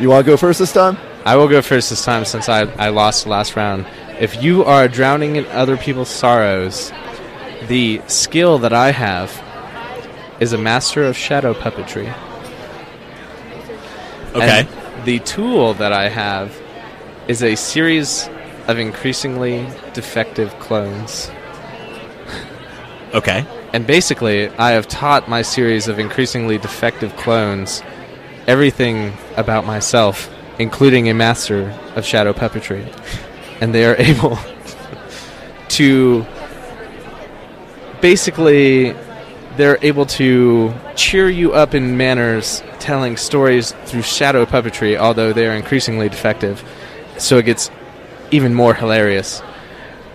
You 0.00 0.08
want 0.08 0.24
to 0.26 0.32
go 0.32 0.36
first 0.36 0.58
this 0.58 0.72
time? 0.72 0.96
I 1.24 1.36
will 1.36 1.48
go 1.48 1.62
first 1.62 1.90
this 1.90 2.04
time 2.04 2.24
since 2.24 2.48
I, 2.48 2.62
I 2.62 2.88
lost 2.88 3.24
the 3.24 3.30
last 3.30 3.56
round. 3.56 3.86
If 4.20 4.42
you 4.42 4.64
are 4.64 4.88
drowning 4.88 5.36
in 5.36 5.46
other 5.46 5.76
people's 5.76 6.08
sorrows, 6.08 6.92
the 7.68 8.02
skill 8.06 8.58
that 8.58 8.72
I 8.72 8.90
have 8.90 9.30
is 10.40 10.52
a 10.52 10.58
master 10.58 11.04
of 11.04 11.16
shadow 11.16 11.54
puppetry. 11.54 12.12
Okay. 14.34 14.66
And 14.66 15.04
the 15.04 15.18
tool 15.20 15.74
that 15.74 15.92
I 15.92 16.08
have 16.08 16.60
is 17.28 17.42
a 17.42 17.54
series 17.54 18.28
of 18.66 18.78
increasingly 18.78 19.66
defective 19.92 20.58
clones. 20.58 21.30
Okay. 23.14 23.46
And 23.72 23.86
basically, 23.86 24.48
I 24.48 24.72
have 24.72 24.88
taught 24.88 25.28
my 25.28 25.42
series 25.42 25.88
of 25.88 25.98
increasingly 25.98 26.58
defective 26.58 27.16
clones 27.16 27.82
everything 28.46 29.16
about 29.36 29.64
myself, 29.64 30.28
including 30.62 31.08
a 31.08 31.14
master 31.14 31.78
of 31.96 32.04
shadow 32.04 32.32
puppetry, 32.32 32.86
and 33.60 33.74
they 33.74 33.84
are 33.84 33.96
able 33.98 34.38
to 35.68 36.24
basically 38.00 38.94
they're 39.56 39.78
able 39.82 40.06
to 40.06 40.72
cheer 40.96 41.28
you 41.28 41.52
up 41.52 41.74
in 41.74 41.96
manners 41.96 42.62
telling 42.78 43.16
stories 43.16 43.72
through 43.84 44.02
shadow 44.02 44.46
puppetry 44.46 44.98
although 44.98 45.32
they're 45.32 45.54
increasingly 45.54 46.08
defective. 46.08 46.64
So 47.18 47.38
it 47.38 47.44
gets 47.44 47.70
even 48.30 48.54
more 48.54 48.74
hilarious. 48.74 49.42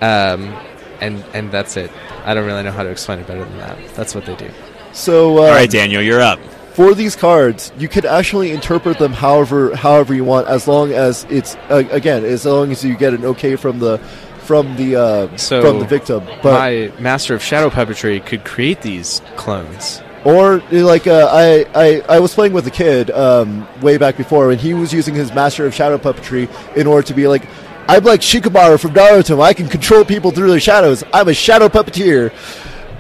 Um, 0.02 0.56
and 0.99 1.24
and 1.34 1.52
that's 1.52 1.78
it. 1.78 1.91
I 2.26 2.34
don't 2.34 2.45
really 2.45 2.64
know 2.64 2.72
how 2.72 2.84
to 2.84 2.90
explain 2.90 3.19
it 3.19 3.28
better 3.28 3.45
than 3.45 3.57
that. 3.57 3.78
That's 3.95 4.14
what 4.14 4.26
they 4.26 4.36
do. 4.36 4.49
So, 4.94 5.38
uh, 5.38 5.41
All 5.41 5.49
right, 5.49 5.69
Daniel, 5.69 6.02
you're 6.02 6.22
up. 6.22 6.40
For 6.78 6.94
these 6.94 7.16
cards, 7.16 7.72
you 7.80 7.88
could 7.88 8.06
actually 8.06 8.52
interpret 8.52 8.99
them 8.99 9.12
however 9.12 9.76
however 9.76 10.14
you 10.14 10.24
want, 10.24 10.48
as 10.48 10.68
long 10.68 10.94
as 10.94 11.26
it's 11.28 11.56
uh, 11.72 11.84
again 11.90 12.24
as 12.24 12.45
long 12.45 12.72
as 12.72 12.86
you 12.86 12.95
get 12.95 13.16
an 13.16 13.26
okay 13.26 13.56
from 13.56 13.80
the 13.80 13.98
from 14.44 14.76
the 14.76 14.95
uh, 14.95 15.38
so 15.38 15.60
from 15.60 15.80
the 15.80 15.88
victim. 15.88 16.24
But 16.44 16.54
my 16.54 16.91
master 16.99 17.34
of 17.34 17.41
shadow 17.41 17.72
puppetry 17.72 18.24
could 18.24 18.45
create 18.45 18.84
these 18.84 19.24
clones 19.38 20.04
or 20.24 20.60
like 20.70 21.08
uh, 21.08 21.28
I, 21.32 21.66
I 21.74 22.18
I 22.18 22.20
was 22.20 22.36
playing 22.36 22.54
with 22.54 22.68
a 22.68 22.72
kid 22.72 23.10
um, 23.10 23.68
way 23.82 23.98
back 23.98 24.16
before, 24.16 24.52
and 24.52 24.62
he 24.62 24.76
was 24.76 24.94
using 24.94 25.16
his 25.16 25.34
master 25.34 25.66
of 25.66 25.74
shadow 25.74 25.98
puppetry 25.98 26.48
in 26.78 26.86
order 26.86 27.08
to 27.08 27.14
be 27.16 27.28
like. 27.28 27.44
I'm 27.90 28.04
like 28.04 28.20
Shikamaru 28.20 28.82
from 28.82 28.91
Naruto. 28.91 29.41
I 29.41 29.54
can 29.54 29.70
control 29.70 30.04
people 30.04 30.32
through 30.32 30.49
their 30.49 30.60
shadows. 30.60 31.06
I'm 31.14 31.30
a 31.30 31.34
shadow 31.34 31.70
puppeteer. 31.70 32.34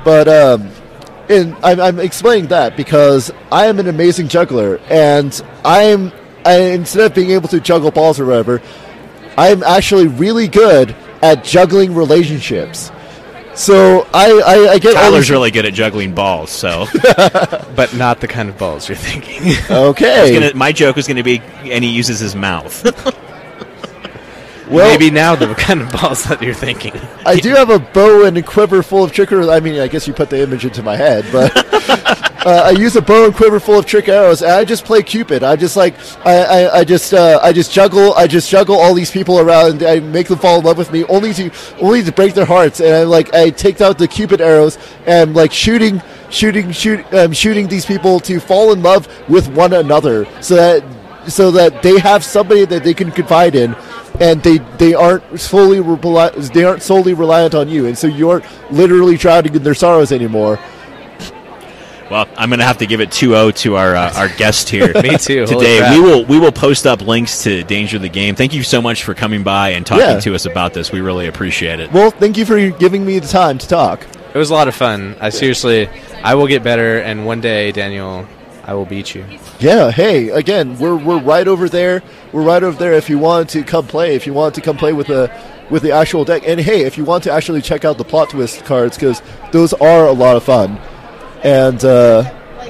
But 0.05 0.29
um, 0.29 0.71
and 1.29 1.55
I'm, 1.63 1.79
I'm 1.79 1.99
explaining 1.99 2.47
that 2.49 2.77
because 2.77 3.31
I 3.51 3.67
am 3.67 3.79
an 3.79 3.87
amazing 3.87 4.27
juggler, 4.27 4.79
and 4.89 5.39
I'm 5.65 6.11
I, 6.45 6.59
instead 6.59 7.05
of 7.11 7.15
being 7.15 7.31
able 7.31 7.49
to 7.49 7.59
juggle 7.59 7.91
balls 7.91 8.19
or 8.19 8.25
whatever, 8.25 8.61
I'm 9.37 9.63
actually 9.63 10.07
really 10.07 10.47
good 10.47 10.95
at 11.21 11.43
juggling 11.43 11.93
relationships. 11.93 12.91
So 13.53 14.07
I, 14.13 14.41
I, 14.45 14.71
I 14.73 14.79
get 14.79 14.93
Tyler's 14.93 15.21
these- 15.21 15.31
really 15.31 15.49
good 15.51 15.65
at 15.65 15.73
juggling 15.73 16.13
balls, 16.13 16.51
so 16.51 16.85
but 17.75 17.93
not 17.95 18.21
the 18.21 18.27
kind 18.27 18.49
of 18.49 18.57
balls 18.57 18.87
you're 18.87 18.95
thinking 18.95 19.55
okay. 19.69 20.31
Gonna, 20.33 20.53
my 20.53 20.71
joke 20.71 20.95
was 20.95 21.07
going 21.07 21.17
to 21.17 21.23
be, 21.23 21.39
and 21.63 21.83
he 21.83 21.89
uses 21.89 22.19
his 22.19 22.35
mouth. 22.35 22.85
well, 24.69 24.89
maybe 24.89 25.11
now 25.11 25.35
the 25.35 25.53
kind 25.57 25.81
of 25.81 25.91
balls 25.91 26.23
that 26.25 26.41
you're 26.41 26.53
thinking 26.53 26.93
I 27.25 27.35
do 27.35 27.49
have 27.55 27.69
a 27.69 27.79
bow 27.79 28.25
and 28.25 28.37
a 28.37 28.41
quiver 28.41 28.81
full 28.83 29.03
of 29.03 29.11
trick 29.11 29.31
arrows. 29.31 29.49
I 29.49 29.59
mean, 29.59 29.79
I 29.79 29.87
guess 29.87 30.07
you 30.07 30.13
put 30.13 30.29
the 30.29 30.41
image 30.41 30.65
into 30.65 30.81
my 30.83 30.95
head, 30.95 31.25
but 31.31 31.51
uh, 32.45 32.63
I 32.65 32.69
use 32.71 32.95
a 32.95 33.01
bow 33.01 33.25
and 33.25 33.35
quiver 33.35 33.59
full 33.59 33.79
of 33.79 33.85
trick 33.85 34.07
arrows, 34.07 34.41
and 34.41 34.51
I 34.51 34.63
just 34.63 34.85
play 34.85 35.03
Cupid. 35.03 35.43
I 35.43 35.57
just 35.57 35.75
like 35.75 35.95
I, 36.25 36.43
I, 36.43 36.77
I 36.79 36.83
just 36.83 37.13
uh, 37.13 37.39
I 37.43 37.51
just 37.51 37.73
juggle 37.73 38.13
I 38.13 38.27
just 38.27 38.49
juggle 38.49 38.77
all 38.77 38.93
these 38.93 39.11
people 39.11 39.39
around. 39.39 39.81
And 39.81 39.83
I 39.83 39.99
make 39.99 40.27
them 40.27 40.39
fall 40.39 40.59
in 40.59 40.65
love 40.65 40.77
with 40.77 40.91
me, 40.91 41.03
only 41.05 41.33
to 41.33 41.51
only 41.81 42.01
to 42.03 42.11
break 42.11 42.33
their 42.33 42.45
hearts. 42.45 42.79
And 42.79 42.95
I 42.95 43.03
like 43.03 43.33
I 43.33 43.49
take 43.49 43.81
out 43.81 43.97
the 43.97 44.07
Cupid 44.07 44.39
arrows 44.39 44.77
and 45.05 45.35
like 45.35 45.51
shooting 45.51 46.01
shooting 46.29 46.71
shoot 46.71 47.05
um, 47.13 47.33
shooting 47.33 47.67
these 47.67 47.85
people 47.85 48.19
to 48.21 48.39
fall 48.39 48.71
in 48.71 48.81
love 48.81 49.07
with 49.29 49.49
one 49.49 49.73
another, 49.73 50.25
so 50.41 50.55
that 50.55 50.83
so 51.29 51.51
that 51.51 51.83
they 51.83 51.99
have 51.99 52.23
somebody 52.23 52.63
that 52.65 52.85
they 52.85 52.93
can 52.93 53.11
confide 53.11 53.55
in 53.55 53.75
and 54.19 54.41
they 54.43 54.57
they 54.77 54.93
aren't 54.93 55.39
solely 55.39 55.79
rely, 55.79 56.29
they 56.29 56.63
aren't 56.63 56.81
solely 56.81 57.13
reliant 57.13 57.53
on 57.55 57.69
you 57.69 57.85
and 57.85 57.97
so 57.97 58.07
you 58.07 58.29
aren't 58.29 58.45
literally 58.71 59.17
drowning 59.17 59.53
in 59.55 59.63
their 59.63 59.75
sorrows 59.75 60.11
anymore 60.11 60.59
well, 62.09 62.25
I'm 62.37 62.47
going 62.49 62.59
to 62.59 62.65
have 62.65 62.77
to 62.77 62.85
give 62.85 63.01
it 63.01 63.09
2-0 63.09 63.53
to 63.57 63.75
our 63.75 63.93
uh, 63.93 64.13
our 64.15 64.29
guest 64.29 64.69
here. 64.69 64.93
Me 65.03 65.17
too. 65.17 65.45
Today 65.45 65.93
we 65.93 65.99
will 65.99 66.23
we 66.23 66.39
will 66.39 66.53
post 66.53 66.87
up 66.87 67.01
links 67.01 67.43
to 67.43 67.63
Danger 67.63 67.99
the 67.99 68.07
Game. 68.07 68.33
Thank 68.33 68.53
you 68.53 68.63
so 68.63 68.81
much 68.81 69.03
for 69.03 69.13
coming 69.13 69.43
by 69.43 69.71
and 69.71 69.85
talking 69.85 70.05
Yeah. 70.07 70.19
to 70.21 70.33
us 70.33 70.45
about 70.45 70.73
this. 70.73 70.89
We 70.89 71.01
really 71.01 71.27
appreciate 71.27 71.81
it. 71.81 71.91
well 71.91 72.11
thank 72.11 72.37
you 72.37 72.45
for 72.45 72.69
giving 72.69 73.05
me 73.05 73.19
the 73.19 73.27
time 73.27 73.57
to 73.57 73.67
talk 73.67 74.07
It 74.33 74.37
was 74.37 74.51
a 74.51 74.53
lot 74.53 74.69
of 74.69 74.75
fun. 74.75 75.17
I 75.19 75.29
seriously, 75.31 75.89
I 76.23 76.35
will 76.35 76.47
get 76.47 76.63
better, 76.63 76.99
and 76.99 77.25
one 77.25 77.41
day, 77.41 77.73
Daniel, 77.73 78.25
I 78.67 78.73
will 78.73 78.85
beat 78.85 79.15
you. 79.15 79.25
yeah 79.59 79.89
hey 79.91 80.29
again 80.29 80.77
we're 80.77 80.95
we're 80.97 81.19
right 81.21 81.47
over 81.47 81.69
there 81.69 82.03
we're 82.33 82.43
right 82.43 82.61
over 82.61 82.77
there 82.77 82.93
if 82.93 83.09
you 83.09 83.17
want 83.17 83.49
to 83.51 83.63
come 83.63 83.87
play 83.87 84.13
if 84.15 84.27
you 84.27 84.33
want 84.33 84.53
to 84.55 84.61
come 84.61 84.75
play 84.77 84.91
with 84.93 85.07
the 85.07 85.31
with 85.69 85.81
the 85.83 85.91
actual 85.91 86.25
deck 86.25 86.43
and 86.45 86.59
hey 86.59 86.81
if 86.83 86.97
you 86.97 87.05
want 87.05 87.23
to 87.23 87.31
actually 87.31 87.61
check 87.61 87.85
out 87.85 87.97
the 87.97 88.03
plot 88.03 88.29
twist 88.29 88.65
cards 88.65 88.97
because 88.97 89.21
those 89.51 89.71
are 89.73 90.07
a 90.07 90.11
lot 90.11 90.35
of 90.35 90.43
fun 90.43 90.77
and 91.43 91.83
uh, 91.85 92.23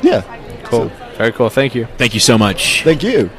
yeah 0.04 0.22
Cool. 0.66 0.92
Very 1.18 1.32
cool. 1.32 1.50
Thank 1.50 1.74
you. 1.76 1.88
Thank 1.98 2.14
you 2.14 2.20
so 2.20 2.38
much. 2.38 2.84
thank 2.84 3.02
you 3.02 3.30